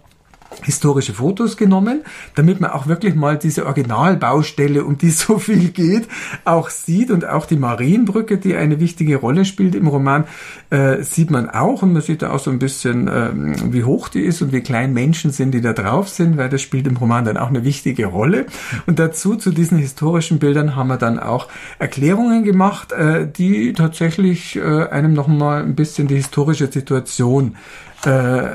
historische 0.63 1.15
Fotos 1.15 1.57
genommen, 1.57 2.03
damit 2.35 2.61
man 2.61 2.71
auch 2.71 2.87
wirklich 2.87 3.15
mal 3.15 3.39
diese 3.39 3.67
Originalbaustelle, 3.67 4.85
um 4.85 4.99
die 4.99 5.11
so 5.11 5.39
viel 5.39 5.71
geht, 5.71 6.09
auch 6.45 6.71
sieht 6.71 7.11
und 7.11 7.27
auch 7.27 7.47
die 7.47 7.57
Marienbrücke, 7.57 8.39
die 8.39 8.55
eine 8.55 8.81
wichtige 8.81 9.17
Rolle 9.17 9.45
spielt 9.45 9.75
im 9.75 9.87
Roman, 9.87 10.25
äh, 10.71 11.03
sieht 11.03 11.31
man 11.31 11.49
auch 11.51 11.83
und 11.83 11.93
man 11.93 12.03
sieht 12.03 12.23
da 12.23 12.31
auch 12.31 12.39
so 12.39 12.51
ein 12.51 12.59
bisschen, 12.59 13.09
ähm, 13.13 13.73
wie 13.73 13.85
hoch 13.85 14.09
die 14.09 14.21
ist 14.21 14.43
und 14.43 14.53
wie 14.53 14.61
klein 14.61 14.93
Menschen 14.93 15.31
sind, 15.31 15.53
die 15.53 15.61
da 15.61 15.73
drauf 15.73 16.09
sind, 16.09 16.37
weil 16.37 16.49
das 16.49 16.63
spielt 16.63 16.87
im 16.87 16.97
Roman 16.97 17.25
dann 17.25 17.37
auch 17.37 17.49
eine 17.49 17.65
wichtige 17.65 18.07
Rolle. 18.07 18.47
Und 18.87 18.99
dazu, 18.99 19.37
zu 19.37 19.51
diesen 19.51 19.79
historischen 19.79 20.39
Bildern, 20.39 20.77
haben 20.77 20.89
wir 20.89 20.97
dann 20.97 21.19
auch 21.19 21.49
Erklärungen 21.79 22.45
gemacht, 22.45 22.93
äh, 22.93 23.27
die 23.31 23.73
tatsächlich 23.73 24.57
äh, 24.57 24.87
einem 24.89 25.13
nochmal 25.13 25.63
ein 25.63 25.75
bisschen 25.75 26.09
die 26.09 26.17
historische 26.17 26.71
Situation 26.71 27.57
äh, 28.05 28.51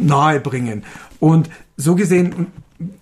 nahe 0.00 0.40
bringen. 0.40 0.84
Und 1.20 1.48
so 1.76 1.94
gesehen, 1.94 2.48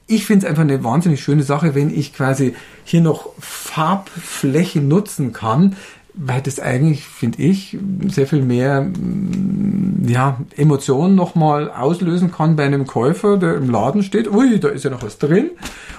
ich 0.07 0.27
finde 0.27 0.45
es 0.45 0.51
einfach 0.51 0.63
eine 0.63 0.85
wahnsinnig 0.85 1.23
schöne 1.23 1.43
Sache, 1.43 1.75
wenn 1.75 1.91
ich 1.91 2.13
quasi 2.13 2.55
hier 2.85 3.01
noch 3.01 3.31
Farbflächen 3.39 4.89
nutzen 4.89 5.33
kann, 5.33 5.77
weil 6.15 6.43
das 6.43 6.61
eigentlich, 6.61 7.07
finde 7.07 7.43
ich, 7.43 7.79
sehr 8.09 8.27
viel 8.27 8.43
mehr 8.43 8.83
mm, 8.83 10.07
ja, 10.07 10.39
Emotionen 10.57 11.15
nochmal 11.15 11.71
auslösen 11.71 12.31
kann 12.31 12.57
bei 12.57 12.65
einem 12.65 12.87
Käufer, 12.87 13.39
der 13.39 13.57
im 13.57 13.71
Laden 13.71 14.03
steht, 14.03 14.31
ui, 14.31 14.61
da 14.61 14.69
ist 14.69 14.85
ja 14.85 14.91
noch 14.91 15.03
was 15.03 15.19
drin. 15.19 15.51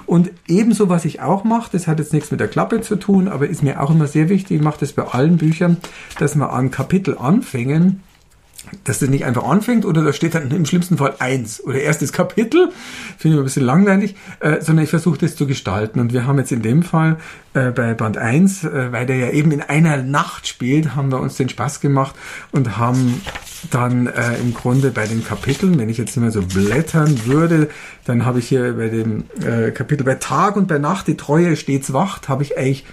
Und 0.06 0.32
ebenso, 0.48 0.90
was 0.90 1.06
ich 1.06 1.22
auch 1.22 1.44
mache, 1.44 1.72
das 1.72 1.88
hat 1.88 1.98
jetzt 1.98 2.14
nichts 2.14 2.30
mit 2.30 2.40
der 2.40 2.48
Klappe 2.48 2.82
zu 2.82 2.96
tun, 2.96 3.28
aber 3.28 3.48
ist 3.48 3.64
mir 3.64 3.82
auch 3.82 3.90
immer 3.90 4.06
sehr 4.06 4.30
wichtig, 4.30 4.58
ich 4.58 4.64
mache 4.64 4.80
das 4.82 4.94
bei 4.94 5.04
allen 5.04 5.38
Büchern, 5.38 5.78
dass 6.20 6.36
man 6.36 6.50
an 6.50 6.70
Kapitel 6.70 7.18
anfängen 7.18 8.04
dass 8.84 9.00
das 9.00 9.10
nicht 9.10 9.26
einfach 9.26 9.44
anfängt 9.44 9.86
oder 9.86 10.04
da 10.04 10.14
steht 10.14 10.36
dann 10.36 10.52
im 10.52 10.66
schlimmsten 10.66 10.98
Fall 10.98 11.16
eins 11.20 11.64
oder 11.64 11.80
erstes 11.80 12.14
Kapitel, 12.14 12.70
finde 13.18 13.36
ich 13.36 13.42
ein 13.42 13.44
bisschen 13.46 13.66
langweilig, 13.66 14.16
äh, 14.40 14.62
sondern 14.62 14.84
ich 14.84 14.90
versuche 14.90 15.18
das 15.18 15.36
zu 15.36 15.48
gestalten. 15.48 16.00
Und 16.00 16.14
wir 16.14 16.26
haben 16.26 16.38
jetzt 16.38 16.52
in 16.52 16.62
dem 16.62 16.84
Fall 16.84 17.18
äh, 17.54 17.72
bei 17.72 17.94
Band 17.94 18.18
1, 18.18 18.64
äh, 18.64 18.92
weil 18.92 19.06
der 19.06 19.18
ja 19.18 19.30
eben 19.32 19.52
in 19.52 19.62
einer 19.62 19.98
Nacht 19.98 20.48
spielt, 20.48 20.96
haben 20.96 21.12
wir 21.12 21.20
uns 21.20 21.38
den 21.38 21.50
Spaß 21.50 21.82
gemacht 21.82 22.16
und 22.52 22.78
haben 22.78 23.22
dann 23.72 24.08
äh, 24.08 24.38
im 24.40 24.54
Grunde 24.54 24.92
bei 24.92 25.08
den 25.08 25.24
Kapiteln, 25.24 25.80
wenn 25.80 25.90
ich 25.90 25.98
jetzt 25.98 26.18
immer 26.18 26.32
so 26.32 26.42
blättern 26.42 27.26
würde, 27.26 27.70
dann 28.06 28.26
habe 28.26 28.40
ich 28.40 28.48
hier 28.48 28.74
bei 28.74 28.90
dem 28.90 29.26
äh, 29.42 29.72
Kapitel 29.72 30.04
bei 30.04 30.16
Tag 30.16 30.56
und 30.56 30.68
bei 30.68 30.80
Nacht 30.80 31.08
die 31.08 31.18
Treue 31.18 31.56
stets 31.56 31.94
wacht, 31.94 32.30
habe 32.30 32.44
ich 32.44 32.58
eigentlich 32.58 32.86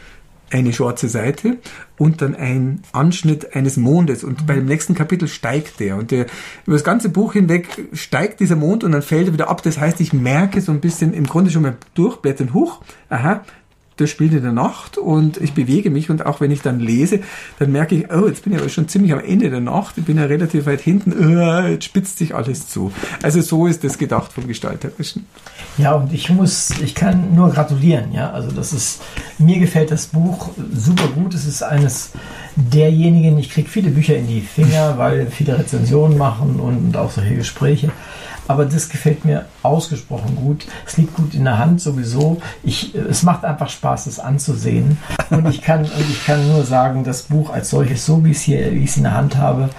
eine 0.50 0.72
schwarze 0.72 1.08
Seite 1.08 1.58
und 1.96 2.22
dann 2.22 2.34
ein 2.34 2.82
Anschnitt 2.92 3.54
eines 3.54 3.76
Mondes. 3.76 4.24
Und 4.24 4.42
mhm. 4.42 4.46
bei 4.46 4.54
dem 4.54 4.66
nächsten 4.66 4.94
Kapitel 4.94 5.28
steigt 5.28 5.80
der. 5.80 5.96
Und 5.96 6.10
der, 6.10 6.26
über 6.66 6.74
das 6.74 6.84
ganze 6.84 7.08
Buch 7.08 7.34
hinweg 7.34 7.68
steigt 7.92 8.40
dieser 8.40 8.56
Mond 8.56 8.84
und 8.84 8.92
dann 8.92 9.02
fällt 9.02 9.28
er 9.28 9.32
wieder 9.32 9.48
ab. 9.48 9.62
Das 9.62 9.78
heißt, 9.78 10.00
ich 10.00 10.12
merke 10.12 10.60
so 10.60 10.72
ein 10.72 10.80
bisschen 10.80 11.14
im 11.14 11.24
Grunde 11.24 11.50
schon 11.50 11.62
mal 11.62 11.76
durchblättern, 11.94 12.52
huch, 12.52 12.82
aha, 13.08 13.44
das 14.00 14.10
spielt 14.10 14.32
in 14.32 14.42
der 14.42 14.52
Nacht 14.52 14.98
und 14.98 15.36
ich 15.36 15.52
bewege 15.52 15.90
mich 15.90 16.10
und 16.10 16.26
auch 16.26 16.40
wenn 16.40 16.50
ich 16.50 16.62
dann 16.62 16.80
lese, 16.80 17.20
dann 17.58 17.70
merke 17.72 17.94
ich, 17.94 18.12
oh, 18.12 18.26
jetzt 18.26 18.44
bin 18.44 18.52
ich 18.52 18.58
aber 18.58 18.68
schon 18.68 18.88
ziemlich 18.88 19.12
am 19.12 19.20
Ende 19.20 19.50
der 19.50 19.60
Nacht, 19.60 19.98
ich 19.98 20.04
bin 20.04 20.16
ja 20.16 20.24
relativ 20.24 20.66
weit 20.66 20.80
hinten, 20.80 21.12
oh, 21.12 21.66
jetzt 21.68 21.84
spitzt 21.84 22.18
sich 22.18 22.34
alles 22.34 22.68
zu. 22.68 22.92
Also 23.22 23.40
so 23.40 23.66
ist 23.66 23.84
das 23.84 23.98
gedacht 23.98 24.32
vom 24.32 24.46
Gestalterischen. 24.46 25.26
Ja, 25.78 25.94
und 25.94 26.12
ich 26.12 26.30
muss, 26.30 26.70
ich 26.82 26.94
kann 26.94 27.34
nur 27.34 27.50
gratulieren, 27.50 28.12
ja, 28.12 28.30
also 28.30 28.50
das 28.50 28.72
ist, 28.72 29.02
mir 29.38 29.58
gefällt 29.58 29.90
das 29.90 30.06
Buch 30.06 30.50
super 30.74 31.08
gut, 31.08 31.34
es 31.34 31.46
ist 31.46 31.62
eines 31.62 32.12
derjenigen, 32.56 33.38
ich 33.38 33.50
kriege 33.50 33.68
viele 33.68 33.90
Bücher 33.90 34.16
in 34.16 34.26
die 34.26 34.40
Finger, 34.40 34.98
weil 34.98 35.26
viele 35.30 35.58
Rezensionen 35.58 36.18
machen 36.18 36.58
und 36.58 36.96
auch 36.96 37.10
solche 37.10 37.36
Gespräche 37.36 37.92
aber 38.50 38.64
das 38.64 38.88
gefällt 38.88 39.24
mir 39.24 39.44
ausgesprochen 39.62 40.34
gut. 40.34 40.66
Es 40.84 40.96
liegt 40.96 41.14
gut 41.14 41.34
in 41.34 41.44
der 41.44 41.58
Hand 41.58 41.80
sowieso. 41.80 42.42
Ich, 42.64 42.96
es 42.96 43.22
macht 43.22 43.44
einfach 43.44 43.70
Spaß, 43.70 44.08
es 44.08 44.18
anzusehen. 44.18 44.98
Und 45.30 45.48
ich 45.48 45.62
kann, 45.62 45.82
und 45.82 46.10
ich 46.10 46.26
kann 46.26 46.48
nur 46.48 46.64
sagen, 46.64 47.04
das 47.04 47.22
Buch 47.22 47.52
als 47.52 47.70
solches, 47.70 48.04
so 48.04 48.24
wie 48.24 48.32
es 48.32 48.40
hier, 48.40 48.72
wie 48.72 48.82
ich 48.82 48.90
es 48.90 48.96
in 48.96 49.04
der 49.04 49.14
Hand 49.14 49.36
habe, 49.36 49.70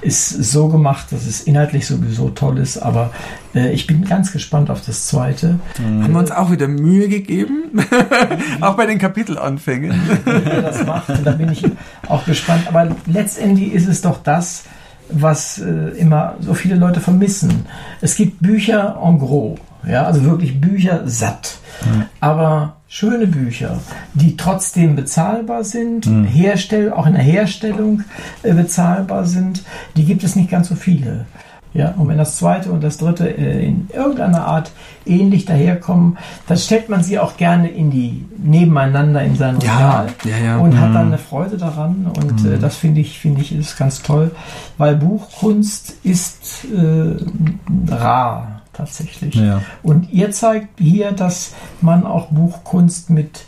ist 0.00 0.28
so 0.28 0.68
gemacht, 0.68 1.06
dass 1.10 1.26
es 1.26 1.40
inhaltlich 1.40 1.88
sowieso 1.88 2.30
toll 2.30 2.58
ist. 2.58 2.78
Aber 2.78 3.10
äh, 3.52 3.72
ich 3.72 3.88
bin 3.88 4.04
ganz 4.04 4.30
gespannt 4.30 4.70
auf 4.70 4.80
das 4.86 5.06
zweite. 5.06 5.58
Mhm. 5.80 6.04
Haben 6.04 6.12
wir 6.12 6.20
uns 6.20 6.30
auch 6.30 6.52
wieder 6.52 6.68
Mühe 6.68 7.08
gegeben, 7.08 7.84
auch 8.60 8.76
bei 8.76 8.86
den 8.86 9.00
Kapitelanfängen. 9.00 9.90
Wie 10.24 10.30
er 10.30 10.62
das 10.62 10.86
macht, 10.86 11.08
und 11.08 11.26
da 11.26 11.32
bin 11.32 11.50
ich 11.50 11.64
auch 12.06 12.24
gespannt. 12.26 12.68
Aber 12.68 12.94
letztendlich 13.06 13.72
ist 13.72 13.88
es 13.88 14.02
doch 14.02 14.22
das, 14.22 14.62
was 15.12 15.58
äh, 15.58 15.98
immer 15.98 16.34
so 16.40 16.54
viele 16.54 16.76
Leute 16.76 17.00
vermissen. 17.00 17.66
Es 18.00 18.14
gibt 18.14 18.40
Bücher 18.40 18.98
en 19.02 19.18
gros, 19.18 19.58
ja, 19.86 20.04
also 20.04 20.24
wirklich 20.24 20.60
Bücher 20.60 21.02
satt, 21.06 21.58
mhm. 21.84 22.04
aber 22.20 22.76
schöne 22.88 23.26
Bücher, 23.26 23.80
die 24.14 24.36
trotzdem 24.36 24.96
bezahlbar 24.96 25.64
sind, 25.64 26.06
mhm. 26.06 26.24
herstell, 26.24 26.92
auch 26.92 27.06
in 27.06 27.14
der 27.14 27.22
Herstellung 27.22 28.02
äh, 28.42 28.52
bezahlbar 28.52 29.26
sind, 29.26 29.62
die 29.96 30.04
gibt 30.04 30.24
es 30.24 30.36
nicht 30.36 30.50
ganz 30.50 30.68
so 30.68 30.74
viele. 30.74 31.26
Ja, 31.72 31.94
und 31.96 32.08
wenn 32.08 32.18
das 32.18 32.36
zweite 32.36 32.72
und 32.72 32.82
das 32.82 32.98
dritte 32.98 33.28
äh, 33.28 33.64
in 33.64 33.88
irgendeiner 33.94 34.44
Art 34.44 34.72
ähnlich 35.06 35.44
daherkommen, 35.44 36.18
dann 36.48 36.56
stellt 36.58 36.88
man 36.88 37.04
sie 37.04 37.18
auch 37.20 37.36
gerne 37.36 37.68
in 37.68 37.92
die 37.92 38.24
nebeneinander 38.38 39.22
in 39.22 39.36
sein 39.36 39.56
Regal 39.56 40.08
ja, 40.24 40.30
ja, 40.30 40.44
ja. 40.44 40.56
und 40.58 40.70
mhm. 40.70 40.80
hat 40.80 40.94
dann 40.94 41.06
eine 41.06 41.18
Freude 41.18 41.56
daran. 41.56 42.06
Und 42.06 42.42
mhm. 42.42 42.54
äh, 42.54 42.58
das 42.58 42.76
finde 42.76 43.00
ich, 43.00 43.20
finde 43.20 43.42
ich, 43.42 43.54
ist 43.54 43.78
ganz 43.78 44.02
toll, 44.02 44.32
weil 44.78 44.96
Buchkunst 44.96 45.94
ist 46.02 46.64
äh, 46.64 47.92
rar 47.92 48.62
tatsächlich. 48.72 49.40
Und 49.82 50.10
ihr 50.12 50.32
zeigt 50.32 50.80
hier, 50.80 51.12
dass 51.12 51.54
man 51.80 52.04
auch 52.04 52.28
Buchkunst 52.28 53.10
mit 53.10 53.44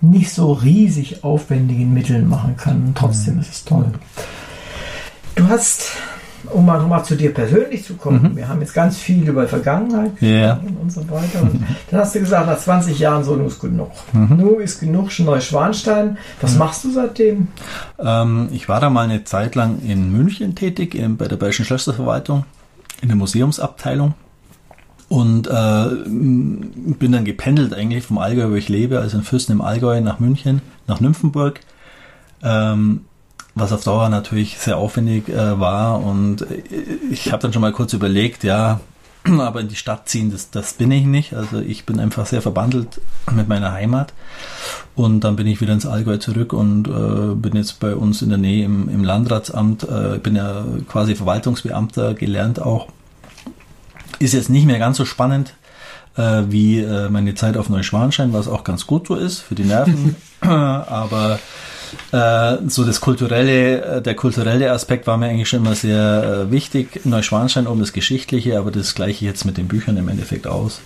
nicht 0.00 0.30
so 0.30 0.52
riesig 0.52 1.24
aufwendigen 1.24 1.92
Mitteln 1.92 2.28
machen 2.28 2.56
kann. 2.56 2.92
trotzdem 2.94 3.34
mhm. 3.34 3.40
ist 3.40 3.52
es 3.52 3.64
toll. 3.64 3.86
Du 5.34 5.48
hast 5.48 5.90
um 6.52 6.66
mal 6.66 6.78
nochmal 6.78 7.04
zu 7.04 7.16
dir 7.16 7.32
persönlich 7.32 7.84
zu 7.84 7.94
kommen, 7.94 8.22
mhm. 8.22 8.36
wir 8.36 8.48
haben 8.48 8.60
jetzt 8.60 8.74
ganz 8.74 8.98
viel 8.98 9.28
über 9.28 9.46
Vergangenheit 9.46 10.12
yeah. 10.20 10.60
und 10.80 10.90
so 10.90 11.08
weiter. 11.10 11.42
Und 11.42 11.62
dann 11.90 12.00
hast 12.00 12.14
du 12.14 12.20
gesagt, 12.20 12.46
nach 12.46 12.58
20 12.58 12.98
Jahren 12.98 13.24
so, 13.24 13.36
nun 13.36 13.46
ist 13.46 13.60
genug. 13.60 13.90
Mhm. 14.12 14.36
Nun 14.36 14.60
ist 14.60 14.80
genug, 14.80 15.12
schon 15.12 15.26
Neuschwanstein. 15.26 16.18
Was 16.40 16.52
mhm. 16.52 16.58
machst 16.58 16.84
du 16.84 16.90
seitdem? 16.90 17.48
Ähm, 17.98 18.48
ich 18.52 18.68
war 18.68 18.80
da 18.80 18.90
mal 18.90 19.04
eine 19.04 19.24
Zeit 19.24 19.54
lang 19.54 19.80
in 19.82 20.12
München 20.12 20.54
tätig, 20.54 20.94
in, 20.94 21.16
bei 21.16 21.28
der 21.28 21.36
Bayerischen 21.36 21.64
Schlösserverwaltung, 21.64 22.44
in 23.02 23.08
der 23.08 23.16
Museumsabteilung. 23.16 24.14
Und 25.08 25.46
äh, 25.46 25.86
bin 26.04 27.12
dann 27.12 27.24
gependelt 27.24 27.72
eigentlich 27.74 28.04
vom 28.04 28.18
Allgäu, 28.18 28.50
wo 28.50 28.54
ich 28.54 28.68
lebe, 28.68 28.98
also 28.98 29.18
in 29.18 29.22
Fürsten 29.22 29.52
im 29.52 29.60
Allgäu 29.60 30.00
nach 30.00 30.18
München, 30.18 30.62
nach 30.88 31.00
Nymphenburg. 31.00 31.60
Ähm, 32.42 33.02
was 33.56 33.72
auf 33.72 33.82
Dauer 33.82 34.08
natürlich 34.10 34.58
sehr 34.58 34.76
aufwendig 34.76 35.28
äh, 35.28 35.58
war. 35.58 36.00
Und 36.00 36.42
äh, 36.42 36.62
ich 37.10 37.32
habe 37.32 37.42
dann 37.42 37.52
schon 37.52 37.62
mal 37.62 37.72
kurz 37.72 37.94
überlegt, 37.94 38.44
ja, 38.44 38.80
aber 39.24 39.60
in 39.60 39.68
die 39.68 39.76
Stadt 39.76 40.08
ziehen, 40.08 40.30
das, 40.30 40.50
das 40.50 40.74
bin 40.74 40.92
ich 40.92 41.06
nicht. 41.06 41.32
Also 41.32 41.60
ich 41.60 41.86
bin 41.86 41.98
einfach 41.98 42.26
sehr 42.26 42.42
verbandelt 42.42 43.00
mit 43.32 43.48
meiner 43.48 43.72
Heimat. 43.72 44.12
Und 44.94 45.20
dann 45.24 45.36
bin 45.36 45.46
ich 45.46 45.60
wieder 45.60 45.72
ins 45.72 45.86
Allgäu 45.86 46.18
zurück 46.18 46.52
und 46.52 46.86
äh, 46.86 47.34
bin 47.34 47.56
jetzt 47.56 47.80
bei 47.80 47.96
uns 47.96 48.20
in 48.20 48.28
der 48.28 48.38
Nähe 48.38 48.66
im, 48.66 48.90
im 48.90 49.02
Landratsamt. 49.02 49.84
Äh, 49.84 50.18
bin 50.18 50.36
ja 50.36 50.64
quasi 50.86 51.14
Verwaltungsbeamter, 51.14 52.12
gelernt 52.12 52.60
auch. 52.60 52.88
Ist 54.18 54.34
jetzt 54.34 54.50
nicht 54.50 54.66
mehr 54.66 54.78
ganz 54.78 54.98
so 54.98 55.06
spannend 55.06 55.54
äh, 56.16 56.42
wie 56.48 56.80
äh, 56.80 57.08
meine 57.08 57.34
Zeit 57.34 57.56
auf 57.56 57.70
Neuschwanstein, 57.70 58.34
was 58.34 58.48
auch 58.48 58.64
ganz 58.64 58.86
gut 58.86 59.06
so 59.06 59.14
ist 59.14 59.40
für 59.40 59.54
die 59.54 59.64
Nerven. 59.64 60.14
aber 60.40 61.38
äh, 62.12 62.56
so 62.68 62.84
das 62.84 63.00
kulturelle, 63.00 63.82
äh, 63.82 64.02
der 64.02 64.14
kulturelle 64.14 64.70
Aspekt 64.72 65.06
war 65.06 65.16
mir 65.16 65.26
eigentlich 65.26 65.48
schon 65.48 65.60
immer 65.60 65.74
sehr 65.74 66.46
äh, 66.48 66.50
wichtig. 66.50 67.04
Neuschwanstein 67.04 67.66
oben 67.66 67.80
das 67.80 67.92
Geschichtliche, 67.92 68.58
aber 68.58 68.70
das 68.70 68.94
gleiche 68.94 69.24
jetzt 69.24 69.44
mit 69.44 69.56
den 69.56 69.68
Büchern 69.68 69.96
im 69.96 70.08
Endeffekt 70.08 70.46
aus. 70.46 70.80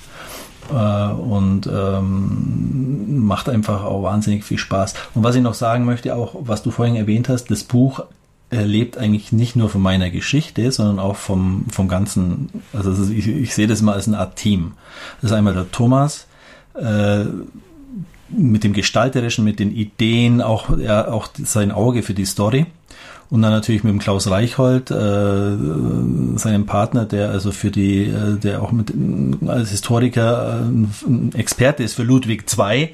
Äh, 0.70 0.74
und 0.74 1.66
ähm, 1.66 3.24
macht 3.24 3.48
einfach 3.48 3.84
auch 3.84 4.02
wahnsinnig 4.02 4.44
viel 4.44 4.58
Spaß. 4.58 4.94
Und 5.14 5.24
was 5.24 5.34
ich 5.34 5.42
noch 5.42 5.54
sagen 5.54 5.84
möchte, 5.84 6.14
auch 6.14 6.34
was 6.40 6.62
du 6.62 6.70
vorhin 6.70 6.96
erwähnt 6.96 7.28
hast, 7.28 7.50
das 7.50 7.64
Buch 7.64 8.04
lebt 8.52 8.98
eigentlich 8.98 9.30
nicht 9.30 9.54
nur 9.54 9.68
von 9.68 9.80
meiner 9.80 10.10
Geschichte, 10.10 10.72
sondern 10.72 10.98
auch 10.98 11.16
vom, 11.16 11.66
vom 11.70 11.86
ganzen, 11.86 12.50
also 12.72 12.90
ich, 13.12 13.28
ich 13.28 13.54
sehe 13.54 13.68
das 13.68 13.80
mal 13.80 13.92
als 13.92 14.08
eine 14.08 14.18
Art 14.18 14.36
Team. 14.36 14.72
Das 15.20 15.30
ist 15.30 15.36
einmal 15.36 15.54
der 15.54 15.70
Thomas, 15.70 16.26
äh, 16.74 17.24
mit 18.36 18.64
dem 18.64 18.72
Gestalterischen, 18.72 19.44
mit 19.44 19.58
den 19.58 19.74
Ideen, 19.74 20.40
auch, 20.42 20.76
ja, 20.78 21.08
auch 21.08 21.28
sein 21.42 21.72
Auge 21.72 22.02
für 22.02 22.14
die 22.14 22.24
Story. 22.24 22.66
Und 23.30 23.42
dann 23.42 23.52
natürlich 23.52 23.84
mit 23.84 23.92
dem 23.92 24.00
Klaus 24.00 24.28
Reichhold, 24.28 24.90
äh, 24.90 25.56
seinem 26.36 26.66
Partner, 26.66 27.04
der 27.04 27.30
also 27.30 27.52
für 27.52 27.70
die, 27.70 28.06
äh, 28.06 28.38
der 28.38 28.60
auch 28.60 28.72
mit 28.72 28.92
als 29.46 29.70
Historiker 29.70 30.58
äh, 30.58 31.08
ein 31.08 31.32
Experte 31.34 31.84
ist 31.84 31.94
für 31.94 32.02
Ludwig 32.02 32.44
II, 32.58 32.88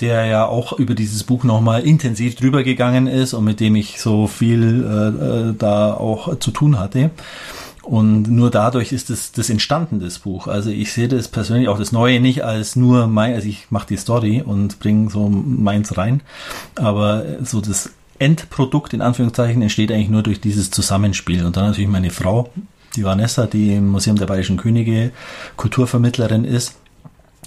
der 0.00 0.26
ja 0.26 0.44
auch 0.44 0.78
über 0.78 0.94
dieses 0.94 1.24
Buch 1.24 1.42
nochmal 1.42 1.86
intensiv 1.86 2.34
drüber 2.34 2.64
gegangen 2.64 3.06
ist 3.06 3.32
und 3.32 3.44
mit 3.44 3.60
dem 3.60 3.76
ich 3.76 3.98
so 3.98 4.26
viel 4.26 4.84
äh, 4.84 5.50
äh 5.50 5.54
da 5.58 5.94
auch 5.94 6.38
zu 6.38 6.50
tun 6.50 6.78
hatte. 6.78 7.10
Und 7.88 8.24
nur 8.28 8.50
dadurch 8.50 8.92
ist 8.92 9.08
das, 9.08 9.32
das 9.32 9.48
entstanden, 9.48 9.98
das 9.98 10.18
Buch. 10.18 10.46
Also 10.46 10.68
ich 10.68 10.92
sehe 10.92 11.08
das 11.08 11.26
persönlich 11.26 11.68
auch 11.68 11.78
das 11.78 11.90
Neue 11.90 12.20
nicht 12.20 12.44
als 12.44 12.76
nur 12.76 13.06
mein, 13.06 13.32
also 13.32 13.48
ich 13.48 13.68
mache 13.70 13.86
die 13.88 13.96
Story 13.96 14.42
und 14.44 14.78
bringe 14.78 15.08
so 15.08 15.30
meins 15.30 15.96
rein. 15.96 16.20
Aber 16.74 17.24
so 17.42 17.62
das 17.62 17.88
Endprodukt 18.18 18.92
in 18.92 19.00
Anführungszeichen 19.00 19.62
entsteht 19.62 19.90
eigentlich 19.90 20.10
nur 20.10 20.22
durch 20.22 20.38
dieses 20.38 20.70
Zusammenspiel. 20.70 21.46
Und 21.46 21.56
dann 21.56 21.64
natürlich 21.64 21.88
meine 21.88 22.10
Frau, 22.10 22.50
die 22.94 23.04
Vanessa, 23.04 23.46
die 23.46 23.76
im 23.76 23.88
Museum 23.88 24.16
der 24.16 24.26
Bayerischen 24.26 24.58
Könige 24.58 25.10
Kulturvermittlerin 25.56 26.44
ist 26.44 26.74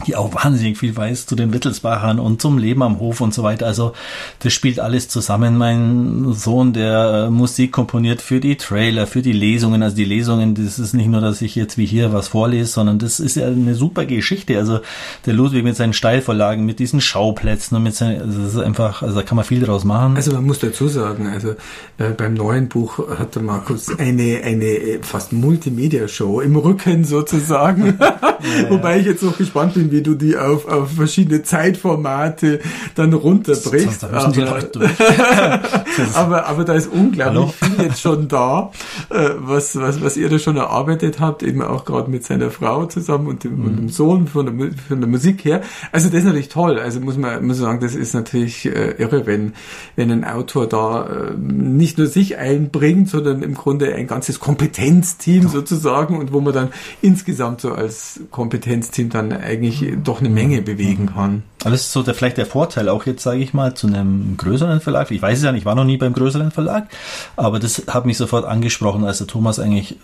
die 0.07 0.15
auch 0.15 0.33
wahnsinnig 0.33 0.77
viel 0.77 0.95
weiß 0.95 1.25
zu 1.25 1.35
den 1.35 1.53
Wittelsbachern 1.53 2.19
und 2.19 2.41
zum 2.41 2.57
Leben 2.57 2.81
am 2.81 2.99
Hof 2.99 3.21
und 3.21 3.33
so 3.33 3.43
weiter. 3.43 3.67
Also 3.67 3.93
das 4.39 4.53
spielt 4.53 4.79
alles 4.79 5.07
zusammen. 5.07 5.57
Mein 5.57 6.33
Sohn, 6.33 6.73
der 6.73 7.29
Musik 7.29 7.71
komponiert 7.71 8.21
für 8.21 8.39
die 8.39 8.57
Trailer, 8.57 9.05
für 9.05 9.21
die 9.21 9.31
Lesungen. 9.31 9.83
Also 9.83 9.95
die 9.95 10.05
Lesungen, 10.05 10.55
das 10.55 10.79
ist 10.79 10.93
nicht 10.93 11.07
nur, 11.07 11.21
dass 11.21 11.41
ich 11.41 11.55
jetzt 11.55 11.77
wie 11.77 11.85
hier 11.85 12.13
was 12.13 12.29
vorlese, 12.29 12.71
sondern 12.71 12.99
das 12.99 13.19
ist 13.19 13.35
ja 13.35 13.47
eine 13.47 13.75
super 13.75 14.05
Geschichte. 14.05 14.57
Also 14.57 14.79
der 15.25 15.33
Ludwig 15.33 15.63
mit 15.63 15.75
seinen 15.75 15.93
Steilvorlagen, 15.93 16.65
mit 16.65 16.79
diesen 16.79 17.01
Schauplätzen 17.01 17.75
und 17.75 17.83
mit 17.83 17.95
seinen, 17.95 18.21
also 18.21 18.41
das 18.41 18.53
ist 18.55 18.59
einfach, 18.59 19.03
also 19.03 19.15
da 19.15 19.23
kann 19.23 19.35
man 19.35 19.45
viel 19.45 19.61
draus 19.61 19.83
machen. 19.83 20.15
Also 20.15 20.31
man 20.31 20.45
muss 20.45 20.59
dazu 20.59 20.87
sagen, 20.87 21.27
also 21.27 21.51
äh, 21.97 22.09
beim 22.17 22.33
neuen 22.33 22.69
Buch 22.69 22.97
hat 23.19 23.35
der 23.35 23.43
Markus 23.43 23.87
eine, 23.99 24.41
eine 24.43 24.65
äh, 24.65 24.99
fast 25.03 25.31
Multimedia-Show 25.33 26.41
im 26.41 26.55
Rücken 26.55 27.03
sozusagen. 27.03 27.97
ja, 27.99 28.19
ja. 28.63 28.69
Wobei 28.69 28.99
ich 28.99 29.05
jetzt 29.05 29.21
noch 29.21 29.37
gespannt 29.37 29.75
bin, 29.75 29.80
wie 29.89 30.01
du 30.01 30.15
die 30.15 30.37
auf, 30.37 30.67
auf 30.67 30.91
verschiedene 30.91 31.43
Zeitformate 31.43 32.59
dann 32.95 33.13
runterbrichst. 33.13 34.03
Aber, 34.03 34.19
aber, 36.13 36.45
aber, 36.45 36.63
da 36.65 36.73
ist 36.73 36.87
unglaublich 36.91 37.21
Hallo? 37.25 37.53
viel 37.77 37.85
jetzt 37.85 38.01
schon 38.01 38.27
da, 38.27 38.71
äh, 39.09 39.29
was, 39.37 39.75
was, 39.77 40.03
was 40.03 40.17
ihr 40.17 40.29
da 40.29 40.37
schon 40.37 40.57
erarbeitet 40.57 41.19
habt, 41.19 41.41
eben 41.41 41.61
auch 41.61 41.85
gerade 41.85 42.11
mit 42.11 42.25
seiner 42.25 42.51
Frau 42.51 42.85
zusammen 42.85 43.27
und 43.27 43.43
dem, 43.43 43.57
mhm. 43.57 43.65
und 43.65 43.75
dem 43.77 43.89
Sohn 43.89 44.27
von 44.27 44.45
der, 44.45 44.71
von 44.87 44.99
der 44.99 45.09
Musik 45.09 45.45
her. 45.45 45.61
Also 45.91 46.09
das 46.09 46.19
ist 46.19 46.25
natürlich 46.25 46.49
toll. 46.49 46.79
Also 46.79 46.99
muss 46.99 47.17
man, 47.17 47.45
muss 47.45 47.57
sagen, 47.57 47.79
das 47.79 47.95
ist 47.95 48.13
natürlich 48.13 48.65
äh, 48.65 48.95
irre, 48.97 49.25
wenn, 49.25 49.53
wenn 49.95 50.11
ein 50.11 50.25
Autor 50.25 50.67
da 50.67 51.07
äh, 51.07 51.31
nicht 51.37 51.97
nur 51.97 52.07
sich 52.07 52.37
einbringt, 52.37 53.09
sondern 53.09 53.43
im 53.43 53.53
Grunde 53.53 53.93
ein 53.95 54.07
ganzes 54.07 54.39
Kompetenzteam 54.39 55.47
sozusagen 55.47 56.17
und 56.17 56.33
wo 56.33 56.41
man 56.41 56.53
dann 56.53 56.69
insgesamt 57.01 57.61
so 57.61 57.71
als 57.71 58.19
Kompetenzteam 58.31 59.09
dann 59.09 59.31
eigentlich 59.31 59.70
doch 60.03 60.19
eine 60.19 60.29
Menge 60.29 60.61
bewegen 60.61 61.07
kann. 61.13 61.43
Aber 61.61 61.71
das 61.71 61.81
ist 61.81 61.91
so 61.91 62.03
der, 62.03 62.13
vielleicht 62.13 62.37
der 62.37 62.45
Vorteil 62.45 62.89
auch 62.89 63.05
jetzt, 63.05 63.23
sage 63.23 63.39
ich 63.39 63.53
mal, 63.53 63.73
zu 63.73 63.87
einem 63.87 64.35
größeren 64.37 64.81
Verlag. 64.81 65.11
Ich 65.11 65.21
weiß 65.21 65.37
es 65.37 65.43
ja 65.43 65.51
nicht, 65.51 65.61
ich 65.61 65.65
war 65.65 65.75
noch 65.75 65.85
nie 65.85 65.97
beim 65.97 66.13
größeren 66.13 66.51
Verlag, 66.51 66.87
aber 67.35 67.59
das 67.59 67.83
hat 67.87 68.05
mich 68.05 68.17
sofort 68.17 68.45
angesprochen, 68.45 69.03
als 69.05 69.19
der 69.19 69.27
Thomas 69.27 69.59
eigentlich 69.59 69.97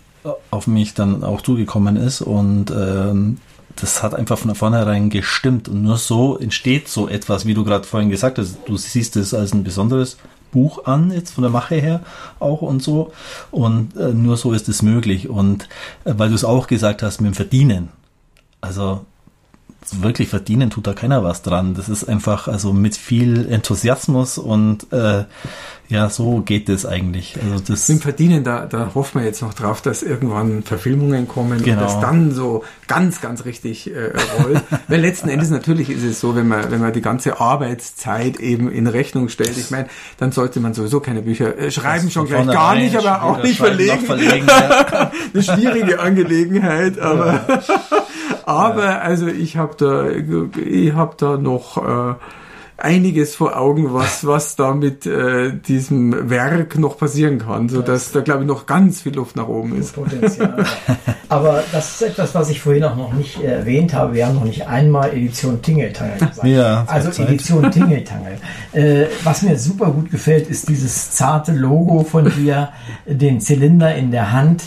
auf 0.50 0.66
mich 0.66 0.94
dann 0.94 1.22
auch 1.24 1.42
zugekommen 1.42 1.96
ist 1.96 2.22
und 2.22 2.70
ähm, 2.70 3.38
das 3.80 4.02
hat 4.02 4.14
einfach 4.14 4.38
von 4.38 4.54
vornherein 4.54 5.10
gestimmt 5.10 5.68
und 5.68 5.82
nur 5.82 5.96
so 5.96 6.36
entsteht 6.36 6.88
so 6.88 7.08
etwas, 7.08 7.46
wie 7.46 7.54
du 7.54 7.64
gerade 7.64 7.86
vorhin 7.86 8.10
gesagt 8.10 8.38
hast. 8.38 8.58
Du 8.66 8.76
siehst 8.76 9.16
es 9.16 9.34
als 9.34 9.52
ein 9.52 9.62
besonderes 9.62 10.16
Buch 10.50 10.84
an, 10.86 11.12
jetzt 11.12 11.32
von 11.32 11.42
der 11.42 11.50
Mache 11.50 11.76
her 11.76 12.00
auch 12.40 12.62
und 12.62 12.82
so. 12.82 13.12
Und 13.50 13.96
äh, 13.96 14.12
nur 14.12 14.36
so 14.36 14.52
ist 14.52 14.68
es 14.68 14.82
möglich. 14.82 15.28
Und 15.28 15.68
äh, 16.04 16.14
weil 16.16 16.30
du 16.30 16.34
es 16.34 16.44
auch 16.44 16.66
gesagt 16.66 17.02
hast 17.02 17.20
mit 17.20 17.32
dem 17.32 17.34
Verdienen. 17.34 17.90
Also 18.60 19.04
wirklich 20.02 20.28
verdienen 20.28 20.70
tut 20.70 20.86
da 20.86 20.92
keiner 20.92 21.22
was 21.22 21.42
dran. 21.42 21.74
Das 21.74 21.88
ist 21.88 22.04
einfach 22.04 22.48
also 22.48 22.72
mit 22.72 22.96
viel 22.96 23.50
Enthusiasmus 23.50 24.38
und 24.38 24.92
äh, 24.92 25.24
ja, 25.90 26.10
so 26.10 26.42
geht 26.42 26.68
es 26.68 26.84
eigentlich. 26.84 27.38
Also 27.42 27.64
das 27.66 27.88
Mit 27.88 28.02
Verdienen, 28.02 28.44
da, 28.44 28.66
da 28.66 28.92
hofft 28.94 29.14
man 29.14 29.24
jetzt 29.24 29.40
noch 29.40 29.54
drauf, 29.54 29.80
dass 29.80 30.02
irgendwann 30.02 30.62
Verfilmungen 30.62 31.26
kommen 31.26 31.62
genau. 31.62 31.78
und 31.78 31.82
das 31.82 31.98
dann 32.00 32.32
so 32.32 32.62
ganz, 32.86 33.22
ganz 33.22 33.46
richtig 33.46 33.90
äh, 33.90 34.12
rollt. 34.38 34.62
Weil 34.88 35.00
letzten 35.00 35.30
Endes 35.30 35.48
natürlich 35.48 35.88
ist 35.88 36.02
es 36.02 36.20
so, 36.20 36.36
wenn 36.36 36.46
man, 36.46 36.70
wenn 36.70 36.80
man 36.80 36.92
die 36.92 37.00
ganze 37.00 37.40
Arbeitszeit 37.40 38.38
eben 38.38 38.70
in 38.70 38.86
Rechnung 38.86 39.30
stellt, 39.30 39.56
ich 39.56 39.70
meine, 39.70 39.88
dann 40.18 40.30
sollte 40.30 40.60
man 40.60 40.74
sowieso 40.74 41.00
keine 41.00 41.22
Bücher 41.22 41.56
äh, 41.56 41.70
schreiben, 41.70 42.04
das 42.04 42.12
schon 42.12 42.26
gleich 42.26 42.46
gar 42.46 42.74
nicht, 42.74 42.94
aber 42.94 43.22
auch 43.22 43.42
nicht 43.42 43.56
verlegen. 43.56 44.00
verlegen 44.00 44.46
ja. 44.48 45.10
Eine 45.32 45.42
schwierige 45.42 46.00
Angelegenheit, 46.00 46.98
aber, 46.98 47.44
ja. 47.48 47.62
aber 48.44 49.00
also 49.00 49.26
ich 49.26 49.56
habe 49.56 49.74
da, 49.78 50.06
ich 50.60 50.92
habe 50.92 51.14
da 51.16 51.38
noch 51.38 51.78
äh, 51.78 52.14
einiges 52.78 53.34
vor 53.34 53.58
Augen, 53.58 53.92
was, 53.92 54.24
was 54.24 54.54
da 54.54 54.72
mit 54.72 55.04
äh, 55.04 55.52
diesem 55.52 56.30
Werk 56.30 56.78
noch 56.78 56.96
passieren 56.96 57.40
kann, 57.40 57.68
so 57.68 57.82
dass 57.82 58.12
da 58.12 58.20
glaube 58.20 58.42
ich 58.42 58.46
noch 58.46 58.66
ganz 58.66 59.02
viel 59.02 59.14
Luft 59.14 59.34
nach 59.34 59.48
oben 59.48 59.76
ist. 59.76 59.96
Potenzial. 59.96 60.64
Aber 61.28 61.64
das 61.72 61.94
ist 61.94 62.02
etwas, 62.02 62.34
was 62.36 62.50
ich 62.50 62.60
vorhin 62.60 62.84
auch 62.84 62.96
noch 62.96 63.12
nicht 63.12 63.42
erwähnt 63.42 63.92
habe. 63.92 64.14
Wir 64.14 64.26
haben 64.26 64.36
noch 64.36 64.44
nicht 64.44 64.68
einmal 64.68 65.10
Edition 65.10 65.60
Tingeltangel 65.60 66.18
gesagt. 66.18 66.44
Ja, 66.44 66.84
also 66.86 67.10
Zeit. 67.10 67.28
Edition 67.28 67.70
Tingeltangel. 67.70 68.38
Äh, 68.72 69.06
was 69.24 69.42
mir 69.42 69.58
super 69.58 69.90
gut 69.90 70.10
gefällt, 70.10 70.48
ist 70.48 70.68
dieses 70.68 71.10
zarte 71.10 71.52
Logo 71.52 72.04
von 72.04 72.30
dir, 72.30 72.70
den 73.06 73.40
Zylinder 73.40 73.94
in 73.96 74.12
der 74.12 74.32
Hand 74.32 74.62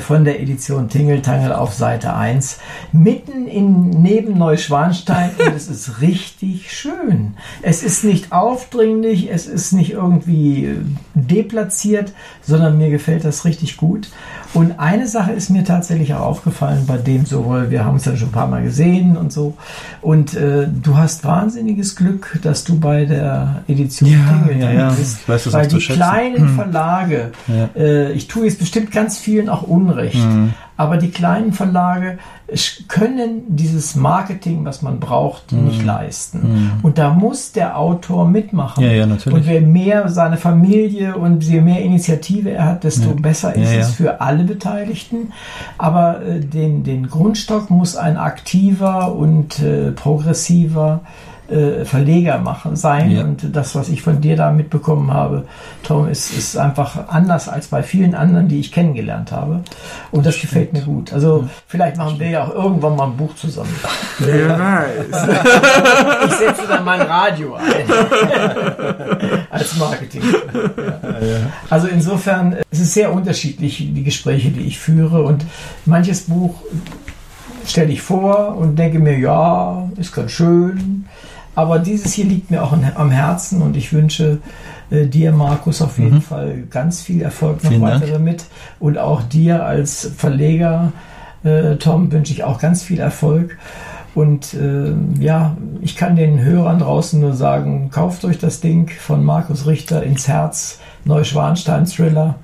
von 0.00 0.24
der 0.24 0.40
Edition 0.40 0.88
Tingeltangel 0.88 1.52
auf 1.52 1.72
Seite 1.72 2.14
1, 2.14 2.58
mitten 2.92 3.46
in 3.46 3.90
neben 3.90 4.36
Neuschwanstein 4.36 5.30
und 5.38 5.54
es 5.54 5.68
ist 5.68 6.00
richtig 6.00 6.72
schön. 6.72 7.34
Es 7.62 7.82
ist 7.82 8.04
nicht 8.04 8.32
aufdringlich, 8.32 9.30
es 9.30 9.46
ist 9.46 9.72
nicht 9.72 9.92
irgendwie 9.92 10.66
äh, 10.66 10.76
deplatziert, 11.14 12.12
sondern 12.42 12.78
mir 12.78 12.90
gefällt 12.90 13.24
das 13.24 13.44
richtig 13.44 13.76
gut. 13.76 14.08
Und 14.54 14.78
eine 14.78 15.06
Sache 15.06 15.32
ist 15.32 15.48
mir 15.48 15.64
tatsächlich 15.64 16.12
auch 16.14 16.20
aufgefallen 16.20 16.84
bei 16.86 16.98
dem 16.98 17.24
sowohl, 17.24 17.70
wir 17.70 17.84
haben 17.86 17.96
es 17.96 18.04
ja 18.04 18.14
schon 18.16 18.28
ein 18.28 18.32
paar 18.32 18.46
Mal 18.48 18.62
gesehen 18.62 19.16
und 19.16 19.32
so. 19.32 19.54
Und 20.02 20.34
äh, 20.34 20.66
du 20.68 20.96
hast 20.98 21.24
wahnsinniges 21.24 21.96
Glück, 21.96 22.38
dass 22.42 22.64
du 22.64 22.78
bei 22.78 23.06
der 23.06 23.62
Edition 23.66 24.10
Ja, 24.10 24.18
Tingeltangel 24.18 24.60
ja, 24.76 24.82
ja. 24.88 24.90
bist. 24.90 25.20
Ich 25.22 25.28
weiß 25.28 25.44
das 25.44 25.52
weil 25.54 25.66
die 25.68 25.80
schätzen. 25.80 25.98
kleinen 25.98 26.48
Verlage, 26.50 27.32
Ja. 27.48 27.70
äh, 27.80 28.12
ich 28.12 28.28
tue 28.28 28.44
jetzt 28.44 28.58
bestimmt 28.58 28.90
ganz 28.92 29.16
vielen 29.18 29.48
auch 29.48 29.62
Unrecht, 29.62 30.16
Mhm. 30.22 30.52
Aber 30.82 30.96
die 30.98 31.10
kleinen 31.10 31.52
Verlage 31.52 32.18
können 32.88 33.42
dieses 33.48 33.94
Marketing, 33.94 34.64
was 34.64 34.82
man 34.82 35.00
braucht, 35.00 35.52
Mhm. 35.52 35.64
nicht 35.64 35.84
leisten. 35.84 36.72
Und 36.82 36.98
da 36.98 37.10
muss 37.10 37.52
der 37.52 37.78
Autor 37.78 38.26
mitmachen. 38.28 38.84
Ja, 38.84 38.90
ja. 38.92 39.04
Und 39.04 39.46
wer 39.46 39.60
mehr 39.62 40.08
seine 40.08 40.36
Familie 40.36 41.16
und 41.16 41.42
je 41.44 41.60
mehr 41.60 41.80
Initiative 41.82 42.50
er 42.50 42.66
hat, 42.66 42.84
desto 42.84 43.08
Ja. 43.10 43.16
besser 43.20 43.54
ist 43.54 43.72
es 43.74 43.94
für 43.94 44.20
alle 44.20 44.44
Beteiligten. 44.44 45.32
Aber 45.78 46.22
äh, 46.22 46.40
den, 46.40 46.82
den 46.84 47.08
Grundstock 47.08 47.70
muss 47.70 47.96
ein 47.96 48.16
aktiver 48.16 49.14
und 49.14 49.60
äh, 49.60 49.92
progressiver 49.92 51.00
äh, 51.04 51.31
Verleger 51.84 52.38
machen 52.38 52.76
sein. 52.76 53.10
Ja. 53.10 53.22
Und 53.22 53.54
das, 53.54 53.74
was 53.74 53.88
ich 53.88 54.02
von 54.02 54.20
dir 54.20 54.36
da 54.36 54.50
mitbekommen 54.50 55.12
habe, 55.12 55.46
Tom, 55.82 56.08
ist, 56.08 56.36
ist 56.36 56.56
einfach 56.56 57.08
anders 57.08 57.48
als 57.48 57.68
bei 57.68 57.82
vielen 57.82 58.14
anderen, 58.14 58.48
die 58.48 58.60
ich 58.60 58.72
kennengelernt 58.72 59.32
habe. 59.32 59.62
Und 60.10 60.26
das 60.26 60.40
gefällt 60.40 60.72
mir 60.72 60.82
gut. 60.82 61.12
Also 61.12 61.48
vielleicht 61.66 61.96
machen 61.96 62.18
wir 62.18 62.28
ja 62.28 62.44
auch 62.44 62.54
irgendwann 62.54 62.96
mal 62.96 63.06
ein 63.06 63.16
Buch 63.16 63.34
zusammen. 63.34 63.74
Wer 64.18 64.58
weiß. 64.58 65.28
Ich 66.26 66.32
setze 66.34 66.68
dann 66.68 66.84
mein 66.84 67.02
Radio 67.02 67.54
ein. 67.54 67.90
Als 69.50 69.76
Marketing. 69.76 70.22
Ja. 70.22 71.52
Also 71.68 71.88
insofern, 71.88 72.56
es 72.70 72.80
ist 72.80 72.94
sehr 72.94 73.12
unterschiedlich, 73.12 73.88
die 73.94 74.02
Gespräche, 74.02 74.50
die 74.50 74.62
ich 74.62 74.78
führe. 74.78 75.22
Und 75.22 75.44
manches 75.84 76.22
Buch 76.22 76.54
stelle 77.66 77.92
ich 77.92 78.02
vor 78.02 78.56
und 78.56 78.76
denke 78.76 78.98
mir, 78.98 79.18
ja, 79.18 79.88
ist 79.96 80.14
ganz 80.14 80.32
schön. 80.32 81.06
Aber 81.54 81.78
dieses 81.78 82.14
hier 82.14 82.24
liegt 82.24 82.50
mir 82.50 82.62
auch 82.62 82.72
am 82.72 83.10
Herzen 83.10 83.60
und 83.60 83.76
ich 83.76 83.92
wünsche 83.92 84.38
äh, 84.90 85.06
dir, 85.06 85.32
Markus, 85.32 85.82
auf 85.82 85.98
jeden 85.98 86.22
Fall 86.22 86.64
ganz 86.70 87.02
viel 87.02 87.20
Erfolg 87.20 87.62
noch 87.62 87.70
Vielen 87.70 87.82
Dank. 87.82 88.02
weiter 88.02 88.12
damit. 88.12 88.46
Und 88.80 88.98
auch 88.98 89.22
dir 89.22 89.64
als 89.64 90.10
Verleger, 90.16 90.92
äh, 91.44 91.76
Tom, 91.76 92.10
wünsche 92.10 92.32
ich 92.32 92.44
auch 92.44 92.58
ganz 92.58 92.82
viel 92.82 93.00
Erfolg. 93.00 93.58
Und 94.14 94.54
äh, 94.54 94.92
ja, 95.20 95.56
ich 95.80 95.96
kann 95.96 96.16
den 96.16 96.40
Hörern 96.40 96.78
draußen 96.78 97.20
nur 97.20 97.34
sagen, 97.34 97.90
kauft 97.90 98.24
euch 98.24 98.38
das 98.38 98.60
Ding 98.60 98.90
von 98.90 99.24
Markus 99.24 99.66
Richter 99.66 100.02
ins 100.02 100.28
Herz, 100.28 100.80
Neuschwanstein 101.04 101.86
Thriller. 101.86 102.36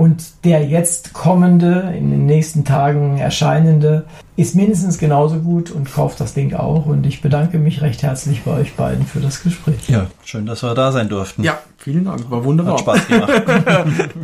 Und 0.00 0.44
der 0.44 0.66
jetzt 0.66 1.12
kommende, 1.12 1.92
in 1.94 2.10
den 2.10 2.24
nächsten 2.24 2.64
Tagen 2.64 3.18
erscheinende, 3.18 4.06
ist 4.34 4.54
mindestens 4.54 4.96
genauso 4.96 5.40
gut 5.40 5.70
und 5.70 5.92
kauft 5.92 6.20
das 6.20 6.32
Ding 6.32 6.54
auch. 6.54 6.86
Und 6.86 7.04
ich 7.04 7.20
bedanke 7.20 7.58
mich 7.58 7.82
recht 7.82 8.02
herzlich 8.02 8.44
bei 8.44 8.52
euch 8.52 8.72
beiden 8.76 9.04
für 9.04 9.20
das 9.20 9.42
Gespräch. 9.42 9.90
Ja, 9.90 10.06
schön, 10.24 10.46
dass 10.46 10.62
wir 10.62 10.74
da 10.74 10.90
sein 10.90 11.10
durften. 11.10 11.44
Ja, 11.44 11.58
vielen 11.76 12.06
Dank, 12.06 12.30
war 12.30 12.42
wunderbar. 12.44 12.78
Hat 12.78 12.80
Spaß 12.80 13.08
gemacht. 13.08 13.30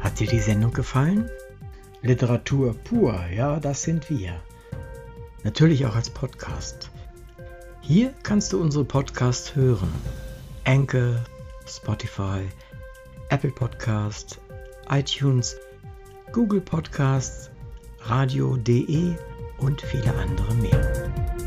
Hat 0.00 0.18
dir 0.20 0.26
die 0.26 0.40
Sendung 0.40 0.72
gefallen? 0.72 1.28
Literatur 2.00 2.74
pur, 2.82 3.14
ja, 3.36 3.60
das 3.60 3.82
sind 3.82 4.08
wir. 4.08 4.32
Natürlich 5.44 5.84
auch 5.84 5.96
als 5.96 6.08
Podcast. 6.08 6.89
Hier 7.82 8.14
kannst 8.22 8.52
du 8.52 8.60
unsere 8.60 8.84
Podcasts 8.84 9.54
hören. 9.56 9.92
Anchor, 10.64 11.16
Spotify, 11.66 12.48
Apple 13.30 13.50
Podcast, 13.50 14.38
iTunes, 14.90 15.56
Google 16.32 16.60
Podcasts, 16.60 17.50
radio.de 18.00 19.14
und 19.58 19.80
viele 19.80 20.14
andere 20.14 20.54
mehr. 20.56 21.39